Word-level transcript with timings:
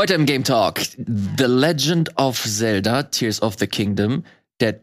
Heute 0.00 0.14
im 0.14 0.24
Game 0.24 0.44
Talk 0.44 0.80
The 0.96 1.44
Legend 1.44 2.16
of 2.16 2.42
Zelda, 2.42 3.02
Tears 3.02 3.42
of 3.42 3.56
the 3.58 3.66
Kingdom, 3.66 4.24
der 4.58 4.80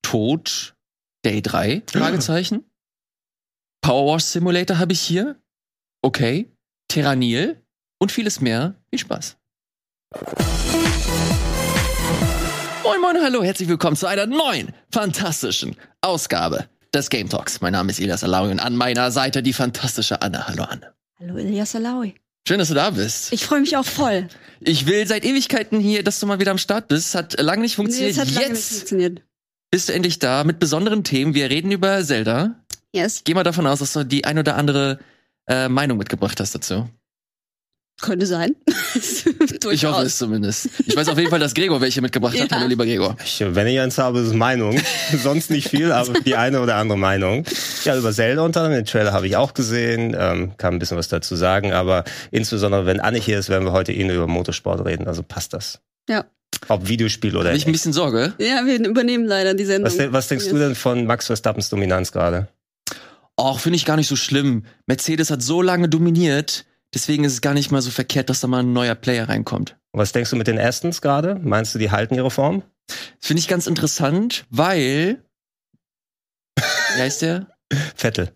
Tod 0.00 0.76
der 1.24 1.32
E3, 1.32 1.90
Fragezeichen. 1.90 2.70
Power 3.82 4.14
Wash 4.14 4.22
Simulator 4.22 4.78
habe 4.78 4.92
ich 4.92 5.00
hier. 5.00 5.34
Okay. 6.02 6.52
Terranil 6.86 7.60
und 7.98 8.12
vieles 8.12 8.40
mehr. 8.40 8.76
Viel 8.90 9.00
Spaß. 9.00 9.38
Moin, 12.84 13.00
moin, 13.00 13.16
hallo, 13.24 13.42
herzlich 13.42 13.68
willkommen 13.68 13.96
zu 13.96 14.06
einer 14.06 14.26
neuen, 14.26 14.72
fantastischen 14.92 15.74
Ausgabe 16.00 16.68
des 16.94 17.10
Game 17.10 17.28
Talks. 17.28 17.60
Mein 17.60 17.72
Name 17.72 17.90
ist 17.90 17.98
Elias 17.98 18.22
Alawi 18.22 18.52
und 18.52 18.60
an 18.60 18.76
meiner 18.76 19.10
Seite 19.10 19.42
die 19.42 19.52
fantastische 19.52 20.22
Anne. 20.22 20.46
Hallo, 20.46 20.62
Anne. 20.62 20.94
Hallo, 21.18 21.38
Elias 21.38 21.74
Alawi. 21.74 22.19
Schön, 22.46 22.58
dass 22.58 22.68
du 22.68 22.74
da 22.74 22.90
bist. 22.90 23.32
Ich 23.32 23.44
freue 23.44 23.60
mich 23.60 23.76
auch 23.76 23.84
voll. 23.84 24.28
Ich 24.60 24.86
will 24.86 25.06
seit 25.06 25.24
Ewigkeiten 25.24 25.78
hier, 25.80 26.02
dass 26.02 26.20
du 26.20 26.26
mal 26.26 26.40
wieder 26.40 26.50
am 26.50 26.58
Start 26.58 26.88
bist. 26.88 27.14
Hat 27.14 27.40
lange 27.40 27.62
nicht 27.62 27.76
funktioniert. 27.76 28.16
Nee, 28.16 28.22
es 28.22 28.28
hat 28.28 28.34
lange 28.34 28.48
nicht 28.50 28.58
Jetzt 28.58 28.72
funktioniert. 28.72 29.22
bist 29.70 29.88
du 29.88 29.92
endlich 29.92 30.18
da 30.18 30.44
mit 30.44 30.58
besonderen 30.58 31.04
Themen. 31.04 31.34
Wir 31.34 31.48
reden 31.50 31.70
über 31.70 32.04
Zelda. 32.04 32.56
Yes, 32.92 33.22
Geh 33.24 33.34
mal 33.34 33.44
davon 33.44 33.66
aus, 33.66 33.78
dass 33.78 33.92
du 33.92 34.04
die 34.04 34.24
ein 34.24 34.38
oder 34.38 34.56
andere 34.56 34.98
äh, 35.46 35.68
Meinung 35.68 35.96
mitgebracht 35.98 36.40
hast 36.40 36.54
dazu. 36.54 36.88
Könnte 38.00 38.26
sein. 38.26 38.54
Ich 39.70 39.84
hoffe 39.84 40.02
es 40.06 40.18
zumindest. 40.18 40.68
Ich 40.86 40.96
weiß 40.96 41.08
auf 41.08 41.18
jeden 41.18 41.30
Fall, 41.30 41.38
dass 41.38 41.54
Gregor 41.54 41.80
welche 41.80 42.00
mitgebracht 42.00 42.38
hat. 42.40 42.50
Ja. 42.50 42.56
Hallo, 42.56 42.66
lieber 42.68 42.84
Gregor. 42.84 43.16
Ich, 43.24 43.40
wenn 43.46 43.66
ich 43.68 43.78
eins 43.78 43.98
habe, 43.98 44.18
ist 44.20 44.28
es 44.28 44.32
Meinung. 44.34 44.80
Sonst 45.22 45.50
nicht 45.50 45.68
viel, 45.68 45.92
aber 45.92 46.18
die 46.20 46.34
eine 46.34 46.60
oder 46.60 46.74
andere 46.76 46.98
Meinung. 46.98 47.44
Ja, 47.84 47.96
über 47.96 48.12
Zelda 48.12 48.42
unter 48.42 48.62
anderem. 48.62 48.84
Den 48.84 48.86
Trailer 48.90 49.12
habe 49.12 49.26
ich 49.28 49.36
auch 49.36 49.54
gesehen. 49.54 50.16
Ähm, 50.18 50.56
kann 50.56 50.74
ein 50.74 50.78
bisschen 50.80 50.96
was 50.96 51.08
dazu 51.08 51.36
sagen. 51.36 51.72
Aber 51.72 52.04
insbesondere, 52.32 52.86
wenn 52.86 52.98
Anne 53.00 53.18
hier 53.18 53.38
ist, 53.38 53.48
werden 53.48 53.64
wir 53.64 53.72
heute 53.72 53.92
eh 53.92 54.02
nur 54.04 54.16
über 54.16 54.26
Motorsport 54.26 54.84
reden. 54.84 55.06
Also 55.06 55.22
passt 55.22 55.52
das. 55.52 55.80
Ja. 56.08 56.24
Ob 56.68 56.88
Videospiel 56.88 57.36
oder 57.36 57.50
Hab 57.50 57.56
ich 57.56 57.66
ein 57.66 57.72
bisschen 57.72 57.92
Sorge. 57.92 58.34
Ja, 58.38 58.66
wir 58.66 58.80
übernehmen 58.84 59.24
leider 59.26 59.54
die 59.54 59.64
Sendung. 59.64 59.86
was, 59.86 59.96
de- 59.96 60.12
was 60.12 60.28
denkst 60.28 60.48
du 60.48 60.58
denn 60.58 60.74
von 60.74 61.06
Max 61.06 61.26
Verstappens 61.26 61.68
Dominanz 61.68 62.10
gerade? 62.12 62.48
Och, 63.38 63.60
finde 63.60 63.76
ich 63.76 63.84
gar 63.86 63.96
nicht 63.96 64.08
so 64.08 64.16
schlimm. 64.16 64.64
Mercedes 64.86 65.30
hat 65.30 65.42
so 65.42 65.62
lange 65.62 65.88
dominiert, 65.88 66.66
deswegen 66.94 67.24
ist 67.24 67.32
es 67.32 67.40
gar 67.40 67.54
nicht 67.54 67.70
mal 67.70 67.82
so 67.82 67.90
verkehrt, 67.90 68.30
dass 68.30 68.40
da 68.40 68.48
mal 68.48 68.60
ein 68.60 68.72
neuer 68.72 68.94
Player 68.94 69.28
reinkommt. 69.28 69.76
Was 69.92 70.12
denkst 70.12 70.30
du 70.30 70.36
mit 70.36 70.46
den 70.46 70.58
Astons 70.58 71.00
gerade? 71.00 71.36
Meinst 71.42 71.74
du, 71.74 71.78
die 71.78 71.90
halten 71.90 72.14
ihre 72.14 72.30
Form? 72.30 72.62
Das 72.86 73.28
finde 73.28 73.40
ich 73.40 73.48
ganz 73.48 73.66
interessant, 73.66 74.46
weil. 74.50 75.24
Wie 76.56 77.00
heißt 77.00 77.22
der? 77.22 77.48
Vettel. 77.94 78.32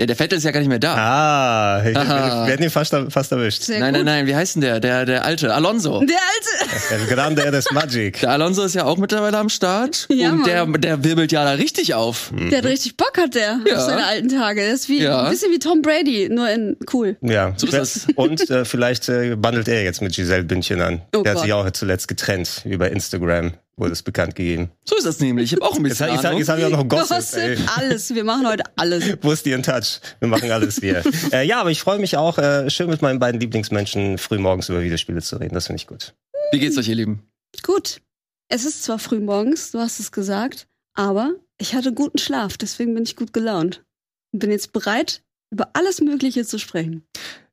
Ja, 0.00 0.06
der 0.06 0.16
Vettel 0.16 0.38
ist 0.38 0.44
ja 0.44 0.50
gar 0.50 0.60
nicht 0.60 0.70
mehr 0.70 0.78
da. 0.78 0.94
Ah, 0.94 1.82
ich, 1.86 1.94
wir 1.94 2.46
werden 2.48 2.62
ihn 2.62 2.70
fast, 2.70 2.96
fast 3.10 3.32
erwischt. 3.32 3.64
Sehr 3.64 3.80
nein, 3.80 3.92
gut. 3.92 4.04
nein, 4.06 4.20
nein, 4.20 4.26
wie 4.26 4.34
heißt 4.34 4.54
denn 4.54 4.62
der? 4.62 4.80
Der, 4.80 5.04
der 5.04 5.26
alte, 5.26 5.52
Alonso. 5.52 6.00
Der 6.00 6.16
alte. 6.16 6.94
El 7.04 7.06
Grande 7.14 7.50
des 7.50 7.70
Magic. 7.70 8.18
Der 8.20 8.30
Alonso 8.30 8.62
ist 8.64 8.74
ja 8.74 8.84
auch 8.86 8.96
mittlerweile 8.96 9.36
am 9.36 9.50
Start. 9.50 10.06
Ja, 10.10 10.30
und 10.32 10.46
der, 10.46 10.64
Mann. 10.64 10.80
der 10.80 11.04
wirbelt 11.04 11.32
ja 11.32 11.44
da 11.44 11.50
richtig 11.52 11.92
auf. 11.92 12.32
Der 12.50 12.58
hat 12.58 12.64
richtig 12.64 12.96
Bock, 12.96 13.12
hat 13.18 13.34
der. 13.34 13.60
Ja. 13.66 13.76
Auf 13.76 13.82
seine 13.82 14.06
alten 14.06 14.30
Tage. 14.30 14.62
Der 14.62 14.72
ist 14.72 14.88
wie, 14.88 15.02
Ja. 15.02 15.24
ein 15.24 15.30
bisschen 15.32 15.52
wie 15.52 15.58
Tom 15.58 15.82
Brady, 15.82 16.30
nur 16.30 16.48
in 16.48 16.78
cool. 16.94 17.18
Ja, 17.20 17.52
So 17.58 17.66
ist 17.66 17.74
das. 17.74 18.06
und 18.14 18.48
äh, 18.48 18.64
vielleicht 18.64 19.06
äh, 19.10 19.36
bandelt 19.36 19.68
er 19.68 19.84
jetzt 19.84 20.00
mit 20.00 20.14
Giselle 20.14 20.44
Bündchen 20.44 20.80
an. 20.80 21.02
Oh 21.14 21.20
Der 21.22 21.32
hat 21.32 21.36
Gott. 21.36 21.44
sich 21.44 21.52
auch 21.52 21.70
zuletzt 21.72 22.08
getrennt. 22.08 22.62
Über 22.64 22.90
Instagram 22.90 23.52
wurde 23.80 23.92
es 23.92 24.02
bekannt 24.02 24.34
gegeben. 24.34 24.70
So 24.84 24.96
ist 24.96 25.06
das 25.06 25.18
nämlich. 25.20 25.52
Ich 25.52 25.58
habe 25.60 25.62
auch 25.68 25.76
ein 25.76 25.84
Jetzt, 25.84 25.98
bisschen 25.98 26.06
jetzt, 26.08 26.16
jetzt, 26.16 26.24
Ahnung. 26.26 26.38
jetzt 26.38 26.48
habe 26.48 26.60
ich 26.60 26.66
auch 26.66 26.70
noch 26.70 26.88
Gossip. 26.88 27.38
ey. 27.38 27.54
Gossip, 27.56 27.78
alles. 27.78 28.14
Wir 28.14 28.24
machen 28.24 28.46
heute 28.46 28.64
alles. 28.76 29.04
Wusste 29.22 29.50
in 29.50 29.62
Touch. 29.62 30.00
Wir 30.20 30.28
machen 30.28 30.50
alles 30.50 30.76
hier. 30.76 31.02
äh, 31.32 31.46
ja, 31.46 31.60
aber 31.60 31.70
ich 31.70 31.80
freue 31.80 31.98
mich 31.98 32.16
auch, 32.16 32.38
äh, 32.38 32.70
schön 32.70 32.88
mit 32.88 33.02
meinen 33.02 33.18
beiden 33.18 33.40
Lieblingsmenschen 33.40 34.18
frühmorgens 34.18 34.68
über 34.68 34.82
Videospiele 34.82 35.22
zu 35.22 35.36
reden. 35.36 35.54
Das 35.54 35.66
finde 35.66 35.78
ich 35.80 35.86
gut. 35.86 36.14
Wie 36.52 36.58
geht's 36.58 36.76
euch, 36.78 36.88
ihr 36.88 36.94
Lieben? 36.96 37.22
Gut. 37.62 38.00
Es 38.48 38.64
ist 38.64 38.82
zwar 38.82 38.98
früh 38.98 39.20
morgens, 39.20 39.70
du 39.70 39.78
hast 39.78 40.00
es 40.00 40.10
gesagt, 40.10 40.66
aber 40.94 41.34
ich 41.58 41.74
hatte 41.74 41.92
guten 41.92 42.18
Schlaf, 42.18 42.56
deswegen 42.56 42.94
bin 42.94 43.04
ich 43.04 43.14
gut 43.14 43.32
gelaunt. 43.32 43.84
Und 44.32 44.40
bin 44.40 44.50
jetzt 44.50 44.72
bereit, 44.72 45.22
über 45.52 45.70
alles 45.74 46.00
Mögliche 46.00 46.44
zu 46.44 46.58
sprechen. 46.58 47.04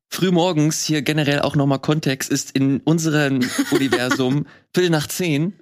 Frühmorgens 0.10 0.84
hier 0.84 1.02
generell 1.02 1.42
auch 1.42 1.56
nochmal 1.56 1.80
Kontext 1.80 2.30
ist 2.32 2.52
in 2.52 2.80
unserem 2.82 3.42
Universum 3.72 4.48
Viertel 4.74 4.90
nach 4.90 5.08
zehn. 5.08 5.54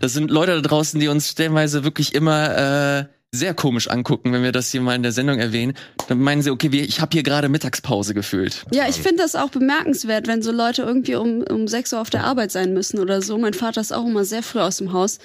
Das 0.00 0.12
sind 0.12 0.30
Leute 0.30 0.60
da 0.60 0.68
draußen, 0.68 1.00
die 1.00 1.08
uns 1.08 1.28
stellenweise 1.28 1.84
wirklich 1.84 2.14
immer 2.14 2.56
äh, 2.56 3.04
sehr 3.32 3.54
komisch 3.54 3.88
angucken, 3.88 4.32
wenn 4.32 4.42
wir 4.42 4.52
das 4.52 4.70
hier 4.70 4.80
mal 4.80 4.94
in 4.94 5.02
der 5.02 5.12
Sendung 5.12 5.38
erwähnen. 5.38 5.74
Dann 6.08 6.20
meinen 6.20 6.42
sie, 6.42 6.50
okay, 6.50 6.68
ich 6.72 7.00
habe 7.00 7.10
hier 7.12 7.22
gerade 7.22 7.48
Mittagspause 7.48 8.14
gefühlt. 8.14 8.64
Ja, 8.72 8.88
ich 8.88 8.96
finde 8.96 9.22
das 9.22 9.34
auch 9.34 9.50
bemerkenswert, 9.50 10.26
wenn 10.26 10.42
so 10.42 10.52
Leute 10.52 10.82
irgendwie 10.82 11.16
um, 11.16 11.42
um 11.42 11.68
6 11.68 11.92
Uhr 11.92 12.00
auf 12.00 12.10
der 12.10 12.24
Arbeit 12.24 12.52
sein 12.52 12.72
müssen 12.72 12.98
oder 12.98 13.20
so. 13.20 13.36
Mein 13.38 13.54
Vater 13.54 13.80
ist 13.80 13.92
auch 13.92 14.06
immer 14.06 14.24
sehr 14.24 14.42
früh 14.42 14.60
aus 14.60 14.78
dem 14.78 14.92
Haus. 14.92 15.18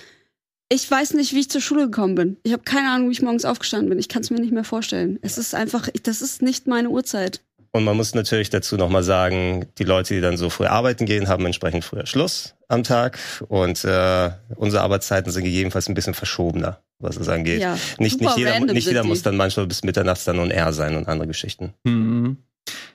Ich 0.70 0.90
weiß 0.90 1.14
nicht, 1.14 1.34
wie 1.34 1.42
ich 1.42 1.50
zur 1.50 1.62
Schule 1.62 1.86
gekommen 1.86 2.16
bin. 2.16 2.38
Ich 2.44 2.52
habe 2.52 2.64
keine 2.64 2.90
Ahnung, 2.90 3.10
wie 3.10 3.14
ich 3.14 3.22
morgens 3.22 3.46
aufgestanden 3.46 3.90
bin. 3.90 4.00
Ich 4.00 4.10
kann 4.10 4.24
es 4.24 4.32
mir 4.32 4.40
nicht 4.40 4.54
mehr 4.54 4.64
vorstellen. 4.64 5.20
Es 5.22 5.38
ist 5.38 5.54
einfach, 5.54 5.88
das 6.04 6.22
ist 6.22 6.42
nicht 6.42 6.68
meine 6.68 6.90
Uhrzeit. 6.90 7.42
Und 7.76 7.86
man 7.86 7.98
muss 7.98 8.14
natürlich 8.14 8.52
dazu 8.52 8.78
nochmal 8.78 9.02
sagen, 9.02 9.66
die 9.80 9.84
Leute, 9.84 10.14
die 10.14 10.22
dann 10.22 10.38
so 10.38 10.52
früh 10.52 10.66
arbeiten 10.66 11.08
gehen, 11.08 11.28
haben 11.28 11.44
entsprechend 11.44 11.84
früher 11.84 12.06
Schluss 12.06 12.54
am 12.68 12.84
Tag. 12.84 13.18
Und 13.48 13.84
äh, 13.84 14.30
unsere 14.56 14.84
Arbeitszeiten 14.84 15.32
sind 15.32 15.44
gegebenenfalls 15.44 15.90
ein 15.90 15.96
bisschen 15.96 16.14
verschobener, 16.14 16.82
was 17.00 17.18
es 17.18 17.30
angeht. 17.30 17.62
Ja, 17.62 17.76
nicht 17.98 18.22
nicht 18.22 18.38
jeder, 18.38 18.60
nicht 18.60 18.86
jeder 18.86 19.04
muss 19.04 19.24
dann 19.24 19.36
manchmal 19.36 19.66
bis 19.66 19.84
mitternachts 19.84 20.24
dann 20.24 20.38
on 20.38 20.52
air 20.52 20.72
sein 20.72 20.96
und 20.96 21.08
andere 21.08 21.28
Geschichten. 21.28 21.74
Mhm. 21.84 22.38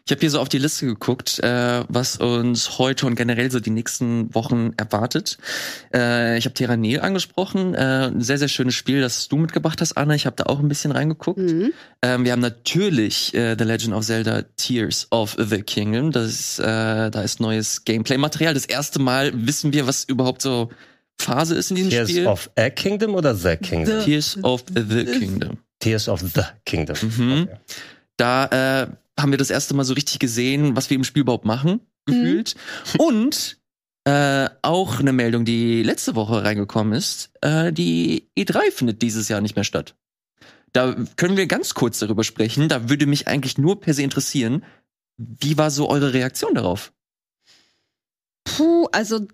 Ich 0.09 0.11
habe 0.11 0.21
hier 0.21 0.31
so 0.31 0.41
auf 0.41 0.49
die 0.49 0.57
Liste 0.57 0.87
geguckt, 0.87 1.39
äh, 1.41 1.85
was 1.89 2.17
uns 2.17 2.79
heute 2.79 3.05
und 3.05 3.15
generell 3.15 3.51
so 3.51 3.61
die 3.61 3.69
nächsten 3.69 4.35
Wochen 4.35 4.73
erwartet. 4.79 5.37
Äh, 5.93 6.39
ich 6.39 6.47
habe 6.47 6.55
Terranil 6.55 7.01
angesprochen, 7.01 7.75
äh, 7.75 8.07
ein 8.07 8.23
sehr, 8.23 8.39
sehr 8.39 8.49
schönes 8.49 8.75
Spiel, 8.75 9.03
das 9.03 9.29
du 9.29 9.37
mitgebracht 9.37 9.83
hast, 9.83 9.99
Anna. 9.99 10.15
Ich 10.15 10.25
habe 10.25 10.35
da 10.35 10.45
auch 10.45 10.61
ein 10.61 10.69
bisschen 10.69 10.93
reingeguckt. 10.93 11.39
Mhm. 11.39 11.75
Ähm, 12.01 12.25
wir 12.25 12.33
haben 12.33 12.41
natürlich 12.41 13.35
äh, 13.35 13.55
The 13.59 13.65
Legend 13.65 13.93
of 13.93 14.07
Zelda 14.07 14.45
Tears 14.57 15.09
of 15.11 15.37
the 15.39 15.61
Kingdom. 15.61 16.11
Das 16.11 16.31
ist, 16.31 16.59
äh, 16.59 16.65
da 17.11 17.21
ist 17.21 17.39
neues 17.41 17.85
Gameplay-Material. 17.85 18.55
Das 18.55 18.65
erste 18.65 19.01
Mal 19.01 19.31
wissen 19.35 19.75
wir, 19.75 19.87
was 19.87 20.05
überhaupt 20.05 20.41
so 20.41 20.71
Phase 21.21 21.55
ist 21.55 21.69
in 21.69 21.77
diesem 21.77 21.91
Tears 21.91 22.09
Spiel. 22.09 22.27
of 22.29 22.49
a 22.57 22.71
Kingdom 22.71 23.15
oder 23.15 23.35
The 23.35 23.57
Kingdom? 23.59 24.01
The- 24.01 24.05
Tears 24.07 24.39
of 24.43 24.65
the 24.75 25.05
Kingdom. 25.05 25.59
Tears 25.81 26.09
of 26.09 26.23
the 26.23 26.45
Kingdom. 26.65 26.97
Mhm. 27.03 27.43
Okay. 27.43 27.57
Da 28.17 28.85
äh, 28.85 28.87
haben 29.19 29.33
wir 29.33 29.39
das 29.39 29.51
erste 29.51 29.75
Mal 29.75 29.85
so 29.85 29.95
richtig 29.95 30.19
gesehen, 30.19 30.77
was 30.77 30.91
wir 30.91 30.97
im 30.97 31.05
Spiel 31.05 31.23
überhaupt 31.23 31.45
machen, 31.45 31.81
gefühlt. 32.07 32.55
Und 32.99 33.59
äh, 34.05 34.49
auch 34.63 35.01
eine 35.01 35.13
Meldung, 35.13 35.45
die 35.45 35.83
letzte 35.83 36.15
Woche 36.15 36.45
reingekommen 36.45 36.93
ist, 36.93 37.31
äh, 37.43 37.73
die 37.73 38.31
E3 38.39 38.71
findet 38.71 39.03
dieses 39.03 39.29
Jahr 39.29 39.41
nicht 39.41 39.57
mehr 39.57 39.65
statt. 39.65 39.97
Da 40.73 40.95
können 41.17 41.37
wir 41.37 41.47
ganz 41.47 41.75
kurz 41.75 41.99
darüber 41.99 42.25
sprechen. 42.25 42.69
Da 42.69 42.89
würde 42.89 43.07
mich 43.07 43.27
eigentlich 43.27 43.59
nur 43.59 43.81
per 43.81 43.95
se 43.95 44.03
interessieren, 44.03 44.65
wie 45.17 45.59
war 45.59 45.71
so 45.71 45.89
eure 45.89 46.13
Reaktion 46.13 46.55
darauf? 46.55 46.93
Puh, 48.45 48.87
also 48.93 49.27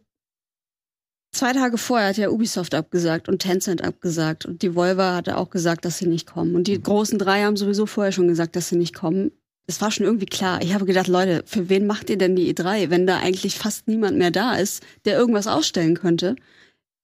zwei 1.32 1.52
Tage 1.52 1.76
vorher 1.78 2.08
hat 2.08 2.16
ja 2.16 2.30
Ubisoft 2.30 2.74
abgesagt 2.74 3.28
und 3.28 3.40
Tencent 3.40 3.82
abgesagt 3.84 4.46
und 4.46 4.62
die 4.62 4.74
Volva 4.74 5.14
hatte 5.14 5.36
auch 5.36 5.50
gesagt, 5.50 5.84
dass 5.84 5.98
sie 5.98 6.06
nicht 6.06 6.26
kommen. 6.26 6.54
Und 6.54 6.66
die 6.66 6.80
großen 6.80 7.18
drei 7.18 7.44
haben 7.44 7.56
sowieso 7.56 7.86
vorher 7.86 8.12
schon 8.12 8.28
gesagt, 8.28 8.56
dass 8.56 8.68
sie 8.68 8.76
nicht 8.76 8.94
kommen. 8.94 9.30
Es 9.66 9.80
war 9.80 9.90
schon 9.90 10.06
irgendwie 10.06 10.26
klar. 10.26 10.62
Ich 10.62 10.74
habe 10.74 10.84
gedacht, 10.84 11.08
Leute, 11.08 11.42
für 11.46 11.68
wen 11.68 11.86
macht 11.86 12.10
ihr 12.10 12.18
denn 12.18 12.36
die 12.36 12.54
E3, 12.54 12.90
wenn 12.90 13.06
da 13.06 13.18
eigentlich 13.18 13.56
fast 13.56 13.88
niemand 13.88 14.18
mehr 14.18 14.30
da 14.30 14.56
ist, 14.56 14.82
der 15.04 15.16
irgendwas 15.16 15.46
ausstellen 15.46 15.94
könnte? 15.94 16.36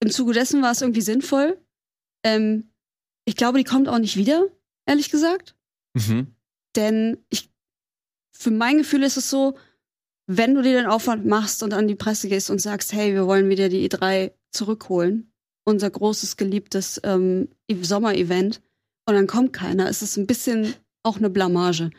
Im 0.00 0.10
Zuge 0.10 0.32
dessen 0.32 0.62
war 0.62 0.72
es 0.72 0.82
irgendwie 0.82 1.00
sinnvoll. 1.00 1.58
Ähm, 2.22 2.70
ich 3.24 3.36
glaube, 3.36 3.58
die 3.58 3.64
kommt 3.64 3.88
auch 3.88 3.98
nicht 3.98 4.16
wieder, 4.16 4.46
ehrlich 4.86 5.10
gesagt. 5.10 5.54
Mhm. 5.94 6.34
Denn 6.76 7.18
ich, 7.30 7.50
für 8.32 8.50
mein 8.50 8.78
Gefühl 8.78 9.02
ist 9.02 9.16
es 9.16 9.30
so, 9.30 9.56
wenn 10.26 10.54
du 10.54 10.62
dir 10.62 10.74
den 10.74 10.86
Aufwand 10.86 11.26
machst 11.26 11.62
und 11.62 11.72
an 11.72 11.88
die 11.88 11.96
Presse 11.96 12.28
gehst 12.28 12.50
und 12.50 12.60
sagst, 12.60 12.92
hey, 12.92 13.14
wir 13.14 13.26
wollen 13.26 13.48
wieder 13.48 13.68
die 13.68 13.88
E3 13.88 14.32
zurückholen, 14.52 15.32
unser 15.64 15.90
großes, 15.90 16.36
geliebtes 16.36 17.00
ähm, 17.04 17.48
Sommer-Event, 17.70 18.60
und 19.10 19.16
dann 19.16 19.26
kommt 19.26 19.52
keiner, 19.52 19.88
ist 19.88 20.02
es 20.02 20.16
ein 20.16 20.28
bisschen 20.28 20.74
auch 21.02 21.16
eine 21.16 21.30
Blamage. 21.30 21.90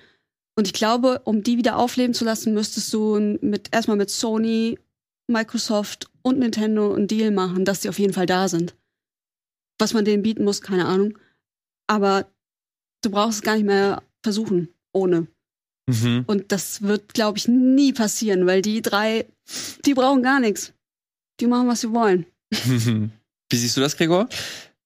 Und 0.62 0.68
ich 0.68 0.74
glaube, 0.74 1.22
um 1.24 1.42
die 1.42 1.58
wieder 1.58 1.76
aufleben 1.76 2.14
zu 2.14 2.24
lassen, 2.24 2.54
müsstest 2.54 2.94
du 2.94 3.20
mit, 3.42 3.70
erstmal 3.72 3.98
mit 3.98 4.12
Sony, 4.12 4.78
Microsoft 5.26 6.08
und 6.22 6.38
Nintendo 6.38 6.94
einen 6.94 7.08
Deal 7.08 7.32
machen, 7.32 7.66
dass 7.66 7.80
die 7.80 7.90
auf 7.90 7.98
jeden 7.98 8.14
Fall 8.14 8.28
da 8.28 8.48
sind. 8.48 8.76
Was 9.80 9.96
man 9.96 10.06
denen 10.06 10.22
bieten 10.22 10.44
muss, 10.44 10.62
keine 10.62 10.86
Ahnung. 10.86 11.18
Aber 11.88 12.32
du 13.02 13.10
brauchst 13.10 13.40
es 13.40 13.42
gar 13.42 13.56
nicht 13.56 13.66
mehr 13.66 14.04
versuchen, 14.22 14.70
ohne. 14.94 15.26
Mhm. 15.88 16.26
Und 16.28 16.52
das 16.52 16.84
wird, 16.84 17.16
glaube 17.16 17.40
ich, 17.40 17.48
nie 17.48 17.92
passieren, 17.92 18.46
weil 18.46 18.62
die 18.62 18.84
drei, 18.84 19.26
die 19.84 19.96
brauchen 19.96 20.22
gar 20.22 20.40
nichts. 20.40 20.74
Die 21.40 21.48
machen, 21.48 21.70
was 21.70 21.82
sie 21.82 21.92
wollen. 21.92 22.28
Wie 22.52 23.58
siehst 23.58 23.78
du 23.78 23.82
das, 23.82 23.98
Gregor? 23.98 24.30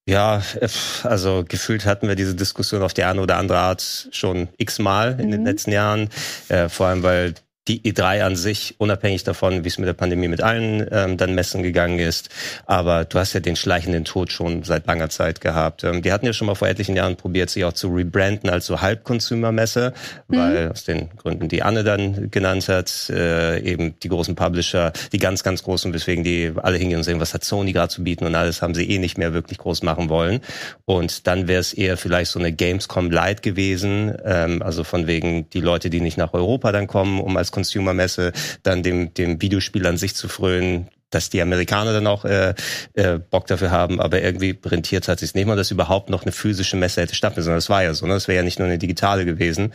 Ja, 0.08 0.42
äh, 0.62 0.68
also 1.04 1.44
gefühlt 1.48 1.86
hatten 1.86 2.08
wir 2.08 2.16
diese 2.16 2.36
Diskussion 2.36 2.84
auf 2.84 2.94
die 2.94 3.04
eine 3.04 3.22
oder 3.22 3.38
andere 3.38 3.58
Art 3.58 4.08
schon 4.12 4.50
x-mal 4.58 5.20
in 5.20 5.32
den 5.32 5.42
Mhm. 5.42 5.48
letzten 5.48 5.72
Jahren. 5.72 6.10
Äh, 6.48 6.70
vor 6.70 6.88
allem, 6.88 7.02
weil 7.02 7.34
die 7.68 7.82
E3 7.82 8.22
an 8.22 8.36
sich, 8.36 8.76
unabhängig 8.78 9.24
davon, 9.24 9.64
wie 9.64 9.68
es 9.68 9.80
mit 9.80 9.88
der 9.88 9.94
Pandemie 9.94 10.28
mit 10.28 10.42
allen 10.42 10.88
ähm, 10.92 11.18
dann 11.18 11.34
Messen 11.34 11.64
gegangen 11.64 11.98
ist. 11.98 12.30
Aber 12.68 13.06
du 13.06 13.18
hast 13.18 13.34
ja 13.34 13.40
den 13.40 13.56
schleichenden 13.56 14.06
Tod 14.06 14.32
schon 14.32 14.64
seit 14.64 14.86
langer 14.86 15.10
Zeit 15.10 15.42
gehabt. 15.42 15.84
Ähm, 15.84 16.04
die 16.04 16.12
hatten 16.12 16.28
ja 16.28 16.34
schon 16.34 16.46
mal 16.46 16.56
vor 16.56 16.68
etlichen 16.68 16.96
Jahren 16.96 17.16
probiert, 17.16 17.50
sich 17.50 17.66
auch 17.66 17.74
zu 17.74 17.88
rebranden 17.90 18.50
als 18.50 18.68
so 18.68 18.82
Halb-Consumer-Messe, 18.82 19.94
mhm. 20.28 20.38
weil 20.38 20.72
aus 20.72 20.84
den 20.84 21.10
Gründen, 21.18 21.50
die 21.50 21.64
Anne 21.64 21.84
dann 21.84 22.30
genannt 22.30 22.70
hat, 22.70 23.10
äh, 23.10 23.60
eben 23.62 24.00
die 24.00 24.10
großen 24.10 24.36
Publisher, 24.36 24.94
die 25.12 25.18
ganz, 25.18 25.44
ganz 25.44 25.64
großen, 25.64 25.92
weswegen 25.92 26.24
die 26.24 26.54
alle 26.56 26.78
hingehen 26.78 27.00
und 27.00 27.04
sehen, 27.04 27.20
was 27.20 27.34
hat 27.34 27.44
Sony 27.44 27.74
gerade 27.74 27.90
zu 27.90 28.04
bieten 28.04 28.26
und 28.26 28.36
alles 28.36 28.62
haben 28.62 28.76
sie 28.76 28.88
eh 28.88 29.00
nicht 29.00 29.18
mehr 29.18 29.34
wirklich 29.34 29.58
groß 29.58 29.82
machen 29.82 30.10
wollen. 30.10 30.42
Und 30.86 31.26
dann 31.26 31.48
wäre 31.48 31.62
es 31.62 31.74
eher 31.74 31.98
vielleicht 31.98 32.30
so 32.30 32.40
eine 32.40 32.52
Gamescom 32.52 33.10
Light 33.10 33.42
gewesen, 33.42 34.16
ähm, 34.24 34.62
also 34.62 34.84
von 34.84 35.08
wegen 35.08 35.50
die 35.50 35.62
Leute, 35.62 35.90
die 35.90 36.02
nicht 36.02 36.18
nach 36.18 36.34
Europa 36.34 36.72
dann 36.72 36.86
kommen, 36.86 37.20
um 37.20 37.36
als 37.38 37.55
Consumer-Messe 37.56 38.34
dann 38.64 38.84
dem, 38.84 39.14
dem 39.14 39.42
Videospiel 39.42 39.88
an 39.88 39.98
sich 39.98 40.16
zu 40.16 40.28
frönen, 40.28 40.90
dass 41.10 41.30
die 41.30 41.42
Amerikaner 41.42 41.94
dann 41.94 42.08
auch 42.08 42.26
äh, 42.26 42.54
äh, 42.94 43.18
Bock 43.18 43.48
dafür 43.48 43.72
haben, 43.72 44.02
aber 44.02 44.22
irgendwie 44.22 44.60
rentiert 44.66 45.08
hat 45.08 45.20
sich 45.20 45.34
nicht 45.34 45.46
mal, 45.46 45.56
dass 45.56 45.72
überhaupt 45.72 46.10
noch 46.10 46.24
eine 46.24 46.32
physische 46.32 46.76
Messe 46.76 47.02
hätte 47.02 47.16
stattfinden, 47.16 47.46
sondern 47.46 47.58
das 47.58 47.70
war 47.70 47.84
ja 47.84 47.94
so, 47.94 48.06
ne? 48.06 48.14
das 48.14 48.28
wäre 48.28 48.38
ja 48.38 48.44
nicht 48.44 48.60
nur 48.60 48.68
eine 48.68 48.78
digitale 48.78 49.26
gewesen. 49.26 49.72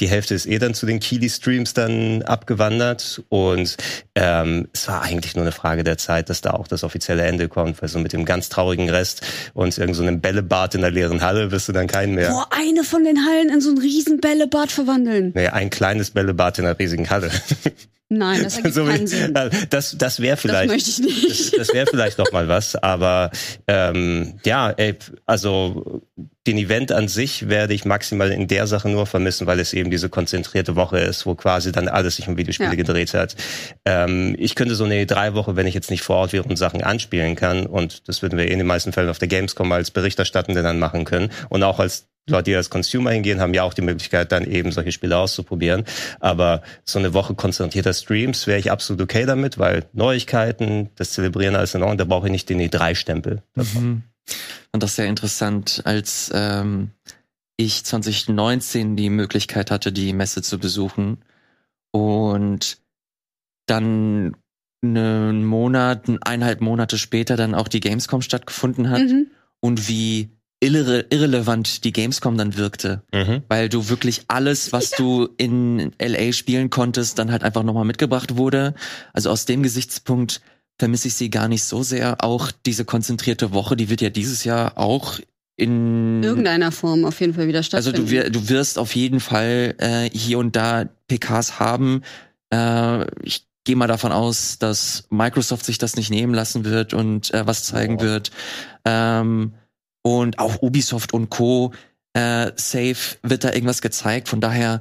Die 0.00 0.08
Hälfte 0.08 0.34
ist 0.34 0.46
eh 0.46 0.58
dann 0.58 0.74
zu 0.74 0.84
den 0.84 1.00
Kili-Streams 1.00 1.72
dann 1.72 2.22
abgewandert 2.22 3.22
und 3.30 3.76
ähm, 4.14 4.68
es 4.74 4.88
war 4.88 5.00
eigentlich 5.00 5.34
nur 5.36 5.44
eine 5.44 5.52
Frage 5.52 5.84
der 5.84 5.96
Zeit, 5.96 6.28
dass 6.28 6.42
da 6.42 6.50
auch 6.50 6.68
das 6.68 6.84
offizielle 6.84 7.22
Ende 7.22 7.48
kommt, 7.48 7.80
weil 7.80 7.88
so 7.88 7.98
mit 7.98 8.12
dem 8.12 8.26
ganz 8.26 8.50
traurigen 8.50 8.90
Rest 8.90 9.22
und 9.54 9.76
irgend 9.78 9.96
so 9.96 10.02
einem 10.02 10.20
Bällebad 10.20 10.74
in 10.74 10.82
der 10.82 10.90
leeren 10.90 11.22
Halle 11.22 11.50
wirst 11.50 11.68
du 11.68 11.72
dann 11.72 11.86
keinen 11.86 12.14
mehr. 12.14 12.28
Boah, 12.28 12.46
eine 12.50 12.84
von 12.84 13.04
den 13.04 13.24
Hallen 13.24 13.48
in 13.48 13.62
so 13.62 13.70
ein 13.70 13.78
riesen 13.78 14.20
Bällebad 14.20 14.70
verwandeln. 14.70 15.32
Nee, 15.34 15.48
ein 15.48 15.70
kleines 15.70 16.10
Bällebad 16.10 16.58
in 16.58 16.66
einer 16.66 16.78
riesigen 16.78 17.08
Halle. 17.08 17.30
Nein, 18.08 18.42
das 18.42 18.56
ergibt 18.56 18.74
so, 18.74 18.84
keinen 18.84 19.06
Sinn. 19.06 19.34
Das, 19.70 19.96
das 19.98 20.20
wäre 20.20 20.36
vielleicht. 20.36 20.70
Das 20.70 20.72
möchte 20.72 20.90
ich 20.90 20.98
nicht. 20.98 21.52
Das, 21.52 21.68
das 21.68 21.74
wäre 21.74 21.86
vielleicht 21.86 22.18
noch 22.18 22.30
mal 22.32 22.48
was, 22.48 22.76
aber 22.76 23.30
ähm, 23.66 24.38
ja, 24.44 24.70
ey, 24.70 24.94
also 25.26 26.02
den 26.46 26.58
Event 26.58 26.92
an 26.92 27.08
sich 27.08 27.48
werde 27.48 27.74
ich 27.74 27.84
maximal 27.84 28.30
in 28.30 28.46
der 28.46 28.68
Sache 28.68 28.88
nur 28.88 29.06
vermissen, 29.06 29.46
weil 29.48 29.58
es 29.58 29.72
eben 29.72 29.90
diese 29.90 30.08
konzentrierte 30.08 30.76
Woche 30.76 31.00
ist, 31.00 31.26
wo 31.26 31.34
quasi 31.34 31.72
dann 31.72 31.88
alles 31.88 32.16
sich 32.16 32.28
um 32.28 32.36
Videospiele 32.36 32.70
ja. 32.70 32.76
gedreht 32.76 33.14
hat. 33.14 33.34
Ähm, 33.84 34.36
ich 34.38 34.54
könnte 34.54 34.76
so 34.76 34.84
eine 34.84 35.04
drei 35.06 35.34
Woche, 35.34 35.56
wenn 35.56 35.66
ich 35.66 35.74
jetzt 35.74 35.90
nicht 35.90 36.02
vor 36.02 36.16
Ort 36.16 36.32
wäre 36.32 36.44
und 36.44 36.56
Sachen 36.56 36.82
anspielen 36.82 37.34
kann, 37.34 37.66
und 37.66 38.08
das 38.08 38.22
würden 38.22 38.38
wir 38.38 38.48
in 38.48 38.58
den 38.58 38.66
meisten 38.66 38.92
Fällen 38.92 39.08
auf 39.08 39.18
der 39.18 39.28
Gamescom 39.28 39.70
als 39.72 39.90
Berichterstattende 39.90 40.62
dann 40.62 40.78
machen 40.78 41.04
können 41.04 41.30
und 41.48 41.64
auch 41.64 41.80
als 41.80 42.06
Leute, 42.28 42.50
die 42.50 42.56
als 42.56 42.70
Consumer 42.70 43.10
hingehen, 43.10 43.40
haben 43.40 43.54
ja 43.54 43.62
auch 43.62 43.74
die 43.74 43.82
Möglichkeit, 43.82 44.32
dann 44.32 44.44
eben 44.44 44.72
solche 44.72 44.90
Spiele 44.90 45.16
auszuprobieren. 45.16 45.84
Aber 46.18 46.62
so 46.84 46.98
eine 46.98 47.14
Woche 47.14 47.34
konzentrierter 47.34 47.94
Streams 47.94 48.46
wäre 48.48 48.58
ich 48.58 48.72
absolut 48.72 49.00
okay 49.00 49.26
damit, 49.26 49.58
weil 49.58 49.84
Neuigkeiten, 49.92 50.90
das 50.96 51.12
Zelebrieren 51.12 51.54
alles 51.54 51.74
in 51.74 51.82
Ordnung, 51.82 51.98
da 51.98 52.04
brauche 52.04 52.26
ich 52.26 52.32
nicht 52.32 52.48
den 52.48 52.60
E3-Stempel. 52.60 53.42
Mhm. 53.54 54.02
Und 54.72 54.82
das 54.82 54.90
ist 54.90 54.96
sehr 54.96 55.06
interessant, 55.06 55.82
als 55.84 56.32
ähm, 56.34 56.90
ich 57.56 57.84
2019 57.84 58.96
die 58.96 59.10
Möglichkeit 59.10 59.70
hatte, 59.70 59.92
die 59.92 60.12
Messe 60.12 60.42
zu 60.42 60.58
besuchen 60.58 61.18
und 61.92 62.78
dann 63.66 64.36
einen 64.82 65.44
Monat, 65.44 66.08
eineinhalb 66.22 66.60
Monate 66.60 66.98
später 66.98 67.36
dann 67.36 67.54
auch 67.54 67.68
die 67.68 67.80
Gamescom 67.80 68.20
stattgefunden 68.20 68.90
hat 68.90 69.00
mhm. 69.00 69.28
und 69.60 69.88
wie 69.88 70.35
irre, 70.60 71.06
irrelevant 71.10 71.84
die 71.84 71.92
Gamescom 71.92 72.36
dann 72.36 72.56
wirkte, 72.56 73.02
mhm. 73.12 73.42
weil 73.48 73.68
du 73.68 73.88
wirklich 73.88 74.22
alles, 74.28 74.72
was 74.72 74.92
ja. 74.92 74.96
du 74.98 75.28
in 75.36 75.92
LA 76.00 76.32
spielen 76.32 76.70
konntest, 76.70 77.18
dann 77.18 77.30
halt 77.30 77.42
einfach 77.42 77.62
nochmal 77.62 77.84
mitgebracht 77.84 78.36
wurde. 78.36 78.74
Also 79.12 79.30
aus 79.30 79.44
dem 79.44 79.62
Gesichtspunkt 79.62 80.40
vermisse 80.78 81.08
ich 81.08 81.14
sie 81.14 81.30
gar 81.30 81.48
nicht 81.48 81.64
so 81.64 81.82
sehr. 81.82 82.22
Auch 82.24 82.50
diese 82.64 82.84
konzentrierte 82.84 83.52
Woche, 83.52 83.76
die 83.76 83.88
wird 83.88 84.00
ja 84.00 84.10
dieses 84.10 84.44
Jahr 84.44 84.78
auch 84.78 85.18
in 85.58 86.22
irgendeiner 86.22 86.70
Form 86.70 87.06
auf 87.06 87.20
jeden 87.20 87.32
Fall 87.32 87.48
wieder 87.48 87.62
stattfinden. 87.62 88.02
Also 88.02 88.22
du, 88.22 88.30
du 88.30 88.48
wirst 88.50 88.78
auf 88.78 88.94
jeden 88.94 89.20
Fall 89.20 89.74
äh, 89.78 90.10
hier 90.10 90.38
und 90.38 90.54
da 90.54 90.84
PKs 91.08 91.58
haben. 91.58 92.02
Äh, 92.52 93.06
ich 93.22 93.46
gehe 93.64 93.76
mal 93.76 93.86
davon 93.86 94.12
aus, 94.12 94.58
dass 94.58 95.06
Microsoft 95.10 95.64
sich 95.64 95.78
das 95.78 95.96
nicht 95.96 96.10
nehmen 96.10 96.34
lassen 96.34 96.64
wird 96.64 96.92
und 96.92 97.32
äh, 97.32 97.46
was 97.46 97.64
zeigen 97.64 97.96
oh. 97.96 98.02
wird. 98.02 98.30
Ähm, 98.84 99.54
und 100.06 100.38
auch 100.38 100.62
Ubisoft 100.62 101.12
und 101.12 101.30
Co. 101.30 101.72
Äh, 102.12 102.52
safe 102.54 103.16
wird 103.24 103.42
da 103.42 103.52
irgendwas 103.52 103.82
gezeigt. 103.82 104.28
Von 104.28 104.40
daher 104.40 104.80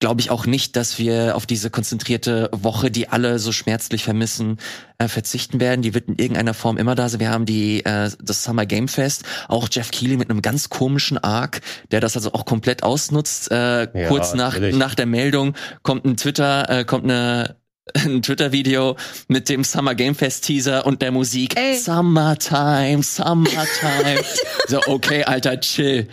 glaube 0.00 0.20
ich 0.20 0.32
auch 0.32 0.46
nicht, 0.46 0.74
dass 0.74 0.98
wir 0.98 1.36
auf 1.36 1.46
diese 1.46 1.70
konzentrierte 1.70 2.50
Woche, 2.52 2.90
die 2.90 3.08
alle 3.08 3.38
so 3.38 3.52
schmerzlich 3.52 4.02
vermissen, 4.02 4.58
äh, 4.98 5.06
verzichten 5.06 5.60
werden. 5.60 5.82
Die 5.82 5.94
wird 5.94 6.08
in 6.08 6.16
irgendeiner 6.16 6.54
Form 6.54 6.76
immer 6.76 6.96
da 6.96 7.08
sein. 7.08 7.20
Wir 7.20 7.30
haben 7.30 7.46
die 7.46 7.84
äh, 7.84 8.10
das 8.20 8.42
Summer 8.42 8.66
Game 8.66 8.88
Fest, 8.88 9.22
auch 9.46 9.68
Jeff 9.70 9.92
Keighley 9.92 10.16
mit 10.16 10.28
einem 10.28 10.42
ganz 10.42 10.70
komischen 10.70 11.18
Arc, 11.18 11.60
der 11.92 12.00
das 12.00 12.16
also 12.16 12.32
auch 12.32 12.44
komplett 12.44 12.82
ausnutzt. 12.82 13.52
Äh, 13.52 13.82
ja, 13.96 14.08
kurz 14.08 14.34
nach 14.34 14.58
nach 14.58 14.96
der 14.96 15.06
Meldung 15.06 15.54
kommt 15.84 16.04
ein 16.04 16.16
Twitter, 16.16 16.68
äh, 16.68 16.84
kommt 16.84 17.04
eine 17.04 17.58
ein 17.94 18.22
Twitter-Video 18.22 18.96
mit 19.28 19.48
dem 19.48 19.64
Summer 19.64 19.94
Game 19.94 20.14
Fest 20.14 20.44
Teaser 20.44 20.86
und 20.86 21.02
der 21.02 21.12
Musik 21.12 21.58
Ey. 21.58 21.76
Summertime, 21.76 23.02
Summertime. 23.02 24.22
so, 24.68 24.80
okay, 24.86 25.24
Alter, 25.24 25.60
chill. 25.60 26.08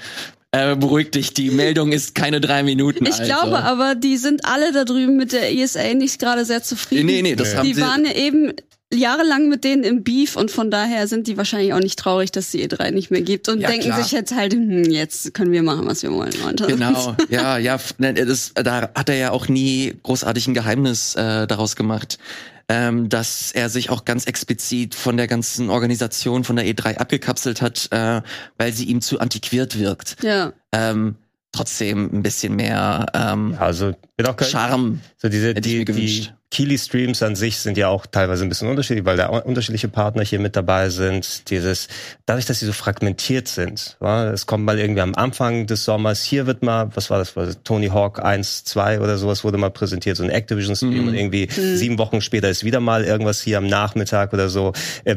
Äh, 0.54 0.76
beruhig 0.76 1.12
dich, 1.12 1.34
die 1.34 1.50
Meldung 1.50 1.94
ist 1.94 2.14
keine 2.14 2.42
drei 2.42 2.64
Minuten. 2.64 3.06
Ich 3.06 3.14
also. 3.14 3.24
glaube 3.24 3.60
aber, 3.60 3.96
die 3.96 4.18
sind 4.18 4.44
alle 4.44 4.74
da 4.74 4.84
drüben 4.84 5.16
mit 5.16 5.32
der 5.32 5.54
ESA 5.54 5.94
nicht 5.94 6.20
gerade 6.20 6.44
sehr 6.44 6.62
zufrieden. 6.62 7.06
Nee, 7.06 7.22
nee, 7.22 7.36
das 7.36 7.54
ja. 7.54 7.60
haben 7.60 7.68
Die 7.68 7.80
waren 7.80 8.04
ja 8.04 8.12
eben 8.16 8.52
jahrelang 8.94 9.50
mit 9.50 9.64
denen 9.64 9.84
im 9.84 10.04
Beef 10.04 10.36
und 10.36 10.52
von 10.52 10.70
daher 10.70 11.08
sind 11.08 11.28
die 11.28 11.38
wahrscheinlich 11.38 11.74
auch 11.74 11.80
nicht 11.80 11.98
traurig, 11.98 12.32
dass 12.32 12.52
die 12.52 12.68
E3 12.68 12.92
nicht 12.92 13.12
mehr 13.12 13.22
gibt 13.22 13.50
und 13.50 13.62
ja, 13.62 13.70
denken 13.70 13.88
klar. 13.88 14.02
sich 14.02 14.12
jetzt 14.12 14.36
halt, 14.36 14.54
hm, 14.54 14.84
jetzt 14.86 15.34
können 15.34 15.52
wir 15.52 15.64
machen, 15.64 15.86
was 15.88 16.04
wir 16.04 16.12
wollen, 16.12 16.34
Leute. 16.44 16.68
Genau, 16.68 17.16
ja, 17.30 17.58
ja, 17.58 17.80
ne, 17.98 18.14
das, 18.14 18.54
da 18.54 18.90
hat 18.94 19.10
er 19.10 19.16
ja 19.16 19.32
auch 19.32 19.48
nie 19.48 19.94
großartig 20.04 20.48
ein 20.48 20.54
Geheimnis 20.54 21.16
äh, 21.16 21.48
daraus 21.48 21.76
gemacht, 21.76 22.20
ähm, 22.68 23.10
dass 23.10 23.52
er 23.52 23.70
sich 23.70 23.90
auch 23.90 24.06
ganz 24.06 24.26
explizit 24.26 24.96
von 24.96 25.18
der 25.18 25.28
ganzen 25.28 25.70
Organisation 25.70 26.44
von 26.44 26.56
der 26.56 26.66
E3 26.66 26.98
abgekapselt 26.98 27.62
hat, 27.62 27.88
äh, 27.92 28.22
weil 28.58 28.74
sie 28.74 28.86
ihm 28.86 29.02
zu 29.02 29.20
antiquiert 29.20 29.80
wirkt. 29.80 30.18
Ja. 30.24 30.54
Ähm, 30.72 31.16
trotzdem 31.52 32.10
ein 32.14 32.24
bisschen 32.24 32.56
mehr 32.56 33.08
ähm, 33.14 33.52
ja, 33.54 33.60
also 33.60 33.94
bin 34.16 34.26
auch 34.26 34.40
Charme. 34.42 35.02
So 35.18 35.28
diese 35.28 35.54
die, 35.54 35.84
die 35.86 36.30
Keely-Streams 36.52 37.24
an 37.24 37.36
sich 37.36 37.60
sind 37.60 37.78
ja 37.78 37.88
auch 37.88 38.06
teilweise 38.06 38.44
ein 38.44 38.50
bisschen 38.50 38.68
unterschiedlich, 38.68 39.06
weil 39.06 39.16
da 39.16 39.28
unterschiedliche 39.28 39.88
Partner 39.88 40.24
hier 40.24 40.40
mit 40.40 40.58
dabei 40.58 40.90
sind. 40.90 41.50
Dieses, 41.50 41.88
dadurch, 42.26 42.46
dass 42.46 42.60
sie 42.60 42.66
so 42.66 42.74
fragmentiert 42.74 43.48
sind. 43.48 43.98
Ja, 44.02 44.30
es 44.32 44.46
kommt 44.46 44.66
mal 44.66 44.78
irgendwie 44.78 45.00
am 45.00 45.16
Anfang 45.16 45.66
des 45.66 45.86
Sommers, 45.86 46.22
hier 46.22 46.48
wird 46.48 46.62
mal, 46.62 46.90
was 46.94 47.10
war 47.10 47.20
das, 47.20 47.38
war 47.38 47.46
das 47.46 47.60
Tony 47.64 47.88
Hawk 47.88 48.24
1, 48.24 48.66
2 48.66 49.00
oder 49.00 49.18
sowas 49.18 49.46
wurde 49.46 49.58
mal 49.58 49.72
präsentiert, 49.72 50.18
so 50.18 50.24
ein 50.24 50.30
Activision-Stream 50.30 51.04
mhm. 51.04 51.08
und 51.08 51.14
irgendwie 51.14 51.48
mhm. 51.48 51.76
sieben 51.78 51.98
Wochen 51.98 52.20
später 52.20 52.50
ist 52.50 52.66
wieder 52.66 52.82
mal 52.82 53.06
irgendwas 53.06 53.42
hier 53.42 53.58
am 53.58 53.68
Nachmittag 53.68 54.34
oder 54.34 54.50
so. 54.50 54.74
Äh, 55.06 55.16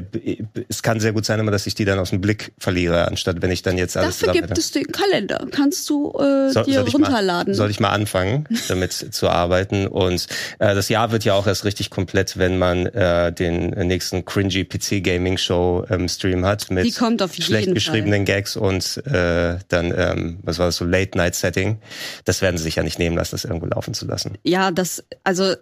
es 0.69 0.85
kann 0.85 1.01
sehr 1.01 1.13
gut 1.13 1.25
sein, 1.25 1.41
immer, 1.41 1.51
dass 1.51 1.67
ich 1.67 1.75
die 1.75 1.85
dann 1.85 1.99
aus 1.99 2.11
dem 2.11 2.21
Blick 2.21 2.53
verliere, 2.59 3.09
anstatt 3.09 3.43
wenn 3.43 3.51
ich 3.51 3.63
dann 3.63 3.77
jetzt 3.77 3.97
alles 3.97 4.21
Dafür 4.21 4.41
gibt 4.41 4.57
es 4.57 4.71
den 4.71 4.87
Kalender. 4.87 5.45
Kannst 5.51 5.91
du 5.91 6.13
äh, 6.13 6.51
soll, 6.53 6.65
dir 6.65 6.75
soll 6.75 6.91
runterladen. 6.91 7.53
Mal, 7.53 7.57
soll 7.57 7.71
ich 7.71 7.81
mal 7.81 7.91
anfangen, 7.91 8.47
damit 8.69 8.93
zu 8.93 9.29
arbeiten? 9.29 9.89
Und 9.89 10.29
äh, 10.61 10.77
das 10.77 10.89
Jahr 10.89 11.11
wird 11.11 11.24
ja 11.25 11.35
auch 11.35 11.47
erst 11.47 11.65
richtig 11.65 11.91
komplett, 11.91 12.39
wenn 12.39 12.59
man 12.59 12.87
äh, 12.87 13.33
den 13.33 13.71
nächsten 13.71 14.25
cringy 14.25 14.65
PC 14.65 15.03
Gaming 15.03 15.39
Show 15.39 15.85
ähm, 15.91 16.09
Stream 16.09 16.45
hat 16.45 16.71
mit 16.71 16.93
schlecht 16.93 17.75
geschriebenen 17.75 18.27
Fall. 18.27 18.37
Gags 18.37 18.57
und 18.57 19.03
äh, 19.07 19.59
dann 19.69 19.95
ähm, 19.97 20.39
was 20.43 20.59
war 20.59 20.67
das 20.67 20.77
so 20.77 20.85
Late 20.85 21.17
Night 21.17 21.35
Setting. 21.35 21.79
Das 22.25 22.43
werden 22.43 22.57
sie 22.57 22.65
sich 22.65 22.77
ja 22.77 22.83
nicht 22.83 22.99
nehmen 22.99 23.17
lassen, 23.17 23.33
das 23.33 23.45
irgendwo 23.45 23.67
laufen 23.67 23.95
zu 23.95 24.07
lassen. 24.07 24.39
Ja, 24.45 24.71
das 24.71 25.05
also 25.23 25.55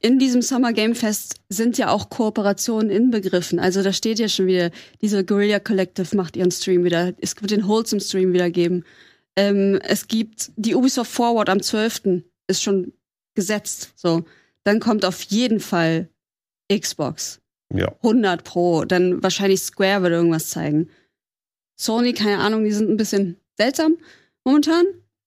in 0.00 0.18
diesem 0.18 0.42
Summer 0.42 0.72
Game 0.72 0.94
Fest 0.94 1.36
sind 1.48 1.78
ja 1.78 1.90
auch 1.90 2.10
Kooperationen 2.10 2.90
inbegriffen. 2.90 3.58
Also 3.58 3.82
da 3.82 3.92
steht 3.92 4.18
ja 4.18 4.28
schon 4.28 4.46
wieder, 4.46 4.70
diese 5.00 5.24
Guerilla 5.24 5.58
Collective 5.58 6.16
macht 6.16 6.36
ihren 6.36 6.50
Stream 6.50 6.84
wieder. 6.84 7.14
Es 7.20 7.40
wird 7.40 7.50
den 7.50 7.66
Wholesome 7.66 8.00
Stream 8.00 8.32
wieder 8.32 8.50
geben. 8.50 8.84
Ähm, 9.36 9.80
es 9.82 10.06
gibt 10.06 10.52
die 10.56 10.74
Ubisoft 10.74 11.10
Forward 11.10 11.48
am 11.48 11.62
12. 11.62 12.22
ist 12.46 12.62
schon 12.62 12.92
gesetzt. 13.34 13.92
So 13.96 14.24
dann 14.64 14.80
kommt 14.80 15.04
auf 15.04 15.22
jeden 15.22 15.60
Fall 15.60 16.08
Xbox. 16.72 17.40
Ja. 17.72 17.92
100 18.02 18.44
Pro. 18.44 18.84
Dann 18.84 19.22
wahrscheinlich 19.22 19.60
Square 19.60 20.02
wird 20.02 20.12
irgendwas 20.12 20.50
zeigen. 20.50 20.88
Sony, 21.76 22.12
keine 22.12 22.38
Ahnung, 22.38 22.64
die 22.64 22.72
sind 22.72 22.90
ein 22.90 22.96
bisschen 22.96 23.36
seltsam 23.56 23.96
momentan. 24.44 24.84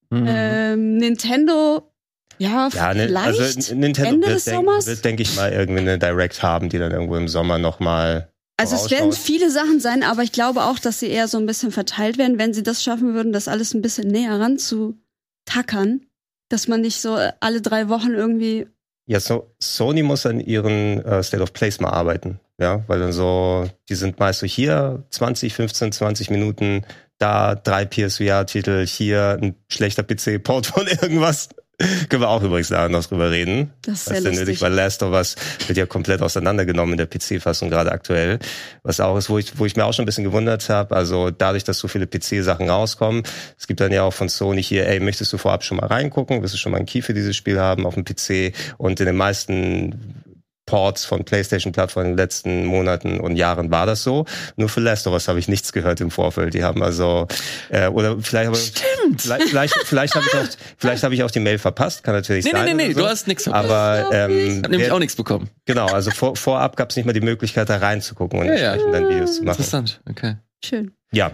Mhm. 0.10 0.26
Ähm, 0.28 0.98
Nintendo, 0.98 1.92
ja, 2.38 2.70
ja 2.74 2.94
ne, 2.94 3.08
vielleicht 3.08 3.40
also 3.40 3.76
Nintendo 3.76 4.14
Ende 4.14 4.28
wird, 4.28 4.38
des 4.38 4.46
denk, 4.46 4.58
Sommers. 4.58 4.86
wird, 4.86 5.04
denke 5.04 5.24
ich 5.24 5.36
mal, 5.36 5.52
irgendwie 5.52 5.82
eine 5.82 6.00
Direct 6.00 6.42
haben, 6.42 6.70
die 6.70 6.78
dann 6.78 6.92
irgendwo 6.92 7.16
im 7.16 7.28
Sommer 7.28 7.58
nochmal 7.58 8.32
also 8.60 8.76
es 8.76 8.90
werden 8.90 9.14
viele 9.14 9.52
Sachen 9.52 9.80
sein, 9.80 10.02
aber 10.02 10.24
ich 10.24 10.32
glaube 10.32 10.64
auch, 10.64 10.80
dass 10.80 11.00
sie 11.00 11.10
eher 11.10 11.28
so 11.28 11.38
ein 11.38 11.46
bisschen 11.46 11.72
verteilt 11.72 12.18
werden, 12.18 12.40
wenn 12.40 12.56
sie 12.56 12.64
das 12.64 12.84
schaffen 12.84 13.14
würden, 13.14 13.32
das 13.32 13.48
alles 13.48 13.76
ein 13.76 13.84
bisschen 13.84 14.08
näher 14.08 14.40
ranzutackern, 14.40 16.08
dass 16.50 16.68
man 16.68 16.82
nicht 16.82 17.00
so 17.00 17.20
alle 17.40 17.62
drei 17.62 17.88
Wochen 17.88 18.14
irgendwie 18.16 18.68
Ja, 19.08 19.22
so, 19.22 19.56
Sony 19.60 20.04
muss 20.04 20.26
an 20.26 20.42
ihren 20.42 21.04
äh, 21.04 21.24
State 21.24 21.42
of 21.42 21.54
Plays 21.54 21.80
mal 21.80 21.90
arbeiten. 21.90 22.40
Ja, 22.60 22.84
weil 22.88 23.00
dann 23.00 23.14
so, 23.14 23.70
die 23.88 23.96
sind 23.96 24.20
meist 24.20 24.40
so 24.40 24.48
hier 24.48 25.04
20, 25.12 25.54
15, 25.54 25.92
20 25.94 26.30
Minuten, 26.30 26.84
da 27.18 27.56
drei 27.56 27.86
PSVR-Titel, 27.86 28.86
hier 28.86 29.40
ein 29.42 29.56
schlechter 29.70 30.04
PC-Port 30.04 30.68
von 30.68 30.88
irgendwas. 31.02 31.50
Können 32.10 32.24
wir 32.24 32.30
auch 32.30 32.42
übrigens 32.42 32.70
da 32.70 32.90
noch 32.90 33.06
drüber 33.06 33.30
reden. 33.30 33.72
Das 33.84 34.02
ist 34.02 34.10
Was 34.10 34.24
sehr 34.24 34.32
nötig, 34.32 34.62
weil 34.62 34.74
Last 34.74 35.04
of 35.04 35.14
Us 35.14 35.36
wird 35.68 35.78
ja 35.78 35.86
komplett 35.86 36.24
auseinandergenommen 36.24 36.94
in 36.94 36.98
der 36.98 37.06
PC-Fassung 37.06 37.70
gerade 37.70 37.92
aktuell. 37.92 38.40
Was 38.82 39.00
auch 39.00 39.16
ist, 39.16 39.30
wo 39.30 39.38
ich, 39.38 39.60
wo 39.60 39.66
ich 39.66 39.76
mir 39.76 39.86
auch 39.86 39.94
schon 39.94 40.04
ein 40.04 40.08
bisschen 40.08 40.24
gewundert 40.24 40.70
habe, 40.70 40.96
also 40.96 41.30
dadurch, 41.30 41.64
dass 41.64 41.78
so 41.78 41.88
viele 41.88 42.08
PC-Sachen 42.08 42.68
rauskommen, 42.68 43.22
es 43.60 43.68
gibt 43.68 43.80
dann 43.80 43.92
ja 43.92 44.04
auch 44.04 44.14
von 44.14 44.28
Sony 44.28 44.64
hier, 44.64 44.88
ey, 44.88 45.00
möchtest 45.00 45.32
du 45.34 45.38
vorab 45.38 45.64
schon 45.64 45.78
mal 45.78 45.86
reingucken, 45.86 46.42
willst 46.42 46.56
du 46.56 46.58
schon 46.58 46.72
mal 46.72 46.80
einen 46.80 46.88
Key 46.88 47.04
für 47.04 47.14
dieses 47.14 47.36
Spiel 47.36 47.60
haben 47.60 47.86
auf 47.86 47.94
dem 47.94 48.06
PC? 48.06 48.56
Und 48.78 49.00
in 49.00 49.06
den 49.06 49.18
meisten 49.18 50.24
Ports 50.68 51.04
von 51.06 51.26
PlayStation-Plattformen 51.26 52.12
in 52.12 52.14
den 52.14 52.18
letzten 52.20 52.66
Monaten 52.66 53.20
und 53.20 53.36
Jahren 53.38 53.72
war 53.72 53.88
das 53.88 54.04
so. 54.04 54.26
Nur 54.56 54.70
für 54.70 54.82
Last 54.82 55.08
of 55.08 55.14
Us 55.14 55.28
habe 55.28 55.40
ich 55.40 55.48
nichts 55.48 55.74
gehört 55.74 56.00
im 56.02 56.12
Vorfeld. 56.12 56.54
Die 56.54 56.64
haben 56.64 56.84
also 56.84 57.28
äh, 57.70 57.88
oder 57.88 58.18
vielleicht 58.22 58.48
aber 58.50 58.58
Stimmt. 58.58 59.22
vielleicht 59.22 59.48
vielleicht, 59.50 59.74
vielleicht 59.86 60.14
habe 60.16 60.26
ich 60.28 60.36
auch 60.36 60.46
vielleicht 60.78 61.04
habe 61.04 61.16
ich 61.16 61.24
auch 61.24 61.32
die 61.32 61.40
Mail 61.40 61.58
verpasst. 61.58 62.04
Kann 62.04 62.14
natürlich 62.14 62.46
Nee, 62.46 62.52
nee, 62.54 62.58
sein. 62.58 62.66
nee, 62.66 62.74
nee, 62.76 62.86
oder 62.92 62.94
so. 62.94 63.00
du 63.02 63.08
hast 63.08 63.28
nichts 63.28 63.44
verpasst. 63.46 63.66
Aber 63.66 64.10
ähm, 64.14 64.62
Hab 64.64 64.70
nämlich 64.70 64.88
wer- 64.90 64.94
auch 64.96 65.00
nichts 65.00 65.16
bekommen. 65.16 65.50
Genau, 65.66 65.88
also 65.88 66.12
vor, 66.12 66.36
vorab 66.36 66.76
gab 66.76 66.92
es 66.92 66.96
nicht 66.98 67.06
mal 67.06 67.14
die 67.14 67.22
Möglichkeit, 67.22 67.68
da 67.70 67.78
reinzugucken 67.78 68.40
und 68.40 68.46
Ja, 68.46 68.54
ja. 68.56 68.74
entsprechend 68.74 68.94
dann 68.94 69.10
Videos 69.10 69.36
zu 69.38 69.44
machen. 69.44 69.56
Interessant, 69.58 70.02
okay. 70.10 70.36
Schön. 70.64 70.92
Ja, 71.12 71.32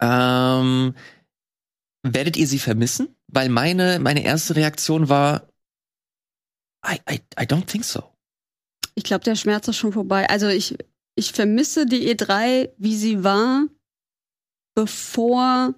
Ähm, 0.00 0.94
werdet 2.02 2.36
ihr 2.36 2.46
sie 2.46 2.58
vermissen? 2.58 3.08
Weil 3.26 3.48
meine, 3.48 3.98
meine 3.98 4.22
erste 4.24 4.54
Reaktion 4.56 5.08
war, 5.08 5.48
I, 6.86 6.98
I, 7.10 7.20
I 7.40 7.44
don't 7.44 7.66
think 7.66 7.84
so. 7.84 8.04
Ich 8.98 9.04
glaube, 9.04 9.22
der 9.22 9.36
Schmerz 9.36 9.68
ist 9.68 9.76
schon 9.76 9.92
vorbei. 9.92 10.28
Also 10.28 10.48
ich, 10.48 10.76
ich 11.14 11.30
vermisse 11.30 11.86
die 11.86 12.12
E3, 12.12 12.70
wie 12.78 12.96
sie 12.96 13.22
war, 13.22 13.68
bevor 14.74 15.72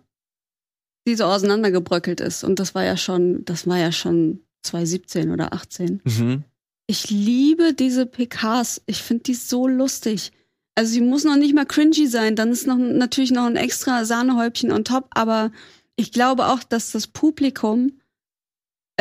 sie 1.07 1.17
so 1.17 1.25
auseinandergebröckelt 1.25 2.23
ist. 2.23 2.45
Und 2.45 2.59
das 2.59 2.75
war 2.75 2.83
ja 2.83 2.97
schon, 2.97 3.45
das 3.45 3.67
war 3.67 3.77
ja 3.77 3.93
schon 3.93 4.41
2017 4.63 5.31
oder 5.33 5.53
18. 5.53 6.01
Mhm. 6.03 6.45
Ich 6.87 7.11
liebe 7.11 7.75
diese 7.75 8.07
PKs. 8.07 8.81
Ich 8.87 9.03
finde 9.03 9.25
die 9.25 9.35
so 9.35 9.69
lustig. 9.69 10.33
Also 10.75 10.93
sie 10.93 11.03
muss 11.03 11.25
noch 11.25 11.37
nicht 11.37 11.55
mal 11.55 11.67
cringy 11.67 12.07
sein, 12.07 12.37
dann 12.37 12.53
ist 12.53 12.67
noch 12.67 12.79
natürlich 12.79 13.33
noch 13.33 13.45
ein 13.45 13.57
extra 13.57 14.07
Sahnehäubchen 14.07 14.73
on 14.73 14.85
top, 14.85 15.09
aber 15.11 15.53
ich 15.97 16.11
glaube 16.11 16.47
auch, 16.47 16.63
dass 16.63 16.93
das 16.93 17.07
Publikum 17.07 18.01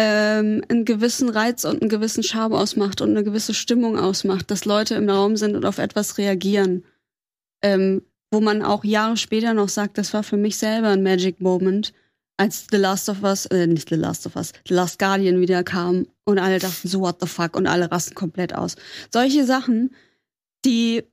ähm, 0.02 0.64
einen 0.70 0.86
gewissen 0.86 1.28
Reiz 1.28 1.66
und 1.66 1.82
einen 1.82 1.90
gewissen 1.90 2.24
Charme 2.24 2.54
ausmacht 2.54 3.02
und 3.02 3.10
eine 3.10 3.26
gewisse 3.26 3.54
Stimmung 3.54 4.00
ausmacht, 4.00 4.50
dass 4.50 4.64
Leute 4.64 4.96
im 4.96 5.10
Raum 5.10 5.36
sind 5.36 5.58
und 5.58 5.66
auf 5.66 5.78
etwas 5.78 6.18
reagieren. 6.18 6.86
Ähm, 7.62 8.04
wo 8.32 8.40
man 8.40 8.62
auch 8.62 8.86
Jahre 8.86 9.18
später 9.18 9.54
noch 9.54 9.68
sagt, 9.68 9.98
das 9.98 10.14
war 10.14 10.24
für 10.24 10.38
mich 10.38 10.56
selber 10.56 10.88
ein 10.88 11.04
Magic 11.04 11.42
Moment, 11.42 11.92
als 12.38 12.68
The 12.72 12.78
Last 12.78 13.10
of 13.10 13.24
Us, 13.24 13.46
äh, 13.48 13.68
nicht 13.68 13.90
The 13.90 13.96
Last 13.96 14.26
of 14.26 14.38
Us, 14.38 14.54
The 14.66 14.74
Last 14.74 15.00
Guardian 15.00 15.42
wieder 15.42 15.66
kam 15.66 16.08
und 16.24 16.40
alle 16.40 16.60
dachten 16.60 16.88
so, 16.88 17.02
what 17.02 17.18
the 17.20 17.28
fuck, 17.28 17.58
und 17.58 17.68
alle 17.68 17.92
rasten 17.92 18.16
komplett 18.16 18.56
aus. 18.56 18.78
Solche 19.12 19.44
Sachen, 19.44 19.94
die 20.64 21.04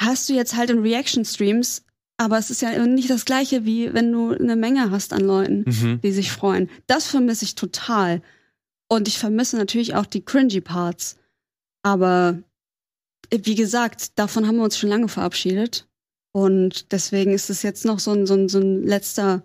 hast 0.00 0.28
du 0.28 0.32
jetzt 0.32 0.56
halt 0.56 0.70
in 0.70 0.80
Reaction-Streams, 0.80 1.84
aber 2.18 2.38
es 2.38 2.50
ist 2.50 2.62
ja 2.62 2.86
nicht 2.86 3.10
das 3.10 3.24
gleiche, 3.24 3.64
wie 3.64 3.92
wenn 3.92 4.10
du 4.12 4.30
eine 4.32 4.56
Menge 4.56 4.90
hast 4.90 5.12
an 5.12 5.20
Leuten, 5.22 5.64
Mhm. 5.66 6.00
die 6.02 6.12
sich 6.12 6.32
freuen. 6.32 6.70
Das 6.86 7.06
vermisse 7.06 7.44
ich 7.44 7.54
total. 7.54 8.22
Und 8.88 9.08
ich 9.08 9.18
vermisse 9.18 9.56
natürlich 9.56 9.94
auch 9.94 10.06
die 10.06 10.24
cringy 10.24 10.60
Parts. 10.60 11.16
Aber 11.82 12.38
äh, 13.30 13.38
wie 13.42 13.54
gesagt, 13.54 14.18
davon 14.18 14.46
haben 14.46 14.56
wir 14.56 14.64
uns 14.64 14.78
schon 14.78 14.90
lange 14.90 15.08
verabschiedet. 15.08 15.88
Und 16.32 16.92
deswegen 16.92 17.32
ist 17.32 17.50
es 17.50 17.62
jetzt 17.62 17.84
noch 17.84 17.98
so 17.98 18.12
ein, 18.12 18.26
so 18.26 18.34
ein, 18.34 18.48
so 18.48 18.58
ein 18.60 18.82
letzter 18.84 19.42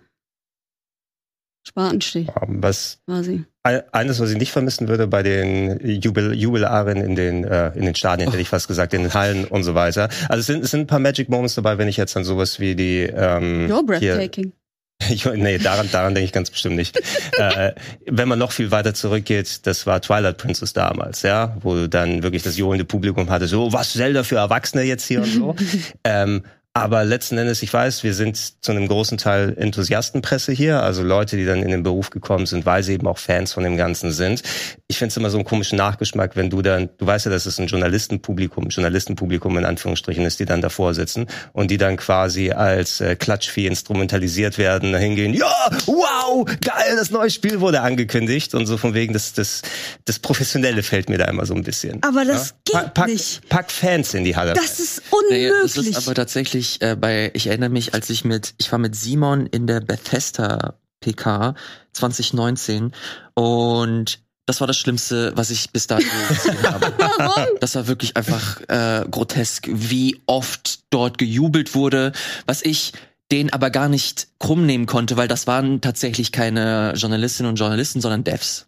Spatenstich 1.63 2.27
was 2.48 3.00
quasi. 3.06 3.44
eines, 3.63 4.20
was 4.20 4.32
ich 4.32 4.38
nicht 4.38 4.51
vermissen 4.51 4.88
würde 4.88 5.08
bei 5.08 5.22
den 5.22 5.80
Jubil 6.01 6.34
Jubilaren 6.34 6.98
in 6.98 7.15
den 7.15 7.44
äh, 7.44 7.72
in 7.75 7.86
den 7.86 7.96
Stadien, 7.96 8.30
hätte 8.30 8.41
ich 8.41 8.50
fast 8.50 8.68
gesagt, 8.68 8.94
in 8.94 9.03
den 9.03 9.13
Hallen 9.13 9.46
und 9.46 9.63
so 9.63 9.75
weiter. 9.75 10.10
Also 10.27 10.39
es 10.39 10.48
sind, 10.48 10.63
es 10.63 10.72
sind 10.72 10.82
ein 10.82 10.88
paar 10.88 11.00
Magic 11.00 11.30
Moments 11.30 11.56
dabei, 11.56 11.77
wenn 11.77 11.88
ich 11.88 11.98
jetzt 11.98 12.18
an 12.18 12.24
sowas 12.24 12.60
wie 12.60 12.75
die 12.75 13.01
ähm, 13.01 13.68
You're 13.70 14.00
hier, 14.00 14.15
breathtaking. 14.15 14.53
Ich, 15.10 15.25
nee, 15.25 15.58
daran, 15.58 15.89
daran 15.91 16.13
denke 16.13 16.25
ich 16.25 16.32
ganz 16.32 16.51
bestimmt 16.51 16.75
nicht. 16.75 16.96
äh, 17.38 17.74
wenn 18.06 18.27
man 18.27 18.38
noch 18.38 18.51
viel 18.51 18.70
weiter 18.70 18.94
zurückgeht, 18.94 19.65
das 19.65 19.88
war 19.88 20.00
Twilight 20.00 20.38
Princess 20.38 20.74
damals, 20.74 21.24
ja, 21.24 21.58
wo 21.62 21.74
du 21.74 21.89
dann 21.89 22.22
wirklich 22.22 22.44
das 22.44 22.56
johlende 22.58 22.86
Publikum 22.86 23.30
hatte, 23.30 23.48
so, 23.48 23.74
was 23.74 23.94
Zelda 23.94 24.24
für 24.24 24.36
Erwachsene 24.36 24.84
jetzt 24.84 25.06
hier 25.06 25.22
und 25.22 25.25
so. 25.25 25.56
ähm, 26.03 26.44
aber 26.73 27.03
letzten 27.03 27.37
Endes, 27.37 27.61
ich 27.63 27.73
weiß, 27.73 28.03
wir 28.03 28.13
sind 28.13 28.63
zu 28.63 28.71
einem 28.71 28.87
großen 28.87 29.17
Teil 29.17 29.55
Enthusiastenpresse 29.57 30.53
hier, 30.53 30.81
also 30.81 31.03
Leute, 31.03 31.35
die 31.35 31.45
dann 31.45 31.63
in 31.63 31.69
den 31.69 31.83
Beruf 31.83 32.11
gekommen 32.11 32.45
sind, 32.45 32.65
weil 32.65 32.81
sie 32.83 32.93
eben 32.93 33.07
auch 33.07 33.17
Fans 33.17 33.51
von 33.51 33.63
dem 33.63 33.75
Ganzen 33.75 34.13
sind. 34.13 34.41
Ich 34.91 34.98
finde 34.98 35.12
es 35.12 35.17
immer 35.17 35.29
so 35.29 35.38
einen 35.38 35.45
komischen 35.45 35.77
Nachgeschmack, 35.77 36.36
wenn 36.36 36.50
du 36.50 36.62
dann, 36.62 36.89
du 36.98 37.05
weißt 37.05 37.25
ja, 37.25 37.31
dass 37.31 37.45
es 37.45 37.57
ein 37.62 37.67
Journalistenpublikum, 37.67 38.67
Journalistenpublikum 38.67 39.57
in 39.57 39.63
Anführungsstrichen 39.63 40.25
ist, 40.25 40.41
die 40.41 40.45
dann 40.45 40.60
davor 40.60 40.93
sitzen 40.93 41.27
und 41.53 41.71
die 41.71 41.77
dann 41.77 41.95
quasi 41.95 42.51
als 42.51 43.00
äh, 43.00 43.15
Klatschvieh 43.15 43.67
instrumentalisiert 43.67 44.57
werden, 44.57 44.93
hingehen, 44.93 45.33
ja, 45.33 45.50
wow, 45.86 46.43
geil, 46.60 46.98
das 46.98 47.10
neue 47.10 47.29
Spiel 47.29 47.62
wurde 47.62 47.79
angekündigt 47.79 48.53
und 48.53 48.65
so 48.65 48.75
von 48.75 48.93
wegen, 48.93 49.13
das, 49.13 49.31
das, 49.31 49.62
das 50.03 50.19
Professionelle 50.19 50.83
fällt 50.83 51.07
mir 51.10 51.17
da 51.17 51.24
immer 51.25 51.45
so 51.45 51.53
ein 51.53 51.63
bisschen. 51.63 52.03
Aber 52.03 52.25
das 52.25 52.53
ja? 52.74 52.81
geht 52.81 52.93
pack, 52.93 53.07
nicht. 53.07 53.48
Pack 53.48 53.71
Fans 53.71 54.13
in 54.13 54.25
die 54.25 54.36
Halle. 54.36 54.55
Das 54.55 54.81
ist 54.81 55.03
Naja, 55.29 55.51
das 55.63 55.77
unmöglich. 55.77 55.98
ist 55.98 56.05
aber 56.05 56.15
tatsächlich 56.15 56.81
äh, 56.81 56.98
bei, 56.98 57.31
ich 57.33 57.48
erinnere 57.48 57.69
mich, 57.69 57.93
als 57.93 58.10
ich 58.10 58.25
mit, 58.25 58.55
ich 58.57 58.69
war 58.74 58.79
mit 58.79 58.93
Simon 58.93 59.45
in 59.45 59.67
der 59.67 59.79
Bethesda 59.79 60.74
PK 61.00 61.55
2019 61.93 62.91
und 63.36 64.19
das 64.45 64.60
war 64.60 64.67
das 64.67 64.77
Schlimmste, 64.77 65.31
was 65.36 65.50
ich 65.50 65.71
bis 65.71 65.88
dahin 65.88 66.07
gesehen 66.29 66.63
habe. 66.63 66.93
Warum? 66.98 67.45
Das 67.60 67.75
war 67.75 67.88
wirklich 67.88 68.17
einfach 68.17 68.60
äh, 68.67 69.05
grotesk, 69.10 69.67
wie 69.71 70.21
oft 70.25 70.79
dort 70.89 71.17
gejubelt 71.17 71.75
wurde, 71.75 72.12
was 72.45 72.62
ich 72.62 72.93
den 73.31 73.53
aber 73.53 73.69
gar 73.69 73.88
nicht 73.88 74.27
krumm 74.39 74.65
nehmen 74.65 74.88
konnte, 74.88 75.15
weil 75.15 75.27
das 75.27 75.48
waren 75.48 75.79
tatsächlich 75.79 76.31
keine 76.31 76.93
Journalistinnen 76.95 77.50
und 77.50 77.55
Journalisten, 77.55 78.01
sondern 78.01 78.24
Devs. 78.24 78.67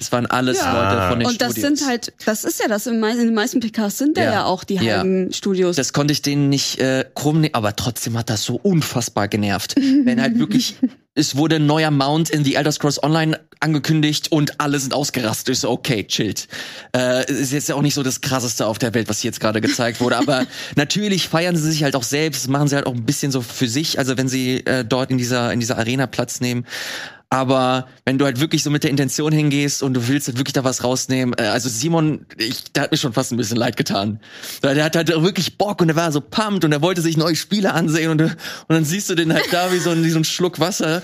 Das 0.00 0.10
waren 0.12 0.26
alles 0.26 0.58
Ja. 0.58 0.72
Leute 0.72 1.08
von 1.10 1.18
den 1.20 1.28
Und 1.28 1.40
das 1.42 1.52
Studios. 1.52 1.78
sind 1.78 1.88
halt, 1.88 2.12
das 2.24 2.42
ist 2.44 2.58
ja 2.58 2.66
das, 2.68 2.86
in 2.88 2.98
mei- 2.98 3.12
in 3.12 3.18
den 3.18 3.34
meisten 3.34 3.60
PKs 3.60 3.98
sind 3.98 4.16
da 4.16 4.22
Ja. 4.24 4.32
ja, 4.32 4.44
auch 4.46 4.64
die 4.64 4.74
Ja. 4.74 4.96
halben 4.98 5.32
Studios. 5.32 5.76
Das 5.76 5.92
konnte 5.92 6.12
ich 6.12 6.22
denen 6.22 6.48
nicht 6.48 6.80
äh, 6.80 7.04
krumm 7.14 7.40
nehmen, 7.42 7.54
aber 7.54 7.76
trotzdem 7.76 8.16
hat 8.18 8.30
das 8.30 8.42
so 8.42 8.56
unfassbar 8.56 9.28
genervt. 9.28 9.76
Wenn 10.04 10.20
halt 10.20 10.38
wirklich, 10.38 10.76
es 11.14 11.36
wurde 11.36 11.56
ein 11.56 11.66
neuer 11.66 11.90
Mount 11.90 12.30
in 12.30 12.44
The 12.44 12.54
Elder 12.56 12.72
Scrolls 12.72 13.02
Online 13.02 13.38
angekündigt 13.62 14.32
und 14.32 14.58
alle 14.58 14.78
sind 14.78 14.94
ausgerastet. 14.94 15.54
Ich 15.54 15.60
so, 15.60 15.70
okay, 15.70 16.04
chillt. 16.04 16.48
Äh, 16.96 17.30
ist 17.30 17.52
jetzt 17.52 17.68
ja 17.68 17.74
auch 17.74 17.82
nicht 17.82 17.92
so 17.92 18.02
das 18.02 18.22
krasseste 18.22 18.64
auf 18.66 18.78
der 18.78 18.94
Welt, 18.94 19.10
was 19.10 19.20
hier 19.20 19.28
jetzt 19.28 19.38
gerade 19.40 19.60
gezeigt 19.60 20.00
wurde, 20.00 20.16
aber 20.16 20.46
natürlich 20.76 21.28
feiern 21.28 21.56
sie 21.56 21.70
sich 21.70 21.82
halt 21.84 21.94
auch 21.94 22.04
selbst, 22.04 22.48
machen 22.48 22.68
sie 22.68 22.76
halt 22.76 22.86
auch 22.86 22.94
ein 22.94 23.04
bisschen 23.04 23.30
so 23.30 23.42
für 23.42 23.68
sich, 23.68 23.98
also 23.98 24.16
wenn 24.16 24.28
sie 24.28 24.64
äh, 24.64 24.82
dort 24.82 25.10
in 25.10 25.18
dieser, 25.18 25.52
in 25.52 25.60
dieser 25.60 25.76
Arena 25.76 26.06
Platz 26.06 26.40
nehmen. 26.40 26.64
Aber 27.32 27.86
wenn 28.04 28.18
du 28.18 28.24
halt 28.24 28.40
wirklich 28.40 28.64
so 28.64 28.70
mit 28.70 28.82
der 28.82 28.90
Intention 28.90 29.30
hingehst 29.30 29.84
und 29.84 29.94
du 29.94 30.08
willst 30.08 30.26
halt 30.26 30.36
wirklich 30.36 30.52
da 30.52 30.64
was 30.64 30.82
rausnehmen, 30.82 31.32
äh, 31.38 31.42
also 31.42 31.68
Simon, 31.68 32.26
ich, 32.36 32.64
der 32.72 32.82
hat 32.82 32.90
mir 32.90 32.98
schon 32.98 33.12
fast 33.12 33.30
ein 33.30 33.36
bisschen 33.36 33.56
leid 33.56 33.76
getan. 33.76 34.18
Der 34.64 34.82
hat 34.84 34.96
halt 34.96 35.08
wirklich 35.08 35.56
Bock 35.56 35.80
und 35.80 35.86
der 35.86 35.96
war 35.96 36.10
so 36.10 36.20
pumped 36.20 36.64
und 36.64 36.72
er 36.72 36.82
wollte 36.82 37.02
sich 37.02 37.16
neue 37.16 37.36
Spiele 37.36 37.72
ansehen 37.72 38.10
und, 38.10 38.20
und 38.20 38.36
dann 38.68 38.84
siehst 38.84 39.10
du 39.10 39.14
den 39.14 39.32
halt 39.32 39.46
da 39.52 39.72
wie 39.72 39.78
so, 39.78 39.90
ein- 39.90 40.02
wie 40.04 40.10
so 40.10 40.18
ein 40.18 40.24
Schluck 40.24 40.58
Wasser 40.58 41.02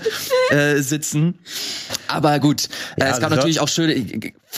äh, 0.49 0.81
sitzen. 0.81 1.39
Aber 2.09 2.39
gut, 2.39 2.65
äh, 2.97 3.01
Ja, 3.01 3.07
es 3.07 3.13
gab 3.21 3.23
also- 3.31 3.35
natürlich 3.37 3.61
auch 3.61 3.69
schöne, 3.69 3.93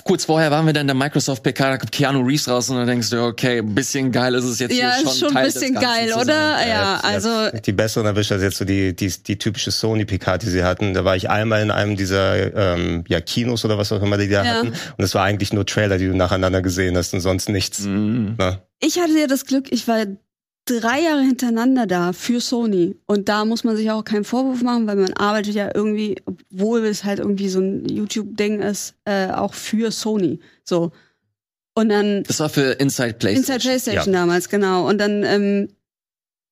kurz 0.03 0.25
vorher 0.25 0.51
waren 0.51 0.65
wir 0.65 0.73
dann 0.73 0.81
in 0.81 0.87
der 0.87 0.95
Microsoft 0.95 1.43
PK, 1.43 1.71
da 1.71 1.77
kommt 1.77 1.91
Keanu 1.91 2.21
Reeves 2.21 2.47
raus 2.47 2.69
und 2.69 2.77
dann 2.77 2.87
denkst 2.87 3.09
du, 3.09 3.23
okay, 3.23 3.59
ein 3.59 3.73
bisschen 3.75 4.11
geil 4.11 4.35
ist 4.35 4.43
es 4.45 4.59
jetzt 4.59 4.73
ja, 4.75 4.91
hier 4.95 5.03
schon 5.03 5.11
ist 5.11 5.19
schon 5.19 5.35
ein 5.37 5.45
bisschen 5.45 5.73
geil, 5.75 6.13
oder? 6.13 6.67
Ja, 6.67 6.99
Äh, 7.03 7.07
also 7.07 7.29
die 7.65 7.71
besseren 7.71 8.05
erwischt 8.05 8.31
als 8.31 8.41
jetzt 8.43 8.57
so 8.57 8.65
die, 8.65 8.95
die, 8.95 9.11
die 9.23 9.37
typische 9.37 9.71
Sony-PK, 9.71 10.37
die 10.37 10.47
sie 10.49 10.63
hatten. 10.63 10.93
Da 10.93 11.05
war 11.05 11.15
ich 11.15 11.29
einmal 11.29 11.61
in 11.61 11.71
einem 11.71 11.95
dieser 11.97 12.55
ähm, 12.75 13.03
ja, 13.07 13.19
Kinos 13.21 13.65
oder 13.65 13.77
was 13.77 13.91
auch 13.91 14.01
immer 14.01 14.17
die 14.17 14.29
da 14.29 14.43
Ja. 14.43 14.53
hatten. 14.55 14.67
Und 14.69 15.03
es 15.03 15.15
war 15.15 15.23
eigentlich 15.23 15.53
nur 15.53 15.65
Trailer, 15.65 15.97
die 15.97 16.07
du 16.07 16.15
nacheinander 16.15 16.61
gesehen 16.61 16.95
hast 16.95 17.13
und 17.13 17.21
sonst 17.21 17.49
nichts. 17.49 17.79
Mhm. 17.81 18.35
Ne? 18.37 18.59
ich 18.81 18.97
hatte 18.99 19.11
ja 19.19 19.27
das 19.27 19.45
Glück, 19.45 19.71
ich 19.71 19.87
war 19.87 20.05
drei 20.77 21.01
Jahre 21.01 21.21
hintereinander 21.21 21.87
da 21.87 22.13
für 22.13 22.39
Sony. 22.39 22.95
Und 23.05 23.29
da 23.29 23.45
muss 23.45 23.63
man 23.63 23.75
sich 23.75 23.89
auch 23.91 24.03
keinen 24.03 24.23
Vorwurf 24.23 24.61
machen, 24.61 24.87
weil 24.87 24.95
man 24.95 25.13
arbeitet 25.13 25.55
ja 25.55 25.71
irgendwie, 25.73 26.17
obwohl 26.25 26.85
es 26.85 27.03
halt 27.03 27.19
irgendwie 27.19 27.49
so 27.49 27.59
ein 27.59 27.87
YouTube-Ding 27.87 28.61
ist, 28.61 28.95
äh, 29.05 29.27
auch 29.31 29.53
für 29.53 29.91
Sony. 29.91 30.39
So. 30.63 30.91
Und 31.75 31.89
dann 31.89 32.23
Das 32.23 32.39
war 32.39 32.49
für 32.49 32.73
Inside 32.73 33.13
PlayStation. 33.13 33.55
Inside 33.55 33.59
PlayStation 33.59 34.13
damals, 34.13 34.49
genau. 34.49 34.87
Und 34.87 34.97
dann 34.99 35.23
ähm, 35.23 35.69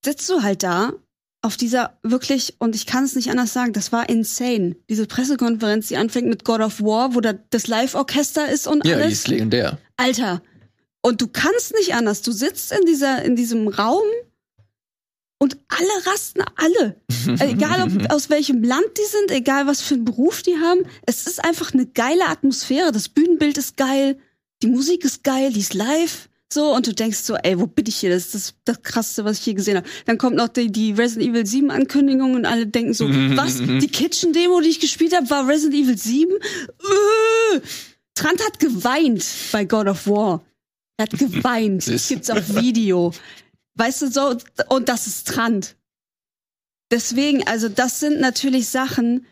sitzt 0.04 0.30
du 0.30 0.42
halt 0.42 0.64
da 0.64 0.94
auf 1.42 1.56
dieser 1.58 1.98
wirklich, 2.04 2.56
und 2.60 2.76
ich 2.76 2.86
kann 2.86 3.04
es 3.04 3.16
nicht 3.16 3.30
anders 3.30 3.54
sagen, 3.54 3.72
das 3.74 3.92
war 3.92 4.10
insane. 4.10 4.76
Diese 4.90 5.06
Pressekonferenz, 5.06 5.88
die 5.88 5.98
anfängt 5.98 6.28
mit 6.28 6.44
God 6.44 6.62
of 6.62 6.82
War, 6.82 7.14
wo 7.16 7.22
da 7.22 7.34
das 7.52 7.68
Live-Orchester 7.68 8.50
ist 8.50 8.68
und 8.68 8.86
Ja, 8.86 8.98
die 8.98 9.04
alles. 9.04 9.14
ist 9.14 9.28
legendär. 9.28 9.78
Alter. 9.98 10.42
Und 11.02 11.22
du 11.22 11.28
kannst 11.28 11.74
nicht 11.74 11.94
anders. 11.94 12.22
Du 12.22 12.32
sitzt 12.32 12.72
in 12.72 12.86
dieser, 12.86 13.24
in 13.24 13.36
diesem 13.36 13.68
Raum 13.68 14.04
und 15.40 15.58
alle 15.68 16.06
rasten, 16.12 16.42
alle. 16.56 17.02
Egal 17.40 17.84
ob, 17.84 18.12
aus 18.12 18.30
welchem 18.30 18.64
Land 18.64 18.88
die 18.98 19.10
sind, 19.10 19.32
egal 19.32 19.68
was 19.68 19.82
für 19.82 19.96
einen 19.96 20.06
Beruf 20.06 20.42
die 20.42 20.58
haben. 20.58 20.82
Es 21.06 21.28
ist 21.28 21.44
einfach 21.44 21.74
eine 21.74 21.86
geile 21.86 22.26
Atmosphäre. 22.28 22.92
Das 22.92 23.10
Bühnenbild 23.10 23.58
ist 23.58 23.78
geil, 23.78 24.18
die 24.64 24.68
Musik 24.68 25.04
ist 25.04 25.24
geil, 25.24 25.52
die 25.54 25.60
ist 25.60 25.74
live. 25.74 26.30
So, 26.52 26.74
und 26.74 26.88
du 26.88 26.94
denkst 26.94 27.20
so, 27.20 27.36
ey, 27.36 27.60
wo 27.60 27.68
bin 27.68 27.86
ich 27.88 27.98
hier? 27.98 28.10
Das 28.10 28.28
ist 28.28 28.36
das, 28.36 28.54
das 28.64 28.82
krasseste, 28.82 29.26
was 29.26 29.40
ich 29.40 29.46
je 29.46 29.54
gesehen 29.54 29.78
habe. 29.78 29.88
Dann 30.06 30.18
kommt 30.18 30.38
noch 30.38 30.48
die, 30.48 30.72
die 30.72 30.94
Resident 30.94 31.30
Evil 31.30 31.46
7 31.46 31.72
Ankündigung 31.72 32.36
und 32.36 32.46
alle 32.46 32.68
denken 32.68 32.94
so, 32.94 33.06
was? 33.10 33.58
Die 33.58 33.90
Kitchen-Demo, 33.90 34.62
die 34.62 34.70
ich 34.70 34.80
gespielt 34.80 35.14
habe, 35.14 35.30
war 35.30 35.48
Resident 35.48 35.84
Evil 35.84 35.98
7? 35.98 36.32
Äh! 36.32 37.60
Trant 38.16 38.44
hat 38.46 38.60
geweint 38.60 39.26
bei 39.52 39.66
God 39.66 39.88
of 39.88 40.08
War. 40.08 40.42
Er 40.98 41.04
hat 41.04 41.18
geweint. 41.18 41.88
Das 41.92 42.08
gibt's 42.08 42.30
auf 42.30 42.56
Video. 42.56 43.14
Weißt 43.76 44.02
du, 44.02 44.12
so, 44.12 44.38
und 44.70 44.90
das 44.90 45.08
ist 45.08 45.28
Trant. 45.28 45.76
Deswegen, 46.92 47.46
also 47.48 47.70
das 47.70 48.00
sind 48.00 48.20
natürlich 48.20 48.70
Sachen, 48.70 49.26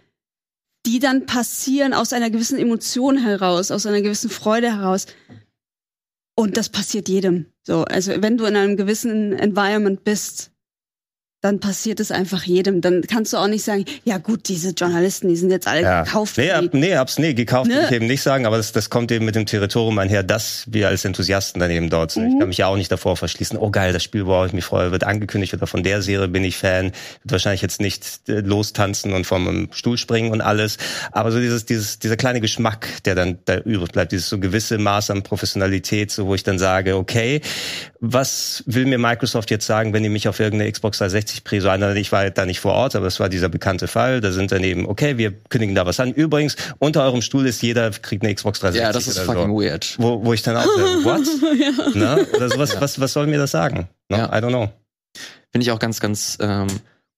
die 0.85 0.99
dann 0.99 1.25
passieren 1.25 1.93
aus 1.93 2.13
einer 2.13 2.29
gewissen 2.29 2.59
Emotion 2.59 3.17
heraus, 3.17 3.71
aus 3.71 3.85
einer 3.85 4.01
gewissen 4.01 4.29
Freude 4.29 4.71
heraus. 4.71 5.07
Und 6.35 6.57
das 6.57 6.69
passiert 6.69 7.09
jedem. 7.09 7.47
So, 7.63 7.85
also 7.85 8.21
wenn 8.21 8.37
du 8.37 8.45
in 8.45 8.55
einem 8.55 8.77
gewissen 8.77 9.33
Environment 9.33 10.03
bist, 10.03 10.51
dann 11.45 11.59
passiert 11.59 11.99
es 11.99 12.09
einfach 12.11 12.43
jedem. 12.43 12.81
Dann 12.81 13.01
kannst 13.03 13.31
du 13.31 13.37
auch 13.37 13.47
nicht 13.47 13.63
sagen, 13.63 13.85
ja 14.03 14.17
gut, 14.17 14.49
diese 14.49 14.71
Journalisten, 14.71 15.29
die 15.29 15.35
sind 15.35 15.51
jetzt 15.51 15.67
alle 15.67 15.81
Ja. 15.83 16.01
gekauft. 16.03 16.37
Nee, 16.37 16.51
ab, 16.51 16.65
nee, 16.73 16.95
hab's, 16.97 17.19
nee, 17.19 17.33
gekauft 17.35 17.69
Ne? 17.69 17.75
will 17.75 17.83
ich 17.85 17.91
eben 17.91 18.07
nicht 18.07 18.23
sagen, 18.23 18.45
aber 18.47 18.57
das, 18.57 18.71
das 18.71 18.89
kommt 18.89 19.11
eben 19.11 19.25
mit 19.25 19.35
dem 19.35 19.45
Territorium 19.45 19.97
einher, 19.99 20.23
dass 20.23 20.63
wir 20.67 20.87
als 20.87 21.05
Enthusiasten 21.05 21.59
dann 21.59 21.69
eben 21.69 21.89
dort 21.91 22.11
sind. 22.11 22.27
Ich 22.27 22.33
Mhm. 22.33 22.39
kann 22.39 22.47
mich 22.49 22.57
ja 22.57 22.67
auch 22.67 22.77
nicht 22.77 22.91
davor 22.91 23.15
verschließen, 23.15 23.57
oh 23.59 23.69
geil, 23.69 23.93
das 23.93 24.03
Spiel, 24.03 24.25
worauf 24.25 24.47
ich 24.47 24.53
mich 24.53 24.65
freue, 24.65 24.91
wird 24.91 25.03
angekündigt 25.03 25.53
oder 25.53 25.67
von 25.67 25.83
der 25.83 26.01
Serie 26.01 26.27
bin 26.27 26.43
ich 26.43 26.57
Fan, 26.57 26.85
wird 27.23 27.31
wahrscheinlich 27.31 27.61
jetzt 27.61 27.79
nicht 27.79 28.05
äh, 28.27 28.39
lostanzen 28.39 29.13
und 29.13 29.25
vom 29.27 29.69
Stuhl 29.71 29.97
springen 29.99 30.31
und 30.31 30.41
alles, 30.41 30.77
aber 31.11 31.31
so 31.31 31.39
dieses, 31.39 31.65
dieses, 31.65 31.99
dieser 31.99 32.17
kleine 32.17 32.41
Geschmack, 32.41 32.87
der 33.05 33.13
dann 33.13 33.37
da 33.45 33.57
übrig 33.59 33.91
bleibt, 33.91 34.11
dieses 34.11 34.27
so 34.29 34.39
gewisse 34.39 34.79
Maß 34.79 35.11
an 35.11 35.21
Professionalität, 35.21 36.09
so 36.11 36.25
wo 36.25 36.33
ich 36.33 36.43
dann 36.43 36.57
sage, 36.57 36.95
okay, 36.97 37.41
was 38.13 38.63
will 38.67 38.85
mir 38.85 38.97
Microsoft 38.97 39.49
jetzt 39.49 39.65
sagen, 39.65 39.93
wenn 39.93 40.03
die 40.03 40.09
mich 40.09 40.27
auf 40.27 40.39
irgendeine 40.39 40.71
Xbox 40.71 40.99
360 40.99 41.43
Präso 41.43 41.69
einladen? 41.69 41.97
Ich 41.97 42.11
war 42.11 42.19
halt 42.19 42.37
da 42.37 42.45
nicht 42.45 42.59
vor 42.59 42.73
Ort, 42.73 42.95
aber 42.95 43.07
es 43.07 43.19
war 43.19 43.29
dieser 43.29 43.49
bekannte 43.49 43.87
Fall. 43.87 44.21
Da 44.21 44.31
sind 44.31 44.51
dann 44.51 44.63
eben, 44.63 44.87
okay, 44.87 45.17
wir 45.17 45.31
kündigen 45.31 45.75
da 45.75 45.85
was 45.85 45.99
an. 45.99 46.13
Übrigens, 46.13 46.55
unter 46.77 47.03
eurem 47.03 47.21
Stuhl 47.21 47.47
ist 47.47 47.61
jeder, 47.61 47.89
kriegt 47.91 48.23
eine 48.23 48.33
Xbox 48.33 48.59
360. 48.59 48.81
Ja, 48.85 48.93
das 48.93 49.07
ist 49.07 49.19
fucking 49.19 49.55
so. 49.55 49.61
weird. 49.61 49.95
Wo, 49.97 50.23
wo 50.23 50.33
ich 50.33 50.43
dann 50.43 50.57
auch 50.57 50.65
sage, 50.65 51.03
what? 51.03 51.95
Ne? 51.95 52.27
Oder 52.35 52.49
sowas, 52.49 52.79
was, 52.79 52.99
was 52.99 53.13
soll 53.13 53.27
mir 53.27 53.39
das 53.39 53.51
sagen? 53.51 53.89
Ne? 54.09 54.17
Ja. 54.17 54.25
I 54.25 54.41
don't 54.41 54.49
know. 54.49 54.71
Finde 55.51 55.63
ich 55.63 55.71
auch 55.71 55.79
ganz, 55.79 55.99
ganz 55.99 56.37
ähm, 56.41 56.67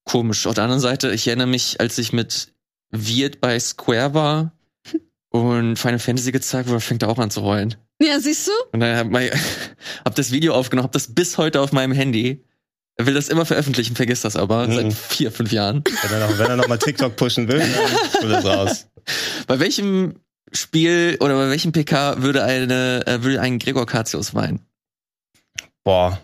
komisch. 0.04 0.46
Auf 0.46 0.54
der 0.54 0.64
anderen 0.64 0.80
Seite, 0.80 1.10
ich 1.12 1.26
erinnere 1.26 1.48
mich, 1.48 1.80
als 1.80 1.98
ich 1.98 2.12
mit 2.12 2.52
Wirt 2.90 3.40
bei 3.40 3.58
Square 3.60 4.14
war 4.14 4.52
und 5.28 5.76
Final 5.76 5.98
Fantasy 5.98 6.32
gezeigt 6.32 6.68
wurde, 6.68 6.80
fängt 6.80 7.02
er 7.02 7.10
auch 7.10 7.18
an 7.18 7.30
zu 7.30 7.42
heulen. 7.42 7.74
Ja, 8.00 8.20
siehst 8.20 8.46
du? 8.46 8.52
Und 8.72 8.80
dann 8.80 8.96
hab, 8.96 9.10
mein, 9.10 9.30
hab 10.04 10.14
das 10.14 10.30
Video 10.30 10.54
aufgenommen, 10.54 10.84
hab 10.84 10.92
das 10.92 11.14
bis 11.14 11.36
heute 11.38 11.60
auf 11.60 11.72
meinem 11.72 11.92
Handy. 11.92 12.44
Er 12.96 13.06
will 13.06 13.14
das 13.14 13.28
immer 13.28 13.46
veröffentlichen, 13.46 13.94
vergisst 13.96 14.24
das 14.24 14.36
aber 14.36 14.66
Mhm. 14.66 14.72
seit 14.74 14.92
vier, 14.92 15.32
fünf 15.32 15.52
Jahren. 15.52 15.84
Wenn 16.02 16.20
er 16.20 16.28
noch, 16.28 16.38
wenn 16.38 16.46
er 16.50 16.56
noch 16.56 16.68
mal 16.68 16.78
TikTok 16.78 17.16
pushen 17.16 17.48
will, 17.48 17.62
dann 18.20 18.30
das 18.30 18.44
raus. 18.44 18.86
Bei 19.46 19.58
welchem 19.60 20.14
Spiel 20.52 21.16
oder 21.20 21.34
bei 21.36 21.50
welchem 21.50 21.72
PK 21.72 22.22
würde 22.22 22.42
eine 22.42 23.06
äh, 23.06 23.22
würde 23.22 23.40
ein 23.40 23.58
Gregor 23.58 23.86
Katius 23.86 24.34
weinen? 24.34 24.60
Boah. 25.84 26.18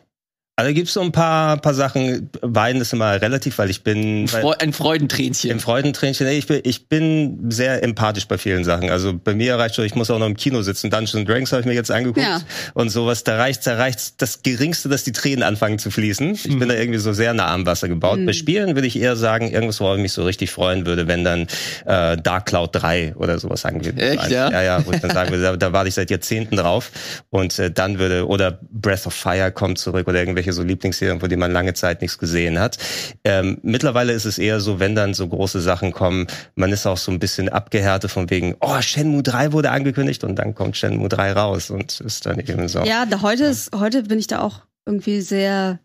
Also 0.56 0.72
gibt's 0.72 0.92
so 0.92 1.00
ein 1.00 1.10
paar, 1.10 1.56
paar 1.56 1.74
Sachen. 1.74 2.30
Weinen 2.40 2.80
ist 2.80 2.92
immer 2.92 3.20
relativ, 3.20 3.58
weil 3.58 3.70
ich 3.70 3.82
bin. 3.82 4.30
Weil, 4.32 4.54
ein 4.60 4.72
Freudentränchen. 4.72 5.50
Im 5.50 5.58
Freudentränchen, 5.58 6.28
nee, 6.28 6.38
ich 6.38 6.46
bin, 6.46 6.60
ich 6.62 6.88
bin 6.88 7.50
sehr 7.50 7.82
empathisch 7.82 8.28
bei 8.28 8.38
vielen 8.38 8.62
Sachen. 8.62 8.88
Also 8.88 9.14
bei 9.18 9.34
mir 9.34 9.56
reicht 9.56 9.74
schon, 9.74 9.84
ich 9.84 9.96
muss 9.96 10.12
auch 10.12 10.20
noch 10.20 10.26
im 10.26 10.36
Kino 10.36 10.62
sitzen. 10.62 10.90
Dungeons 10.90 11.26
Dragons 11.26 11.50
habe 11.50 11.62
ich 11.62 11.66
mir 11.66 11.72
jetzt 11.74 11.90
angeguckt 11.90 12.24
Ja. 12.24 12.40
und 12.74 12.90
sowas. 12.90 13.24
Da 13.24 13.36
reicht, 13.36 13.66
da 13.66 13.74
reicht 13.74 14.22
das 14.22 14.42
Geringste, 14.44 14.88
dass 14.88 15.02
die 15.02 15.10
Tränen 15.10 15.42
anfangen 15.42 15.80
zu 15.80 15.90
fließen. 15.90 16.34
Ich 16.34 16.56
bin 16.56 16.68
da 16.68 16.74
irgendwie 16.76 17.00
so 17.00 17.12
sehr 17.12 17.34
nah 17.34 17.52
am 17.52 17.66
Wasser 17.66 17.88
gebaut. 17.88 18.20
Mhm. 18.20 18.26
Bei 18.26 18.32
Spielen 18.32 18.76
würde 18.76 18.86
ich 18.86 18.96
eher 18.96 19.16
sagen, 19.16 19.50
irgendwas, 19.50 19.80
worauf 19.80 19.96
ich 19.96 20.02
mich 20.02 20.12
so 20.12 20.22
richtig 20.22 20.52
freuen 20.52 20.86
würde, 20.86 21.08
wenn 21.08 21.24
dann 21.24 21.48
äh, 21.84 22.16
Dark 22.16 22.46
Cloud 22.46 22.70
3 22.74 23.16
oder 23.16 23.40
sowas 23.40 23.64
würde. 23.64 24.00
Echt, 24.00 24.30
ja? 24.30 24.52
Ja, 24.52 24.62
ja, 24.62 24.86
wo 24.86 24.92
ich 24.92 25.00
dann 25.00 25.10
sagen 25.10 25.32
würde, 25.32 25.42
da, 25.42 25.56
da 25.56 25.72
warte 25.72 25.88
ich 25.88 25.94
seit 25.94 26.10
Jahrzehnten 26.10 26.54
drauf. 26.54 26.92
Und 27.30 27.58
äh, 27.58 27.72
dann 27.72 27.98
würde, 27.98 28.28
oder 28.28 28.60
Breath 28.70 29.08
of 29.08 29.14
Fire 29.14 29.50
kommt 29.50 29.78
zurück 29.78 30.06
oder 30.06 30.20
irgendwelche 30.20 30.43
so 30.52 30.62
Lieblingsserien, 30.62 31.20
von 31.20 31.28
denen 31.28 31.40
man 31.40 31.52
lange 31.52 31.74
Zeit 31.74 32.02
nichts 32.02 32.18
gesehen 32.18 32.58
hat. 32.58 32.78
Ähm, 33.24 33.58
mittlerweile 33.62 34.12
ist 34.12 34.24
es 34.24 34.38
eher 34.38 34.60
so, 34.60 34.80
wenn 34.80 34.94
dann 34.94 35.14
so 35.14 35.26
große 35.28 35.60
Sachen 35.60 35.92
kommen, 35.92 36.26
man 36.54 36.72
ist 36.72 36.86
auch 36.86 36.98
so 36.98 37.10
ein 37.10 37.18
bisschen 37.18 37.48
abgehärtet 37.48 38.10
von 38.10 38.30
wegen, 38.30 38.56
oh, 38.60 38.80
Shenmue 38.80 39.22
3 39.22 39.52
wurde 39.52 39.70
angekündigt 39.70 40.24
und 40.24 40.36
dann 40.36 40.54
kommt 40.54 40.76
Shenmue 40.76 41.08
3 41.08 41.32
raus 41.32 41.70
und 41.70 42.00
ist 42.00 42.26
dann 42.26 42.38
eben 42.40 42.68
so. 42.68 42.80
Ja, 42.80 43.06
da 43.06 43.22
heute 43.22 43.44
ist, 43.44 43.74
heute 43.74 44.02
bin 44.04 44.18
ich 44.18 44.26
da 44.26 44.40
auch 44.40 44.60
irgendwie 44.86 45.20
sehr 45.20 45.80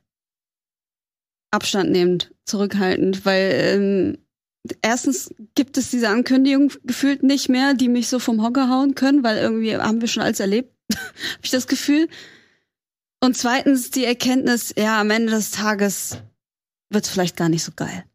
abstandnehmend, 1.52 2.32
zurückhaltend, 2.46 3.26
weil 3.26 3.52
ähm, 3.54 4.18
erstens 4.82 5.34
gibt 5.56 5.78
es 5.78 5.90
diese 5.90 6.10
Ankündigung 6.10 6.72
gefühlt 6.84 7.24
nicht 7.24 7.50
mehr, 7.50 7.74
die 7.74 7.90
mich 7.90 8.08
so 8.08 8.20
vom 8.20 8.44
Hocker 8.44 8.70
hauen 8.70 8.96
können, 8.96 9.24
weil 9.24 9.38
irgendwie 9.38 9.76
haben 9.76 10.02
wir 10.02 10.08
schon 10.08 10.24
alles 10.24 10.40
erlebt, 10.40 10.74
habe 10.94 11.44
ich 11.44 11.52
das 11.52 11.68
Gefühl. 11.68 12.08
Und 13.22 13.36
zweitens 13.36 13.92
die 13.92 14.06
Erkenntnis, 14.06 14.74
ja, 14.78 15.00
am 15.00 15.10
Ende 15.10 15.34
des 15.34 15.52
Tages 15.52 16.22
wird's 16.90 17.10
vielleicht 17.10 17.36
gar 17.36 17.50
nicht 17.50 17.64
so 17.64 17.72
geil. 17.76 18.06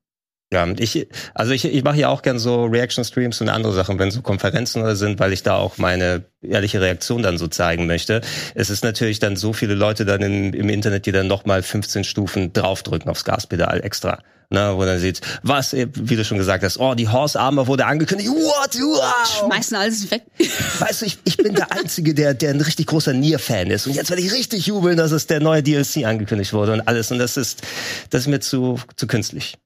Ja, 0.54 0.68
ich, 0.78 1.08
also 1.34 1.52
ich, 1.52 1.64
ich 1.64 1.82
mache 1.82 1.98
ja 1.98 2.08
auch 2.10 2.22
gern 2.22 2.38
so 2.38 2.66
Reaction-Streams 2.66 3.40
und 3.40 3.48
andere 3.48 3.72
Sachen, 3.72 3.98
wenn 3.98 4.12
so 4.12 4.22
Konferenzen 4.22 4.82
oder 4.82 4.94
sind, 4.94 5.18
weil 5.18 5.32
ich 5.32 5.42
da 5.42 5.56
auch 5.56 5.78
meine 5.78 6.22
ehrliche 6.42 6.80
Reaktion 6.80 7.24
dann 7.24 7.38
so 7.38 7.48
zeigen 7.48 7.88
möchte. 7.88 8.20
Es 8.54 8.70
ist 8.70 8.84
natürlich 8.84 9.18
dann 9.18 9.34
so 9.34 9.52
viele 9.52 9.74
Leute 9.74 10.04
dann 10.04 10.22
im, 10.22 10.54
im 10.54 10.68
Internet, 10.68 11.06
die 11.06 11.12
dann 11.12 11.26
nochmal 11.26 11.64
15 11.64 12.04
Stufen 12.04 12.52
draufdrücken 12.52 13.10
aufs 13.10 13.24
Gaspedal 13.24 13.82
extra. 13.82 14.20
Ne, 14.50 14.72
wo 14.76 14.84
dann 14.84 15.00
sieht, 15.00 15.20
was, 15.42 15.72
wie 15.72 16.16
du 16.16 16.24
schon 16.24 16.38
gesagt 16.38 16.62
hast, 16.62 16.78
oh, 16.78 16.94
die 16.94 17.08
Horse 17.08 17.40
Armor 17.40 17.66
wurde 17.66 17.86
angekündigt. 17.86 18.30
What? 18.30 18.74
Wow! 18.74 19.40
Schmeißen 19.40 19.76
alles 19.76 20.10
weg. 20.10 20.22
Weißt 20.78 21.00
du, 21.00 21.06
ich, 21.06 21.18
ich 21.24 21.38
bin 21.38 21.54
der 21.54 21.72
Einzige, 21.72 22.14
der, 22.14 22.34
der 22.34 22.50
ein 22.50 22.60
richtig 22.60 22.86
großer 22.86 23.14
Nier-Fan 23.14 23.70
ist. 23.70 23.86
Und 23.86 23.94
jetzt 23.94 24.10
werde 24.10 24.22
ich 24.22 24.32
richtig 24.32 24.66
jubeln, 24.66 24.96
dass 24.96 25.10
es 25.12 25.26
der 25.26 25.40
neue 25.40 25.62
DLC 25.62 26.04
angekündigt 26.04 26.52
wurde 26.52 26.74
und 26.74 26.82
alles. 26.82 27.10
Und 27.10 27.18
das 27.18 27.36
ist, 27.36 27.62
das 28.10 28.22
ist 28.22 28.28
mir 28.28 28.40
zu, 28.40 28.78
zu 28.96 29.06
künstlich. 29.06 29.56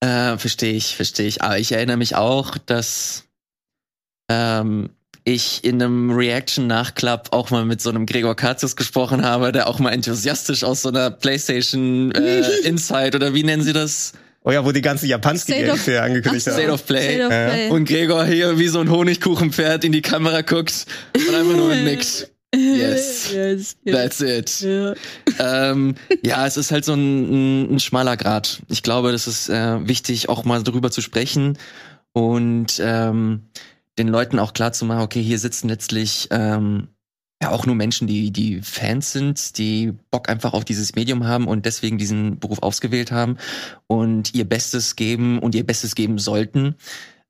Äh, 0.00 0.38
verstehe 0.38 0.72
ich, 0.72 0.96
verstehe 0.96 1.26
ich. 1.26 1.42
Aber 1.42 1.58
ich 1.58 1.72
erinnere 1.72 1.96
mich 1.98 2.16
auch, 2.16 2.56
dass 2.58 3.24
ähm, 4.30 4.90
ich 5.24 5.62
in 5.64 5.82
einem 5.82 6.10
Reaction-Nachklapp 6.10 7.32
auch 7.32 7.50
mal 7.50 7.64
mit 7.66 7.80
so 7.82 7.90
einem 7.90 8.06
Gregor 8.06 8.34
Katius 8.34 8.76
gesprochen 8.76 9.24
habe, 9.24 9.52
der 9.52 9.68
auch 9.68 9.78
mal 9.78 9.90
enthusiastisch 9.92 10.64
aus 10.64 10.82
so 10.82 10.88
einer 10.88 11.10
PlayStation 11.10 12.12
äh, 12.12 12.40
Insight 12.64 13.14
oder 13.14 13.34
wie 13.34 13.42
nennen 13.42 13.62
sie 13.62 13.72
das? 13.74 14.12
Oh 14.42 14.50
ja, 14.50 14.64
wo 14.64 14.72
die 14.72 14.80
ganzen 14.80 15.06
Japanski 15.06 15.52
hier 15.52 16.02
angekündigt 16.02 16.46
so. 16.46 16.52
State 16.52 16.68
haben. 16.68 16.72
of 16.74 16.86
Play. 16.86 17.02
State 17.02 17.26
of 17.26 17.30
Ja. 17.30 17.48
Play. 17.50 17.68
Und 17.68 17.84
Gregor 17.84 18.24
hier 18.24 18.58
wie 18.58 18.68
so 18.68 18.80
ein 18.80 18.90
Honigkuchenpferd 18.90 19.84
in 19.84 19.92
die 19.92 20.00
Kamera 20.00 20.40
guckt 20.40 20.86
und 21.14 21.34
einfach 21.34 21.56
nur 21.56 21.74
nickt. 21.74 22.30
Yes. 22.54 23.32
yes, 23.32 23.76
yes. 23.84 23.94
That's 23.94 24.20
it. 24.20 24.60
Ja. 24.60 24.94
ähm, 25.70 25.94
ja, 26.22 26.46
es 26.46 26.56
ist 26.56 26.72
halt 26.72 26.84
so 26.84 26.94
ein, 26.94 27.64
ein, 27.64 27.74
ein 27.74 27.80
schmaler 27.80 28.16
Grad. 28.16 28.62
Ich 28.68 28.82
glaube, 28.82 29.12
das 29.12 29.26
ist 29.26 29.48
äh, 29.48 29.86
wichtig, 29.86 30.28
auch 30.28 30.44
mal 30.44 30.62
darüber 30.62 30.90
zu 30.90 31.00
sprechen 31.00 31.58
und 32.12 32.80
ähm, 32.82 33.42
den 33.98 34.08
Leuten 34.08 34.38
auch 34.38 34.52
klar 34.52 34.72
zu 34.72 34.84
machen, 34.84 35.02
okay, 35.02 35.22
hier 35.22 35.38
sitzen 35.38 35.68
letztlich 35.68 36.28
ähm, 36.30 36.88
ja 37.42 37.50
auch 37.50 37.66
nur 37.66 37.74
Menschen, 37.74 38.06
die 38.06 38.30
die 38.30 38.60
Fans 38.62 39.12
sind, 39.12 39.58
die 39.58 39.92
Bock 40.10 40.28
einfach 40.28 40.52
auf 40.52 40.64
dieses 40.64 40.94
Medium 40.94 41.26
haben 41.26 41.46
und 41.46 41.66
deswegen 41.66 41.98
diesen 41.98 42.38
Beruf 42.38 42.62
ausgewählt 42.62 43.12
haben 43.12 43.36
und 43.86 44.34
ihr 44.34 44.44
Bestes 44.44 44.96
geben 44.96 45.38
und 45.38 45.54
ihr 45.54 45.64
Bestes 45.64 45.94
geben 45.94 46.18
sollten, 46.18 46.74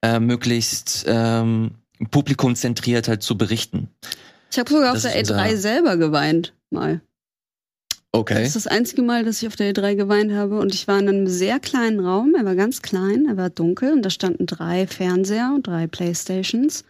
äh, 0.03 0.19
möglichst 0.19 1.05
ähm, 1.07 1.73
publikumzentriert 2.11 3.09
halt 3.09 3.23
zu 3.23 3.37
berichten. 3.37 3.89
Ich 4.51 4.59
habe 4.59 4.71
sogar 4.71 4.89
auf 4.93 4.95
Das 5.03 5.03
der 5.13 5.21
ist 5.21 5.31
E3 5.31 5.45
unser- 5.51 5.57
selber 5.59 5.97
geweint, 5.97 6.55
mal. 6.71 7.01
Das 8.13 8.21
Okay. 8.21 8.45
ist 8.45 8.57
das 8.57 8.67
einzige 8.67 9.03
Mal, 9.03 9.25
dass 9.25 9.41
ich 9.41 9.47
auf 9.47 9.55
der 9.55 9.73
E3 9.73 9.95
geweint 9.95 10.33
habe. 10.33 10.59
Und 10.59 10.75
ich 10.75 10.89
war 10.89 10.99
in 10.99 11.09
einem 11.09 11.27
sehr 11.29 11.61
kleinen 11.61 12.01
Raum. 12.01 12.35
Er 12.37 12.45
war 12.45 12.57
ganz 12.57 12.83
klein, 12.83 13.27
er 13.29 13.37
war 13.37 13.51
dunkel 13.51 13.93
und 13.93 14.03
da 14.03 14.11
standen 14.11 14.47
drei 14.47 14.89
Fernseher 14.89 15.53
und 15.55 15.67
drei 15.69 15.87
Playstations. 15.87 16.85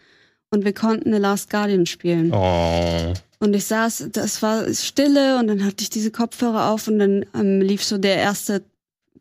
Und 0.49 0.65
wir 0.65 0.73
konnten 0.73 1.13
The 1.13 1.19
Last 1.19 1.49
Guardian 1.51 1.85
spielen. 1.85 2.31
Oh. 2.33 3.13
Und 3.39 3.53
ich 3.53 3.65
saß, 3.65 4.09
das 4.11 4.41
war 4.41 4.71
Stille 4.73 5.37
und 5.39 5.47
dann 5.47 5.63
hatte 5.63 5.83
ich 5.83 5.89
diese 5.91 6.11
Kopfhörer 6.11 6.69
auf 6.71 6.87
und 6.87 6.97
dann 6.99 7.25
ähm, 7.35 7.61
lief 7.61 7.83
so 7.83 7.97
der 7.99 8.15
erste 8.15 8.63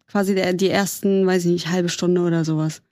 quasi 0.06 0.34
der, 0.34 0.54
die 0.54 0.68
ersten, 0.70 1.24
weiß 1.26 1.44
ich 1.44 1.52
nicht, 1.52 1.68
halbe 1.68 1.88
Stunde 1.90 2.22
oder 2.22 2.44
sowas. 2.44 2.82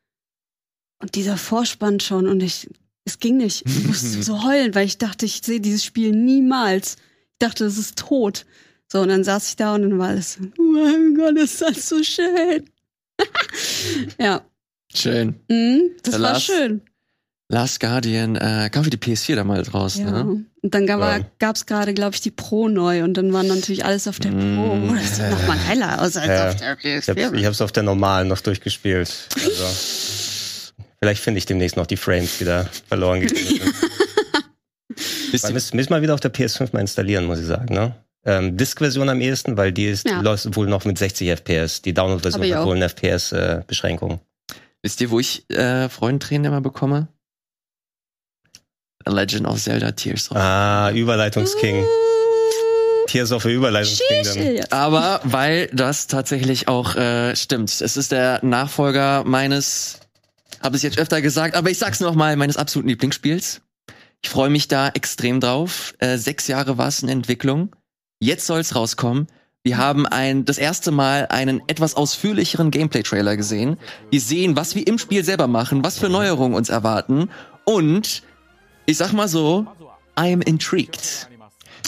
Und 1.02 1.14
dieser 1.16 1.36
Vorspann 1.36 1.98
schon 2.00 2.26
und 2.28 2.42
ich, 2.42 2.68
es 3.08 3.18
ging 3.18 3.36
nicht. 3.38 3.64
Ich 3.66 3.84
musste 3.84 4.22
so 4.22 4.44
heulen, 4.44 4.74
weil 4.74 4.86
ich 4.86 4.98
dachte, 4.98 5.26
ich 5.26 5.40
sehe 5.44 5.60
dieses 5.60 5.84
Spiel 5.84 6.12
niemals. 6.12 6.96
Ich 7.32 7.38
dachte, 7.46 7.64
es 7.64 7.78
ist 7.78 7.98
tot. 7.98 8.46
So, 8.90 9.00
und 9.00 9.08
dann 9.08 9.24
saß 9.24 9.48
ich 9.50 9.56
da 9.56 9.74
und 9.74 9.82
dann 9.82 9.98
war 9.98 10.08
alles, 10.08 10.38
oh 10.58 10.62
mein 10.62 11.14
Gott, 11.14 11.36
ist 11.36 11.60
das 11.60 11.88
so 11.88 12.02
schön. 12.02 12.64
ja. 14.18 14.42
Schön. 14.94 15.34
Mhm, 15.48 15.90
das 16.02 16.12
Der 16.14 16.22
war 16.22 16.32
Last- 16.32 16.46
schön. 16.46 16.80
Last 17.50 17.80
Guardian 17.80 18.36
äh, 18.36 18.68
kam 18.70 18.84
für 18.84 18.90
die 18.90 18.98
PS4 18.98 19.34
damals 19.34 19.72
raus, 19.72 19.96
Ja. 19.96 20.10
ne? 20.10 20.44
Und 20.62 20.74
dann 20.74 20.86
gab 20.86 21.00
Ja. 21.00 21.50
es 21.52 21.64
gerade, 21.64 21.94
glaube 21.94 22.14
ich, 22.14 22.20
die 22.20 22.30
Pro 22.30 22.68
neu 22.68 23.04
und 23.04 23.14
dann 23.14 23.32
war 23.32 23.42
natürlich 23.42 23.86
alles 23.86 24.06
auf 24.06 24.18
der 24.18 24.30
Pro. 24.30 24.36
Mm, 24.76 24.94
Das 24.98 25.16
sieht 25.16 25.30
nochmal 25.30 25.56
geiler 25.66 26.02
aus 26.02 26.16
als 26.18 26.26
Ja. 26.26 26.48
auf 26.50 26.56
der 26.56 26.76
Ich 26.98 27.08
habe 27.08 27.20
PS4. 27.22 27.48
es 27.50 27.60
auf 27.62 27.72
der 27.72 27.84
normalen 27.84 28.28
noch 28.28 28.40
durchgespielt. 28.42 29.28
Also, 29.34 29.64
vielleicht 31.00 31.22
finde 31.22 31.38
ich 31.38 31.46
demnächst 31.46 31.76
noch 31.76 31.86
die 31.86 31.96
Frames, 31.96 32.38
die 32.38 32.44
da 32.44 32.68
verloren 32.88 33.20
gegangen 33.20 33.46
sind. 33.46 33.74
Müssen 35.74 35.92
mal 35.92 36.02
wieder 36.02 36.14
auf 36.14 36.20
der 36.20 36.32
PS5 36.32 36.70
mal 36.72 36.80
installieren, 36.80 37.26
muss 37.26 37.38
ich 37.38 37.46
sagen. 37.46 37.74
Ne? 37.74 37.94
Ähm, 38.24 38.56
Disk-Version 38.56 39.08
am 39.08 39.20
ehesten, 39.20 39.56
weil 39.56 39.72
die 39.72 39.86
ist 39.86 40.08
Ja. 40.08 40.20
läuft 40.20 40.54
wohl 40.56 40.66
noch 40.66 40.84
mit 40.84 40.98
60 40.98 41.28
FPS. 41.30 41.82
Die 41.82 41.94
Download-Version 41.94 42.42
ich 42.42 42.54
hat 42.54 42.66
wohl 42.66 42.76
eine 42.76 42.88
FPS-Beschränkung. 42.88 44.20
wisst 44.82 45.00
ihr, 45.00 45.10
wo 45.10 45.20
ich 45.20 45.48
äh, 45.50 45.88
Freudentränen 45.88 46.46
immer 46.46 46.60
bekomme? 46.60 47.08
A 49.04 49.10
Legend 49.10 49.46
of 49.46 49.58
Zelda 49.60 49.92
Tears 49.92 50.30
of 50.30 50.36
ah, 50.36 50.90
Überleitungsking. 50.92 51.84
Tears 53.06 53.32
of 53.32 53.42
the 53.42 53.50
Überleitungsking. 53.50 54.24
Sheesh, 54.24 54.58
ja. 54.58 54.64
Aber 54.70 55.20
weil 55.24 55.68
das 55.72 56.06
tatsächlich 56.08 56.68
auch 56.68 56.94
äh, 56.94 57.34
stimmt. 57.34 57.70
Es 57.80 57.96
ist 57.96 58.12
der 58.12 58.44
Nachfolger 58.44 59.24
meines, 59.24 60.00
habe 60.60 60.76
es 60.76 60.82
jetzt 60.82 60.98
öfter 60.98 61.22
gesagt, 61.22 61.54
aber 61.54 61.70
ich 61.70 61.78
sag's 61.78 62.00
noch 62.00 62.14
mal, 62.14 62.36
meines 62.36 62.56
absoluten 62.56 62.88
Lieblingsspiels. 62.88 63.62
Ich 64.22 64.30
freue 64.30 64.50
mich 64.50 64.68
da 64.68 64.88
extrem 64.88 65.40
drauf. 65.40 65.94
Äh, 65.98 66.18
sechs 66.18 66.48
Jahre 66.48 66.78
war 66.78 66.88
es 66.88 67.02
in 67.02 67.08
Entwicklung. 67.08 67.74
Jetzt 68.20 68.46
soll's 68.46 68.74
rauskommen. 68.74 69.28
Wir 69.62 69.76
haben 69.76 70.06
ein, 70.06 70.44
das 70.44 70.58
erste 70.58 70.90
Mal 70.90 71.26
einen 71.28 71.60
etwas 71.68 71.94
ausführlicheren 71.94 72.70
Gameplay-Trailer 72.70 73.36
gesehen. 73.36 73.76
Wir 74.10 74.20
sehen, 74.20 74.56
was 74.56 74.74
wir 74.74 74.86
im 74.86 74.98
Spiel 74.98 75.24
selber 75.24 75.46
machen, 75.46 75.84
was 75.84 75.98
für 75.98 76.08
Neuerungen 76.08 76.56
uns 76.56 76.68
erwarten. 76.68 77.30
Und 77.64 78.22
ich 78.86 78.96
sag 78.96 79.12
mal 79.12 79.28
so, 79.28 79.66
I 80.18 80.32
am 80.32 80.40
intrigued. 80.42 81.28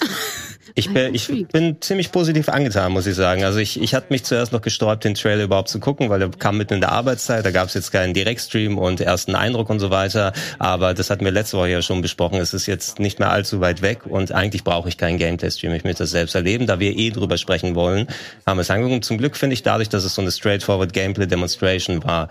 Ich 0.74 0.92
bin, 0.92 1.14
ich 1.14 1.28
bin 1.48 1.80
ziemlich 1.80 2.12
positiv 2.12 2.48
angetan, 2.48 2.92
muss 2.92 3.06
ich 3.06 3.14
sagen. 3.14 3.44
Also 3.44 3.58
ich, 3.58 3.80
ich 3.80 3.94
hatte 3.94 4.06
mich 4.10 4.24
zuerst 4.24 4.52
noch 4.52 4.62
gesträubt, 4.62 5.04
den 5.04 5.14
Trailer 5.14 5.44
überhaupt 5.44 5.68
zu 5.68 5.80
gucken, 5.80 6.10
weil 6.10 6.20
der 6.20 6.30
kam 6.30 6.56
mitten 6.56 6.74
in 6.74 6.80
der 6.80 6.92
Arbeitszeit, 6.92 7.44
da 7.44 7.50
gab 7.50 7.68
es 7.68 7.74
jetzt 7.74 7.92
keinen 7.92 8.14
Direktstream 8.14 8.78
und 8.78 9.00
ersten 9.00 9.34
Eindruck 9.34 9.70
und 9.70 9.80
so 9.80 9.90
weiter. 9.90 10.32
Aber 10.58 10.94
das 10.94 11.10
hatten 11.10 11.24
wir 11.24 11.32
letzte 11.32 11.58
Woche 11.58 11.68
ja 11.68 11.82
schon 11.82 12.02
besprochen. 12.02 12.38
Es 12.38 12.54
ist 12.54 12.66
jetzt 12.66 12.98
nicht 12.98 13.18
mehr 13.18 13.30
allzu 13.30 13.60
weit 13.60 13.82
weg 13.82 14.06
und 14.06 14.32
eigentlich 14.32 14.64
brauche 14.64 14.88
ich 14.88 14.96
keinen 14.96 15.18
Gameplay-Stream. 15.18 15.74
Ich 15.74 15.84
möchte 15.84 16.04
das 16.04 16.10
selbst 16.10 16.34
erleben. 16.34 16.66
Da 16.66 16.80
wir 16.80 16.96
eh 16.96 17.10
drüber 17.10 17.36
sprechen 17.36 17.74
wollen, 17.74 18.06
haben 18.46 18.58
wir 18.58 18.62
es 18.62 18.70
angeguckt. 18.70 19.04
Zum 19.04 19.18
Glück 19.18 19.36
finde 19.36 19.54
ich 19.54 19.62
dadurch, 19.62 19.88
dass 19.88 20.04
es 20.04 20.14
so 20.14 20.22
eine 20.22 20.30
straightforward 20.30 20.92
Gameplay-Demonstration 20.92 22.04
war, 22.04 22.28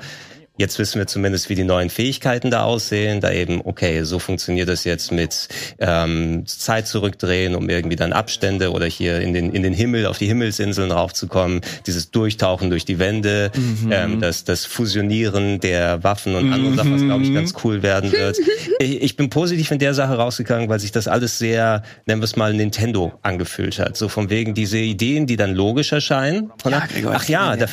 Jetzt 0.59 0.77
wissen 0.77 0.99
wir 0.99 1.07
zumindest, 1.07 1.49
wie 1.49 1.55
die 1.55 1.63
neuen 1.63 1.89
Fähigkeiten 1.89 2.51
da 2.51 2.63
aussehen. 2.63 3.21
Da 3.21 3.31
eben, 3.31 3.61
okay, 3.63 4.03
so 4.03 4.19
funktioniert 4.19 4.67
das 4.67 4.83
jetzt 4.83 5.09
mit 5.09 5.47
ähm, 5.79 6.45
Zeit 6.45 6.85
zurückdrehen, 6.85 7.55
um 7.55 7.69
irgendwie 7.69 7.95
dann 7.95 8.11
Abstände 8.11 8.73
oder 8.73 8.85
hier 8.85 9.21
in 9.21 9.33
den 9.33 9.53
in 9.53 9.63
den 9.63 9.73
Himmel, 9.73 10.05
auf 10.05 10.17
die 10.17 10.27
Himmelsinseln 10.27 10.91
raufzukommen. 10.91 11.61
Dieses 11.87 12.11
Durchtauchen 12.11 12.69
durch 12.69 12.83
die 12.83 12.99
Wände, 12.99 13.51
ähm, 13.89 14.19
das 14.19 14.43
das 14.43 14.65
Fusionieren 14.65 15.61
der 15.61 16.03
Waffen 16.03 16.35
und 16.35 16.51
andere 16.51 16.75
Sachen, 16.75 16.93
was 16.93 17.01
glaube 17.03 17.23
ich 17.23 17.33
ganz 17.33 17.53
cool 17.63 17.81
werden 17.81 18.11
wird. 18.11 18.37
ich, 18.79 19.01
ich 19.01 19.15
bin 19.15 19.29
positiv 19.29 19.71
in 19.71 19.79
der 19.79 19.93
Sache 19.93 20.15
rausgegangen, 20.15 20.67
weil 20.67 20.81
sich 20.81 20.91
das 20.91 21.07
alles 21.07 21.37
sehr, 21.37 21.83
nennen 22.05 22.19
wir 22.19 22.25
es 22.25 22.35
mal, 22.35 22.53
Nintendo 22.53 23.13
angefühlt 23.21 23.79
hat. 23.79 23.95
So 23.95 24.09
von 24.09 24.29
wegen 24.29 24.55
diese 24.55 24.77
Ideen, 24.77 25.25
die 25.25 25.37
dann 25.37 25.55
logisch 25.55 25.93
erscheinen. 25.93 26.51
Ja, 26.65 26.85
Gregor, 26.85 27.13
Ach 27.15 27.29
ja, 27.29 27.55
da, 27.55 27.65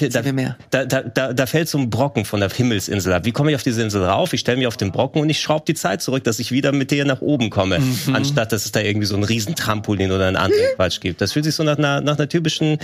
da, 0.71 0.85
da, 0.85 1.03
da, 1.03 1.33
da 1.33 1.47
fällt 1.47 1.69
so 1.69 1.79
ein 1.79 1.91
Brocken 1.91 2.25
von 2.25 2.39
der 2.39 2.51
Himmelsinsel 2.85 3.13
ab. 3.13 3.25
Wie 3.25 3.33
komme 3.33 3.51
ich 3.51 3.57
auf 3.57 3.63
diese 3.63 3.83
Insel 3.83 4.05
rauf? 4.05 4.33
Ich 4.33 4.41
stelle 4.41 4.59
mich 4.59 4.67
auf 4.67 4.77
den 4.77 4.93
Brocken 4.93 5.21
und 5.23 5.31
ich 5.31 5.41
schraube 5.41 5.65
die 5.67 5.75
Zeit 5.75 6.03
zurück, 6.03 6.25
dass 6.25 6.39
ich 6.39 6.53
wieder 6.53 6.73
mit 6.73 6.91
dir 6.91 7.05
nach 7.05 7.21
oben 7.23 7.51
komme, 7.51 7.79
Mhm. 7.79 8.15
anstatt 8.15 8.53
dass 8.53 8.65
es 8.65 8.73
da 8.73 8.81
irgendwie 8.81 9.07
so 9.07 9.17
ein 9.17 9.25
Riesentrampolin 9.25 10.13
oder 10.13 10.27
einen 10.27 10.37
anderen 10.37 10.67
Quatsch 10.77 11.01
gibt. 11.01 11.21
Das 11.21 11.33
fühlt 11.33 11.45
sich 11.45 11.55
so 11.55 11.63
nach 11.63 11.79
einer, 11.79 12.01
nach 12.01 12.17
einer 12.19 12.29
typischen 12.29 12.79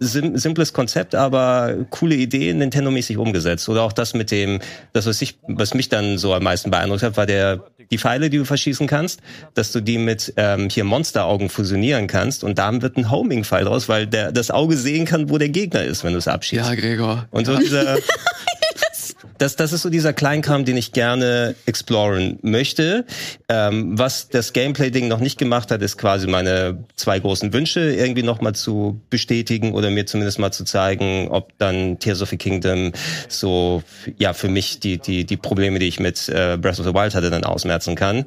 sim 0.00 0.36
simples 0.36 0.72
Konzept, 0.72 1.14
aber 1.14 1.74
coole 1.90 2.16
Idee, 2.16 2.52
Nintendo-mäßig 2.52 3.16
umgesetzt. 3.16 3.68
Oder 3.68 3.82
auch 3.82 3.92
das 3.92 4.12
mit 4.12 4.30
dem, 4.32 4.58
das 4.92 5.06
was 5.06 5.22
ich, 5.22 5.38
was 5.46 5.72
mich 5.74 5.88
dann 5.88 6.18
so 6.18 6.34
am 6.34 6.42
meisten 6.42 6.70
beeindruckt 6.70 7.02
hat, 7.04 7.16
war 7.16 7.26
der 7.26 7.62
die 7.92 7.98
Pfeile, 7.98 8.28
die 8.30 8.38
du 8.38 8.44
verschießen 8.44 8.86
kannst, 8.86 9.20
dass 9.54 9.70
du 9.70 9.80
die 9.80 9.98
mit 9.98 10.32
ähm, 10.36 10.68
hier 10.70 10.84
Monsteraugen 10.84 11.48
fusionieren 11.50 12.06
kannst 12.08 12.42
und 12.42 12.58
dann 12.58 12.82
wird 12.82 12.96
ein 12.96 13.10
Homing-Pfeil 13.10 13.66
draus, 13.66 13.88
weil 13.88 14.06
der 14.06 14.32
das 14.32 14.50
Auge 14.50 14.76
sehen 14.76 15.04
kann, 15.04 15.28
wo 15.30 15.36
der 15.38 15.50
Gegner 15.50 15.84
ist, 15.84 16.02
wenn 16.02 16.12
du 16.12 16.18
es 16.18 16.26
abschießt. 16.26 16.64
Ja, 16.66 16.74
Gregor. 16.74 17.28
Und 17.30 17.46
so 17.46 17.56
dieser, 17.56 17.96
das, 19.38 19.56
das 19.56 19.72
ist 19.72 19.82
so 19.82 19.90
dieser 19.90 20.12
Kleinkram, 20.12 20.64
den 20.64 20.76
ich 20.76 20.92
gerne 20.92 21.54
exploren 21.66 22.38
möchte. 22.42 23.04
Ähm, 23.48 23.98
was 23.98 24.28
das 24.28 24.52
Gameplay-Ding 24.52 25.08
noch 25.08 25.20
nicht 25.20 25.38
gemacht 25.38 25.70
hat, 25.70 25.82
ist 25.82 25.98
quasi 25.98 26.26
meine 26.26 26.84
zwei 26.96 27.18
großen 27.18 27.52
Wünsche 27.52 27.80
irgendwie 27.80 28.22
noch 28.22 28.40
mal 28.40 28.54
zu 28.54 29.00
bestätigen 29.10 29.74
oder 29.74 29.90
mir 29.90 30.06
zumindest 30.06 30.38
mal 30.38 30.52
zu 30.52 30.64
zeigen, 30.64 31.28
ob 31.28 31.56
dann 31.58 31.98
Tears 31.98 32.22
of 32.22 32.30
the 32.30 32.36
Kingdom 32.36 32.92
so, 33.28 33.82
ja, 34.18 34.32
für 34.32 34.48
mich 34.48 34.80
die, 34.80 34.98
die, 34.98 35.24
die 35.24 35.36
Probleme, 35.36 35.78
die 35.78 35.88
ich 35.88 36.00
mit 36.00 36.28
äh, 36.28 36.56
Breath 36.60 36.78
of 36.78 36.86
the 36.86 36.94
Wild 36.94 37.14
hatte, 37.14 37.30
dann 37.30 37.44
ausmerzen 37.44 37.94
kann. 37.94 38.24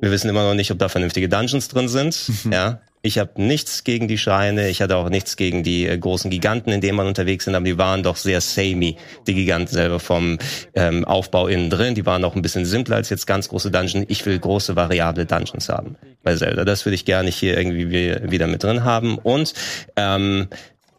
Wir 0.00 0.10
wissen 0.10 0.28
immer 0.28 0.44
noch 0.44 0.54
nicht, 0.54 0.70
ob 0.70 0.78
da 0.78 0.88
vernünftige 0.88 1.28
Dungeons 1.28 1.68
drin 1.68 1.88
sind. 1.88 2.30
ja. 2.50 2.80
Ich 3.06 3.18
habe 3.18 3.40
nichts 3.40 3.84
gegen 3.84 4.08
die 4.08 4.18
Schreine, 4.18 4.68
ich 4.68 4.82
hatte 4.82 4.96
auch 4.96 5.08
nichts 5.08 5.36
gegen 5.36 5.62
die 5.62 5.86
äh, 5.86 5.96
großen 5.96 6.28
Giganten, 6.28 6.72
in 6.72 6.80
denen 6.80 6.96
man 6.96 7.06
unterwegs 7.06 7.44
sind, 7.44 7.54
aber 7.54 7.64
die 7.64 7.78
waren 7.78 8.02
doch 8.02 8.16
sehr 8.16 8.40
samey, 8.40 8.96
die 9.28 9.34
Giganten 9.34 9.72
selber 9.72 10.00
vom 10.00 10.38
ähm, 10.74 11.04
Aufbau 11.04 11.46
innen 11.46 11.70
drin. 11.70 11.94
Die 11.94 12.04
waren 12.04 12.24
auch 12.24 12.34
ein 12.34 12.42
bisschen 12.42 12.64
simpler 12.64 12.96
als 12.96 13.08
jetzt 13.10 13.26
ganz 13.26 13.48
große 13.48 13.70
Dungeons. 13.70 14.06
Ich 14.08 14.26
will 14.26 14.38
große 14.38 14.74
variable 14.74 15.24
Dungeons 15.24 15.68
haben 15.68 15.96
bei 16.24 16.34
Zelda. 16.34 16.64
Das 16.64 16.84
würde 16.84 16.96
ich 16.96 17.04
gerne 17.04 17.30
hier 17.30 17.56
irgendwie 17.56 17.90
wie- 17.90 18.30
wieder 18.30 18.48
mit 18.48 18.64
drin 18.64 18.82
haben. 18.82 19.18
Und 19.18 19.54
ähm, 19.94 20.48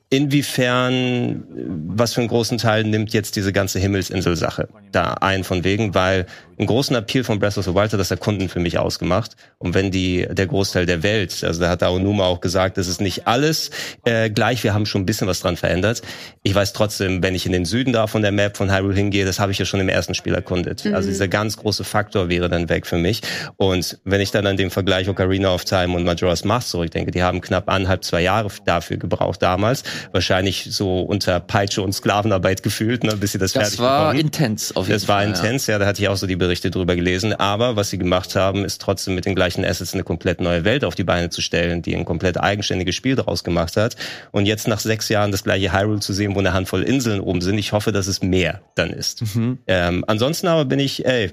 inwiefern, 0.10 1.44
was 1.90 2.14
für 2.14 2.22
einen 2.22 2.30
großen 2.30 2.58
Teil 2.58 2.86
nimmt 2.86 3.12
jetzt 3.14 3.36
diese 3.36 3.52
ganze 3.52 3.80
Himmelsinsel-Sache 3.80 4.70
da 4.94 5.16
ein 5.16 5.44
von 5.44 5.66
wegen, 5.66 5.94
weil 5.94 6.26
einen 6.58 6.68
großen 6.68 6.96
Appeal 6.96 7.24
von 7.24 7.40
Breath 7.40 7.58
of 7.58 7.66
the 7.66 7.74
Wild 7.76 7.94
hat 7.94 8.00
das 8.00 8.10
Erkunden 8.12 8.50
für 8.50 8.60
mich 8.60 8.80
ausgemacht. 8.80 9.36
Und 9.60 9.74
wenn 9.74 9.92
die, 9.92 10.28
der 10.30 10.48
Großteil 10.48 10.86
der 10.86 11.04
Welt, 11.04 11.44
also 11.44 11.62
da 11.62 11.70
hat 11.70 11.84
Aonuma 11.84 12.26
auch 12.26 12.42
gesagt, 12.42 12.78
das 12.78 12.88
ist 12.88 13.00
nicht 13.02 13.28
alles 13.28 13.70
äh, 14.06 14.30
gleich, 14.30 14.64
wir 14.64 14.74
haben 14.74 14.86
schon 14.86 15.02
ein 15.04 15.06
bisschen 15.06 15.28
was 15.28 15.40
dran 15.40 15.56
verändert. 15.58 16.02
Ich 16.44 16.56
weiß 16.56 16.74
trotzdem, 16.74 17.22
wenn 17.22 17.36
ich 17.36 17.46
in 17.46 17.52
den 17.52 17.66
Süden 17.66 17.94
da 17.94 18.08
von 18.08 18.22
der 18.22 18.32
Map 18.32 18.58
von 18.58 18.72
Hyrule 18.74 18.96
hingehe, 18.96 19.26
das 19.26 19.40
habe 19.40 19.52
ich 19.52 19.60
ja 19.60 19.66
schon 19.66 19.80
im 19.80 19.90
ersten 19.90 20.16
Spiel 20.16 20.34
erkundet. 20.34 20.86
Also 20.88 21.10
dieser 21.10 21.28
ganz 21.28 21.58
große 21.58 21.84
Faktor 21.84 22.30
wäre 22.30 22.50
dann 22.50 22.70
weg 22.70 22.88
für 22.88 22.98
mich. 22.98 23.22
Und 23.58 24.00
wenn 24.04 24.22
ich 24.22 24.32
dann 24.32 24.48
an 24.48 24.58
den 24.58 24.70
Vergleich 24.72 25.10
Ocarina 25.10 25.54
of 25.54 25.64
Time 25.66 25.96
und 25.96 26.04
Majora's 26.06 26.44
Mask 26.44 26.70
zurückdenke, 26.70 27.12
die 27.12 27.22
haben 27.22 27.42
knapp 27.42 27.70
anderthalb, 27.70 28.04
zwei 28.04 28.22
Jahre 28.22 28.48
dafür 28.66 28.98
gebraucht 28.98 29.42
damals. 29.42 29.84
Wahrscheinlich 30.12 30.68
so 30.72 31.02
unter 31.02 31.40
Peitsche 31.40 31.82
und 31.82 31.94
Sklavenarbeit 31.94 32.64
gefühlt, 32.64 33.04
ne, 33.04 33.16
bis 33.16 33.34
sie 33.34 33.38
das, 33.38 33.54
Das 33.54 33.64
fertig 33.64 33.80
war 33.80 34.12
bekommen. 34.12 34.26
intens 34.26 34.76
auf 34.76 34.88
jeden 34.88 35.00
Das 35.00 35.08
war 35.08 35.20
Fall. 35.20 35.28
intens, 35.28 35.68
ja. 35.68 35.78
da 35.78 35.86
hatte 35.86 36.02
ich 36.02 36.08
auch 36.08 36.18
so 36.18 36.26
die 36.28 36.36
Berichte 36.48 36.72
drüber 36.72 36.96
gelesen. 36.96 37.34
Aber 37.34 37.76
was 37.76 37.90
sie 37.90 37.98
gemacht 37.98 38.36
haben, 38.36 38.64
ist 38.64 38.82
trotzdem 38.82 39.16
mit 39.16 39.26
den 39.26 39.36
gleichen 39.36 39.66
Assets 39.66 39.94
eine 39.94 40.04
komplett 40.04 40.40
neue 40.40 40.64
Welt 40.64 40.86
auf 40.86 40.96
die 40.96 41.04
Beine 41.04 41.30
zu 41.30 41.42
stellen, 41.42 41.82
die 41.82 41.94
ein 41.94 42.06
komplett 42.06 42.40
eigenständiges 42.40 42.96
Spiel 42.96 43.16
daraus 43.16 43.44
gemacht 43.44 43.76
hat. 43.76 43.98
Und 44.32 44.46
jetzt 44.46 44.68
nach 44.68 44.80
sechs 44.80 45.10
Jahren 45.10 45.32
das 45.32 45.44
gleiche 45.44 45.74
Hyrule 45.74 46.00
zu 46.00 46.14
sehen, 46.14 46.36
wo 46.36 46.40
eine 46.40 46.54
Handvoll 46.54 46.84
Inseln 46.84 47.20
oben 47.20 47.42
sind, 47.42 47.58
ich 47.58 47.74
hoffe, 47.74 47.92
dass 47.92 48.08
es 48.08 48.22
mehr 48.22 48.62
dann 48.76 48.92
ist. 48.92 49.24
Ähm, 49.68 50.06
ansonsten 50.08 50.48
aber 50.48 50.64
bin 50.64 50.80
ich, 50.80 51.06
ey, 51.06 51.32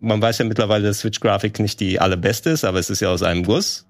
man 0.00 0.20
weiß 0.20 0.38
ja 0.38 0.44
mittlerweile, 0.44 0.88
dass 0.88 1.00
Switch-Grafik 1.00 1.60
nicht 1.60 1.78
die 1.78 2.00
allerbeste 2.00 2.50
ist, 2.50 2.64
aber 2.64 2.78
es 2.78 2.90
ist 2.90 3.00
ja 3.00 3.10
aus 3.10 3.22
einem 3.22 3.44
Guss. 3.44 3.86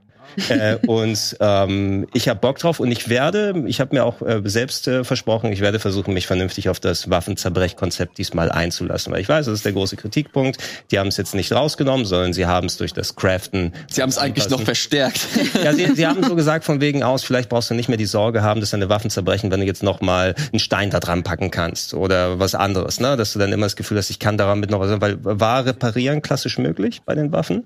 Äh, 0.48 0.76
und 0.86 1.36
ähm, 1.40 2.06
ich 2.14 2.28
habe 2.28 2.40
Bock 2.40 2.58
drauf 2.58 2.80
und 2.80 2.90
ich 2.90 3.08
werde, 3.08 3.64
ich 3.66 3.80
habe 3.80 3.94
mir 3.94 4.04
auch 4.04 4.22
äh, 4.22 4.40
selbst 4.44 4.88
äh, 4.88 5.04
versprochen, 5.04 5.52
ich 5.52 5.60
werde 5.60 5.78
versuchen, 5.78 6.14
mich 6.14 6.26
vernünftig 6.26 6.68
auf 6.68 6.80
das 6.80 7.10
Waffenzerbrechkonzept 7.10 8.18
diesmal 8.18 8.50
einzulassen, 8.50 9.12
weil 9.12 9.20
ich 9.20 9.28
weiß, 9.28 9.46
das 9.46 9.54
ist 9.54 9.64
der 9.64 9.72
große 9.72 9.96
Kritikpunkt. 9.96 10.58
Die 10.90 10.98
haben 10.98 11.08
es 11.08 11.16
jetzt 11.16 11.34
nicht 11.34 11.52
rausgenommen, 11.52 12.06
sondern 12.06 12.32
sie 12.32 12.46
haben 12.46 12.66
es 12.66 12.76
durch 12.76 12.92
das 12.92 13.16
Craften. 13.16 13.72
Sie 13.90 14.02
haben 14.02 14.10
es 14.10 14.18
eigentlich 14.18 14.48
noch 14.50 14.62
verstärkt. 14.62 15.20
Ja, 15.62 15.74
sie, 15.74 15.94
sie 15.94 16.06
haben 16.06 16.22
so 16.22 16.36
gesagt 16.36 16.64
von 16.64 16.80
wegen 16.80 17.02
aus, 17.02 17.22
vielleicht 17.22 17.48
brauchst 17.48 17.70
du 17.70 17.74
nicht 17.74 17.88
mehr 17.88 17.98
die 17.98 18.06
Sorge 18.06 18.42
haben, 18.42 18.60
dass 18.60 18.70
deine 18.70 18.88
Waffen 18.88 19.10
zerbrechen, 19.10 19.50
wenn 19.50 19.60
du 19.60 19.66
jetzt 19.66 19.82
noch 19.82 20.00
mal 20.00 20.34
einen 20.52 20.60
Stein 20.60 20.90
da 20.90 21.00
dran 21.00 21.22
packen 21.22 21.50
kannst 21.50 21.92
oder 21.92 22.38
was 22.38 22.54
anderes, 22.54 23.00
ne? 23.00 23.16
Dass 23.16 23.32
du 23.32 23.38
dann 23.38 23.52
immer 23.52 23.66
das 23.66 23.76
Gefühl 23.76 23.98
hast, 23.98 24.10
ich 24.10 24.18
kann 24.18 24.38
daran 24.38 24.60
mit 24.60 24.70
noch 24.70 24.80
was, 24.80 25.00
weil 25.00 25.18
war 25.20 25.66
reparieren 25.66 26.22
klassisch 26.22 26.58
möglich 26.58 27.02
bei 27.04 27.14
den 27.14 27.32
Waffen? 27.32 27.64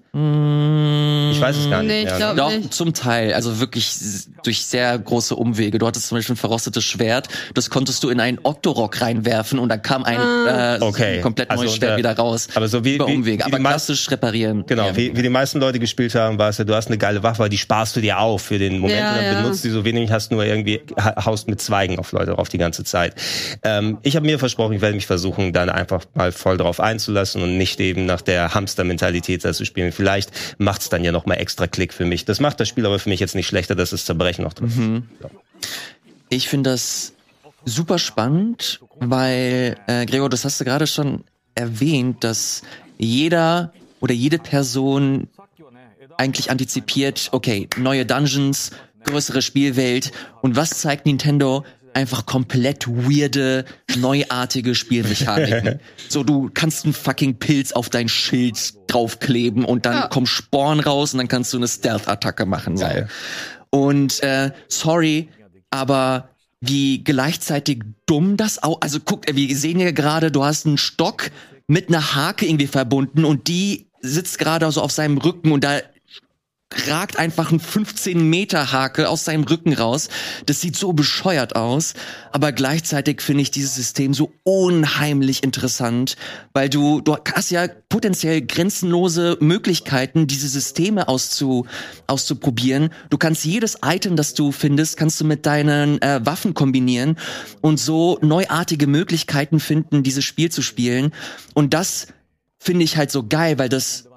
Ich 1.30 1.40
weiß 1.40 1.56
es 1.56 1.70
gar 1.70 1.82
nicht 1.82 1.88
Nee, 1.88 2.02
ich 2.04 2.18
mehr. 2.18 2.18
Doch, 2.62 2.70
zum 2.70 2.94
Teil. 2.94 3.32
Also 3.34 3.60
wirklich 3.60 3.96
durch 4.44 4.64
sehr 4.64 4.98
große 4.98 5.34
Umwege. 5.36 5.78
Du 5.78 5.86
hattest 5.86 6.08
zum 6.08 6.18
Beispiel 6.18 6.34
ein 6.34 6.38
verrostetes 6.38 6.84
Schwert, 6.84 7.28
das 7.54 7.70
konntest 7.70 8.02
du 8.04 8.08
in 8.10 8.20
einen 8.20 8.38
Octorok 8.42 9.00
reinwerfen 9.00 9.58
und 9.58 9.68
dann 9.68 9.82
kam 9.82 10.04
ein 10.04 10.18
Ah. 10.18 10.76
äh, 10.76 10.80
Okay. 10.80 11.20
komplett 11.20 11.48
neues 11.50 11.60
Also, 11.62 11.76
Schwert 11.76 11.92
äh, 11.94 11.96
wieder 11.98 12.16
raus. 12.16 12.48
aber 12.54 12.68
so 12.68 12.84
wie- 12.84 12.96
über 12.96 13.06
wie- 13.08 13.14
Umwege. 13.14 13.38
wie 13.38 13.42
aber 13.44 13.56
die 13.56 13.62
mei- 13.62 13.70
klassisch 13.70 14.10
reparieren. 14.10 14.64
Genau, 14.66 14.86
Ja. 14.88 14.96
wie, 14.96 15.16
wie 15.16 15.22
die 15.22 15.28
meisten 15.28 15.58
Leute 15.60 15.78
gespielt 15.78 16.14
haben, 16.14 16.38
war 16.38 16.48
es 16.50 16.58
ja, 16.58 16.64
du 16.64 16.74
hast 16.74 16.88
eine 16.88 16.98
geile 16.98 17.22
Waffe, 17.22 17.48
die 17.48 17.58
sparst 17.58 17.96
du 17.96 18.00
dir 18.00 18.18
auf 18.18 18.42
für 18.42 18.58
den 18.58 18.78
Moment 18.78 18.98
Ja, 19.00 19.10
und 19.10 19.16
dann 19.16 19.24
ja. 19.36 19.42
benutzt 19.42 19.64
die 19.64 19.70
so 19.70 19.84
wenig, 19.84 20.10
hast 20.10 20.30
nur 20.30 20.44
irgendwie, 20.44 20.80
ha- 20.98 21.24
haust 21.24 21.48
mit 21.48 21.60
Zweigen 21.60 21.98
auf 21.98 22.12
Leute 22.12 22.32
drauf 22.32 22.48
die 22.48 22.58
ganze 22.58 22.84
Zeit. 22.84 23.14
Ähm, 23.62 23.98
ich 24.02 24.16
habe 24.16 24.26
mir 24.26 24.38
versprochen, 24.38 24.74
ich 24.74 24.80
werde 24.80 24.94
mich 24.94 25.06
versuchen, 25.06 25.52
dann 25.52 25.68
einfach 25.70 26.04
mal 26.14 26.32
voll 26.32 26.56
drauf 26.56 26.80
einzulassen 26.80 27.42
und 27.42 27.56
nicht 27.58 27.80
eben 27.80 28.06
nach 28.06 28.20
der 28.20 28.54
Hamster-Mentalität 28.54 29.44
da 29.44 29.52
zu 29.52 29.64
spielen. 29.64 29.92
Vielleicht 29.92 30.30
macht's 30.58 30.88
dann 30.88 31.04
ja 31.04 31.12
noch 31.12 31.26
mal 31.26 31.34
extra 31.34 31.66
Klick 31.66 31.92
für 31.94 32.04
mich. 32.04 32.24
Das 32.24 32.40
macht 32.44 32.60
das 32.60 32.68
Spiel 32.68 32.84
aber 32.84 32.98
für 32.98 33.08
mich 33.08 33.20
jetzt 33.20 33.34
nicht 33.34 33.46
schlechter, 33.46 33.74
dass 33.74 33.92
es 33.92 34.04
Zerbrechen 34.04 34.44
noch 34.44 34.52
drin 34.52 34.68
ist. 34.68 34.76
Mhm. 34.76 35.02
Ich 36.28 36.48
finde 36.48 36.70
das 36.70 37.14
super 37.64 37.98
spannend, 37.98 38.80
weil, 39.00 39.76
äh, 39.86 40.04
Gregor, 40.04 40.28
das 40.28 40.44
hast 40.44 40.60
du 40.60 40.64
gerade 40.64 40.86
schon 40.86 41.24
erwähnt, 41.54 42.22
dass 42.22 42.62
jeder 42.98 43.72
oder 44.00 44.12
jede 44.12 44.38
Person 44.38 45.28
eigentlich 46.18 46.50
antizipiert, 46.50 47.30
okay, 47.32 47.68
neue 47.78 48.04
Dungeons, 48.04 48.72
größere 49.04 49.40
Spielwelt 49.40 50.12
und 50.42 50.54
was 50.54 50.70
zeigt 50.78 51.06
Nintendo? 51.06 51.64
Einfach 51.94 52.26
komplett 52.26 52.86
weirde, 52.88 53.64
neuartige 53.96 54.74
Spielmechaniken. 54.74 55.80
so, 56.08 56.24
du 56.24 56.50
kannst 56.52 56.84
einen 56.84 56.92
fucking 56.92 57.38
Pilz 57.38 57.72
auf 57.72 57.88
dein 57.88 58.08
Schild 58.08 58.74
draufkleben 58.88 59.64
und 59.64 59.86
dann 59.86 59.94
Ja. 59.94 60.06
kommen 60.08 60.26
Sporen 60.26 60.80
raus 60.80 61.14
und 61.14 61.18
dann 61.18 61.28
kannst 61.28 61.52
du 61.52 61.56
eine 61.56 61.68
Stealth-Attacke 61.68 62.46
machen. 62.46 62.76
So. 62.76 62.84
Geil. 62.84 63.08
Und 63.70 64.22
äh, 64.22 64.50
sorry, 64.68 65.28
aber 65.70 66.28
wie 66.60 67.02
gleichzeitig 67.04 67.82
dumm 68.06 68.36
das 68.36 68.62
auch. 68.62 68.80
Also 68.80 68.98
guck, 69.04 69.22
wir 69.32 69.56
sehen 69.56 69.78
ja 69.80 69.90
gerade, 69.90 70.30
du 70.30 70.44
hast 70.44 70.66
einen 70.66 70.78
Stock 70.78 71.30
mit 71.66 71.88
einer 71.88 72.14
Hake 72.14 72.46
irgendwie 72.46 72.66
verbunden 72.66 73.24
und 73.24 73.48
die 73.48 73.86
sitzt 74.00 74.38
gerade 74.38 74.70
so 74.70 74.82
auf 74.82 74.92
seinem 74.92 75.18
Rücken 75.18 75.52
und 75.52 75.64
da 75.64 75.78
ragt 76.88 77.18
einfach 77.18 77.50
ein 77.52 77.60
15 77.60 78.28
Meter 78.28 78.72
Hake 78.72 79.08
aus 79.08 79.24
seinem 79.24 79.44
Rücken 79.44 79.72
raus. 79.72 80.08
Das 80.46 80.60
sieht 80.60 80.76
so 80.76 80.92
bescheuert 80.92 81.56
aus, 81.56 81.94
aber 82.32 82.52
gleichzeitig 82.52 83.22
finde 83.22 83.42
ich 83.42 83.50
dieses 83.50 83.74
System 83.74 84.14
so 84.14 84.32
unheimlich 84.42 85.42
interessant, 85.42 86.16
weil 86.52 86.68
du 86.68 87.00
du 87.00 87.16
hast 87.34 87.50
ja 87.50 87.68
potenziell 87.88 88.42
grenzenlose 88.42 89.36
Möglichkeiten, 89.40 90.26
diese 90.26 90.48
Systeme 90.48 91.08
auszu, 91.08 91.66
auszuprobieren. 92.06 92.90
Du 93.10 93.18
kannst 93.18 93.44
jedes 93.44 93.78
Item, 93.84 94.16
das 94.16 94.34
du 94.34 94.52
findest, 94.52 94.96
kannst 94.96 95.20
du 95.20 95.24
mit 95.24 95.46
deinen 95.46 96.00
äh, 96.02 96.20
Waffen 96.24 96.54
kombinieren 96.54 97.16
und 97.60 97.78
so 97.78 98.18
neuartige 98.22 98.86
Möglichkeiten 98.86 99.60
finden, 99.60 100.02
dieses 100.02 100.24
Spiel 100.24 100.50
zu 100.50 100.62
spielen. 100.62 101.12
Und 101.54 101.74
das 101.74 102.08
finde 102.58 102.84
ich 102.84 102.96
halt 102.96 103.10
so 103.10 103.26
geil, 103.26 103.58
weil 103.58 103.68
das 103.68 104.08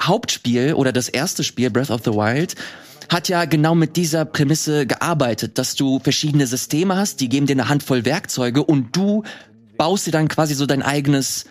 Hauptspiel 0.00 0.74
oder 0.74 0.92
das 0.92 1.08
erste 1.08 1.44
Spiel, 1.44 1.70
Breath 1.70 1.90
of 1.90 2.02
the 2.04 2.12
Wild, 2.12 2.54
hat 3.08 3.28
ja 3.28 3.44
genau 3.44 3.74
mit 3.74 3.96
dieser 3.96 4.24
Prämisse 4.24 4.86
gearbeitet, 4.86 5.58
dass 5.58 5.74
du 5.74 5.98
verschiedene 5.98 6.46
Systeme 6.46 6.96
hast, 6.96 7.20
die 7.20 7.28
geben 7.28 7.46
dir 7.46 7.52
eine 7.52 7.68
Handvoll 7.68 8.04
Werkzeuge 8.04 8.64
und 8.64 8.96
du 8.96 9.24
baust 9.76 10.06
dir 10.06 10.10
dann 10.10 10.28
quasi 10.28 10.54
so 10.54 10.66
dein 10.66 10.82
eigenes, 10.82 11.44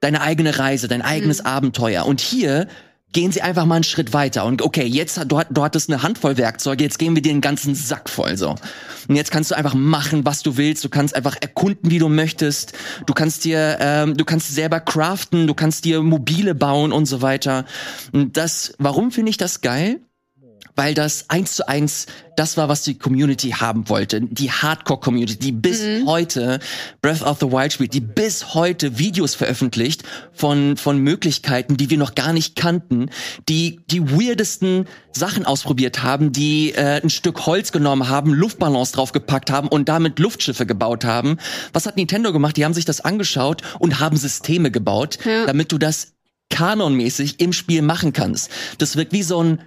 deine 0.00 0.20
eigene 0.20 0.58
Reise, 0.58 0.88
dein 0.88 1.02
eigenes 1.02 1.44
Abenteuer. 1.44 2.06
Und 2.06 2.20
hier 2.20 2.68
gehen 3.12 3.32
sie 3.32 3.40
einfach 3.40 3.64
mal 3.64 3.76
einen 3.76 3.84
Schritt 3.84 4.12
weiter. 4.12 4.44
Und 4.44 4.62
okay, 4.62 4.84
jetzt 4.84 5.16
du, 5.16 5.40
du 5.50 5.62
hattest 5.62 5.90
eine 5.90 6.02
Handvoll 6.02 6.36
Werkzeuge, 6.36 6.84
jetzt 6.84 6.98
geben 6.98 7.14
wir 7.14 7.22
dir 7.22 7.32
den 7.32 7.40
ganzen 7.40 7.74
Sack 7.74 8.08
voll 8.08 8.36
so. 8.36 8.54
Und 9.08 9.16
jetzt 9.16 9.30
kannst 9.30 9.50
du 9.50 9.56
einfach 9.56 9.74
machen, 9.74 10.24
was 10.24 10.42
du 10.42 10.56
willst. 10.56 10.84
Du 10.84 10.88
kannst 10.88 11.14
einfach 11.14 11.36
erkunden, 11.40 11.90
wie 11.90 11.98
du 11.98 12.08
möchtest. 12.08 12.72
Du 13.06 13.14
kannst 13.14 13.44
dir, 13.44 13.78
ähm, 13.80 14.16
du 14.16 14.24
kannst 14.24 14.54
selber 14.54 14.80
craften, 14.80 15.46
du 15.46 15.54
kannst 15.54 15.84
dir 15.84 16.02
mobile 16.02 16.54
bauen 16.54 16.92
und 16.92 17.06
so 17.06 17.22
weiter. 17.22 17.64
Und 18.12 18.36
das, 18.36 18.74
warum 18.78 19.10
finde 19.10 19.30
ich 19.30 19.36
das 19.36 19.60
geil? 19.60 20.00
Weil 20.74 20.94
das 20.94 21.28
eins 21.28 21.54
zu 21.54 21.68
eins 21.68 22.06
das 22.36 22.56
war, 22.58 22.68
was 22.68 22.82
die 22.82 22.98
Community 22.98 23.50
haben 23.50 23.88
wollte. 23.88 24.20
Die 24.20 24.50
Hardcore-Community, 24.50 25.38
die 25.38 25.52
bis 25.52 25.82
heute 26.04 26.60
Breath 27.00 27.22
of 27.22 27.38
the 27.40 27.46
Wild 27.46 27.72
spielt, 27.72 27.94
die 27.94 28.00
bis 28.02 28.54
heute 28.54 28.98
Videos 28.98 29.34
veröffentlicht 29.34 30.02
von, 30.32 30.76
von 30.76 30.98
Möglichkeiten, 30.98 31.78
die 31.78 31.88
wir 31.88 31.96
noch 31.96 32.14
gar 32.14 32.34
nicht 32.34 32.54
kannten, 32.54 33.08
die 33.48 33.80
die 33.90 34.10
weirdesten 34.10 34.86
Sachen 35.12 35.46
ausprobiert 35.46 36.02
haben, 36.02 36.32
die 36.32 36.72
äh, 36.72 37.00
ein 37.02 37.08
Stück 37.08 37.46
Holz 37.46 37.72
genommen 37.72 38.08
haben, 38.08 38.34
Luftballons 38.34 38.92
draufgepackt 38.92 39.50
haben 39.50 39.68
und 39.68 39.88
damit 39.88 40.18
Luftschiffe 40.18 40.66
gebaut 40.66 41.06
haben. 41.06 41.38
Was 41.72 41.86
hat 41.86 41.96
Nintendo 41.96 42.32
gemacht? 42.32 42.56
Die 42.58 42.66
haben 42.66 42.74
sich 42.74 42.84
das 42.84 43.00
angeschaut 43.00 43.62
und 43.78 43.98
haben 43.98 44.16
Systeme 44.18 44.70
gebaut, 44.70 45.18
Ja. 45.24 45.46
damit 45.46 45.72
du 45.72 45.78
das 45.78 46.12
kanonmäßig 46.50 47.40
im 47.40 47.52
Spiel 47.52 47.82
machen 47.82 48.12
kannst. 48.12 48.50
Das 48.78 48.96
wirkt 48.96 49.12
wie 49.12 49.22
so 49.22 49.42
ein 49.42 49.60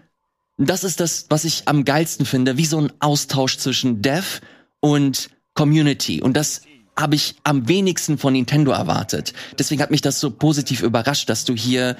das 0.67 0.84
ist 0.84 1.00
das, 1.00 1.26
was 1.30 1.45
ich 1.45 1.63
am 1.67 1.86
geilsten 1.86 2.26
finde, 2.26 2.58
wie 2.58 2.65
so 2.65 2.80
ein 2.80 2.91
Austausch 3.00 3.58
zwischen 3.58 4.02
Dev 4.02 4.41
und 4.80 5.30
Community. 5.54 6.22
Und 6.22 6.36
das 6.36 6.62
habe 6.98 7.15
ich 7.15 7.36
am 7.43 7.67
wenigsten 7.67 8.17
von 8.17 8.34
Nintendo 8.34 8.72
erwartet. 8.72 9.34
Deswegen 9.58 9.82
hat 9.82 9.91
mich 9.91 10.02
das 10.02 10.19
so 10.19 10.32
positiv 10.32 10.82
überrascht, 10.82 11.30
dass 11.30 11.45
du 11.45 11.54
hier 11.56 11.95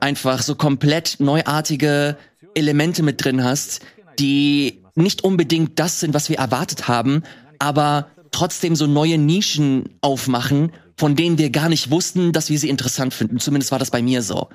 einfach 0.00 0.42
so 0.42 0.54
komplett 0.54 1.16
neuartige 1.18 2.16
Elemente 2.54 3.02
mit 3.02 3.24
drin 3.24 3.42
hast, 3.42 3.80
die 4.18 4.82
nicht 4.94 5.24
unbedingt 5.24 5.78
das 5.80 5.98
sind, 5.98 6.14
was 6.14 6.28
wir 6.28 6.38
erwartet 6.38 6.86
haben, 6.86 7.24
aber 7.58 8.08
trotzdem 8.30 8.76
so 8.76 8.86
neue 8.86 9.18
Nischen 9.18 9.96
aufmachen, 10.00 10.70
von 10.96 11.16
denen 11.16 11.38
wir 11.38 11.50
gar 11.50 11.68
nicht 11.68 11.90
wussten, 11.90 12.32
dass 12.32 12.48
wir 12.48 12.58
sie 12.58 12.68
interessant 12.68 13.12
finden. 13.12 13.40
Zumindest 13.40 13.72
war 13.72 13.80
das 13.80 13.90
bei 13.90 14.02
mir 14.02 14.22
so. 14.22 14.50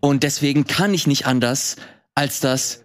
Und 0.00 0.22
deswegen 0.22 0.66
kann 0.66 0.92
ich 0.92 1.06
nicht 1.06 1.26
anders, 1.26 1.76
als 2.14 2.40
das 2.40 2.84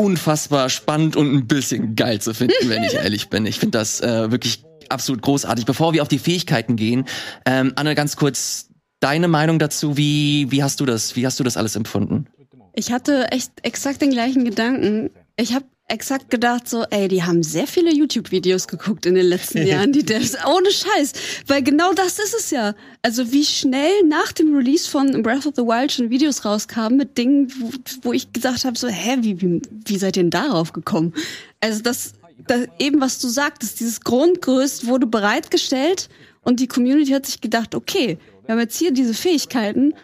unfassbar 0.00 0.68
spannend 0.70 1.16
und 1.16 1.32
ein 1.32 1.46
bisschen 1.46 1.94
geil 1.94 2.20
zu 2.20 2.34
finden, 2.34 2.68
wenn 2.68 2.82
ich 2.82 2.94
ehrlich 2.94 3.28
bin. 3.28 3.46
Ich 3.46 3.58
finde 3.58 3.78
das 3.78 4.00
äh, 4.00 4.30
wirklich 4.30 4.64
absolut 4.88 5.22
großartig. 5.22 5.66
Bevor 5.66 5.92
wir 5.92 6.02
auf 6.02 6.08
die 6.08 6.18
Fähigkeiten 6.18 6.76
gehen, 6.76 7.04
ähm, 7.46 7.72
Anne, 7.76 7.94
ganz 7.94 8.16
kurz 8.16 8.68
deine 9.00 9.28
Meinung 9.28 9.58
dazu. 9.58 9.96
Wie 9.96 10.50
wie 10.50 10.62
hast 10.62 10.80
du 10.80 10.86
das? 10.86 11.16
Wie 11.16 11.26
hast 11.26 11.38
du 11.38 11.44
das 11.44 11.56
alles 11.56 11.76
empfunden? 11.76 12.26
Ich 12.74 12.92
hatte 12.92 13.30
echt 13.32 13.52
exakt 13.62 14.00
den 14.00 14.10
gleichen 14.10 14.44
Gedanken. 14.44 15.10
Ich 15.36 15.54
habe 15.54 15.64
exakt 15.90 16.30
gedacht 16.30 16.68
so, 16.68 16.84
ey, 16.90 17.08
die 17.08 17.22
haben 17.22 17.42
sehr 17.42 17.66
viele 17.66 17.92
YouTube-Videos 17.92 18.68
geguckt 18.68 19.06
in 19.06 19.14
den 19.14 19.26
letzten 19.26 19.66
Jahren, 19.66 19.92
die 19.92 20.04
Devs. 20.04 20.36
Ohne 20.46 20.70
Scheiß. 20.70 21.12
Weil 21.46 21.62
genau 21.62 21.92
das 21.92 22.18
ist 22.18 22.34
es 22.34 22.50
ja. 22.50 22.74
Also 23.02 23.32
wie 23.32 23.44
schnell 23.44 24.04
nach 24.06 24.32
dem 24.32 24.54
Release 24.54 24.88
von 24.88 25.22
Breath 25.22 25.46
of 25.46 25.54
the 25.56 25.62
Wild 25.62 25.92
schon 25.92 26.10
Videos 26.10 26.44
rauskamen 26.44 26.96
mit 26.96 27.18
Dingen, 27.18 27.52
wo, 27.58 27.70
wo 28.02 28.12
ich 28.12 28.32
gesagt 28.32 28.64
habe 28.64 28.78
so, 28.78 28.88
hä, 28.88 29.18
wie, 29.20 29.40
wie, 29.40 29.60
wie 29.84 29.98
seid 29.98 30.16
ihr 30.16 30.22
denn 30.22 30.30
darauf 30.30 30.72
gekommen? 30.72 31.12
Also 31.60 31.82
das, 31.82 32.14
das 32.46 32.66
eben, 32.78 33.00
was 33.00 33.18
du 33.18 33.28
sagtest, 33.28 33.80
dieses 33.80 34.00
Grundgerüst 34.00 34.86
wurde 34.86 35.06
bereitgestellt 35.06 36.08
und 36.42 36.60
die 36.60 36.68
Community 36.68 37.10
hat 37.12 37.26
sich 37.26 37.40
gedacht, 37.40 37.74
okay, 37.74 38.18
wir 38.46 38.52
haben 38.52 38.60
jetzt 38.60 38.78
hier 38.78 38.92
diese 38.92 39.14
Fähigkeiten, 39.14 39.94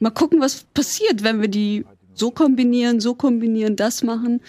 mal 0.00 0.10
gucken, 0.10 0.40
was 0.40 0.64
passiert, 0.74 1.22
wenn 1.22 1.40
wir 1.40 1.48
die 1.48 1.84
so 2.14 2.30
kombinieren, 2.30 3.00
so 3.00 3.14
kombinieren, 3.14 3.76
das 3.76 4.02
machen. 4.02 4.40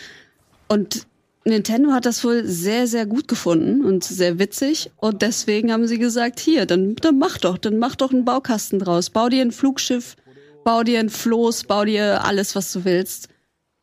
Und 0.74 1.06
Nintendo 1.46 1.92
hat 1.92 2.08
das 2.08 2.24
wohl 2.24 2.46
sehr, 2.46 2.88
sehr 2.88 3.06
gut 3.06 3.28
gefunden 3.28 3.86
und 3.86 4.04
sehr 4.04 4.40
witzig. 4.40 4.90
Und 4.98 5.22
deswegen 5.22 5.72
haben 5.72 5.86
sie 5.86 6.00
gesagt, 6.00 6.40
hier, 6.40 6.66
dann, 6.66 6.96
dann 6.96 7.20
mach 7.20 7.38
doch, 7.38 7.60
dann 7.60 7.78
mach 7.78 7.96
doch 7.96 8.12
einen 8.12 8.26
Baukasten 8.26 8.80
draus. 8.80 9.12
Bau 9.12 9.30
dir 9.30 9.44
ein 9.44 9.52
Flugschiff, 9.52 10.16
bau 10.64 10.82
dir 10.82 11.00
ein 11.00 11.12
Floß, 11.12 11.66
bau 11.66 11.86
dir 11.86 12.26
alles, 12.26 12.56
was 12.56 12.72
du 12.72 12.86
willst. 12.86 13.28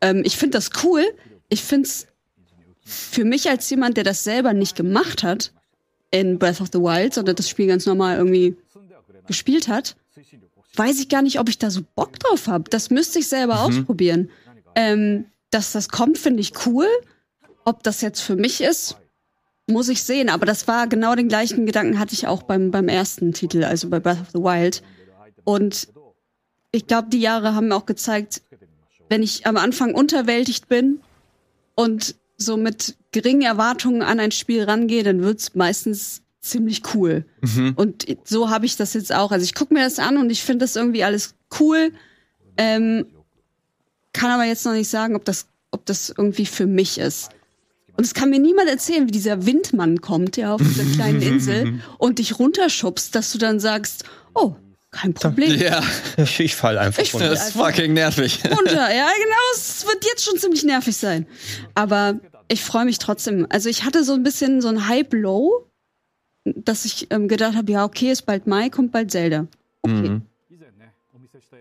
Ähm, 0.01 0.23
ich 0.25 0.37
finde 0.37 0.59
das 0.59 0.71
cool. 0.83 1.05
Ich 1.49 1.63
finde 1.63 1.87
es 1.87 2.09
für 2.85 3.25
mich 3.25 3.49
als 3.49 3.71
jemand, 3.71 3.97
der 3.97 4.05
das 4.05 4.25
selber 4.25 4.53
nicht 4.53 4.75
gemacht 4.75 5.23
hat 5.23 5.53
in 6.11 6.41
Breath 6.41 6.61
of 6.61 6.71
the 6.73 6.81
Wild, 6.81 7.15
sondern 7.15 7.37
das 7.37 7.49
Spiel 7.49 7.69
ganz 7.69 7.87
normal 7.87 8.17
irgendwie 8.17 8.57
gespielt 9.29 9.69
hat, 9.69 9.95
weiß 10.75 10.99
ich 10.99 11.09
gar 11.09 11.23
nicht, 11.23 11.39
ob 11.39 11.49
ich 11.49 11.59
da 11.59 11.71
so 11.71 11.83
Bock 11.95 12.19
drauf 12.19 12.49
habe. 12.49 12.69
Das 12.69 12.91
müsste 12.91 13.21
ich 13.21 13.29
selber 13.29 13.61
ausprobieren. 13.61 14.31
Ähm, 14.75 15.27
dass 15.51 15.73
das 15.73 15.89
kommt, 15.89 16.19
finde 16.19 16.41
ich 16.41 16.67
cool. 16.67 16.87
Ob 17.65 17.83
das 17.83 18.01
jetzt 18.01 18.21
für 18.21 18.37
mich 18.37 18.61
ist, 18.63 18.97
muss 19.67 19.89
ich 19.89 20.03
sehen. 20.03 20.29
Aber 20.29 20.47
das 20.47 20.67
war 20.69 20.87
genau 20.87 21.15
den 21.15 21.29
gleichen 21.29 21.67
Gedanken 21.67 21.99
hatte 21.99 22.15
ich 22.15 22.27
auch 22.27 22.43
beim, 22.43 22.71
beim 22.71 22.89
ersten 22.89 23.33
Titel, 23.33 23.65
also 23.65 23.89
bei 23.89 24.01
Breath 24.01 24.21
of 24.21 24.31
the 24.33 24.39
Wild. 24.39 24.83
Und 25.45 25.89
ich 26.73 26.87
glaube, 26.87 27.09
die 27.11 27.21
Jahre 27.21 27.55
haben 27.55 27.69
mir 27.69 27.77
auch 27.77 27.87
gezeigt, 27.87 28.43
wenn 29.09 29.23
ich 29.23 29.47
am 29.47 29.57
Anfang 29.57 29.95
unterwältigt 29.95 30.69
bin 30.69 31.01
und 31.75 32.15
so 32.37 32.57
mit 32.57 32.97
geringen 33.13 33.43
Erwartungen 33.43 34.03
an 34.03 34.21
ein 34.21 34.31
Spiel 34.31 34.63
rangehe, 34.63 35.03
dann 35.03 35.23
wird's 35.23 35.55
meistens 35.55 36.23
ziemlich 36.41 36.83
cool. 36.95 37.25
Und 37.77 38.07
so 38.25 38.51
habe 38.51 38.67
ich 38.67 38.77
das 38.77 38.95
jetzt 38.95 39.13
auch. 39.13 39.31
Also 39.33 39.45
ich 39.45 39.55
gucke 39.55 39.75
mir 39.75 39.83
das 39.83 39.99
an 39.99 40.17
und 40.17 40.31
ich 40.31 40.43
finde 40.43 40.65
das 40.65 40.77
irgendwie 40.77 41.05
alles 41.05 41.35
cool. 41.59 41.93
Ähm, 42.57 43.07
kann 44.13 44.31
aber 44.31 44.45
jetzt 44.45 44.65
noch 44.65 44.73
nicht 44.73 44.89
sagen, 44.89 45.15
ob 45.17 45.25
das, 45.25 45.47
ob 45.71 45.87
das 45.87 46.11
irgendwie 46.17 46.47
für 46.47 46.67
mich 46.67 46.99
ist. 46.99 47.31
Und 47.97 48.05
es 48.05 48.15
kann 48.15 48.31
mir 48.31 48.39
niemand 48.39 48.69
erzählen, 48.69 49.07
wie 49.07 49.11
dieser 49.13 49.45
Windmann 49.47 50.01
kommt, 50.01 50.37
ja, 50.37 50.55
auf 50.55 50.61
dieser 50.63 50.85
kleinen 50.95 51.21
Insel 51.21 51.81
und 51.99 52.19
dich 52.19 52.39
runterschubst, 52.39 53.15
dass 53.15 53.31
du 53.33 53.39
dann 53.39 53.61
sagst, 53.61 54.05
oh, 54.35 54.55
kein 54.91 55.13
Problem. 55.15 55.61
Ja, 55.61 55.83
Ich, 56.17 56.57
fall 56.57 56.79
einfach 56.79 57.03
Ich 57.03 57.13
fall- 57.13 57.29
das 57.29 57.49
ist 57.49 57.53
fucking 57.57 57.93
nervig. 57.93 58.41
runter. 58.51 58.93
Ja, 58.95 59.07
genau, 59.17 59.37
es 59.55 59.85
wird 59.87 60.05
jetzt 60.05 60.25
schon 60.25 60.39
ziemlich 60.39 60.65
nervig 60.65 60.97
sein. 60.97 61.27
Aber 61.75 62.19
ich 62.49 62.63
freue 62.65 62.85
mich 62.87 62.99
trotzdem. 62.99 63.47
Also 63.51 63.69
ich 63.69 63.85
hatte 63.85 64.03
so 64.03 64.15
ein 64.15 64.23
bisschen 64.25 64.61
so 64.61 64.69
ein 64.69 64.89
Hype-Low, 64.89 65.67
dass 66.45 66.85
ich 66.87 67.07
ähm, 67.11 67.29
gedacht 67.29 67.55
habe, 67.55 67.71
ja, 67.71 67.85
okay, 67.85 68.11
ist 68.11 68.23
bald 68.27 68.47
Mai, 68.47 68.69
kommt 68.71 68.91
bald 68.93 69.11
Zelda. 69.13 69.47
Okay. 69.83 69.95
Mhm. 70.09 70.23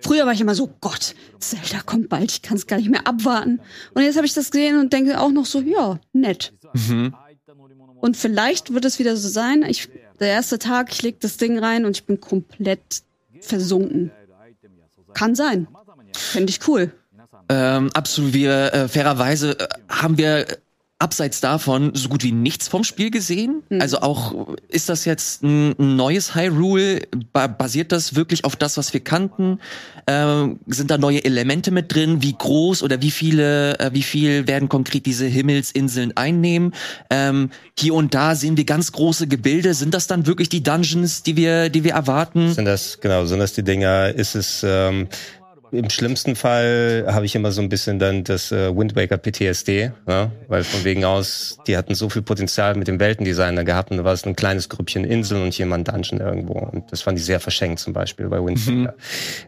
Früher 0.02 0.26
war 0.26 0.34
ich 0.34 0.42
immer 0.42 0.56
so, 0.56 0.70
Gott, 0.82 1.16
Zelda 1.40 1.82
kommt 1.86 2.10
bald, 2.10 2.32
ich 2.32 2.42
kann 2.42 2.58
es 2.58 2.68
gar 2.68 2.78
nicht 2.78 2.90
mehr 2.90 3.06
abwarten. 3.08 3.60
Und 3.94 4.04
jetzt 4.04 4.16
habe 4.16 4.26
ich 4.26 4.34
das 4.34 4.52
gesehen 4.52 4.80
und 4.80 4.94
denke 4.94 5.20
auch 5.20 5.32
noch 5.32 5.46
so, 5.46 5.62
ja, 5.62 6.00
nett. 6.14 6.54
Mhm. 6.74 7.14
Und 8.00 8.16
vielleicht 8.16 8.74
wird 8.74 8.86
es 8.86 9.00
wieder 9.00 9.18
so 9.18 9.28
sein. 9.28 9.64
Ich, 9.64 9.90
der 10.20 10.30
erste 10.30 10.58
Tag, 10.60 10.92
ich 10.92 11.02
leg 11.02 11.20
das 11.20 11.38
Ding 11.38 11.60
rein 11.60 11.86
und 11.86 11.98
ich 11.98 12.06
bin 12.06 12.22
komplett 12.22 13.04
versunken. 13.42 14.12
Kann 15.14 15.36
sein. 15.36 15.68
Fände 16.14 16.50
ich 16.50 16.66
cool. 16.68 16.94
Ähm, 17.50 17.90
absolut. 17.94 18.34
Wir 18.34 18.74
äh, 18.74 18.88
fairerweise 18.88 19.60
äh, 19.60 19.68
haben 19.90 20.18
wir 20.18 20.46
abseits 21.00 21.40
davon 21.40 21.92
so 21.96 22.10
gut 22.10 22.24
wie 22.24 22.34
nichts 22.34 22.68
vom 22.68 22.84
Spiel 22.84 23.10
gesehen. 23.10 23.64
Also 23.80 24.02
auch 24.02 24.50
ist 24.68 24.90
das 24.90 25.06
jetzt 25.06 25.44
ein, 25.44 25.74
ein 25.80 25.96
neues 25.96 26.36
Hyrule? 26.36 27.08
Ba 27.32 27.48
basiert 27.48 27.94
das 27.94 28.16
wirklich 28.16 28.44
auf 28.44 28.58
das, 28.58 28.76
was 28.76 28.94
wir 28.94 29.00
kannten? 29.00 29.60
Ähm, 30.08 30.60
sind 30.68 30.92
da 30.92 30.98
neue 30.98 31.24
Elemente 31.24 31.72
mit 31.72 31.94
drin? 31.94 32.22
Wie 32.22 32.34
groß 32.34 32.84
oder 32.84 33.02
wie 33.02 33.12
viele, 33.12 33.80
äh, 33.80 33.94
wie 33.94 34.04
viel 34.04 34.48
werden 34.48 34.68
konkret 34.68 35.06
diese 35.06 35.26
Himmelsinseln 35.26 36.18
einnehmen? 36.18 36.74
Ähm, 37.10 37.50
hier 37.78 37.94
und 37.94 38.14
da 38.14 38.36
sehen 38.36 38.58
wir 38.58 38.66
ganz 38.66 38.92
große 38.92 39.28
Gebilde. 39.28 39.74
Sind 39.74 39.94
das 39.94 40.08
dann 40.08 40.28
wirklich 40.28 40.50
die 40.50 40.64
Dungeons, 40.64 41.24
die 41.24 41.38
wir, 41.38 41.70
die 41.70 41.86
wir 41.86 41.94
erwarten? 41.94 42.54
Sind 42.54 42.66
das, 42.66 43.00
genau, 43.00 43.26
sind 43.26 43.40
das 43.40 43.54
die 43.54 43.64
Dinger, 43.64 44.10
ist 44.10 44.36
es, 44.36 44.66
ähm, 44.68 45.08
im 45.72 45.90
schlimmsten 45.90 46.36
Fall 46.36 47.06
habe 47.08 47.26
ich 47.26 47.36
immer 47.36 47.52
so 47.52 47.62
ein 47.62 47.70
bisschen 47.70 48.00
dann 48.00 48.24
das 48.24 48.52
äh, 48.52 48.76
Wind 48.76 48.96
Waker 48.96 49.18
PTSD, 49.18 49.92
ja? 50.08 50.32
weil 50.48 50.64
von 50.64 50.84
wegen 50.84 51.06
aus, 51.06 51.58
die 51.68 51.78
hatten 51.78 51.96
so 51.96 52.10
viel 52.10 52.22
Potenzial 52.22 52.76
mit 52.76 52.88
dem 52.88 53.00
Weltendesigner 53.00 53.64
gehabt 53.64 53.92
und 53.92 53.98
da 53.98 54.04
war 54.04 54.14
es 54.14 54.26
ein 54.26 54.36
kleines 54.36 54.70
Grüppchen 54.70 55.04
Inseln 55.04 55.44
und 55.44 55.58
jemand 55.58 55.88
Dungeon 55.88 56.20
irgendwo 56.20 56.54
und 56.54 56.92
das 56.92 57.02
fand 57.02 57.20
ich 57.20 57.26
sehr 57.26 57.40
verschenkt 57.40 57.80
zum 57.80 57.94
Beispiel 57.94 58.28
bei 58.28 58.44
Wind 58.44 58.60
Waker. 58.68 58.96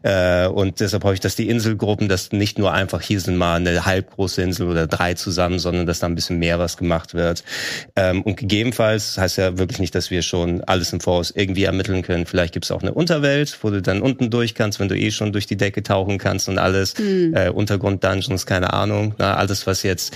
Äh, 0.03 0.47
und 0.47 0.79
deshalb 0.79 1.03
hoffe 1.03 1.15
ich, 1.15 1.19
dass 1.19 1.35
die 1.35 1.49
Inselgruppen, 1.49 2.07
dass 2.07 2.31
nicht 2.31 2.59
nur 2.59 2.73
einfach 2.73 3.01
hier 3.01 3.19
sind 3.19 3.37
mal 3.37 3.55
eine 3.55 3.85
halbgroße 3.85 4.41
Insel 4.41 4.67
oder 4.69 4.87
drei 4.87 5.13
zusammen, 5.13 5.59
sondern 5.59 5.85
dass 5.85 5.99
da 5.99 6.07
ein 6.07 6.15
bisschen 6.15 6.39
mehr 6.39 6.59
was 6.59 6.77
gemacht 6.77 7.13
wird. 7.13 7.43
Ähm, 7.95 8.21
und 8.21 8.37
gegebenenfalls 8.37 9.17
heißt 9.17 9.37
ja 9.37 9.57
wirklich 9.57 9.79
nicht, 9.79 9.95
dass 9.95 10.11
wir 10.11 10.21
schon 10.21 10.63
alles 10.63 10.93
im 10.93 11.01
Voraus 11.01 11.31
irgendwie 11.31 11.63
ermitteln 11.63 12.01
können. 12.01 12.25
Vielleicht 12.25 12.53
gibt 12.53 12.65
es 12.65 12.71
auch 12.71 12.81
eine 12.81 12.93
Unterwelt, 12.93 13.57
wo 13.61 13.69
du 13.69 13.81
dann 13.81 14.01
unten 14.01 14.29
durch 14.29 14.55
kannst, 14.55 14.79
wenn 14.79 14.87
du 14.87 14.97
eh 14.97 15.11
schon 15.11 15.31
durch 15.31 15.45
die 15.45 15.57
Decke 15.57 15.83
tauchen 15.83 16.10
kannst 16.17 16.49
und 16.49 16.57
alles. 16.57 16.93
Äh, 16.99 17.51
Untergrund-Dungeons, 17.53 18.45
keine 18.45 18.73
Ahnung. 18.73 19.15
Na, 19.17 19.35
alles, 19.35 19.67
was 19.67 19.83
jetzt, 19.83 20.13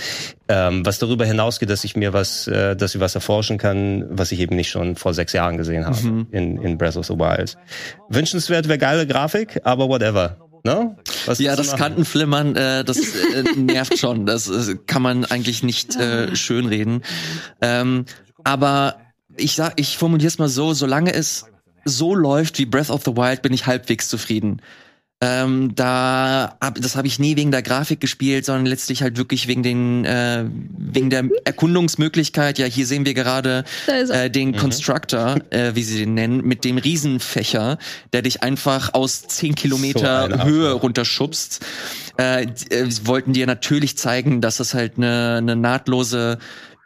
ähm, 0.48 0.84
was 0.84 0.98
darüber 0.98 1.24
hinausgeht, 1.24 1.70
dass 1.70 1.84
ich 1.84 1.96
mir 1.96 2.12
was, 2.12 2.46
äh, 2.48 2.76
dass 2.76 2.94
ich 2.94 3.00
was 3.00 3.14
erforschen 3.14 3.58
kann, 3.58 4.04
was 4.10 4.32
ich 4.32 4.40
eben 4.40 4.56
nicht 4.56 4.70
schon 4.70 4.96
vor 4.96 5.14
sechs 5.14 5.32
Jahren 5.32 5.56
gesehen 5.56 5.86
habe 5.86 6.26
in, 6.30 6.60
in 6.60 6.78
Breath 6.78 6.96
of 6.96 7.06
the 7.06 7.14
Wild. 7.14 7.56
Wünschenswert 8.08 8.68
wäre 8.68 8.78
geile 8.78 9.06
Grafik, 9.06 9.60
aber 9.64 9.88
whatever. 9.88 10.36
Ne? 10.64 10.96
Was 11.26 11.38
Ja, 11.38 11.54
das 11.54 11.68
machen? 11.68 11.78
Kantenflimmern, 11.78 12.56
äh, 12.56 12.84
das 12.84 12.98
äh, 12.98 13.44
nervt 13.56 13.98
schon. 13.98 14.26
Das 14.26 14.48
äh, 14.48 14.76
kann 14.86 15.00
man 15.00 15.24
eigentlich 15.24 15.62
nicht 15.62 15.94
äh, 15.94 16.34
schönreden. 16.34 17.02
Ähm, 17.60 18.04
aber 18.42 18.96
ich 19.36 19.54
sag, 19.54 19.74
ich 19.78 19.96
formuliere 19.96 20.26
es 20.26 20.38
mal 20.38 20.48
so: 20.48 20.74
Solange 20.74 21.14
es 21.14 21.46
so 21.84 22.16
läuft 22.16 22.58
wie 22.58 22.66
Breath 22.66 22.90
of 22.90 23.04
the 23.04 23.16
Wild, 23.16 23.42
bin 23.42 23.52
ich 23.52 23.66
halbwegs 23.66 24.08
zufrieden. 24.08 24.60
Ähm, 25.22 25.74
da 25.74 26.58
hab, 26.60 26.78
das 26.78 26.94
habe 26.94 27.06
ich 27.06 27.18
nie 27.18 27.36
wegen 27.36 27.50
der 27.50 27.62
Grafik 27.62 28.00
gespielt, 28.00 28.44
sondern 28.44 28.66
letztlich 28.66 29.00
halt 29.02 29.16
wirklich 29.16 29.48
wegen 29.48 29.62
den 29.62 30.04
äh, 30.04 30.44
wegen 30.76 31.08
der 31.08 31.24
Erkundungsmöglichkeit. 31.44 32.58
Ja, 32.58 32.66
hier 32.66 32.86
sehen 32.86 33.06
wir 33.06 33.14
gerade 33.14 33.64
er. 33.86 34.10
äh, 34.10 34.30
den 34.30 34.54
Constructor, 34.54 35.36
äh, 35.48 35.74
wie 35.74 35.84
sie 35.84 36.00
den 36.00 36.12
nennen, 36.12 36.42
mit 36.42 36.64
dem 36.64 36.76
Riesenfächer, 36.76 37.78
der 38.12 38.20
dich 38.20 38.42
einfach 38.42 38.92
aus 38.92 39.26
10 39.26 39.54
Kilometer 39.54 40.24
eine 40.24 40.44
Höhe 40.44 40.72
runterschubst. 40.72 41.64
Äh, 42.18 42.44
äh, 42.44 42.90
sie 42.90 43.06
wollten 43.06 43.32
dir 43.32 43.46
natürlich 43.46 43.96
zeigen, 43.96 44.42
dass 44.42 44.60
es 44.60 44.74
halt 44.74 44.98
eine, 44.98 45.36
eine 45.38 45.56
nahtlose 45.56 46.36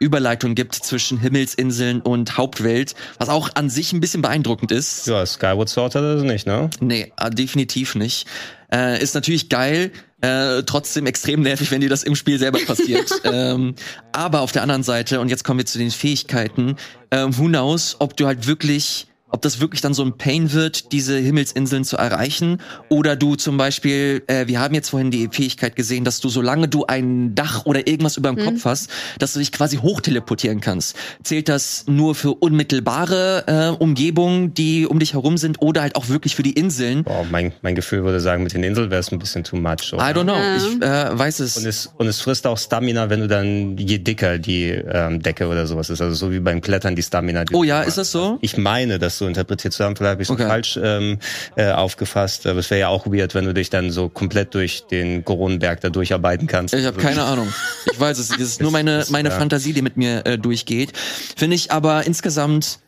Überleitung 0.01 0.55
gibt 0.55 0.75
zwischen 0.75 1.19
Himmelsinseln 1.19 2.01
und 2.01 2.37
Hauptwelt, 2.37 2.95
was 3.19 3.29
auch 3.29 3.49
an 3.55 3.69
sich 3.69 3.93
ein 3.93 3.99
bisschen 3.99 4.21
beeindruckend 4.21 4.71
ist. 4.71 5.07
Ja, 5.07 5.25
Skyward 5.25 5.69
Sword 5.69 5.95
hat 5.95 6.03
das 6.03 6.23
nicht, 6.23 6.47
ne? 6.47 6.69
Nee, 6.79 7.13
äh, 7.17 7.29
definitiv 7.29 7.95
nicht. 7.95 8.27
Äh, 8.73 9.01
ist 9.01 9.15
natürlich 9.15 9.49
geil, 9.49 9.91
äh, 10.21 10.63
trotzdem 10.63 11.05
extrem 11.05 11.41
nervig, 11.41 11.71
wenn 11.71 11.81
dir 11.81 11.89
das 11.89 12.03
im 12.03 12.15
Spiel 12.15 12.39
selber 12.39 12.59
passiert. 12.59 13.11
ähm, 13.23 13.75
aber 14.11 14.41
auf 14.41 14.51
der 14.51 14.63
anderen 14.63 14.83
Seite, 14.83 15.19
und 15.19 15.29
jetzt 15.29 15.43
kommen 15.43 15.59
wir 15.59 15.65
zu 15.65 15.77
den 15.77 15.91
Fähigkeiten, 15.91 16.77
ähm, 17.11 17.37
who 17.37 17.45
knows, 17.45 17.97
ob 17.99 18.15
du 18.17 18.27
halt 18.27 18.47
wirklich, 18.47 19.07
ob 19.31 19.41
das 19.41 19.59
wirklich 19.59 19.81
dann 19.81 19.93
so 19.93 20.03
ein 20.03 20.17
Pain 20.17 20.51
wird, 20.53 20.91
diese 20.91 21.17
Himmelsinseln 21.17 21.83
zu 21.83 21.97
erreichen, 21.97 22.59
oder 22.89 23.15
du 23.15 23.35
zum 23.35 23.57
Beispiel, 23.57 24.23
äh, 24.27 24.47
wir 24.47 24.59
haben 24.59 24.75
jetzt 24.75 24.89
vorhin 24.89 25.11
die 25.11 25.29
Fähigkeit 25.31 25.75
gesehen, 25.75 26.03
dass 26.03 26.19
du, 26.19 26.29
solange 26.29 26.67
du 26.67 26.85
ein 26.85 27.33
Dach 27.33 27.65
oder 27.65 27.87
irgendwas 27.87 28.17
über 28.17 28.31
dem 28.31 28.43
Kopf 28.43 28.65
hast, 28.65 28.89
dass 29.19 29.33
du 29.33 29.39
dich 29.39 29.51
quasi 29.51 29.77
hochteleportieren 29.77 30.61
kannst. 30.61 30.95
Zählt 31.23 31.49
das 31.49 31.85
nur 31.87 32.15
für 32.15 32.31
unmittelbare 32.31 33.45
äh, 33.47 33.83
Umgebungen, 33.83 34.53
die 34.53 34.85
um 34.85 34.99
dich 34.99 35.13
herum 35.13 35.37
sind, 35.37 35.61
oder 35.61 35.81
halt 35.81 35.95
auch 35.95 36.09
wirklich 36.09 36.35
für 36.35 36.43
die 36.43 36.53
Inseln? 36.53 37.03
Boah, 37.03 37.25
mein, 37.29 37.53
mein 37.61 37.75
Gefühl 37.75 38.03
würde 38.03 38.19
sagen, 38.19 38.43
mit 38.43 38.53
den 38.53 38.63
Inseln 38.63 38.91
wäre 38.91 38.99
es 38.99 39.11
ein 39.11 39.19
bisschen 39.19 39.43
too 39.43 39.55
much. 39.55 39.93
Oder? 39.93 40.09
I 40.09 40.13
don't 40.13 40.23
know. 40.23 40.35
Ja. 40.35 40.57
Ich 40.57 40.81
äh, 40.81 41.17
weiß 41.17 41.39
es. 41.39 41.57
Und 41.57 41.65
es, 41.65 41.89
und 41.97 42.07
es 42.07 42.21
frisst 42.21 42.45
auch 42.45 42.57
Stamina, 42.57 43.09
wenn 43.09 43.21
du 43.21 43.27
dann, 43.27 43.77
je 43.77 43.97
dicker 43.97 44.37
die 44.37 44.69
ähm, 44.69 45.21
Decke 45.21 45.47
oder 45.47 45.67
sowas 45.67 45.89
ist. 45.89 46.01
Also 46.01 46.15
so 46.15 46.31
wie 46.31 46.39
beim 46.39 46.61
Klettern 46.61 46.95
die 46.95 47.03
Stamina. 47.03 47.45
Die 47.45 47.53
oh 47.53 47.63
ja, 47.63 47.81
ist 47.81 47.97
das 47.97 48.11
so? 48.11 48.37
Ich 48.41 48.57
meine, 48.57 48.99
das 48.99 49.20
so 49.21 49.27
interpretiert 49.27 49.73
zu 49.73 49.83
haben. 49.83 49.95
Vielleicht 49.95 50.11
habe 50.11 50.21
ich 50.23 50.29
es 50.29 50.33
Okay. 50.33 50.47
falsch 50.47 50.79
ähm, 50.81 51.19
äh, 51.55 51.71
aufgefasst. 51.71 52.45
Aber 52.47 52.59
es 52.59 52.69
wäre 52.69 52.81
ja 52.81 52.87
auch 52.89 53.05
weird, 53.07 53.33
wenn 53.35 53.45
du 53.45 53.53
dich 53.53 53.69
dann 53.69 53.91
so 53.91 54.09
komplett 54.09 54.53
durch 54.53 54.87
den 54.87 55.23
Goronenberg 55.23 55.79
da 55.81 55.89
durcharbeiten 55.89 56.47
kannst. 56.47 56.73
Ich 56.73 56.85
habe 56.85 56.99
keine 56.99 57.23
Ahnung. 57.23 57.53
Ich 57.91 57.99
weiß 57.99 58.17
es. 58.17 58.29
Das 58.29 58.39
ist 58.39 58.61
nur 58.61 58.71
meine, 58.71 59.05
meine 59.09 59.29
ja. 59.29 59.37
Fantasie, 59.37 59.73
die 59.73 59.81
mit 59.81 59.95
mir 59.97 60.25
äh, 60.25 60.37
durchgeht. 60.37 60.97
Finde 60.97 61.55
ich 61.55 61.71
aber 61.71 62.05
insgesamt 62.05 62.79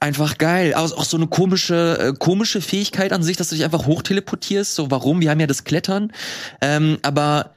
einfach 0.00 0.36
geil. 0.36 0.74
Also 0.74 0.96
auch 0.96 1.04
so 1.04 1.16
eine 1.16 1.26
komische, 1.26 1.98
äh, 1.98 2.12
komische 2.18 2.60
Fähigkeit 2.60 3.12
an 3.12 3.22
sich, 3.22 3.38
dass 3.38 3.48
du 3.48 3.54
dich 3.54 3.64
einfach 3.64 3.86
hochteleportierst. 3.86 4.74
So, 4.74 4.90
warum? 4.90 5.20
Wir 5.20 5.30
haben 5.30 5.40
ja 5.40 5.46
das 5.46 5.64
Klettern. 5.64 6.12
Ähm, 6.60 6.98
aber 7.02 7.54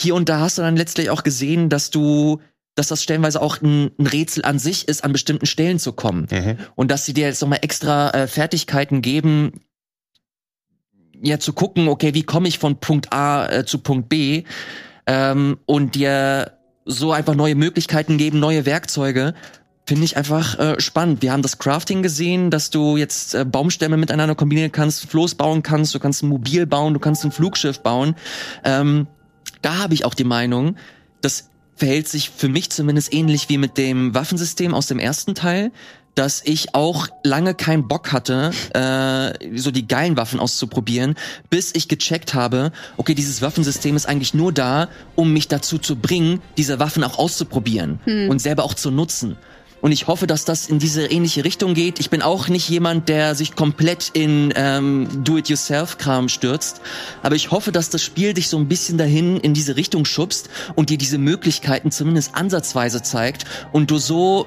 hier 0.00 0.14
und 0.14 0.28
da 0.28 0.40
hast 0.40 0.58
du 0.58 0.62
dann 0.62 0.76
letztlich 0.76 1.10
auch 1.10 1.24
gesehen, 1.24 1.68
dass 1.68 1.90
du 1.90 2.40
dass 2.78 2.88
das 2.88 3.02
stellenweise 3.02 3.42
auch 3.42 3.60
ein, 3.60 3.90
ein 3.98 4.06
Rätsel 4.06 4.44
an 4.44 4.60
sich 4.60 4.86
ist, 4.86 5.02
an 5.02 5.12
bestimmten 5.12 5.46
Stellen 5.46 5.80
zu 5.80 5.92
kommen. 5.92 6.28
Mhm. 6.30 6.58
Und 6.76 6.90
dass 6.90 7.04
sie 7.04 7.12
dir 7.12 7.26
jetzt 7.26 7.42
nochmal 7.42 7.58
extra 7.62 8.10
äh, 8.10 8.26
Fertigkeiten 8.28 9.02
geben, 9.02 9.60
ja 11.20 11.40
zu 11.40 11.52
gucken, 11.52 11.88
okay, 11.88 12.14
wie 12.14 12.22
komme 12.22 12.46
ich 12.46 12.60
von 12.60 12.78
Punkt 12.78 13.12
A 13.12 13.48
äh, 13.48 13.66
zu 13.66 13.78
Punkt 13.78 14.08
B 14.08 14.44
ähm, 15.06 15.58
und 15.66 15.96
dir 15.96 16.52
so 16.84 17.12
einfach 17.12 17.34
neue 17.34 17.56
Möglichkeiten 17.56 18.16
geben, 18.16 18.38
neue 18.38 18.64
Werkzeuge. 18.64 19.34
Finde 19.84 20.04
ich 20.04 20.16
einfach 20.16 20.58
äh, 20.58 20.80
spannend. 20.80 21.20
Wir 21.22 21.32
haben 21.32 21.42
das 21.42 21.58
Crafting 21.58 22.02
gesehen, 22.02 22.50
dass 22.50 22.70
du 22.70 22.96
jetzt 22.96 23.34
äh, 23.34 23.44
Baumstämme 23.44 23.96
miteinander 23.96 24.36
kombinieren 24.36 24.70
kannst, 24.70 25.06
Floß 25.06 25.34
bauen 25.34 25.64
kannst, 25.64 25.94
du 25.94 25.98
kannst 25.98 26.22
ein 26.22 26.28
Mobil 26.28 26.66
bauen, 26.66 26.94
du 26.94 27.00
kannst 27.00 27.24
ein 27.24 27.32
Flugschiff 27.32 27.80
bauen. 27.80 28.14
Ähm, 28.64 29.08
da 29.62 29.78
habe 29.78 29.94
ich 29.94 30.04
auch 30.04 30.14
die 30.14 30.24
Meinung, 30.24 30.76
das 31.20 31.47
verhält 31.78 32.08
sich 32.08 32.30
für 32.30 32.48
mich 32.48 32.70
zumindest 32.70 33.14
ähnlich 33.14 33.48
wie 33.48 33.56
mit 33.56 33.78
dem 33.78 34.12
Waffensystem 34.14 34.74
aus 34.74 34.88
dem 34.88 34.98
ersten 34.98 35.34
Teil, 35.34 35.70
dass 36.16 36.42
ich 36.44 36.74
auch 36.74 37.06
lange 37.22 37.54
keinen 37.54 37.86
Bock 37.86 38.10
hatte, 38.12 38.50
äh, 38.74 39.56
so 39.56 39.70
die 39.70 39.86
geilen 39.86 40.16
Waffen 40.16 40.40
auszuprobieren, 40.40 41.14
bis 41.48 41.72
ich 41.74 41.86
gecheckt 41.86 42.34
habe, 42.34 42.72
okay, 42.96 43.14
dieses 43.14 43.40
Waffensystem 43.40 43.94
ist 43.94 44.06
eigentlich 44.06 44.34
nur 44.34 44.52
da, 44.52 44.88
um 45.14 45.32
mich 45.32 45.46
dazu 45.46 45.78
zu 45.78 45.94
bringen, 45.94 46.42
diese 46.56 46.80
Waffen 46.80 47.04
auch 47.04 47.18
auszuprobieren 47.18 48.00
und 48.28 48.40
selber 48.40 48.64
auch 48.64 48.74
zu 48.74 48.90
nutzen. 48.90 49.36
Und 49.80 49.92
ich 49.92 50.06
hoffe, 50.06 50.26
dass 50.26 50.44
das 50.44 50.68
in 50.68 50.78
diese 50.78 51.06
ähnliche 51.06 51.44
Richtung 51.44 51.74
geht. 51.74 52.00
Ich 52.00 52.10
bin 52.10 52.22
auch 52.22 52.48
nicht 52.48 52.68
jemand, 52.68 53.08
der 53.08 53.34
sich 53.34 53.54
komplett 53.54 54.10
in 54.12 54.52
ähm, 54.56 55.08
Do-it-yourself-Kram 55.24 56.28
stürzt. 56.28 56.80
Aber 57.22 57.36
ich 57.36 57.50
hoffe, 57.50 57.70
dass 57.70 57.90
das 57.90 58.02
Spiel 58.02 58.34
dich 58.34 58.48
so 58.48 58.58
ein 58.58 58.68
bisschen 58.68 58.98
dahin 58.98 59.38
in 59.38 59.54
diese 59.54 59.76
Richtung 59.76 60.04
schubst 60.04 60.50
und 60.74 60.90
dir 60.90 60.98
diese 60.98 61.18
Möglichkeiten 61.18 61.90
zumindest 61.90 62.34
ansatzweise 62.34 63.02
zeigt 63.02 63.44
und 63.72 63.90
du 63.90 63.98
so 63.98 64.46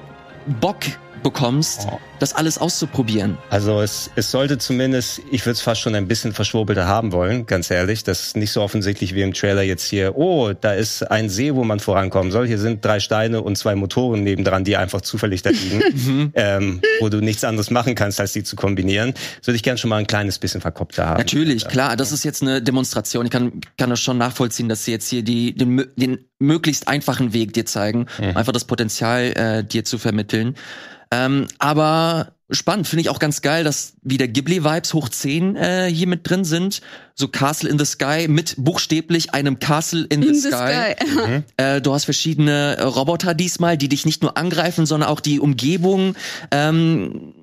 Bock 0.60 0.78
bekommst, 1.22 1.86
Oh. 1.90 1.98
das 2.18 2.34
alles 2.34 2.58
auszuprobieren. 2.58 3.38
Also 3.50 3.80
es, 3.80 4.10
es 4.16 4.30
sollte 4.30 4.58
zumindest, 4.58 5.20
ich 5.30 5.42
würde 5.46 5.52
es 5.52 5.60
fast 5.60 5.80
schon 5.80 5.94
ein 5.94 6.08
bisschen 6.08 6.32
verschwurbelter 6.32 6.86
haben 6.86 7.12
wollen, 7.12 7.46
ganz 7.46 7.70
ehrlich. 7.70 8.04
Das 8.04 8.20
ist 8.26 8.36
nicht 8.36 8.52
so 8.52 8.62
offensichtlich 8.62 9.14
wie 9.14 9.22
im 9.22 9.32
Trailer 9.34 9.62
jetzt 9.62 9.84
hier, 9.88 10.16
oh, 10.16 10.52
da 10.52 10.72
ist 10.74 11.02
ein 11.10 11.28
See, 11.28 11.54
wo 11.54 11.64
man 11.64 11.80
vorankommen 11.80 12.30
soll. 12.32 12.46
Hier 12.46 12.58
sind 12.58 12.84
drei 12.84 13.00
Steine 13.00 13.42
und 13.42 13.56
zwei 13.56 13.74
Motoren 13.74 14.22
nebendran, 14.22 14.64
die 14.64 14.76
einfach 14.76 15.00
zufällig 15.00 15.42
da 15.42 15.50
liegen, 15.50 16.32
ähm, 16.34 16.80
wo 17.00 17.08
du 17.08 17.20
nichts 17.20 17.44
anderes 17.44 17.70
machen 17.70 17.94
kannst, 17.94 18.20
als 18.20 18.32
die 18.32 18.42
zu 18.44 18.56
kombinieren. 18.56 19.14
Das 19.38 19.46
würde 19.48 19.56
ich 19.56 19.62
gern 19.62 19.78
schon 19.78 19.90
mal 19.90 19.96
ein 19.98 20.06
kleines 20.06 20.38
bisschen 20.38 20.60
verkopfter 20.60 21.06
haben. 21.06 21.18
Natürlich, 21.18 21.66
klar, 21.68 21.96
das 21.96 22.12
ist 22.12 22.24
jetzt 22.24 22.42
eine 22.42 22.62
Demonstration. 22.62 23.24
Ich 23.26 23.30
kann, 23.32 23.60
kann 23.78 23.90
das 23.90 24.00
schon 24.00 24.18
nachvollziehen, 24.18 24.68
dass 24.68 24.84
sie 24.84 24.92
jetzt 24.92 25.08
hier 25.08 25.22
die, 25.22 25.54
den, 25.54 25.84
den 25.96 26.18
möglichst 26.38 26.88
einfachen 26.88 27.32
Weg 27.32 27.52
dir 27.52 27.66
zeigen, 27.66 28.06
Mhm. 28.18 28.36
einfach 28.36 28.52
das 28.52 28.64
Potenzial 28.64 29.32
äh, 29.36 29.64
dir 29.64 29.84
zu 29.84 29.96
vermitteln. 29.98 30.54
Ähm, 31.12 31.46
aber 31.58 32.32
spannend, 32.50 32.88
finde 32.88 33.02
ich 33.02 33.10
auch 33.10 33.18
ganz 33.18 33.42
geil, 33.42 33.64
dass 33.64 33.94
wieder 34.02 34.26
Ghibli-Vibes 34.26 34.94
hoch 34.94 35.10
10 35.10 35.56
äh, 35.56 35.90
hier 35.92 36.06
mit 36.06 36.28
drin 36.28 36.44
sind. 36.44 36.80
So 37.14 37.28
Castle 37.28 37.68
in 37.68 37.78
the 37.78 37.84
Sky 37.84 38.28
mit 38.28 38.54
buchstäblich 38.56 39.34
einem 39.34 39.58
Castle 39.58 40.06
in, 40.08 40.22
In 40.22 40.34
the, 40.34 40.40
the 40.40 40.48
Sky. 40.48 40.94
sky. 40.96 41.42
Äh, 41.58 41.80
du 41.82 41.92
hast 41.92 42.04
verschiedene 42.06 42.76
äh, 42.78 42.82
Roboter 42.82 43.34
diesmal, 43.34 43.76
die 43.76 43.88
dich 43.90 44.06
nicht 44.06 44.22
nur 44.22 44.38
angreifen, 44.38 44.86
sondern 44.86 45.10
auch 45.10 45.20
die 45.20 45.38
Umgebung 45.38 46.14
ähm, 46.50 47.34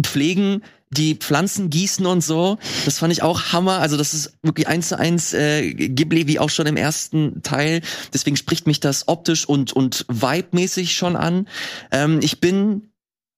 pflegen, 0.00 0.62
die 0.90 1.14
Pflanzen 1.16 1.70
gießen 1.70 2.06
und 2.06 2.22
so. 2.22 2.58
Das 2.84 2.98
fand 2.98 3.12
ich 3.12 3.22
auch 3.22 3.52
Hammer. 3.52 3.78
Also 3.80 3.96
das 3.96 4.14
ist 4.14 4.32
wirklich 4.42 4.68
eins 4.68 4.88
zu 4.88 4.98
eins 4.98 5.32
äh, 5.34 5.72
Ghibli 5.74 6.26
wie 6.26 6.38
auch 6.38 6.50
schon 6.50 6.66
im 6.66 6.76
ersten 6.76 7.42
Teil. 7.42 7.82
Deswegen 8.14 8.36
spricht 8.36 8.66
mich 8.66 8.80
das 8.80 9.06
optisch 9.08 9.46
und 9.48 9.72
und 9.72 10.06
vibe-mäßig 10.08 10.92
schon 10.96 11.16
an. 11.16 11.46
Ähm, 11.90 12.20
ich 12.22 12.40
bin 12.40 12.90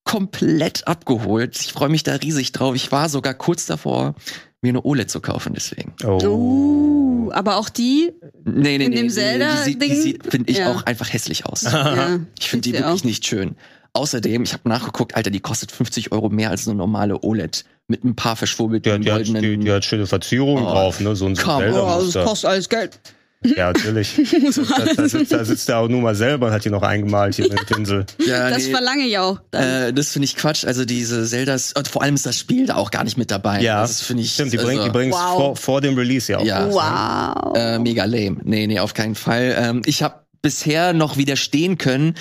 komplett 0.04 0.86
abgeholt. 0.86 1.58
Ich 1.60 1.72
freue 1.72 1.88
mich 1.88 2.02
da 2.02 2.14
riesig 2.14 2.52
drauf. 2.52 2.74
Ich 2.74 2.90
war 2.90 3.08
sogar 3.08 3.34
kurz 3.34 3.66
davor, 3.66 4.14
mir 4.62 4.70
eine 4.70 4.82
OLED 4.84 5.10
zu 5.10 5.20
kaufen. 5.20 5.52
Deswegen. 5.54 5.92
Oh. 6.04 6.18
Uh, 6.24 7.30
aber 7.32 7.56
auch 7.56 7.68
die, 7.68 8.12
Nee, 8.44 8.78
nee, 8.78 8.84
In 8.86 8.90
nee. 8.90 8.96
dem 8.96 9.06
nee, 9.06 9.12
Zelda-Ding? 9.12 9.78
Die, 9.78 9.86
sieht- 9.86 9.90
die 9.90 10.00
sieht, 10.02 10.26
finde 10.30 10.50
ich, 10.50 10.58
Ja. 10.58 10.72
auch 10.72 10.82
einfach 10.84 11.12
hässlich 11.12 11.46
aus. 11.46 11.62
ja, 11.62 12.18
Ich 12.38 12.48
finde 12.48 12.62
die 12.68 12.72
wirklich 12.72 13.00
auch. 13.00 13.04
nicht 13.04 13.26
schön. 13.26 13.56
Außerdem, 13.92 14.42
ich 14.44 14.52
habe 14.52 14.68
nachgeguckt, 14.68 15.16
Alter, 15.16 15.30
die 15.30 15.40
kostet 15.40 15.72
50 15.72 16.12
Euro 16.12 16.28
mehr 16.28 16.50
als 16.50 16.66
eine 16.68 16.76
normale 16.76 17.22
OLED. 17.22 17.64
Mit 17.88 18.04
ein 18.04 18.14
paar 18.14 18.34
Die 18.34 18.38
verschwurbelten 18.38 18.92
hat, 19.10 19.26
die, 19.26 19.32
die, 19.32 19.56
die 19.58 19.72
hat 19.72 19.84
schöne 19.84 20.06
Verzierungen 20.06 20.64
Oh. 20.64 20.70
drauf, 20.70 21.00
ne? 21.00 21.16
So 21.16 21.26
ein 21.26 21.34
so 21.34 21.42
Come 21.42 21.74
on. 21.74 22.00
Oh, 22.00 22.04
das 22.12 22.24
kostet 22.24 22.50
alles 22.50 22.68
Geld. 22.68 23.00
Ja, 23.42 23.72
natürlich. 23.72 24.16
da, 24.76 24.84
da, 24.94 25.08
sitzt, 25.08 25.32
da 25.32 25.44
sitzt 25.44 25.68
er 25.70 25.78
auch 25.78 25.88
nur 25.88 26.02
mal 26.02 26.14
selber 26.14 26.48
und 26.48 26.52
hat 26.52 26.62
hier 26.62 26.72
noch 26.72 26.82
eingemalt 26.82 27.34
hier 27.36 27.48
mit 27.48 27.58
dem 27.58 27.66
Pinsel. 27.66 28.04
ja, 28.26 28.50
Das 28.50 28.66
nee, 28.66 28.70
verlange 28.70 29.04
ich 29.06 29.16
auch. 29.18 29.40
Äh, 29.52 29.92
das 29.94 30.12
finde 30.12 30.26
ich 30.26 30.36
Quatsch. 30.36 30.66
Also 30.66 30.84
diese 30.84 31.26
Zeldas, 31.26 31.72
vor 31.90 32.02
allem 32.02 32.14
ist 32.16 32.26
das 32.26 32.38
Spiel 32.38 32.66
da 32.66 32.74
auch 32.76 32.90
gar 32.90 33.02
nicht 33.02 33.16
mit 33.16 33.30
dabei. 33.30 33.62
Ja, 33.62 33.80
das 33.80 34.02
finde 34.02 34.22
ich 34.22 34.34
Stimmt, 34.34 34.52
die 34.52 34.58
bringen 34.58 34.80
also, 34.80 34.84
die 34.84 34.90
bringen's 34.96 35.16
Wow. 35.16 35.36
vor, 35.36 35.56
vor 35.56 35.80
dem 35.80 35.96
Release 35.96 36.30
ja 36.30 36.38
auch. 36.38 36.44
Ja. 36.44 36.64
raus, 36.66 36.74
ne? 36.74 37.42
wow. 37.46 37.56
äh, 37.56 37.78
mega 37.78 38.04
lame. 38.04 38.36
Nee, 38.44 38.66
nee, 38.66 38.78
auf 38.78 38.92
keinen 38.92 39.14
Fall. 39.14 39.56
Ähm, 39.58 39.82
ich 39.86 40.02
habe 40.02 40.16
bisher 40.42 40.92
noch 40.92 41.16
widerstehen 41.16 41.78
können. 41.78 42.14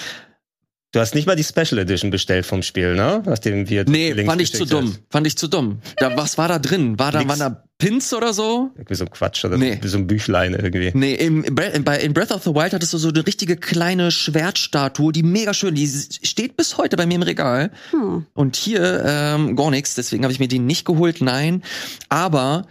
Du 0.92 1.00
hast 1.00 1.14
nicht 1.14 1.28
mal 1.28 1.36
die 1.36 1.44
Special 1.44 1.78
Edition 1.78 2.10
bestellt 2.10 2.48
vom 2.48 2.64
Spiel, 2.64 2.96
ne? 2.96 3.22
Nachdem 3.24 3.70
wir 3.70 3.86
Nee, 3.88 4.12
Links 4.12 4.28
fand 4.32 4.42
ich 4.42 4.52
zu 4.52 4.66
dumm. 4.66 4.88
hast. 4.88 5.02
Fand 5.12 5.28
ich 5.28 5.38
zu 5.38 5.48
dumm. 5.48 5.82
Da, 5.98 6.18
was 6.18 6.40
war 6.40 6.48
da 6.48 6.58
drin? 6.58 6.98
War 6.98 7.12
da, 7.12 7.20
Nix. 7.20 7.30
waren 7.30 7.40
da 7.40 7.64
Pins 7.78 8.12
oder 8.12 8.34
so? 8.34 8.72
Irgendwie 8.76 8.96
so 8.96 9.06
ein 9.06 9.12
Quatsch 9.12 9.46
oder 9.46 9.58
Nee. 9.60 9.80
so 9.84 10.00
ein 10.00 10.08
Büchlein 10.08 10.56
irgendwie. 10.56 10.90
Nee, 10.96 11.14
im, 11.14 11.44
bei, 11.54 12.00
in 12.00 12.14
Breath 12.14 12.32
of 12.32 12.44
the 12.44 12.56
Wild 12.56 12.74
hattest 12.74 12.92
du 12.94 12.98
so 12.98 13.10
eine 13.10 13.26
richtige 13.28 13.56
kleine 13.56 14.10
Schwertstatue, 14.10 15.12
die 15.12 15.22
mega 15.22 15.54
schön, 15.54 15.76
die 15.76 15.88
steht 15.88 16.58
bis 16.58 16.78
heute 16.80 16.98
bei 16.98 17.06
mir 17.06 17.16
im 17.16 17.22
Regal. 17.22 17.70
Hm. 17.92 18.26
Und 18.34 18.56
hier 18.56 19.04
ähm, 19.06 19.56
gar 19.56 19.70
nichts, 19.70 19.94
deswegen 19.94 20.24
habe 20.24 20.34
ich 20.34 20.40
mir 20.40 20.48
die 20.48 20.58
nicht 20.60 20.86
geholt, 20.86 21.22
nein. 21.22 21.62
Aber 22.10 22.66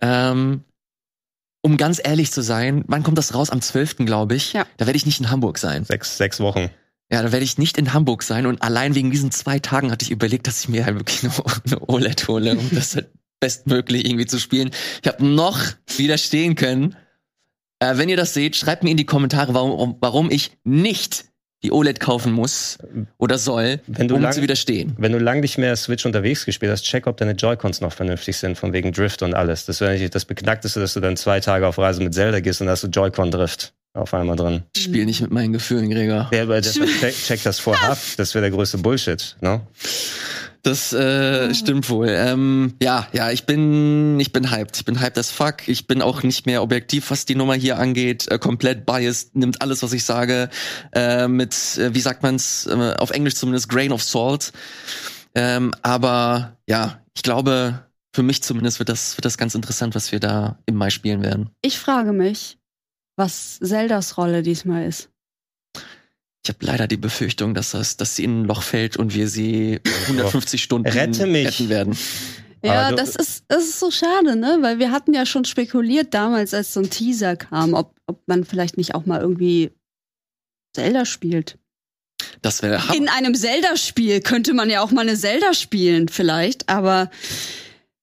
ähm, 0.00 0.64
um 1.60 1.76
ganz 1.76 2.00
ehrlich 2.02 2.32
zu 2.32 2.40
sein, 2.40 2.84
wann 2.86 3.02
kommt 3.02 3.18
das 3.18 3.34
raus? 3.34 3.50
Am 3.50 3.60
12. 3.60 3.96
glaube 4.06 4.34
ich. 4.34 4.54
Ja. 4.54 4.64
Da 4.78 4.86
werde 4.86 4.96
ich 4.96 5.04
nicht 5.04 5.20
in 5.20 5.30
Hamburg 5.30 5.58
sein. 5.58 5.84
Sechs, 5.84 6.16
sechs 6.16 6.40
Wochen. 6.40 6.70
Ja, 7.12 7.22
da 7.22 7.32
werde 7.32 7.44
ich 7.44 7.58
nicht 7.58 7.76
in 7.76 7.92
Hamburg 7.92 8.22
sein. 8.22 8.46
Und 8.46 8.62
allein 8.62 8.94
wegen 8.94 9.10
diesen 9.10 9.30
zwei 9.32 9.58
Tagen 9.58 9.90
hatte 9.90 10.04
ich 10.04 10.10
überlegt, 10.10 10.46
dass 10.46 10.60
ich 10.62 10.68
mir 10.68 10.84
halt 10.86 10.96
wirklich 10.96 11.24
eine, 11.24 11.32
eine 11.66 11.88
OLED 11.88 12.28
hole, 12.28 12.56
um 12.56 12.70
das 12.72 12.94
halt 12.94 13.10
bestmöglich 13.40 14.04
irgendwie 14.04 14.26
zu 14.26 14.38
spielen. 14.38 14.70
Ich 15.02 15.08
habe 15.08 15.24
noch 15.24 15.58
widerstehen 15.96 16.54
können. 16.54 16.94
Äh, 17.80 17.96
wenn 17.96 18.08
ihr 18.08 18.16
das 18.16 18.34
seht, 18.34 18.54
schreibt 18.56 18.84
mir 18.84 18.90
in 18.90 18.96
die 18.96 19.06
Kommentare, 19.06 19.54
warum, 19.54 19.96
warum 20.00 20.30
ich 20.30 20.52
nicht 20.64 21.24
die 21.62 21.72
OLED 21.72 22.00
kaufen 22.00 22.32
muss 22.32 22.78
oder 23.18 23.36
soll, 23.38 23.80
Wenn 23.86 24.08
du 24.08 24.14
um 24.16 24.22
lang- 24.22 24.32
zu 24.32 24.40
widerstehen. 24.42 24.94
Wenn 24.96 25.12
du 25.12 25.18
lang 25.18 25.40
nicht 25.40 25.58
mehr 25.58 25.76
Switch 25.76 26.06
unterwegs 26.06 26.46
gespielt 26.46 26.72
hast, 26.72 26.84
check, 26.84 27.06
ob 27.06 27.16
deine 27.18 27.32
Joy-Cons 27.32 27.80
noch 27.82 27.92
vernünftig 27.92 28.36
sind, 28.38 28.56
von 28.56 28.72
wegen 28.72 28.92
Drift 28.92 29.22
und 29.22 29.34
alles. 29.34 29.66
Das 29.66 29.80
wäre 29.80 29.90
natürlich 29.90 30.10
das 30.10 30.24
Beknackteste, 30.24 30.80
dass 30.80 30.94
du 30.94 31.00
dann 31.00 31.16
zwei 31.18 31.40
Tage 31.40 31.66
auf 31.66 31.76
Reise 31.78 32.02
mit 32.02 32.14
Zelda 32.14 32.40
gehst 32.40 32.62
und 32.62 32.68
hast 32.68 32.84
du 32.84 32.88
Joy-Con-Drift 32.88 33.74
auf 33.94 34.14
einmal 34.14 34.36
drin. 34.36 34.62
Ich 34.76 34.84
spiele 34.84 35.04
nicht 35.04 35.20
mit 35.20 35.30
meinen 35.30 35.52
Gefühlen, 35.52 35.90
Gregor. 35.90 36.30
Ja, 36.32 36.42
aber 36.42 36.60
deshalb 36.60 36.88
check, 37.00 37.14
check 37.14 37.42
das 37.42 37.58
vorab. 37.58 37.98
Das 38.16 38.34
wäre 38.34 38.42
der 38.42 38.50
größte 38.50 38.78
Bullshit, 38.78 39.36
ne? 39.40 39.60
Das 40.62 40.92
äh, 40.92 41.54
stimmt 41.54 41.88
wohl. 41.88 42.08
Ähm, 42.10 42.74
ja, 42.82 43.08
ja, 43.12 43.30
ich 43.30 43.46
bin, 43.46 44.20
ich 44.20 44.30
bin 44.32 44.50
hyped. 44.50 44.76
Ich 44.76 44.84
bin 44.84 45.00
hyped 45.00 45.16
as 45.16 45.30
fuck. 45.30 45.66
Ich 45.68 45.86
bin 45.86 46.02
auch 46.02 46.22
nicht 46.22 46.44
mehr 46.44 46.62
objektiv, 46.62 47.10
was 47.10 47.24
die 47.24 47.34
Nummer 47.34 47.54
hier 47.54 47.78
angeht. 47.78 48.30
Äh, 48.30 48.38
komplett 48.38 48.84
biased, 48.84 49.34
nimmt 49.34 49.62
alles, 49.62 49.82
was 49.82 49.94
ich 49.94 50.04
sage, 50.04 50.50
äh, 50.92 51.28
mit, 51.28 51.54
äh, 51.78 51.94
wie 51.94 52.00
sagt 52.00 52.22
man's, 52.22 52.66
äh, 52.66 52.94
auf 52.98 53.10
Englisch 53.10 53.36
zumindest, 53.36 53.70
grain 53.70 53.90
of 53.90 54.02
salt. 54.02 54.52
Ähm, 55.34 55.72
aber 55.80 56.58
ja, 56.66 57.00
ich 57.14 57.22
glaube, 57.22 57.86
für 58.12 58.22
mich 58.22 58.42
zumindest 58.42 58.80
wird 58.80 58.90
das, 58.90 59.16
wird 59.16 59.24
das 59.24 59.38
ganz 59.38 59.54
interessant, 59.54 59.94
was 59.94 60.12
wir 60.12 60.20
da 60.20 60.58
im 60.66 60.74
Mai 60.74 60.90
spielen 60.90 61.22
werden. 61.22 61.50
Ich 61.62 61.78
frage 61.78 62.12
mich, 62.12 62.58
was 63.20 63.58
Zeldas 63.62 64.16
Rolle 64.16 64.42
diesmal 64.42 64.86
ist. 64.86 65.08
Ich 66.42 66.48
habe 66.48 66.64
leider 66.64 66.86
die 66.88 66.96
Befürchtung, 66.96 67.52
dass 67.54 67.72
das, 67.72 67.96
dass 67.98 68.16
sie 68.16 68.24
in 68.24 68.40
ein 68.42 68.44
Loch 68.46 68.62
fällt 68.62 68.96
und 68.96 69.14
wir 69.14 69.28
sie 69.28 69.78
150 70.06 70.62
Stunden 70.62 70.88
Rette 70.88 71.26
mich. 71.26 71.46
retten 71.46 71.68
werden. 71.68 71.96
Ja, 72.64 72.90
du- 72.90 72.96
das 72.96 73.14
ist, 73.16 73.44
das 73.48 73.64
ist 73.64 73.78
so 73.78 73.90
schade, 73.90 74.36
ne? 74.36 74.58
Weil 74.62 74.78
wir 74.78 74.90
hatten 74.90 75.12
ja 75.14 75.26
schon 75.26 75.44
spekuliert 75.44 76.12
damals, 76.14 76.52
als 76.54 76.72
so 76.72 76.80
ein 76.80 76.90
Teaser 76.90 77.36
kam, 77.36 77.74
ob, 77.74 77.94
ob 78.06 78.26
man 78.26 78.44
vielleicht 78.44 78.76
nicht 78.78 78.94
auch 78.94 79.06
mal 79.06 79.20
irgendwie 79.20 79.70
Zelda 80.74 81.04
spielt. 81.04 81.58
Das 82.42 82.62
wäre 82.62 82.82
In 82.96 83.08
einem 83.08 83.34
Zelda-Spiel 83.34 84.20
könnte 84.20 84.52
man 84.54 84.68
ja 84.70 84.82
auch 84.82 84.90
mal 84.90 85.02
eine 85.02 85.16
Zelda 85.16 85.52
spielen, 85.54 86.08
vielleicht, 86.08 86.68
aber 86.68 87.10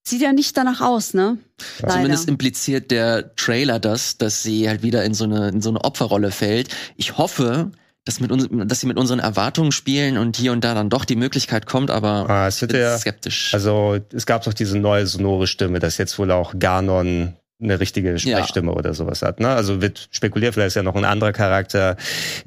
sieht 0.10 0.22
ja 0.22 0.34
nicht 0.34 0.56
danach 0.58 0.82
aus, 0.82 1.14
ne? 1.14 1.38
Leider. 1.82 1.94
Zumindest 1.96 2.28
impliziert 2.28 2.92
der 2.92 3.36
Trailer 3.36 3.80
das, 3.80 4.18
dass 4.18 4.44
sie 4.44 4.68
halt 4.68 4.84
wieder 4.84 5.04
in 5.04 5.14
so 5.14 5.24
eine, 5.26 5.50
in 5.50 5.62
so 5.62 5.70
eine 5.70 5.84
Opferrolle 5.84 6.32
fällt. 6.32 6.70
Ich 6.96 7.18
hoffe, 7.18 7.72
dass, 8.06 8.20
mit 8.20 8.32
uns, 8.32 8.48
dass 8.50 8.80
sie 8.80 8.88
mit 8.88 8.98
unseren 8.98 9.20
Erwartungen 9.20 9.72
spielen 9.72 10.18
und 10.18 10.38
hier 10.38 10.52
und 10.54 10.64
da 10.64 10.74
dann 10.74 10.90
doch 10.90 11.04
die 11.06 11.16
Möglichkeit 11.18 11.66
kommt, 11.66 11.92
aber 11.92 12.30
Ah, 12.30 12.48
es 12.48 12.56
ich 12.56 12.62
wird 12.62 12.72
bin 12.72 12.82
ja, 12.82 12.98
skeptisch. 12.98 13.54
also 13.54 13.98
es 14.14 14.26
gab 14.26 14.44
doch 14.44 14.54
diese 14.54 14.78
neue 14.78 15.06
sonore 15.08 15.46
Stimme, 15.48 15.80
dass 15.80 15.98
jetzt 15.98 16.18
wohl 16.18 16.32
auch 16.32 16.54
Ganon 16.58 17.36
eine 17.60 17.80
richtige 17.80 18.20
Sprechstimme 18.20 18.72
oder 18.72 18.94
sowas 18.94 19.24
hat. 19.24 19.40
Ne? 19.40 19.48
Also 19.50 19.82
wird 19.82 20.10
spekuliert, 20.12 20.54
vielleicht 20.54 20.68
ist 20.68 20.76
ja 20.76 20.84
noch 20.84 20.96
ein 20.96 21.06
anderer 21.06 21.32
Charakter. 21.32 21.98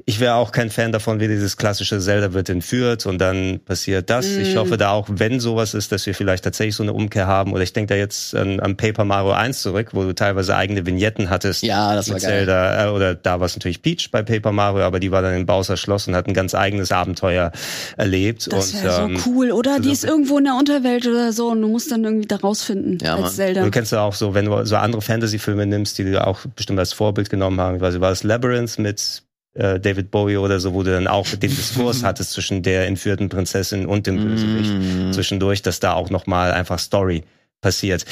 Ich 0.05 0.21
wäre 0.21 0.35
auch 0.35 0.53
kein 0.53 0.69
Fan 0.69 0.93
davon, 0.93 1.19
wie 1.19 1.27
dieses 1.27 1.57
klassische 1.57 1.99
Zelda 1.99 2.31
wird 2.31 2.47
entführt 2.47 3.05
und 3.05 3.17
dann 3.17 3.59
passiert 3.59 4.09
das. 4.09 4.25
Ich 4.25 4.55
Mm. 4.55 4.59
hoffe 4.59 4.77
da 4.77 4.91
auch, 4.91 5.07
wenn 5.11 5.41
sowas 5.41 5.73
ist, 5.73 5.91
dass 5.91 6.05
wir 6.05 6.15
vielleicht 6.15 6.45
tatsächlich 6.45 6.75
so 6.77 6.83
eine 6.83 6.93
Umkehr 6.93 7.27
haben. 7.27 7.51
Oder 7.51 7.63
ich 7.63 7.73
denke 7.73 7.93
da 7.93 7.97
jetzt 7.99 8.33
an, 8.35 8.61
an 8.61 8.77
Paper 8.77 9.03
Mario 9.03 9.33
1 9.33 9.61
zurück, 9.61 9.89
wo 9.91 10.03
du 10.03 10.15
teilweise 10.15 10.55
eigene 10.55 10.85
Vignetten 10.85 11.29
hattest. 11.29 11.61
ja, 11.63 11.93
das 11.93 12.07
war 12.09 12.17
geil. 12.19 12.29
Zelda, 12.29 12.85
äh, 12.85 12.89
oder 12.91 13.13
da 13.13 13.41
war 13.41 13.47
es 13.47 13.55
natürlich 13.57 13.81
Peach 13.81 14.11
bei 14.11 14.21
Paper 14.23 14.53
Mario, 14.53 14.83
aber 14.85 15.01
die 15.01 15.11
war 15.11 15.21
dann 15.21 15.33
in 15.35 15.45
Bowser 15.45 15.75
Schloss 15.75 16.07
und 16.07 16.15
hat 16.15 16.27
ein 16.27 16.33
ganz 16.33 16.55
eigenes 16.55 16.93
Abenteuer 16.93 17.51
erlebt. 17.97 18.47
Das 18.49 18.73
und, 18.73 18.83
wäre 18.83 19.01
ähm, 19.03 19.17
so 19.17 19.29
cool, 19.29 19.51
oder? 19.51 19.75
so- 19.75 19.81
Die 19.81 19.91
ist 19.91 20.05
irgendwo 20.05 20.37
in 20.37 20.45
der 20.45 20.55
Unterwelt 20.55 21.05
oder 21.05 21.33
so 21.33 21.49
und 21.49 21.61
du 21.61 21.67
musst 21.67 21.91
dann 21.91 22.03
irgendwie 22.05 22.27
da 22.27 22.37
rausfinden 22.37 22.99
Ja, 23.01 23.13
als 23.15 23.21
Mann. 23.23 23.31
Zelda. 23.31 23.63
Du 23.65 23.71
kennst 23.71 23.91
ja 23.91 24.01
auch 24.01 24.13
so, 24.13 24.33
wenn 24.33 24.45
du 24.45 24.65
so 24.65 24.77
andere 24.77 25.00
Fantasy-Filme 25.01 25.65
nimmst, 25.65 25.97
die 25.97 26.03
du 26.05 26.25
auch 26.25 26.45
bestimmt 26.55 26.79
als 26.79 26.93
Vorbild 26.93 27.29
genommen 27.29 27.59
haben. 27.59 27.75
Ich 27.75 27.81
weiß 27.81 27.93
nicht, 27.93 28.01
war 28.01 28.11
es 28.11 28.23
Labyrinth 28.23 28.79
mit 28.79 29.23
äh, 29.53 29.79
David 29.79 30.11
Bowie 30.11 30.37
oder 30.37 30.59
so, 30.59 30.73
wo 30.73 30.83
du 30.83 30.91
dann 30.91 31.07
auch 31.07 31.27
den 31.27 31.39
Diskurs 31.49 32.03
hattest 32.03 32.31
zwischen 32.31 32.63
der 32.63 32.87
entführten 32.87 33.27
Prinzessin 33.29 33.85
und 33.85 34.07
dem 34.07 34.23
Bösewicht 34.23 34.71
Mm. 34.73 35.11
zwischendurch, 35.11 35.61
dass 35.61 35.79
da 35.79 35.93
auch 35.93 36.09
nochmal 36.09 36.51
einfach 36.53 36.79
Story 36.79 37.23
passiert. 37.61 38.05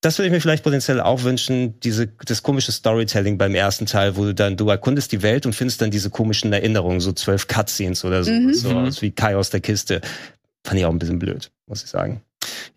Das 0.00 0.18
würde 0.18 0.26
ich 0.28 0.32
mir 0.32 0.40
vielleicht 0.40 0.64
potenziell 0.64 1.00
auch 1.00 1.22
wünschen, 1.22 1.78
diese, 1.80 2.08
das 2.26 2.42
komische 2.42 2.72
Storytelling 2.72 3.38
beim 3.38 3.54
ersten 3.54 3.86
Teil, 3.86 4.16
wo 4.16 4.24
du 4.24 4.34
dann, 4.34 4.56
du 4.56 4.68
erkundest 4.68 5.12
die 5.12 5.22
Welt 5.22 5.46
und 5.46 5.52
findest 5.52 5.80
dann 5.80 5.92
diese 5.92 6.10
komischen 6.10 6.52
Erinnerungen, 6.52 6.98
so 7.00 7.12
zwölf 7.12 7.46
Cutscenes 7.46 8.04
oder 8.04 8.24
so, 8.24 8.32
Mhm. 8.32 8.52
so 8.54 8.70
Mhm. 8.70 8.76
aus 8.88 9.00
wie 9.02 9.12
Kai 9.12 9.36
aus 9.36 9.50
der 9.50 9.60
Kiste. 9.60 10.00
Fand 10.66 10.78
ich 10.80 10.86
auch 10.86 10.90
ein 10.90 10.98
bisschen 10.98 11.18
blöd, 11.20 11.50
muss 11.68 11.84
ich 11.84 11.90
sagen. 11.90 12.20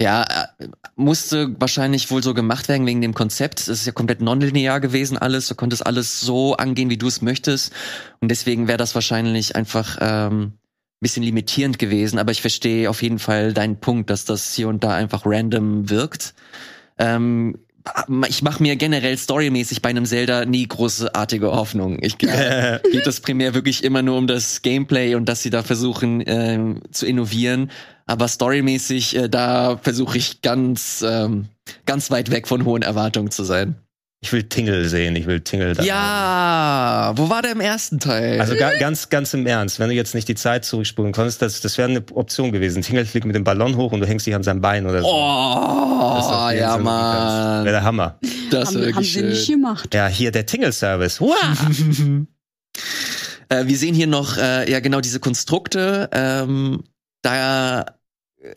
Ja, 0.02 0.24
äh, 0.24 0.68
musste 0.96 1.56
wahrscheinlich 1.60 2.12
wohl 2.12 2.22
so 2.22 2.34
gemacht 2.34 2.68
werden 2.68 2.86
wegen 2.86 3.02
dem 3.02 3.14
Konzept. 3.14 3.62
Es 3.62 3.68
ist 3.68 3.86
ja 3.86 3.93
komplett 3.93 4.22
nonlinear 4.22 4.80
gewesen 4.80 5.18
alles. 5.18 5.48
Du 5.48 5.56
konntest 5.56 5.86
alles 5.86 6.20
so 6.20 6.58
angehen, 6.58 6.89
wie 6.89 6.98
du 6.98 7.08
es 7.08 7.22
möchtest. 7.22 7.72
Und 8.20 8.30
deswegen 8.30 8.68
wäre 8.68 8.78
das 8.78 8.96
wahrscheinlich 8.96 9.56
einfach 9.56 9.98
ähm, 10.02 10.41
ein 10.41 10.54
bisschen 11.00 11.24
limitierend 11.24 11.80
gewesen, 11.80 12.20
aber 12.20 12.32
ich 12.32 12.41
verstehe 12.41 12.89
auf 12.89 13.02
jeden 13.02 13.20
Fall 13.20 13.54
deinen 13.54 13.80
Punkt, 13.80 14.10
dass 14.10 14.26
das 14.26 14.54
hier 14.54 14.68
und 14.68 14.84
da 14.84 14.93
einfach 14.96 15.24
random 15.26 15.89
wirkt. 15.89 16.34
Ähm, 16.98 17.58
ich 18.28 18.41
mache 18.41 18.64
mir 18.64 18.76
generell 18.78 19.16
storymäßig 19.18 19.82
bei 19.82 19.89
einem 19.89 20.06
Zelda 20.06 20.46
nie 20.46 20.68
großartige 20.68 21.52
Hoffnung. 21.52 22.00
Ich 22.02 22.18
glaube, 22.18 22.82
geht 22.91 23.06
es 23.06 23.20
primär 23.20 23.54
wirklich 23.54 23.84
immer 23.84 24.02
nur 24.02 24.18
um 24.18 24.28
das 24.28 24.62
Gameplay 24.62 25.16
und 25.16 25.30
dass 25.30 25.43
sie 25.43 25.52
da 25.52 25.62
versuchen 25.62 26.24
ähm, 26.26 26.82
zu 26.91 27.06
innovieren. 27.06 27.70
Aber 28.06 28.28
storymäßig, 28.28 29.16
äh, 29.16 29.30
da 29.30 29.78
versuche 29.78 30.18
ich 30.18 30.41
ganz, 30.41 31.03
ähm, 31.08 31.47
ganz 31.86 32.12
weit 32.12 32.30
weg 32.32 32.47
von 32.47 32.66
hohen 32.66 32.84
Erwartungen 32.84 33.32
zu 33.32 33.43
sein. 33.43 33.76
Ich 34.22 34.32
will 34.34 34.43
Tingle 34.43 34.89
sehen, 34.89 35.16
ich 35.16 35.28
will 35.28 35.41
Tingle 35.41 35.76
da. 35.76 35.84
Ja, 35.84 37.14
wo 37.16 37.30
war 37.30 37.43
der 37.43 37.51
im 37.51 37.62
ersten 37.62 37.99
Teil? 37.99 38.41
Also 38.41 38.56
ga, 38.56 38.76
ganz, 38.80 39.10
ganz 39.10 39.34
im 39.36 39.45
Ernst, 39.45 39.80
wenn 39.80 39.89
du 39.89 39.93
jetzt 39.93 40.16
nicht 40.16 40.28
die 40.28 40.34
Zeit 40.34 40.66
zurückspulen 40.66 41.14
konntest, 41.14 41.43
das, 41.43 41.62
das 41.62 41.78
wäre 41.78 41.89
eine 41.89 42.03
Option 42.14 42.51
gewesen. 42.51 42.82
Tingle 42.82 43.06
fliegt 43.06 43.28
mit 43.28 43.36
dem 43.36 43.43
Ballon 43.43 43.76
hoch 43.76 43.91
und 43.91 43.99
du 43.99 44.08
hängst 44.08 44.26
dich 44.26 44.34
an 44.34 44.41
seinem 44.41 44.62
Bein 44.62 44.88
oder 44.88 45.01
so. 45.01 45.08
Oh, 45.08 46.49
ja, 46.49 46.78
Mann. 46.78 47.66
Wäre 47.66 47.76
der 47.76 47.84
Hammer. 47.84 48.20
Das 48.49 48.74
haben, 48.74 48.95
haben 48.95 49.03
sie 49.03 49.22
nicht 49.22 49.45
schön. 49.45 49.62
gemacht. 49.62 49.93
Ja, 49.93 50.08
hier 50.08 50.32
der 50.32 50.45
Tingle-Service. 50.45 51.22
Wow. 51.22 51.36
Äh, 53.47 53.68
wir 53.68 53.78
sehen 53.78 53.93
hier 53.93 54.08
noch 54.08 54.38
äh, 54.38 54.70
ja 54.70 54.80
genau 54.80 55.01
diese 55.01 55.20
Konstrukte. 55.20 56.10
Ähm, 56.12 56.84
da 57.26 57.86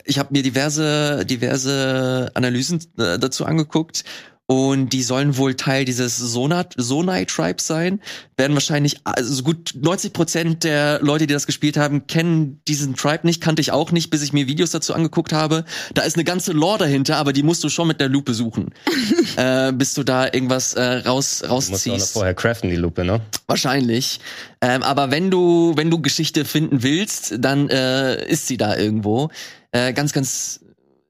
ich 0.05 0.19
habe 0.19 0.29
mir 0.31 0.43
diverse 0.43 1.25
diverse 1.25 2.31
Analysen 2.35 2.79
äh, 2.97 3.17
dazu 3.17 3.45
angeguckt 3.45 4.03
und 4.49 4.89
die 4.89 5.03
sollen 5.03 5.37
wohl 5.37 5.53
Teil 5.53 5.85
dieses 5.85 6.17
Sonat 6.17 6.73
Sonai 6.75 7.25
Tribes 7.25 7.67
sein. 7.67 8.01
Werden 8.35 8.55
wahrscheinlich 8.55 8.97
also 9.03 9.31
so 9.31 9.43
gut 9.43 9.75
90 9.79 10.11
Prozent 10.11 10.63
der 10.63 10.99
Leute, 11.03 11.27
die 11.27 11.33
das 11.35 11.45
gespielt 11.45 11.77
haben, 11.77 12.07
kennen 12.07 12.59
diesen 12.67 12.95
Tribe 12.95 13.27
nicht, 13.27 13.41
kannte 13.41 13.61
ich 13.61 13.71
auch 13.71 13.91
nicht, 13.91 14.09
bis 14.09 14.23
ich 14.23 14.33
mir 14.33 14.47
Videos 14.47 14.71
dazu 14.71 14.95
angeguckt 14.95 15.33
habe. 15.33 15.65
Da 15.93 16.01
ist 16.01 16.15
eine 16.15 16.23
ganze 16.23 16.53
Lore 16.53 16.79
dahinter, 16.79 17.17
aber 17.17 17.31
die 17.31 17.43
musst 17.43 17.63
du 17.63 17.69
schon 17.69 17.87
mit 17.87 18.01
der 18.01 18.09
Lupe 18.09 18.33
suchen, 18.33 18.73
äh, 19.35 19.71
bis 19.71 19.93
du 19.93 20.01
da 20.01 20.25
irgendwas 20.25 20.73
äh, 20.73 20.81
raus 20.81 21.43
Du 21.43 21.45
musst 21.45 21.45
auch 21.45 21.51
rausziehst. 21.51 22.13
vorher 22.13 22.33
craften, 22.33 22.71
die 22.71 22.75
Lupe, 22.75 23.05
ne? 23.05 23.21
Wahrscheinlich. 23.45 24.19
Ähm, 24.61 24.81
aber 24.81 25.11
wenn 25.11 25.29
du, 25.29 25.73
wenn 25.75 25.91
du 25.91 26.01
Geschichte 26.01 26.43
finden 26.43 26.81
willst, 26.81 27.35
dann 27.37 27.69
äh, 27.69 28.27
ist 28.27 28.47
sie 28.47 28.57
da 28.57 28.75
irgendwo. 28.75 29.29
Äh, 29.71 29.93
ganz, 29.93 30.11
ganz 30.11 30.61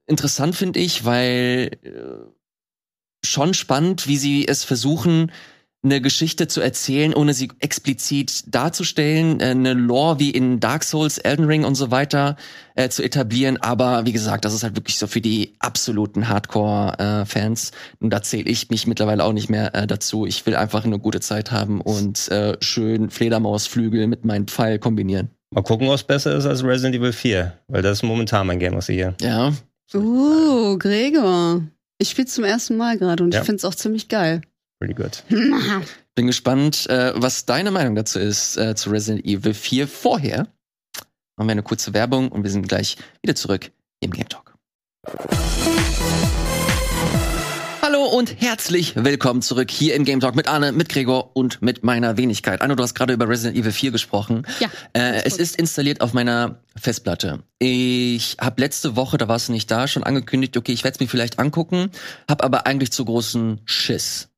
interessant 0.08 0.58
finde 0.58 0.82
ich, 0.82 1.06
weil 1.06 1.72
äh, 1.84 1.90
schon 3.26 3.54
spannend, 3.54 4.08
wie 4.08 4.18
sie 4.18 4.48
es 4.48 4.64
versuchen, 4.64 5.32
eine 5.82 6.02
Geschichte 6.02 6.50
zu 6.50 6.60
erzählen, 6.60 7.14
ohne 7.14 7.34
sie 7.34 7.50
explizit 7.60 8.54
darzustellen, 8.54 9.40
äh, 9.40 9.46
eine 9.46 9.74
Lore 9.74 10.20
wie 10.20 10.30
in 10.30 10.60
Dark 10.60 10.84
Souls, 10.84 11.18
Elden 11.18 11.46
Ring 11.46 11.64
und 11.64 11.76
so 11.76 11.90
weiter 11.90 12.36
äh, 12.76 12.90
zu 12.90 13.02
etablieren. 13.02 13.56
Aber 13.62 14.06
wie 14.06 14.12
gesagt, 14.12 14.44
das 14.44 14.54
ist 14.54 14.64
halt 14.64 14.76
wirklich 14.76 14.98
so 14.98 15.08
für 15.08 15.22
die 15.22 15.56
absoluten 15.60 16.28
Hardcore-Fans. 16.28 17.72
und 18.02 18.10
da 18.10 18.22
zähle 18.22 18.50
ich 18.50 18.70
mich 18.70 18.88
mittlerweile 18.88 19.24
auch 19.24 19.32
nicht 19.32 19.50
mehr 19.50 19.74
äh, 19.74 19.88
dazu. 19.88 20.26
Ich 20.26 20.46
will 20.46 20.56
einfach 20.58 20.84
eine 20.84 21.00
gute 21.00 21.22
Zeit 21.22 21.52
haben 21.52 21.80
und 21.80 22.28
äh, 22.28 22.58
schön 22.60 23.10
Fledermausflügel 23.10 24.08
mit 24.08 24.26
meinem 24.26 24.48
Pfeil 24.48 24.80
kombinieren. 24.80 25.30
Mal 25.52 25.62
gucken, 25.64 25.88
was 25.88 26.04
besser 26.04 26.36
ist 26.36 26.46
als 26.46 26.62
Resident 26.62 26.96
Evil 26.96 27.14
4, 27.14 27.54
weil 27.70 27.82
das 27.82 28.00
ist 28.00 28.04
momentan 28.04 28.48
mein 28.48 28.60
Game 28.60 28.76
of 28.76 28.84
the 28.84 28.94
Year. 28.94 29.16
Ja, 29.22 29.54
Uh, 29.92 30.78
Gregor. 30.78 31.64
Ich 32.02 32.10
spiele 32.10 32.28
zum 32.28 32.46
ersten 32.46 32.78
Mal 32.78 32.98
gerade 32.98 33.24
und 33.24 33.34
Ja. 33.34 33.42
ich 33.42 33.46
finde 33.46 33.58
es 33.58 33.66
auch 33.66 33.76
ziemlich 33.76 34.08
geil. 34.08 34.42
Pretty 34.80 34.94
good. 34.94 35.24
bin 36.16 36.28
gespannt, 36.28 36.88
äh, 36.90 37.12
was 37.16 37.46
deine 37.46 37.72
Meinung 37.72 37.96
dazu 37.96 38.20
ist 38.20 38.56
äh, 38.58 38.74
zu 38.76 38.90
Resident 38.90 39.26
Evil 39.26 39.54
4 39.54 39.88
vorher. 39.88 40.48
Machen 41.36 41.48
wir 41.48 41.52
eine 41.52 41.64
kurze 41.64 41.94
Werbung 41.94 42.30
und 42.30 42.44
wir 42.44 42.52
sind 42.52 42.68
gleich 42.70 42.98
wieder 43.22 43.36
zurück 43.36 43.72
im 44.00 44.12
Game 44.12 44.30
Talk. 44.30 44.56
Hallo 47.92 48.06
und 48.06 48.40
herzlich 48.40 48.96
willkommen 48.96 49.42
zurück 49.42 49.72
hier 49.72 49.96
im 49.96 50.06
Game 50.06 50.20
Talk 50.20 50.36
mit 50.36 50.48
Arne, 50.48 50.72
mit 50.72 50.90
Gregor 50.90 51.36
und 51.36 51.64
mit 51.64 51.84
meiner 51.84 52.18
Wenigkeit. 52.18 52.62
Arne, 52.62 52.76
du 52.76 52.84
hast 52.84 52.94
gerade 52.94 53.14
über 53.14 53.28
Resident 53.28 53.58
Evil 53.58 53.72
4 53.72 53.90
gesprochen. 53.90 54.46
Ja. 54.60 54.68
Äh, 54.94 55.24
es 55.24 55.38
ist 55.38 55.56
installiert 55.56 56.02
auf 56.02 56.14
meiner 56.14 56.60
Festplatte. 56.80 57.42
Ich 57.58 58.38
habe 58.40 58.62
letzte 58.62 58.96
Woche, 58.96 59.18
da 59.18 59.28
warst 59.28 59.48
du 59.48 59.54
nicht 59.54 59.72
da, 59.72 59.88
schon 59.88 60.04
angekündigt, 60.04 60.56
okay, 60.56 60.72
ich 60.72 60.84
werde 60.84 60.98
es 60.98 61.00
mir 61.00 61.08
vielleicht 61.08 61.40
angucken, 61.40 61.90
habe 62.30 62.44
aber 62.44 62.68
eigentlich 62.68 62.92
zu 62.92 63.06
großen 63.06 63.62
Schiss. 63.66 64.30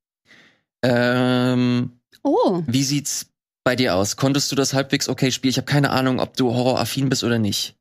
Ähm, 0.81 1.91
Oh, 2.23 2.63
wie 2.67 2.83
sieht's 2.83 3.31
bei 3.65 3.75
dir 3.75 3.95
aus? 3.95 4.15
Konntest 4.15 4.49
du 4.53 4.55
das 4.55 4.73
halbwegs 4.73 5.09
okay 5.09 5.29
spielen? 5.29 5.49
Ich 5.49 5.57
habe 5.57 5.65
keine 5.65 5.89
Ahnung, 5.89 6.21
ob 6.21 6.37
du 6.37 6.53
horroraffin 6.53 7.09
bist 7.09 7.25
oder 7.25 7.37
nicht. 7.37 7.75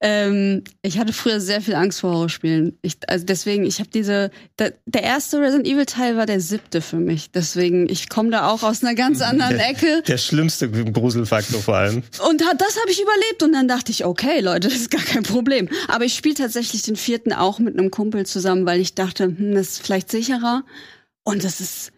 Ähm, 0.00 0.62
ich 0.82 0.98
hatte 0.98 1.12
früher 1.12 1.40
sehr 1.40 1.60
viel 1.60 1.74
Angst 1.74 2.00
vor 2.00 2.12
Horrorspielen. 2.12 2.78
Ich, 2.82 2.98
also 3.08 3.24
deswegen, 3.24 3.64
ich 3.64 3.80
habe 3.80 3.90
diese, 3.92 4.30
der, 4.58 4.74
der 4.86 5.02
erste 5.02 5.40
Resident 5.40 5.66
Evil 5.66 5.86
Teil 5.86 6.16
war 6.16 6.26
der 6.26 6.40
siebte 6.40 6.80
für 6.80 6.98
mich. 6.98 7.32
Deswegen, 7.32 7.88
ich 7.88 8.08
komme 8.08 8.30
da 8.30 8.48
auch 8.48 8.62
aus 8.62 8.84
einer 8.84 8.94
ganz 8.94 9.20
anderen 9.20 9.58
Ecke. 9.58 10.02
Der 10.06 10.18
schlimmste 10.18 10.70
Gruselfaktor 10.70 11.60
vor 11.60 11.74
allem. 11.76 12.04
Und 12.28 12.40
das 12.40 12.80
habe 12.80 12.90
ich 12.90 13.02
überlebt 13.02 13.42
und 13.42 13.52
dann 13.52 13.66
dachte 13.66 13.90
ich, 13.90 14.04
okay, 14.04 14.40
Leute, 14.40 14.68
das 14.68 14.76
ist 14.76 14.90
gar 14.90 15.02
kein 15.02 15.24
Problem. 15.24 15.68
Aber 15.88 16.04
ich 16.04 16.14
spiele 16.14 16.36
tatsächlich 16.36 16.82
den 16.82 16.96
vierten 16.96 17.32
auch 17.32 17.58
mit 17.58 17.76
einem 17.76 17.90
Kumpel 17.90 18.24
zusammen, 18.24 18.66
weil 18.66 18.80
ich 18.80 18.94
dachte, 18.94 19.24
hm, 19.24 19.54
das 19.54 19.68
ist 19.68 19.82
vielleicht 19.82 20.10
sicherer. 20.10 20.62
Und 21.24 21.44
es 21.44 21.60
ist 21.60 21.92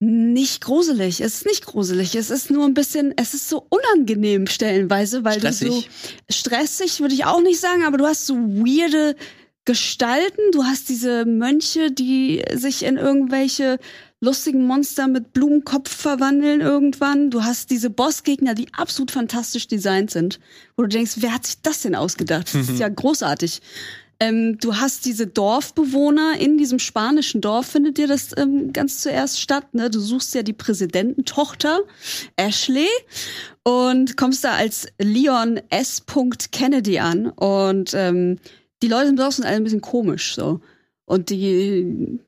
nicht 0.00 0.60
gruselig. 0.60 1.20
Es 1.20 1.36
ist 1.36 1.46
nicht 1.46 1.66
gruselig. 1.66 2.14
Es 2.14 2.30
ist 2.30 2.50
nur 2.50 2.64
ein 2.64 2.74
bisschen, 2.74 3.12
es 3.16 3.34
ist 3.34 3.48
so 3.48 3.66
unangenehm 3.68 4.46
stellenweise, 4.46 5.24
weil 5.24 5.40
du 5.40 5.52
so 5.52 5.66
Stressig. 5.66 5.90
stressig 6.30 7.00
würde 7.00 7.14
ich 7.14 7.24
auch 7.24 7.42
nicht 7.42 7.60
sagen, 7.60 7.84
aber 7.84 7.98
du 7.98 8.06
hast 8.06 8.26
so 8.26 8.34
weirde 8.36 9.16
Gestalten. 9.64 10.40
Du 10.52 10.64
hast 10.64 10.88
diese 10.88 11.24
Mönche, 11.24 11.90
die 11.90 12.42
sich 12.54 12.84
in 12.84 12.96
irgendwelche 12.96 13.78
lustigen 14.20 14.66
Monster 14.66 15.08
mit 15.08 15.32
Blumenkopf 15.32 15.94
verwandeln 15.94 16.60
irgendwann. 16.60 17.30
Du 17.30 17.44
hast 17.44 17.70
diese 17.70 17.90
Bossgegner, 17.90 18.54
die 18.54 18.66
absolut 18.74 19.10
fantastisch 19.10 19.68
designt 19.68 20.10
sind, 20.10 20.40
wo 20.76 20.82
du 20.84 20.88
denkst, 20.88 21.14
wer 21.18 21.34
hat 21.34 21.46
sich 21.46 21.60
das 21.62 21.82
denn 21.82 21.94
ausgedacht? 21.94 22.48
Das 22.54 22.68
ist 22.68 22.78
ja 22.78 22.88
großartig. 22.88 23.60
Ähm, 24.20 24.58
du 24.58 24.76
hast 24.76 25.04
diese 25.04 25.28
Dorfbewohner 25.28 26.38
in 26.40 26.58
diesem 26.58 26.80
spanischen 26.80 27.40
Dorf, 27.40 27.66
findet 27.66 27.98
dir 27.98 28.08
das 28.08 28.30
ähm, 28.36 28.72
ganz 28.72 29.00
zuerst 29.00 29.40
statt. 29.40 29.74
Ne? 29.74 29.90
Du 29.90 30.00
suchst 30.00 30.34
ja 30.34 30.42
die 30.42 30.52
Präsidententochter, 30.52 31.80
Ashley, 32.36 32.88
und 33.62 34.16
kommst 34.16 34.42
da 34.42 34.54
als 34.54 34.88
Leon 34.98 35.60
S. 35.70 36.02
Kennedy 36.50 36.98
an. 36.98 37.28
Und 37.28 37.92
ähm, 37.94 38.38
die 38.82 38.88
Leute 38.88 39.08
im 39.08 39.16
Dorf 39.16 39.34
sind 39.34 39.44
alle 39.44 39.56
ein 39.56 39.64
bisschen 39.64 39.80
komisch 39.80 40.34
so. 40.34 40.60
Und 41.04 41.30
die 41.30 42.18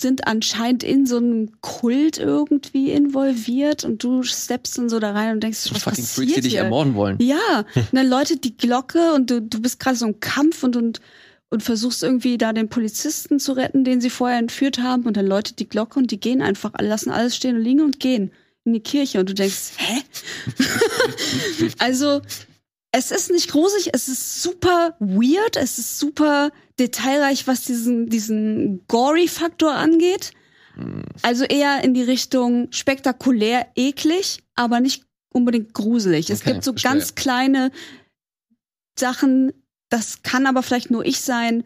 sind 0.00 0.26
anscheinend 0.26 0.82
in 0.82 1.04
so 1.04 1.18
einem 1.18 1.60
Kult 1.60 2.18
irgendwie 2.18 2.90
involviert 2.90 3.84
und 3.84 4.02
du 4.02 4.22
steppst 4.22 4.78
dann 4.78 4.88
so 4.88 4.98
da 4.98 5.12
rein 5.12 5.32
und 5.34 5.42
denkst, 5.42 5.58
So 5.58 5.74
was 5.74 5.82
fucking 5.82 6.04
passiert 6.04 6.16
Freaks, 6.16 6.34
die 6.36 6.40
dich 6.40 6.52
hier? 6.52 6.62
ermorden 6.62 6.94
wollen. 6.94 7.18
Ja, 7.20 7.64
und 7.74 7.88
dann 7.92 8.08
läutet 8.08 8.44
die 8.44 8.56
Glocke 8.56 9.12
und 9.12 9.30
du, 9.30 9.42
du 9.42 9.60
bist 9.60 9.78
gerade 9.78 9.96
so 9.96 10.06
im 10.06 10.18
Kampf 10.20 10.62
und, 10.62 10.76
und, 10.76 11.00
und 11.50 11.62
versuchst 11.62 12.02
irgendwie 12.02 12.38
da 12.38 12.52
den 12.52 12.68
Polizisten 12.68 13.38
zu 13.38 13.52
retten, 13.52 13.84
den 13.84 14.00
sie 14.00 14.10
vorher 14.10 14.38
entführt 14.38 14.78
haben 14.78 15.04
und 15.04 15.16
dann 15.16 15.26
läutet 15.26 15.58
die 15.58 15.68
Glocke 15.68 15.98
und 15.98 16.10
die 16.10 16.20
gehen 16.20 16.42
einfach, 16.42 16.72
lassen 16.78 17.10
alles 17.10 17.36
stehen 17.36 17.56
und 17.56 17.62
liegen 17.62 17.80
und 17.80 18.00
gehen 18.00 18.32
in 18.64 18.72
die 18.72 18.80
Kirche 18.80 19.18
und 19.20 19.28
du 19.28 19.34
denkst, 19.34 19.72
hä? 19.76 20.02
also, 21.78 22.20
es 22.92 23.10
ist 23.10 23.30
nicht 23.30 23.50
gruselig, 23.50 23.90
es 23.92 24.08
ist 24.08 24.42
super 24.42 24.96
weird, 25.00 25.56
es 25.56 25.78
ist 25.78 25.98
super 25.98 26.50
detailreich, 26.78 27.46
was 27.46 27.62
diesen, 27.64 28.08
diesen 28.08 28.86
Gory-Faktor 28.88 29.72
angeht. 29.74 30.32
Also 31.22 31.44
eher 31.44 31.84
in 31.84 31.94
die 31.94 32.02
Richtung 32.02 32.68
spektakulär, 32.70 33.66
eklig, 33.74 34.42
aber 34.54 34.80
nicht 34.80 35.04
unbedingt 35.32 35.74
gruselig. 35.74 36.30
Es 36.30 36.40
Okay, 36.40 36.52
gibt 36.52 36.64
so 36.64 36.72
verstehe. 36.72 36.92
ganz 36.92 37.14
kleine 37.14 37.70
Sachen, 38.98 39.52
das 39.90 40.22
kann 40.22 40.46
aber 40.46 40.62
vielleicht 40.62 40.90
nur 40.90 41.04
ich 41.04 41.20
sein, 41.20 41.64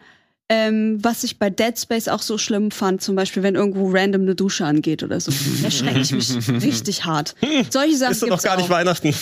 ähm, 0.51 0.99
was 1.03 1.25
ich 1.25 1.39
bei 1.39 1.49
Dead 1.49 1.79
Space 1.79 2.09
auch 2.09 2.21
so 2.21 2.37
schlimm 2.37 2.71
fand, 2.71 3.01
zum 3.03 3.17
Beispiel, 3.17 3.43
wenn 3.43 3.55
irgendwo 3.55 3.91
random 3.91 4.23
eine 4.23 4.35
Dusche 4.35 4.67
angeht 4.67 5.03
oder 5.03 5.19
so. 5.21 5.33
Da 5.63 5.71
schrecke 5.71 6.01
ich 6.01 6.13
mich 6.13 6.49
richtig 6.63 7.05
hart. 7.05 7.35
Solche 7.71 7.97
Sachen 7.97 8.13
Ist 8.13 8.23
doch 8.23 8.29
noch 8.29 8.35
gibt's 8.37 8.45
gar 8.45 8.57
nicht 8.57 8.67
auch. 8.67 8.71
Weihnachten. 8.71 9.15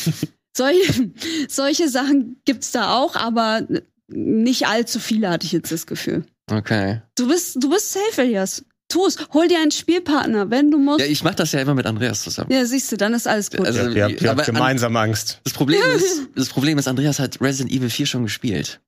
Solche, 0.56 1.10
solche 1.48 1.88
Sachen 1.88 2.40
gibt's 2.44 2.72
da 2.72 2.94
auch, 2.94 3.14
aber 3.16 3.66
nicht 4.08 4.66
allzu 4.66 4.98
viele, 5.00 5.30
hatte 5.30 5.46
ich 5.46 5.52
jetzt 5.52 5.70
das 5.72 5.86
Gefühl. 5.86 6.24
Okay. 6.50 7.00
Du 7.16 7.28
bist, 7.28 7.56
du 7.62 7.70
bist 7.70 7.92
safe, 7.92 8.22
Elias. 8.22 8.64
Tu 8.88 9.06
es. 9.06 9.16
Hol 9.32 9.48
dir 9.48 9.58
einen 9.58 9.70
Spielpartner, 9.70 10.50
wenn 10.50 10.70
du 10.70 10.76
musst. 10.76 11.00
Ja, 11.00 11.06
Ja, 11.06 11.12
ich 11.12 11.22
mache 11.24 11.36
das 11.36 11.52
ja 11.52 11.60
immer 11.60 11.74
mit 11.74 11.86
Andreas 11.86 12.22
zusammen. 12.22 12.50
siehst 12.66 12.92
du, 12.92 12.96
dann 12.98 13.14
ist 13.14 13.26
alles 13.26 13.50
gut. 13.50 13.64
Also, 13.64 13.80
Ja, 13.80 13.88
ihr 13.90 14.04
habt, 14.04 14.20
ihr 14.20 14.28
habt 14.28 14.40
an- 14.40 14.46
gemeinsam 14.54 14.94
Angst. 14.96 15.40
Das 15.44 15.54
Problem 15.54 15.80
ist, 15.96 16.22
das 16.34 16.48
Problem 16.50 16.76
ist, 16.76 16.88
Andreas 16.88 17.18
hat 17.18 17.40
Resident 17.40 17.72
Evil 17.72 17.88
4 17.88 18.04
schon 18.06 18.24
gespielt. 18.24 18.80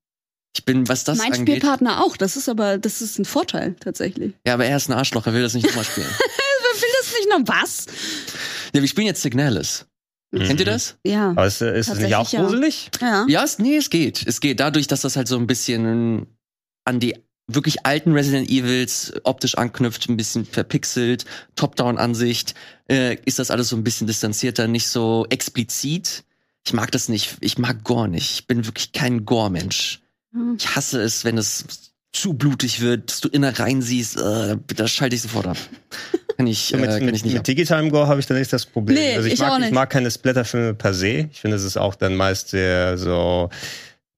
Ich 0.56 0.64
bin, 0.64 0.88
was 0.88 1.04
das 1.04 1.18
mein 1.18 1.32
angeht. 1.32 1.56
Spielpartner 1.56 2.02
auch. 2.04 2.16
Das 2.16 2.36
ist 2.36 2.48
aber, 2.48 2.78
das 2.78 3.02
ist 3.02 3.18
ein 3.18 3.24
Vorteil, 3.24 3.74
tatsächlich. 3.80 4.34
Ja, 4.46 4.54
aber 4.54 4.66
er 4.66 4.76
ist 4.76 4.88
ein 4.88 4.92
Arschloch, 4.92 5.26
er 5.26 5.34
will 5.34 5.42
das 5.42 5.54
nicht 5.54 5.66
nochmal 5.66 5.84
spielen. 5.84 6.06
Wer 6.06 6.82
will 6.82 6.88
das 7.00 7.12
nicht 7.12 7.28
noch 7.28 7.40
was? 7.46 7.86
ja, 8.72 8.80
wir 8.80 8.88
spielen 8.88 9.06
jetzt 9.06 9.22
Signalis. 9.22 9.86
Kennt 10.32 10.58
ihr 10.58 10.66
das? 10.66 10.96
Ja. 11.04 11.30
Aber 11.30 11.46
ist, 11.46 11.60
ist 11.62 11.88
es 11.88 11.98
nicht 11.98 12.14
auch 12.14 12.28
gruselig? 12.28 12.90
Ja. 13.00 13.24
Ja, 13.28 13.44
es, 13.44 13.58
nee, 13.58 13.76
es 13.76 13.88
geht. 13.88 14.26
Es 14.26 14.40
geht 14.40 14.58
dadurch, 14.58 14.88
dass 14.88 15.02
das 15.02 15.16
halt 15.16 15.28
so 15.28 15.36
ein 15.36 15.46
bisschen 15.46 16.26
an 16.84 16.98
die 16.98 17.14
wirklich 17.46 17.84
alten 17.86 18.12
Resident 18.12 18.48
Evils 18.48 19.12
optisch 19.22 19.56
anknüpft, 19.56 20.08
ein 20.08 20.16
bisschen 20.16 20.44
verpixelt, 20.44 21.24
Top-Down-Ansicht, 21.56 22.54
äh, 22.88 23.16
ist 23.24 23.38
das 23.38 23.50
alles 23.50 23.68
so 23.68 23.76
ein 23.76 23.84
bisschen 23.84 24.06
distanzierter, 24.06 24.66
nicht 24.66 24.88
so 24.88 25.26
explizit. 25.28 26.24
Ich 26.66 26.72
mag 26.72 26.90
das 26.90 27.08
nicht. 27.08 27.36
Ich 27.40 27.58
mag 27.58 27.84
Gore 27.84 28.08
nicht. 28.08 28.32
Ich 28.32 28.46
bin 28.46 28.64
wirklich 28.64 28.92
kein 28.92 29.24
Gore-Mensch. 29.26 30.00
Hm. 30.34 30.56
Ich 30.58 30.76
hasse 30.76 31.00
es, 31.00 31.24
wenn 31.24 31.38
es 31.38 31.64
zu 32.12 32.34
blutig 32.34 32.80
wird, 32.80 33.10
dass 33.10 33.20
du 33.20 33.28
Innereien 33.28 33.82
siehst, 33.82 34.16
äh, 34.16 34.56
da 34.76 34.88
schalte 34.88 35.16
ich 35.16 35.22
sofort 35.22 35.46
ab. 35.46 35.56
Kann 36.36 36.46
ich, 36.48 36.74
äh, 36.74 36.78
mit, 36.78 36.90
kann 36.90 37.04
mit, 37.04 37.14
ich 37.14 37.22
nicht 37.22 37.32
mit 37.32 37.40
ab. 37.40 37.44
digitalem 37.44 37.90
Gore 37.90 38.08
habe 38.08 38.18
ich 38.18 38.26
da 38.26 38.34
nicht 38.34 38.52
das 38.52 38.66
Problem. 38.66 38.98
Nee, 38.98 39.14
also 39.14 39.28
ich, 39.28 39.34
ich 39.34 39.38
mag, 39.38 39.52
auch 39.52 39.60
ich 39.60 39.70
mag 39.70 39.88
keine 39.88 40.10
Splatterfilme 40.10 40.74
per 40.74 40.92
se. 40.92 41.28
Ich 41.30 41.40
finde, 41.40 41.56
es 41.56 41.62
ist 41.62 41.76
auch 41.76 41.94
dann 41.94 42.16
meist 42.16 42.48
sehr 42.48 42.98
so 42.98 43.50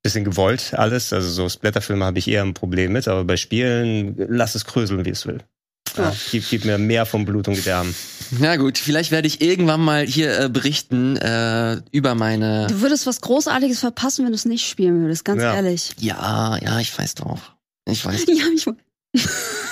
bisschen 0.03 0.25
gewollt 0.25 0.73
alles. 0.73 1.12
Also 1.12 1.29
so 1.29 1.49
Splatterfilme 1.51 2.05
habe 2.07 2.19
ich 2.19 2.29
eher 2.29 2.43
ein 2.43 2.55
Problem 2.55 2.93
mit, 2.93 3.07
aber 3.07 3.25
bei 3.25 3.37
Spielen 3.37 4.14
lass 4.17 4.55
es 4.55 4.64
kröseln, 4.64 5.05
wie 5.05 5.11
es 5.11 5.27
will. 5.27 5.41
Ja. 5.97 6.05
Ja. 6.11 6.17
Gib, 6.31 6.45
gib 6.49 6.65
mir 6.65 6.79
mehr 6.79 7.07
von 7.07 7.25
Blut 7.25 7.49
und 7.49 7.55
Gedärm. 7.55 7.95
Na 8.39 8.57
gut, 8.57 8.79
vielleicht 8.79 9.11
werde 9.13 9.29
ich 9.29 9.41
irgendwann 9.41 9.81
mal 9.81 10.05
hier 10.05 10.39
äh, 10.41 10.49
berichten 10.49 11.17
äh, 11.17 11.81
über 11.93 12.15
meine. 12.15 12.67
Du 12.69 12.81
würdest 12.81 13.07
was 13.07 13.21
Großartiges 13.21 13.81
verpassen, 13.81 14.25
wenn 14.25 14.33
du 14.33 14.37
es 14.37 14.45
nicht 14.45 14.69
spielen 14.69 15.01
würdest, 15.03 15.25
ganz 15.25 15.43
Ja. 15.43 15.55
ehrlich. 15.55 15.93
Ja, 15.99 16.57
ja, 16.61 16.81
ich 16.81 16.97
weiß 16.99 17.15
doch. 17.17 17.41
Ich 17.89 18.05
weiß. 18.05 18.27
Ja, 18.29 18.45
ich 18.55 18.67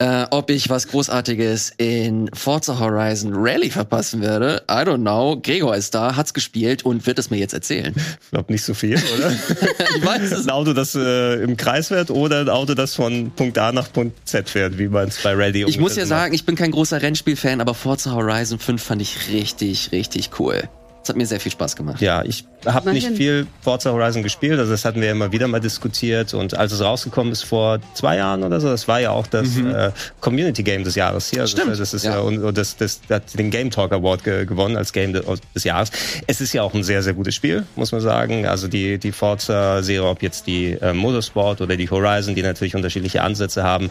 Äh, 0.00 0.26
ob 0.30 0.48
ich 0.48 0.70
was 0.70 0.88
Großartiges 0.88 1.74
in 1.76 2.30
Forza 2.32 2.78
Horizon 2.78 3.32
Rally 3.34 3.68
verpassen 3.68 4.22
werde, 4.22 4.62
I 4.66 4.76
don't 4.76 5.02
know. 5.02 5.38
Gregor 5.38 5.76
ist 5.76 5.94
da, 5.94 6.16
hat's 6.16 6.32
gespielt 6.32 6.86
und 6.86 7.06
wird 7.06 7.18
es 7.18 7.28
mir 7.28 7.36
jetzt 7.36 7.52
erzählen. 7.52 7.94
Ich 8.22 8.30
glaube 8.30 8.50
nicht 8.50 8.64
so 8.64 8.72
viel, 8.72 8.96
oder? 8.96 9.30
ich 9.96 10.06
weiß 10.06 10.32
es. 10.32 10.46
ein 10.46 10.50
Auto, 10.50 10.72
das 10.72 10.94
äh, 10.94 11.42
im 11.42 11.58
Kreis 11.58 11.88
fährt 11.88 12.10
oder 12.10 12.40
ein 12.40 12.48
Auto, 12.48 12.72
das 12.72 12.94
von 12.94 13.30
Punkt 13.32 13.58
A 13.58 13.72
nach 13.72 13.92
Punkt 13.92 14.26
Z 14.26 14.48
fährt, 14.48 14.78
wie 14.78 14.88
man 14.88 15.08
es 15.08 15.22
bei 15.22 15.34
Rally 15.34 15.66
Ich 15.68 15.78
muss 15.78 15.96
ja 15.96 16.04
ungefähr 16.04 16.06
sagen, 16.06 16.32
ich 16.32 16.46
bin 16.46 16.56
kein 16.56 16.70
großer 16.70 17.02
Rennspielfan, 17.02 17.60
aber 17.60 17.74
Forza 17.74 18.12
Horizon 18.12 18.58
5 18.58 18.82
fand 18.82 19.02
ich 19.02 19.28
richtig, 19.28 19.92
richtig 19.92 20.30
cool. 20.38 20.62
Es 21.02 21.10
hat 21.10 21.16
mir 21.16 21.26
sehr 21.26 21.40
viel 21.40 21.52
Spaß 21.52 21.76
gemacht. 21.76 22.00
Ja, 22.00 22.22
ich 22.24 22.46
habe 22.66 22.92
nicht 22.92 23.08
viel 23.08 23.46
Forza 23.60 23.90
Horizon 23.92 24.22
gespielt, 24.22 24.58
also 24.58 24.70
das 24.72 24.84
hatten 24.84 25.00
wir 25.00 25.10
immer 25.10 25.32
wieder 25.32 25.48
mal 25.48 25.60
diskutiert 25.60 26.34
und 26.34 26.56
als 26.56 26.72
es 26.72 26.80
rausgekommen 26.80 27.32
ist 27.32 27.42
vor 27.42 27.78
zwei 27.94 28.16
Jahren 28.16 28.42
oder 28.42 28.60
so, 28.60 28.68
das 28.68 28.88
war 28.88 29.00
ja 29.00 29.10
auch 29.10 29.26
das 29.26 29.56
äh, 29.58 29.90
Community 30.20 30.62
Game 30.62 30.84
des 30.84 30.94
Jahres 30.94 31.30
hier. 31.30 31.42
Also 31.42 31.50
Mhm. 31.50 31.60
Stimmt, 31.60 31.72
Das, 31.72 31.78
das 31.78 31.94
ist 31.94 32.04
ja, 32.04 32.12
ja. 32.12 32.20
und, 32.20 32.42
und 32.42 32.56
das, 32.56 32.76
das, 32.76 33.00
das 33.08 33.16
hat 33.16 33.38
den 33.38 33.50
Game 33.50 33.70
Talk 33.70 33.92
Award 33.92 34.24
ge 34.24 34.46
gewonnen 34.46 34.76
als 34.76 34.92
Game 34.92 35.12
de 35.12 35.22
des 35.54 35.64
Jahres. 35.64 35.90
Es 36.26 36.40
ist 36.40 36.52
ja 36.52 36.62
auch 36.62 36.74
ein 36.74 36.82
sehr, 36.82 37.02
sehr 37.02 37.14
gutes 37.14 37.34
Spiel, 37.34 37.64
muss 37.76 37.92
man 37.92 38.00
sagen. 38.00 38.46
Also 38.46 38.68
die, 38.68 38.98
die 38.98 39.12
Forza-Serie, 39.12 40.08
ob 40.08 40.22
jetzt 40.22 40.46
die 40.46 40.72
äh, 40.72 40.92
Motorsport 40.92 41.60
oder 41.60 41.76
die 41.76 41.90
Horizon, 41.90 42.34
die 42.34 42.42
natürlich 42.42 42.74
unterschiedliche 42.74 43.22
Ansätze 43.22 43.62
haben, 43.62 43.90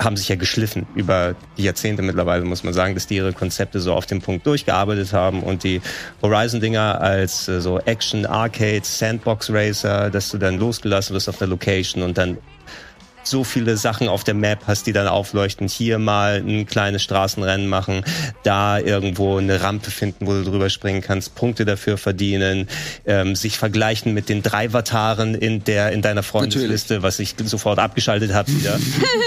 haben 0.00 0.16
sich 0.16 0.28
ja 0.28 0.36
geschliffen 0.36 0.86
über 0.94 1.34
die 1.56 1.64
Jahrzehnte 1.64 2.02
mittlerweile, 2.02 2.44
muss 2.44 2.62
man 2.62 2.72
sagen, 2.72 2.94
dass 2.94 3.08
die 3.08 3.16
ihre 3.16 3.32
Konzepte 3.32 3.80
so 3.80 3.94
auf 3.94 4.06
den 4.06 4.22
Punkt 4.22 4.46
durchgearbeitet 4.46 5.12
haben 5.12 5.42
und 5.42 5.64
die 5.64 5.80
Horizon-Dinger 6.22 7.00
als 7.00 7.48
äh, 7.48 7.60
so 7.60 7.80
Action, 7.80 8.07
Arcade, 8.26 8.84
Sandbox 8.84 9.50
Racer, 9.50 10.10
dass 10.10 10.30
du 10.30 10.38
dann 10.38 10.58
losgelassen 10.58 11.14
wirst 11.14 11.28
auf 11.28 11.38
der 11.38 11.48
Location 11.48 12.02
und 12.02 12.18
dann 12.18 12.38
so 13.28 13.44
viele 13.44 13.76
Sachen 13.76 14.08
auf 14.08 14.24
der 14.24 14.34
Map 14.34 14.60
hast, 14.66 14.86
die 14.86 14.92
dann 14.92 15.08
aufleuchten. 15.08 15.68
Hier 15.68 15.98
mal 15.98 16.42
ein 16.46 16.66
kleines 16.66 17.02
Straßenrennen 17.02 17.68
machen, 17.68 18.04
da 18.42 18.78
irgendwo 18.78 19.38
eine 19.38 19.62
Rampe 19.62 19.90
finden, 19.90 20.26
wo 20.26 20.32
du 20.32 20.44
drüber 20.44 20.70
springen 20.70 21.00
kannst, 21.00 21.34
Punkte 21.34 21.64
dafür 21.64 21.98
verdienen, 21.98 22.68
ähm, 23.06 23.34
sich 23.34 23.58
vergleichen 23.58 24.14
mit 24.14 24.28
den 24.28 24.42
drei 24.42 24.70
Vataren 24.70 25.34
in 25.34 25.64
der 25.64 25.92
in 25.92 26.02
deiner 26.02 26.22
Freundesliste, 26.22 27.02
was 27.02 27.18
ich 27.18 27.34
sofort 27.44 27.78
abgeschaltet 27.78 28.32
habe 28.32 28.50
wieder, 28.52 28.78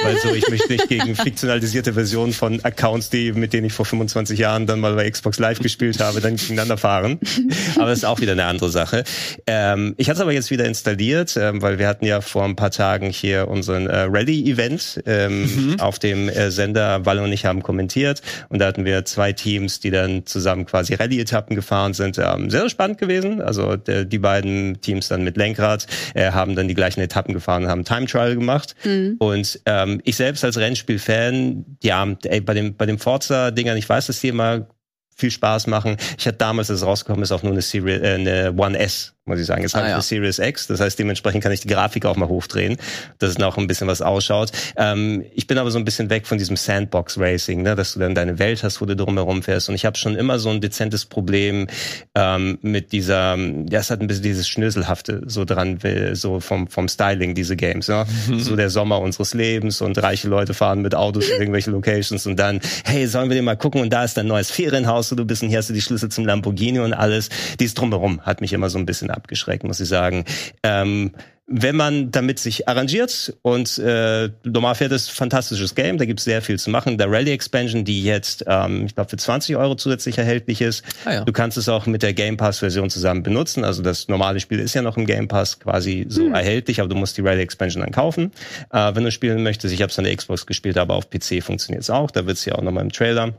weil 0.03 0.17
so 0.23 0.33
ich 0.33 0.47
möchte 0.49 0.71
nicht 0.71 0.87
gegen 0.87 1.15
fiktionalisierte 1.15 1.93
Versionen 1.93 2.33
von 2.33 2.63
Accounts, 2.63 3.09
die 3.09 3.31
mit 3.33 3.53
denen 3.53 3.67
ich 3.67 3.73
vor 3.73 3.85
25 3.85 4.37
Jahren 4.39 4.67
dann 4.67 4.79
mal 4.79 4.93
bei 4.95 5.09
Xbox 5.09 5.39
Live 5.39 5.59
gespielt 5.59 5.99
habe, 5.99 6.21
dann 6.21 6.35
gegeneinander 6.35 6.77
fahren. 6.77 7.19
Aber 7.75 7.87
das 7.87 7.99
ist 7.99 8.05
auch 8.05 8.19
wieder 8.19 8.33
eine 8.33 8.45
andere 8.45 8.69
Sache. 8.69 9.03
Ähm, 9.47 9.95
ich 9.97 10.07
hatte 10.07 10.17
es 10.17 10.21
aber 10.21 10.33
jetzt 10.33 10.51
wieder 10.51 10.65
installiert, 10.65 11.35
ähm, 11.37 11.61
weil 11.61 11.79
wir 11.79 11.87
hatten 11.87 12.05
ja 12.05 12.21
vor 12.21 12.43
ein 12.43 12.55
paar 12.55 12.71
Tagen 12.71 13.09
hier 13.09 13.47
unseren 13.47 13.87
äh, 13.91 14.07
Rally-Event 14.09 15.03
ähm, 15.05 15.75
auf 15.79 15.99
dem 15.99 16.29
äh, 16.29 16.49
Sender. 16.51 17.05
Walle 17.05 17.23
und 17.23 17.31
ich 17.31 17.45
haben 17.45 17.61
kommentiert 17.61 18.21
und 18.49 18.59
da 18.59 18.67
hatten 18.67 18.85
wir 18.85 19.05
zwei 19.05 19.33
Teams, 19.33 19.79
die 19.79 19.91
dann 19.91 20.25
zusammen 20.25 20.65
quasi 20.65 20.93
Rallye-Etappen 20.93 21.55
gefahren 21.55 21.93
sind. 21.93 22.17
Ähm, 22.17 22.49
sehr 22.49 22.69
spannend 22.69 22.97
gewesen. 22.97 23.41
Also 23.41 23.75
der, 23.75 24.05
die 24.05 24.19
beiden 24.19 24.81
Teams 24.81 25.09
dann 25.09 25.23
mit 25.23 25.37
Lenkrad 25.37 25.87
äh, 26.13 26.31
haben 26.31 26.55
dann 26.55 26.67
die 26.67 26.75
gleichen 26.75 27.01
Etappen 27.01 27.33
gefahren 27.33 27.63
und 27.63 27.69
haben 27.69 27.85
Time 27.85 28.05
Trial 28.05 28.35
gemacht. 28.35 28.75
Und 29.19 29.59
ähm, 29.65 30.01
ich 30.03 30.15
selbst 30.15 30.43
als 30.43 30.57
Rennspiel-Fan, 30.57 31.77
ja, 31.83 32.07
ey, 32.23 32.41
bei 32.41 32.53
dem 32.53 32.75
bei 32.75 32.85
dem 32.85 32.97
Forza-Dingern, 32.99 33.77
ich 33.77 33.87
weiß, 33.87 34.07
dass 34.07 34.21
die 34.21 34.29
immer 34.29 34.67
viel 35.15 35.31
Spaß 35.31 35.67
machen. 35.67 35.97
Ich 36.17 36.25
hatte 36.25 36.37
damals, 36.37 36.69
als 36.69 36.81
es 36.81 36.85
rausgekommen 36.85 37.23
ist, 37.23 37.31
auch 37.31 37.43
nur 37.43 37.51
eine, 37.51 37.61
Series, 37.61 38.01
äh, 38.01 38.15
eine 38.15 38.53
One 38.57 38.77
S, 38.79 39.13
muss 39.31 39.39
ich 39.39 39.45
sagen. 39.47 39.61
Jetzt 39.63 39.73
habe 39.73 39.85
Ah, 39.85 39.87
ich 39.87 39.91
ja. 39.91 39.95
eine 39.95 40.03
Series 40.03 40.39
X, 40.39 40.67
das 40.67 40.79
heißt, 40.79 40.99
dementsprechend 40.99 41.41
kann 41.43 41.51
ich 41.51 41.61
die 41.61 41.67
Grafik 41.67 42.05
auch 42.05 42.15
mal 42.15 42.27
hochdrehen, 42.27 42.77
dass 43.19 43.31
es 43.31 43.37
noch 43.37 43.57
ein 43.57 43.67
bisschen 43.67 43.87
was 43.87 44.01
ausschaut. 44.01 44.51
Ähm, 44.77 45.25
ich 45.33 45.47
bin 45.47 45.57
aber 45.57 45.71
so 45.71 45.79
ein 45.79 45.85
bisschen 45.85 46.09
weg 46.09 46.27
von 46.27 46.37
diesem 46.37 46.55
Sandbox-Racing, 46.57 47.61
ne, 47.63 47.75
dass 47.75 47.93
du 47.93 47.99
dann 47.99 48.13
deine 48.15 48.39
Welt 48.39 48.63
hast, 48.63 48.81
wo 48.81 48.85
du 48.85 48.95
drumherum 48.95 49.43
fährst. 49.43 49.69
Und 49.69 49.75
ich 49.75 49.85
habe 49.85 49.97
schon 49.97 50.15
immer 50.15 50.37
so 50.39 50.49
ein 50.49 50.61
dezentes 50.61 51.05
Problem 51.05 51.67
ähm, 52.15 52.59
mit 52.61 52.91
dieser, 52.91 53.37
ja, 53.37 53.79
es 53.79 53.89
hat 53.89 54.01
ein 54.01 54.07
bisschen 54.07 54.23
dieses 54.23 54.47
Schnöselhafte 54.47 55.21
so 55.25 55.45
dran, 55.45 55.81
will, 55.83 56.15
so 56.15 56.39
vom, 56.39 56.67
vom 56.67 56.87
Styling, 56.87 57.33
diese 57.35 57.55
Games. 57.55 57.87
Ne? 57.87 58.05
So 58.41 58.55
der 58.55 58.69
Sommer 58.69 58.99
unseres 58.99 59.33
Lebens 59.33 59.81
und 59.81 59.97
reiche 60.01 60.27
Leute 60.27 60.53
fahren 60.53 60.81
mit 60.81 60.95
Autos 60.95 61.29
in 61.29 61.39
irgendwelche 61.39 61.71
Locations 61.71 62.25
und 62.27 62.37
dann, 62.37 62.59
hey, 62.85 63.07
sollen 63.07 63.29
wir 63.29 63.35
den 63.35 63.45
mal 63.45 63.55
gucken? 63.55 63.81
Und 63.81 63.91
da 63.93 64.03
ist 64.03 64.17
dein 64.17 64.27
neues 64.27 64.51
Ferienhaus, 64.51 65.11
wo 65.11 65.15
du 65.15 65.25
bist 65.25 65.43
und 65.43 65.49
hier 65.49 65.59
hast 65.59 65.69
du 65.69 65.73
die 65.73 65.81
Schlüssel 65.81 66.09
zum 66.09 66.25
Lamborghini 66.25 66.79
und 66.79 66.93
alles. 66.93 67.29
Dies 67.59 67.73
drumherum 67.73 68.21
hat 68.21 68.41
mich 68.41 68.51
immer 68.53 68.69
so 68.69 68.77
ein 68.79 68.85
bisschen 68.85 69.11
abgeschreckt, 69.21 69.63
muss 69.63 69.79
ich 69.79 69.87
sagen. 69.87 70.25
Ähm, 70.63 71.11
wenn 71.53 71.75
man 71.75 72.11
damit 72.11 72.39
sich 72.39 72.69
arrangiert 72.69 73.33
und 73.41 73.77
äh, 73.77 74.29
normal 74.45 74.75
fährt 74.75 74.93
es 74.93 75.09
fantastisches 75.09 75.75
Game, 75.75 75.97
da 75.97 76.05
gibt 76.05 76.19
es 76.19 76.23
sehr 76.23 76.41
viel 76.41 76.57
zu 76.57 76.69
machen. 76.69 76.97
Der 76.97 77.11
Rally 77.11 77.31
Expansion, 77.31 77.83
die 77.83 78.03
jetzt, 78.03 78.45
ähm, 78.47 78.85
ich 78.85 78.95
glaube, 78.95 79.09
für 79.09 79.17
20 79.17 79.57
Euro 79.57 79.75
zusätzlich 79.75 80.17
erhältlich 80.17 80.61
ist. 80.61 80.83
Ah, 81.03 81.13
ja. 81.13 81.25
Du 81.25 81.33
kannst 81.33 81.57
es 81.57 81.67
auch 81.67 81.87
mit 81.87 82.03
der 82.03 82.13
Game 82.13 82.37
Pass 82.37 82.59
Version 82.59 82.89
zusammen 82.89 83.21
benutzen. 83.21 83.65
Also 83.65 83.81
das 83.83 84.07
normale 84.07 84.39
Spiel 84.39 84.59
ist 84.59 84.73
ja 84.75 84.81
noch 84.81 84.95
im 84.95 85.05
Game 85.05 85.27
Pass 85.27 85.59
quasi 85.59 86.05
so 86.07 86.29
erhältlich, 86.29 86.79
aber 86.79 86.87
du 86.87 86.95
musst 86.95 87.17
die 87.17 87.21
Rally 87.21 87.41
Expansion 87.41 87.83
dann 87.83 87.91
kaufen, 87.91 88.31
äh, 88.71 88.95
wenn 88.95 89.03
du 89.03 89.11
spielen 89.11 89.43
möchtest. 89.43 89.73
Ich 89.73 89.81
habe 89.81 89.91
es 89.91 89.99
an 89.99 90.05
der 90.05 90.15
Xbox 90.15 90.45
gespielt, 90.45 90.77
aber 90.77 90.95
auf 90.95 91.09
PC 91.09 91.43
funktioniert 91.43 91.83
es 91.83 91.89
auch. 91.89 92.11
Da 92.11 92.25
wird 92.25 92.37
es 92.37 92.45
ja 92.45 92.55
auch 92.55 92.61
nochmal 92.61 92.83
im 92.83 92.91
Trailer 92.91 93.33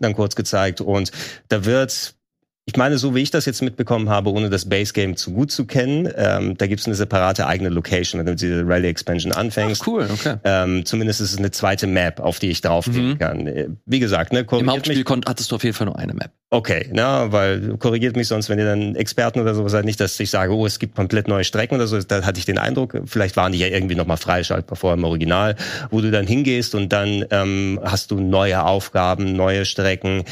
dann 0.00 0.14
kurz 0.14 0.36
gezeigt 0.36 0.80
und 0.80 1.12
da 1.48 1.66
wird 1.66 2.14
ich 2.64 2.76
meine, 2.76 2.96
so 2.96 3.14
wie 3.16 3.20
ich 3.22 3.32
das 3.32 3.44
jetzt 3.44 3.60
mitbekommen 3.60 4.08
habe, 4.08 4.30
ohne 4.30 4.48
das 4.48 4.68
Base 4.68 4.92
Game 4.92 5.16
zu 5.16 5.32
gut 5.32 5.50
zu 5.50 5.66
kennen, 5.66 6.08
ähm, 6.16 6.56
da 6.56 6.68
gibt 6.68 6.80
es 6.80 6.86
eine 6.86 6.94
separate 6.94 7.46
eigene 7.48 7.70
Location, 7.70 8.20
wenn 8.20 8.26
du 8.26 8.36
diese 8.36 8.62
Rally 8.66 8.86
Expansion 8.88 9.32
anfängst. 9.32 9.82
Ach, 9.82 9.86
cool, 9.88 10.08
okay. 10.12 10.36
Ähm, 10.44 10.84
zumindest 10.86 11.20
ist 11.20 11.32
es 11.32 11.38
eine 11.38 11.50
zweite 11.50 11.88
Map, 11.88 12.20
auf 12.20 12.38
die 12.38 12.50
ich 12.50 12.60
draufgehen 12.60 13.10
Mhm. 13.10 13.18
kann. 13.18 13.46
Äh, 13.48 13.68
Wie 13.84 13.98
gesagt, 13.98 14.32
ne, 14.32 14.46
Im 14.52 14.70
Hauptspiel 14.70 14.96
mich, 15.04 15.22
hattest 15.26 15.50
du 15.50 15.56
auf 15.56 15.64
jeden 15.64 15.74
Fall 15.74 15.86
nur 15.86 15.98
eine 15.98 16.14
Map. 16.14 16.30
okay, 16.50 16.88
na, 16.92 17.32
weil 17.32 17.76
korrigiert 17.78 18.14
mich 18.14 18.28
sonst, 18.28 18.48
wenn 18.48 18.60
ihr 18.60 18.64
dann 18.66 18.94
Experten 18.94 19.40
oder 19.40 19.54
sowas 19.56 19.72
seid, 19.72 19.84
nicht, 19.84 19.98
dass 19.98 20.18
ich 20.20 20.30
sage, 20.30 20.54
oh, 20.54 20.64
es 20.64 20.78
gibt 20.78 20.94
komplett 20.94 21.26
neue 21.26 21.42
Strecken 21.42 21.74
oder 21.74 21.88
so. 21.88 21.98
Da 22.00 22.22
hatte 22.24 22.38
ich 22.38 22.44
den 22.44 22.58
Eindruck, 22.58 22.96
vielleicht 23.06 23.36
waren 23.36 23.50
die 23.50 23.58
ja 23.58 23.66
irgendwie 23.66 23.96
nochmal 23.96 24.18
freischaltbar 24.18 24.76
vorher 24.76 24.96
im 24.96 25.04
Original, 25.04 25.56
wo 25.90 26.00
du 26.00 26.12
dann 26.12 26.28
hingehst 26.28 26.76
und 26.76 26.92
dann 26.92 27.24
ähm, 27.32 27.80
hast 27.82 28.12
du 28.12 28.20
neue 28.20 28.64
Aufgaben, 28.64 29.32
neue 29.34 29.64
Strecken. 29.64 30.22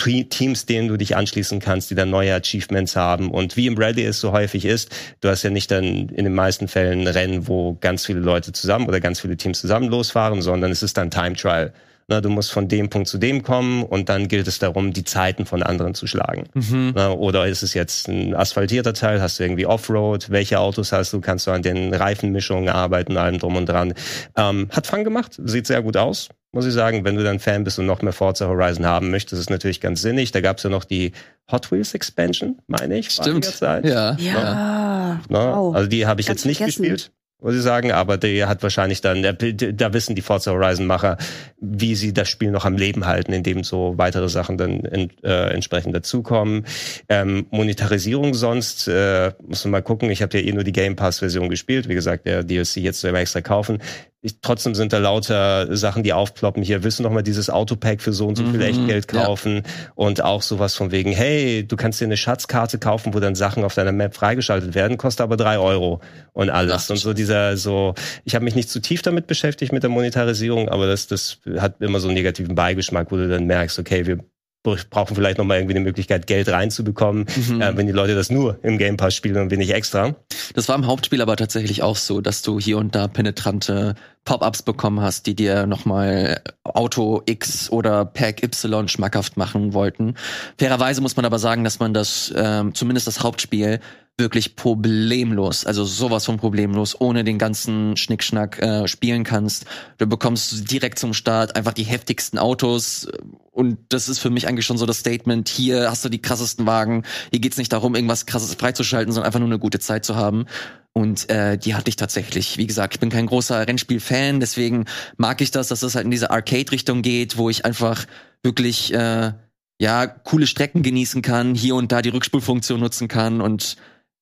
Teams, 0.00 0.66
denen 0.66 0.88
du 0.88 0.96
dich 0.96 1.16
anschließen 1.16 1.60
kannst, 1.60 1.90
die 1.90 1.94
dann 1.94 2.10
neue 2.10 2.34
Achievements 2.34 2.96
haben. 2.96 3.30
Und 3.30 3.56
wie 3.56 3.66
im 3.66 3.76
Rally 3.76 4.04
es 4.04 4.20
so 4.20 4.32
häufig 4.32 4.64
ist, 4.64 4.90
du 5.20 5.28
hast 5.28 5.42
ja 5.42 5.50
nicht 5.50 5.70
dann 5.70 6.08
in 6.08 6.24
den 6.24 6.34
meisten 6.34 6.68
Fällen 6.68 7.06
Rennen, 7.06 7.48
wo 7.48 7.76
ganz 7.80 8.06
viele 8.06 8.20
Leute 8.20 8.52
zusammen 8.52 8.86
oder 8.88 9.00
ganz 9.00 9.20
viele 9.20 9.36
Teams 9.36 9.60
zusammen 9.60 9.88
losfahren, 9.88 10.42
sondern 10.42 10.70
es 10.70 10.82
ist 10.82 10.96
dann 10.96 11.10
Time 11.10 11.34
Trial. 11.34 11.72
Na, 12.08 12.20
du 12.20 12.28
musst 12.28 12.50
von 12.50 12.66
dem 12.66 12.88
Punkt 12.88 13.06
zu 13.06 13.18
dem 13.18 13.44
kommen 13.44 13.84
und 13.84 14.08
dann 14.08 14.26
gilt 14.26 14.48
es 14.48 14.58
darum, 14.58 14.92
die 14.92 15.04
Zeiten 15.04 15.46
von 15.46 15.62
anderen 15.62 15.94
zu 15.94 16.08
schlagen. 16.08 16.48
Na, 16.96 17.12
oder 17.12 17.46
ist 17.46 17.62
es 17.62 17.72
jetzt 17.72 18.08
ein 18.08 18.34
asphaltierter 18.34 18.94
Teil? 18.94 19.22
Hast 19.22 19.38
du 19.38 19.44
irgendwie 19.44 19.66
Offroad? 19.66 20.28
Welche 20.28 20.58
Autos 20.58 20.90
hast 20.90 21.12
du? 21.12 21.20
Kannst 21.20 21.46
du 21.46 21.52
an 21.52 21.62
den 21.62 21.94
Reifenmischungen 21.94 22.68
arbeiten, 22.68 23.16
allem 23.16 23.38
drum 23.38 23.54
und 23.54 23.68
dran? 23.68 23.94
Ähm, 24.36 24.68
hat 24.72 24.88
Fun 24.88 25.04
gemacht, 25.04 25.38
sieht 25.44 25.68
sehr 25.68 25.82
gut 25.82 25.96
aus 25.96 26.30
muss 26.52 26.66
ich 26.66 26.72
sagen, 26.72 27.04
wenn 27.04 27.14
du 27.16 27.22
dann 27.22 27.38
Fan 27.38 27.64
bist 27.64 27.78
und 27.78 27.86
noch 27.86 28.02
mehr 28.02 28.12
Forza 28.12 28.46
Horizon 28.46 28.84
haben 28.86 29.10
möchtest, 29.10 29.34
ist 29.34 29.38
es 29.40 29.50
natürlich 29.50 29.80
ganz 29.80 30.02
sinnig. 30.02 30.32
Da 30.32 30.40
gab 30.40 30.58
es 30.58 30.64
ja 30.64 30.70
noch 30.70 30.84
die 30.84 31.12
Hot 31.50 31.70
Wheels 31.70 31.94
Expansion, 31.94 32.58
meine 32.66 32.98
ich. 32.98 33.10
Stimmt. 33.10 33.44
Zeit. 33.44 33.84
Ja. 33.84 34.16
Ja. 34.18 35.20
Ne? 35.28 35.38
Wow. 35.38 35.74
Also 35.74 35.88
die 35.88 36.06
habe 36.06 36.20
ich 36.20 36.26
Ganz 36.26 36.40
jetzt 36.40 36.46
nicht 36.46 36.56
vergessen. 36.58 36.82
gespielt. 36.82 37.12
muss 37.40 37.54
ich 37.54 37.62
sagen, 37.62 37.92
aber 37.92 38.16
der 38.16 38.48
hat 38.48 38.62
wahrscheinlich 38.62 39.00
dann, 39.00 39.22
da 39.22 39.92
wissen 39.92 40.14
die 40.16 40.22
Forza 40.22 40.50
Horizon 40.50 40.86
Macher, 40.86 41.18
wie 41.60 41.94
sie 41.94 42.12
das 42.12 42.28
Spiel 42.28 42.50
noch 42.50 42.64
am 42.64 42.76
Leben 42.76 43.06
halten, 43.06 43.32
indem 43.32 43.62
so 43.64 43.94
weitere 43.96 44.28
Sachen 44.28 44.58
dann 44.58 44.80
in, 44.80 45.10
äh, 45.22 45.52
entsprechend 45.52 45.94
dazukommen. 45.94 46.66
Ähm, 47.08 47.46
Monetarisierung 47.50 48.34
sonst, 48.34 48.88
äh, 48.88 49.32
muss 49.46 49.64
man 49.64 49.72
mal 49.72 49.82
gucken, 49.82 50.10
ich 50.10 50.20
habe 50.22 50.36
ja 50.38 50.44
eh 50.44 50.52
nur 50.52 50.64
die 50.64 50.72
Game 50.72 50.96
Pass 50.96 51.20
Version 51.20 51.48
gespielt, 51.48 51.88
wie 51.88 51.94
gesagt, 51.94 52.26
der 52.26 52.42
DLC 52.42 52.78
jetzt 52.78 53.00
soll 53.00 53.14
extra 53.14 53.40
kaufen. 53.40 53.78
Ich, 54.22 54.40
trotzdem 54.42 54.74
sind 54.74 54.92
da 54.92 54.98
lauter 54.98 55.74
Sachen, 55.74 56.02
die 56.02 56.12
aufploppen. 56.12 56.62
Hier 56.62 56.84
willst 56.84 56.98
du 56.98 57.02
noch 57.02 57.10
mal 57.10 57.22
dieses 57.22 57.48
Autopack 57.48 58.02
für 58.02 58.12
so 58.12 58.26
und 58.26 58.36
so 58.36 58.44
viel 58.44 58.56
mhm, 58.56 58.60
Echtgeld 58.60 59.08
kaufen 59.08 59.62
ja. 59.64 59.92
und 59.94 60.22
auch 60.22 60.42
sowas 60.42 60.74
von 60.74 60.90
wegen, 60.90 61.12
hey, 61.12 61.66
du 61.66 61.76
kannst 61.76 62.02
dir 62.02 62.04
eine 62.04 62.18
Schatzkarte 62.18 62.78
kaufen, 62.78 63.14
wo 63.14 63.20
dann 63.20 63.34
Sachen 63.34 63.64
auf 63.64 63.74
deiner 63.74 63.92
Map 63.92 64.14
freigeschaltet 64.14 64.74
werden, 64.74 64.98
kostet 64.98 65.22
aber 65.22 65.38
drei 65.38 65.58
Euro 65.58 66.02
und 66.32 66.50
alles. 66.50 66.86
Ach, 66.86 66.90
und 66.90 66.98
so 66.98 67.14
dieser 67.14 67.56
so, 67.56 67.94
ich 68.24 68.34
habe 68.34 68.44
mich 68.44 68.54
nicht 68.54 68.68
zu 68.68 68.80
tief 68.80 69.00
damit 69.00 69.26
beschäftigt 69.26 69.72
mit 69.72 69.82
der 69.82 69.90
Monetarisierung, 69.90 70.68
aber 70.68 70.86
das, 70.86 71.06
das 71.06 71.38
hat 71.58 71.80
immer 71.80 71.98
so 71.98 72.08
einen 72.08 72.14
negativen 72.14 72.54
Beigeschmack, 72.54 73.10
wo 73.10 73.16
du 73.16 73.26
dann 73.26 73.46
merkst, 73.46 73.78
okay, 73.78 74.06
wir 74.06 74.18
brauchen 74.62 75.14
vielleicht 75.14 75.38
nochmal 75.38 75.58
irgendwie 75.58 75.76
eine 75.76 75.84
Möglichkeit, 75.84 76.26
Geld 76.26 76.48
reinzubekommen, 76.48 77.26
mhm. 77.48 77.62
äh, 77.62 77.76
wenn 77.76 77.86
die 77.86 77.92
Leute 77.92 78.14
das 78.14 78.30
nur 78.30 78.58
im 78.62 78.78
Game 78.78 78.96
Pass 78.96 79.14
spielen 79.14 79.38
und 79.38 79.50
wenig 79.50 79.72
extra. 79.72 80.14
Das 80.54 80.68
war 80.68 80.76
im 80.76 80.86
Hauptspiel 80.86 81.22
aber 81.22 81.36
tatsächlich 81.36 81.82
auch 81.82 81.96
so, 81.96 82.20
dass 82.20 82.42
du 82.42 82.58
hier 82.58 82.78
und 82.78 82.94
da 82.94 83.08
penetrante 83.08 83.94
Pop-ups 84.24 84.62
bekommen 84.62 85.00
hast, 85.00 85.26
die 85.26 85.34
dir 85.34 85.66
nochmal 85.66 86.42
Auto 86.62 87.22
X 87.24 87.70
oder 87.70 88.04
Pack 88.04 88.42
Y 88.42 88.86
schmackhaft 88.88 89.36
machen 89.36 89.72
wollten. 89.72 90.14
Fairerweise 90.58 91.00
muss 91.00 91.16
man 91.16 91.24
aber 91.24 91.38
sagen, 91.38 91.64
dass 91.64 91.78
man 91.80 91.94
das, 91.94 92.32
ähm, 92.36 92.74
zumindest 92.74 93.06
das 93.06 93.22
Hauptspiel, 93.22 93.80
wirklich 94.20 94.54
problemlos, 94.54 95.66
also 95.66 95.84
sowas 95.84 96.24
von 96.24 96.36
problemlos, 96.36 97.00
ohne 97.00 97.24
den 97.24 97.38
ganzen 97.38 97.96
Schnickschnack 97.96 98.62
äh, 98.62 98.86
spielen 98.86 99.24
kannst. 99.24 99.64
Du 99.98 100.06
bekommst 100.06 100.70
direkt 100.70 101.00
zum 101.00 101.12
Start 101.12 101.56
einfach 101.56 101.72
die 101.72 101.82
heftigsten 101.82 102.38
Autos 102.38 103.08
und 103.50 103.78
das 103.88 104.08
ist 104.08 104.20
für 104.20 104.30
mich 104.30 104.46
eigentlich 104.46 104.64
schon 104.64 104.78
so 104.78 104.86
das 104.86 104.98
Statement, 104.98 105.48
hier 105.48 105.90
hast 105.90 106.04
du 106.04 106.08
die 106.08 106.22
krassesten 106.22 106.66
Wagen, 106.66 107.02
hier 107.30 107.40
geht's 107.40 107.56
nicht 107.58 107.72
darum, 107.72 107.96
irgendwas 107.96 108.26
krasses 108.26 108.54
freizuschalten, 108.54 109.12
sondern 109.12 109.26
einfach 109.26 109.40
nur 109.40 109.48
eine 109.48 109.58
gute 109.58 109.80
Zeit 109.80 110.04
zu 110.04 110.14
haben. 110.14 110.46
Und 110.92 111.30
äh, 111.30 111.56
die 111.56 111.74
hatte 111.74 111.88
ich 111.88 111.96
tatsächlich. 111.96 112.58
Wie 112.58 112.66
gesagt, 112.66 112.94
ich 112.94 113.00
bin 113.00 113.10
kein 113.10 113.26
großer 113.26 113.66
Rennspiel-Fan, 113.66 114.40
deswegen 114.40 114.86
mag 115.16 115.40
ich 115.40 115.50
das, 115.50 115.68
dass 115.68 115.80
das 115.80 115.94
halt 115.94 116.04
in 116.04 116.10
diese 116.10 116.30
Arcade-Richtung 116.30 117.02
geht, 117.02 117.36
wo 117.36 117.50
ich 117.50 117.64
einfach 117.64 118.06
wirklich 118.42 118.92
äh, 118.92 119.32
ja 119.80 120.06
coole 120.06 120.46
Strecken 120.46 120.82
genießen 120.82 121.22
kann, 121.22 121.54
hier 121.54 121.74
und 121.74 121.92
da 121.92 122.02
die 122.02 122.08
Rückspulfunktion 122.10 122.80
nutzen 122.80 123.08
kann 123.08 123.40
und 123.40 123.76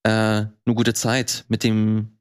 äh, 0.08 0.10
eine 0.10 0.74
gute 0.74 0.94
Zeit 0.94 1.44
mit 1.48 1.62
dem 1.62 2.18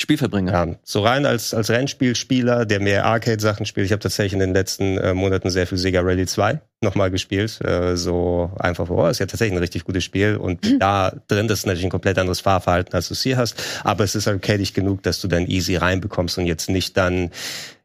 Spiel 0.00 0.16
verbringe. 0.16 0.52
Ja, 0.52 0.76
so 0.84 1.02
rein 1.02 1.26
als, 1.26 1.52
als 1.52 1.70
Rennspielspieler, 1.70 2.66
der 2.66 2.80
mehr 2.80 3.04
Arcade-Sachen 3.04 3.66
spielt. 3.66 3.86
Ich 3.86 3.92
habe 3.92 4.00
tatsächlich 4.00 4.34
in 4.34 4.38
den 4.38 4.52
letzten 4.52 4.96
äh, 4.96 5.12
Monaten 5.12 5.50
sehr 5.50 5.66
viel 5.66 5.78
Sega 5.78 6.00
Rally 6.00 6.26
2 6.26 6.60
nochmal 6.80 7.10
gespielt. 7.10 7.60
Äh, 7.64 7.96
so 7.96 8.50
einfach, 8.58 8.88
oh, 8.90 9.06
ist 9.06 9.18
ja 9.20 9.26
tatsächlich 9.26 9.56
ein 9.56 9.60
richtig 9.60 9.84
gutes 9.84 10.04
Spiel. 10.04 10.36
Und 10.36 10.64
mhm. 10.64 10.78
da 10.78 11.12
drin, 11.28 11.48
das 11.48 11.60
ist 11.60 11.66
natürlich 11.66 11.86
ein 11.86 11.90
komplett 11.90 12.18
anderes 12.18 12.40
Fahrverhalten, 12.40 12.94
als 12.94 13.08
du 13.08 13.14
es 13.14 13.22
hier 13.22 13.36
hast. 13.36 13.62
Aber 13.84 14.04
es 14.04 14.14
ist 14.14 14.28
arcadisch 14.28 14.72
genug, 14.72 15.02
dass 15.02 15.20
du 15.20 15.28
dann 15.28 15.46
easy 15.46 15.76
reinbekommst 15.76 16.38
und 16.38 16.46
jetzt 16.46 16.68
nicht 16.68 16.96
dann 16.96 17.30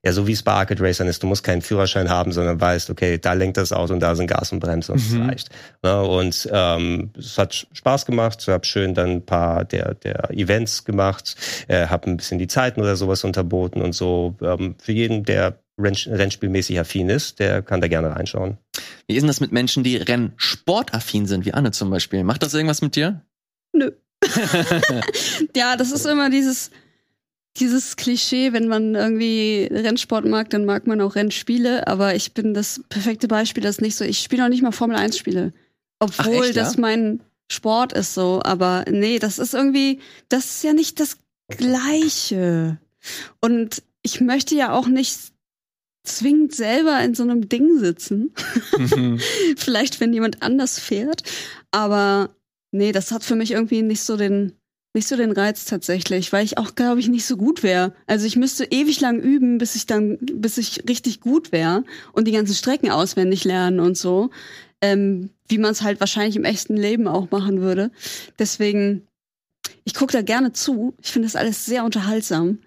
ja, 0.06 0.12
so 0.12 0.28
wie 0.28 0.34
es 0.34 0.44
bei 0.44 0.52
Arcade 0.52 0.84
Racern 0.84 1.08
ist, 1.08 1.24
du 1.24 1.28
musst 1.28 1.46
keinen 1.46 1.62
Führerschein 1.62 2.10
haben, 2.10 2.34
sondern 2.34 2.60
weißt, 2.60 2.90
okay, 2.90 3.18
da 3.18 3.32
lenkt 3.32 3.56
das 3.56 3.72
Auto 3.72 3.94
und 3.94 4.02
da 4.02 4.16
sind 4.16 4.28
Gas 4.28 4.52
und 4.52 4.60
Bremse 4.60 4.92
und 4.92 5.12
mhm. 5.12 5.20
das 5.20 5.28
reicht. 5.30 5.50
Ja, 5.82 6.02
ne, 6.02 6.08
und 6.10 6.50
ähm, 6.52 7.12
es 7.18 7.38
hat 7.38 7.68
Spaß 7.72 8.06
gemacht, 8.06 8.40
ich 8.42 8.50
habe 8.50 8.66
schön 8.66 8.94
dann 8.94 9.10
ein 9.12 9.26
paar 9.26 9.64
der, 9.64 9.94
der 9.94 10.30
Events 10.32 10.84
gemacht, 10.84 11.38
äh, 11.70 11.88
habe 11.88 12.10
ein 12.10 12.18
bisschen 12.18 12.38
die 12.38 12.48
Zeiten 12.48 12.82
oder 12.82 12.98
sowas 12.98 13.24
unterboten 13.24 13.82
und 13.82 13.94
so. 13.94 14.36
Ähm, 14.42 14.76
für 14.78 14.92
jeden, 14.92 15.24
der 15.24 15.58
Rennspielmäßig 15.78 16.80
affin 16.80 17.10
ist, 17.10 17.40
der 17.40 17.62
kann 17.62 17.82
da 17.82 17.88
gerne 17.88 18.16
reinschauen. 18.16 18.58
Wie 19.08 19.16
ist 19.16 19.22
denn 19.22 19.28
das 19.28 19.40
mit 19.40 19.52
Menschen, 19.52 19.84
die 19.84 19.98
Rennsportaffin 19.98 21.26
sind, 21.26 21.46
wie 21.46 21.54
Anne 21.54 21.72
zum 21.72 21.90
Beispiel? 21.90 22.24
Macht 22.24 22.44
das 22.44 22.54
irgendwas 22.54 22.82
mit 22.82 22.96
dir? 22.96 23.22
Nö. 23.74 23.92
ja, 25.56 25.76
das 25.76 25.92
ist 25.92 26.06
immer 26.06 26.30
dieses, 26.30 26.70
dieses 27.58 27.96
Klischee, 27.96 28.54
wenn 28.54 28.68
man 28.68 28.96
irgendwie 28.96 29.68
Rennsport 29.72 30.26
mag, 30.26 30.50
dann 30.50 30.66
mag 30.66 30.88
man 30.88 31.02
auch 31.02 31.16
Rennspiele, 31.16 31.88
aber 31.88 32.16
ich 32.16 32.34
bin 32.34 32.54
das 32.54 32.82
perfekte 32.90 33.28
Beispiel, 33.28 33.64
das 33.64 33.78
ist 33.78 33.82
nicht 33.82 33.96
so. 33.96 34.06
Ich 34.06 34.20
spiele 34.20 34.46
auch 34.46 34.50
nicht 34.50 34.64
mal 34.64 34.72
Formel 34.72 34.96
1 34.96 35.18
Spiele. 35.18 35.54
Obwohl 36.00 36.46
echt, 36.46 36.56
ja? 36.56 36.64
das 36.64 36.78
mein 36.78 37.22
Sport 37.52 37.94
ist 37.94 38.14
so, 38.14 38.42
aber 38.44 38.86
nee, 38.90 39.20
das 39.20 39.40
ist 39.40 39.54
irgendwie, 39.54 40.00
das 40.30 40.46
ist 40.46 40.64
ja 40.64 40.74
nicht 40.74 41.00
das 41.00 41.18
Gleiche. 41.50 42.78
Und 43.42 43.84
ich 44.02 44.22
möchte 44.22 44.56
ja 44.56 44.74
auch 44.74 44.88
nicht 44.88 45.33
zwingend 46.04 46.54
selber 46.54 47.02
in 47.02 47.16
so 47.16 47.24
einem 47.24 47.48
Ding 47.50 47.80
sitzen. 47.80 48.34
Mhm. 48.78 49.20
Vielleicht, 49.58 50.00
wenn 50.00 50.14
jemand 50.14 50.42
anders 50.44 50.80
fährt. 50.80 51.24
Aber 51.72 52.36
nee, 52.72 52.92
das 52.92 53.12
hat 53.12 53.24
für 53.24 53.36
mich 53.36 53.52
irgendwie 53.52 53.82
nicht 53.82 54.02
so 54.02 54.18
den, 54.18 54.54
nicht 54.94 55.08
so 55.08 55.16
den 55.16 55.32
Reiz 55.32 55.66
tatsächlich, 55.66 56.34
weil 56.34 56.44
ich 56.44 56.58
auch, 56.58 56.76
glaube 56.76 57.00
ich, 57.00 57.08
nicht 57.08 57.26
so 57.26 57.38
gut 57.38 57.64
wäre. 57.64 57.94
Also 58.06 58.26
ich 58.26 58.36
müsste 58.36 58.66
ewig 58.66 59.00
lang 59.00 59.20
üben, 59.20 59.58
bis 59.58 59.76
ich 59.76 59.86
dann, 59.86 60.18
bis 60.20 60.58
ich 60.58 60.84
richtig 60.88 61.22
gut 61.22 61.52
wäre 61.52 61.84
und 62.12 62.28
die 62.28 62.34
ganzen 62.34 62.56
Strecken 62.56 62.92
auswendig 62.92 63.46
lernen 63.46 63.80
und 63.80 63.98
so. 63.98 64.30
Ähm, 64.82 65.30
wie 65.48 65.58
man 65.58 65.72
es 65.72 65.82
halt 65.82 66.02
wahrscheinlich 66.02 66.36
im 66.36 66.44
echten 66.44 66.76
Leben 66.76 67.08
auch 67.08 67.32
machen 67.32 67.62
würde. 67.62 67.92
Deswegen, 68.38 69.08
ich 69.86 69.94
gucke 69.94 70.12
da 70.12 70.22
gerne 70.22 70.52
zu. 70.52 70.94
Ich 71.02 71.12
finde 71.12 71.28
das 71.28 71.38
alles 71.38 71.66
sehr 71.66 71.86
unterhaltsam. 71.86 72.60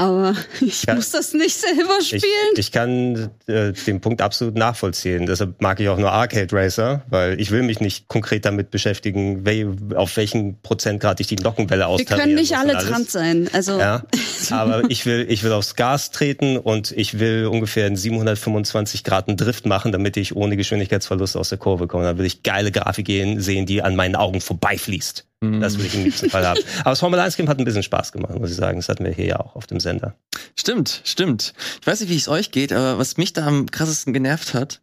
Aber 0.00 0.34
ich 0.62 0.86
kann, 0.86 0.96
muss 0.96 1.10
das 1.10 1.34
nicht 1.34 1.54
selber 1.54 2.00
spielen. 2.00 2.22
Ich, 2.54 2.58
ich 2.58 2.72
kann 2.72 3.30
äh, 3.46 3.72
den 3.72 4.00
Punkt 4.00 4.22
absolut 4.22 4.54
nachvollziehen. 4.54 5.26
Deshalb 5.26 5.60
mag 5.60 5.78
ich 5.78 5.90
auch 5.90 5.98
nur 5.98 6.10
Arcade 6.10 6.56
Racer, 6.56 7.02
weil 7.10 7.38
ich 7.38 7.50
will 7.50 7.62
mich 7.62 7.80
nicht 7.80 8.08
konkret 8.08 8.46
damit 8.46 8.70
beschäftigen, 8.70 9.44
wel, 9.44 9.76
auf 9.94 10.16
welchen 10.16 10.58
Prozentgrad 10.62 11.20
ich 11.20 11.26
die 11.26 11.36
Nockenwelle 11.36 11.86
austarieren 11.86 12.18
Wir 12.18 12.24
können 12.24 12.34
nicht 12.34 12.56
alle 12.56 12.78
trans 12.78 13.12
sein. 13.12 13.50
Also 13.52 13.78
ja, 13.78 14.02
aber 14.50 14.90
ich 14.90 15.04
will, 15.04 15.26
ich 15.28 15.42
will 15.42 15.52
aufs 15.52 15.76
Gas 15.76 16.10
treten 16.12 16.56
und 16.56 16.92
ich 16.92 17.18
will 17.18 17.44
ungefähr 17.44 17.84
einen 17.84 17.96
725 17.96 19.04
Grad 19.04 19.26
Drift 19.28 19.66
machen, 19.66 19.92
damit 19.92 20.16
ich 20.16 20.34
ohne 20.34 20.56
Geschwindigkeitsverlust 20.56 21.36
aus 21.36 21.50
der 21.50 21.58
Kurve 21.58 21.88
komme. 21.88 22.04
Dann 22.04 22.16
will 22.16 22.24
ich 22.24 22.42
geile 22.42 22.72
Grafik 22.72 23.08
sehen, 23.36 23.66
die 23.66 23.82
an 23.82 23.96
meinen 23.96 24.16
Augen 24.16 24.40
vorbeifließt. 24.40 25.26
Das 25.42 25.78
will 25.78 25.86
ich 25.86 25.94
im 25.94 26.04
liebsten 26.04 26.28
Fall 26.28 26.46
haben. 26.46 26.60
Aber 26.80 26.90
das 26.90 27.00
Formel 27.00 27.18
1 27.18 27.36
Game 27.36 27.48
hat 27.48 27.58
ein 27.58 27.64
bisschen 27.64 27.82
Spaß 27.82 28.12
gemacht, 28.12 28.38
muss 28.38 28.50
ich 28.50 28.56
sagen. 28.56 28.78
Das 28.78 28.90
hatten 28.90 29.04
wir 29.06 29.12
hier 29.12 29.24
ja 29.24 29.40
auch 29.40 29.56
auf 29.56 29.66
dem 29.66 29.80
Sender. 29.80 30.14
Stimmt, 30.54 31.00
stimmt. 31.04 31.54
Ich 31.80 31.86
weiß 31.86 32.00
nicht, 32.00 32.10
wie 32.10 32.16
es 32.16 32.28
euch 32.28 32.50
geht, 32.50 32.72
aber 32.74 32.98
was 32.98 33.16
mich 33.16 33.32
da 33.32 33.46
am 33.46 33.70
krassesten 33.70 34.12
genervt 34.12 34.52
hat, 34.52 34.82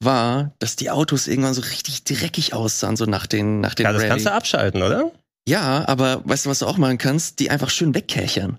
war, 0.00 0.52
dass 0.60 0.76
die 0.76 0.90
Autos 0.90 1.26
irgendwann 1.26 1.52
so 1.52 1.60
richtig 1.60 2.04
dreckig 2.04 2.54
aussahen, 2.54 2.96
so 2.96 3.04
nach 3.04 3.26
den, 3.26 3.60
nach 3.60 3.74
den 3.74 3.84
Ja, 3.84 3.92
das 3.92 4.00
Rallye. 4.00 4.08
kannst 4.10 4.26
du 4.26 4.32
abschalten, 4.32 4.82
oder? 4.82 5.12
Ja, 5.46 5.86
aber 5.86 6.22
weißt 6.24 6.46
du, 6.46 6.50
was 6.50 6.60
du 6.60 6.66
auch 6.66 6.78
machen 6.78 6.96
kannst? 6.96 7.38
Die 7.40 7.50
einfach 7.50 7.68
schön 7.68 7.94
wegkärchern. 7.94 8.58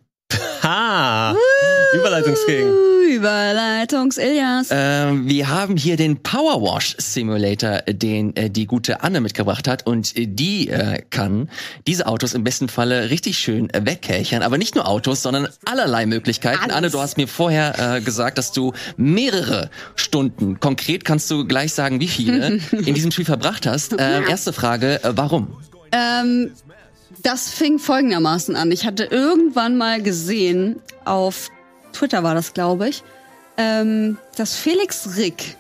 Ha! 0.62 1.36
Überleitungsking. 1.94 2.89
Überleitungs-Ilias. 3.10 4.68
Ähm, 4.72 5.28
wir 5.28 5.50
haben 5.50 5.78
hier 5.78 5.98
den 5.98 6.22
Powerwash 6.22 6.96
Simulator, 6.98 7.82
den 7.88 8.36
äh, 8.36 8.50
die 8.50 8.66
gute 8.66 9.02
Anne 9.04 9.22
mitgebracht 9.22 9.68
hat 9.68 9.86
und 9.86 10.16
äh, 10.18 10.28
die 10.28 10.70
äh, 10.70 11.02
kann 11.10 11.50
diese 11.88 12.08
Autos 12.08 12.34
im 12.34 12.44
besten 12.44 12.70
Falle 12.70 13.10
richtig 13.10 13.38
schön 13.40 13.70
äh, 13.72 13.86
wegkärchern. 13.86 14.44
Aber 14.44 14.58
nicht 14.58 14.76
nur 14.76 14.88
Autos, 14.88 15.22
sondern 15.22 15.48
allerlei 15.66 16.06
Möglichkeiten. 16.06 16.64
Alles. 16.64 16.76
Anne, 16.76 16.90
du 16.90 17.00
hast 17.00 17.18
mir 17.18 17.28
vorher 17.28 17.98
äh, 17.98 18.02
gesagt, 18.02 18.38
dass 18.38 18.52
du 18.52 18.74
mehrere 18.98 19.70
Stunden, 19.96 20.60
konkret 20.60 21.06
kannst 21.06 21.30
du 21.32 21.46
gleich 21.46 21.74
sagen, 21.74 22.00
wie 22.00 22.08
viele, 22.08 22.60
in 22.72 22.94
diesem 22.94 23.12
Spiel 23.12 23.26
verbracht 23.26 23.66
hast. 23.66 23.96
Ähm, 23.98 24.24
erste 24.28 24.54
Frage, 24.54 25.04
äh, 25.04 25.12
warum? 25.16 25.58
Ähm, 25.92 26.52
das 27.24 27.50
fing 27.50 27.80
folgendermaßen 27.80 28.56
an. 28.56 28.72
Ich 28.72 28.86
hatte 28.86 29.06
irgendwann 29.06 29.78
mal 29.78 30.02
gesehen, 30.02 30.78
auf 31.06 31.50
Twitter 31.94 32.24
war 32.24 32.36
das, 32.36 32.54
glaube 32.54 32.90
ich, 32.90 33.04
ähm, 33.58 34.18
dass 34.38 34.56
Felix 34.56 35.18
Rick 35.18 35.58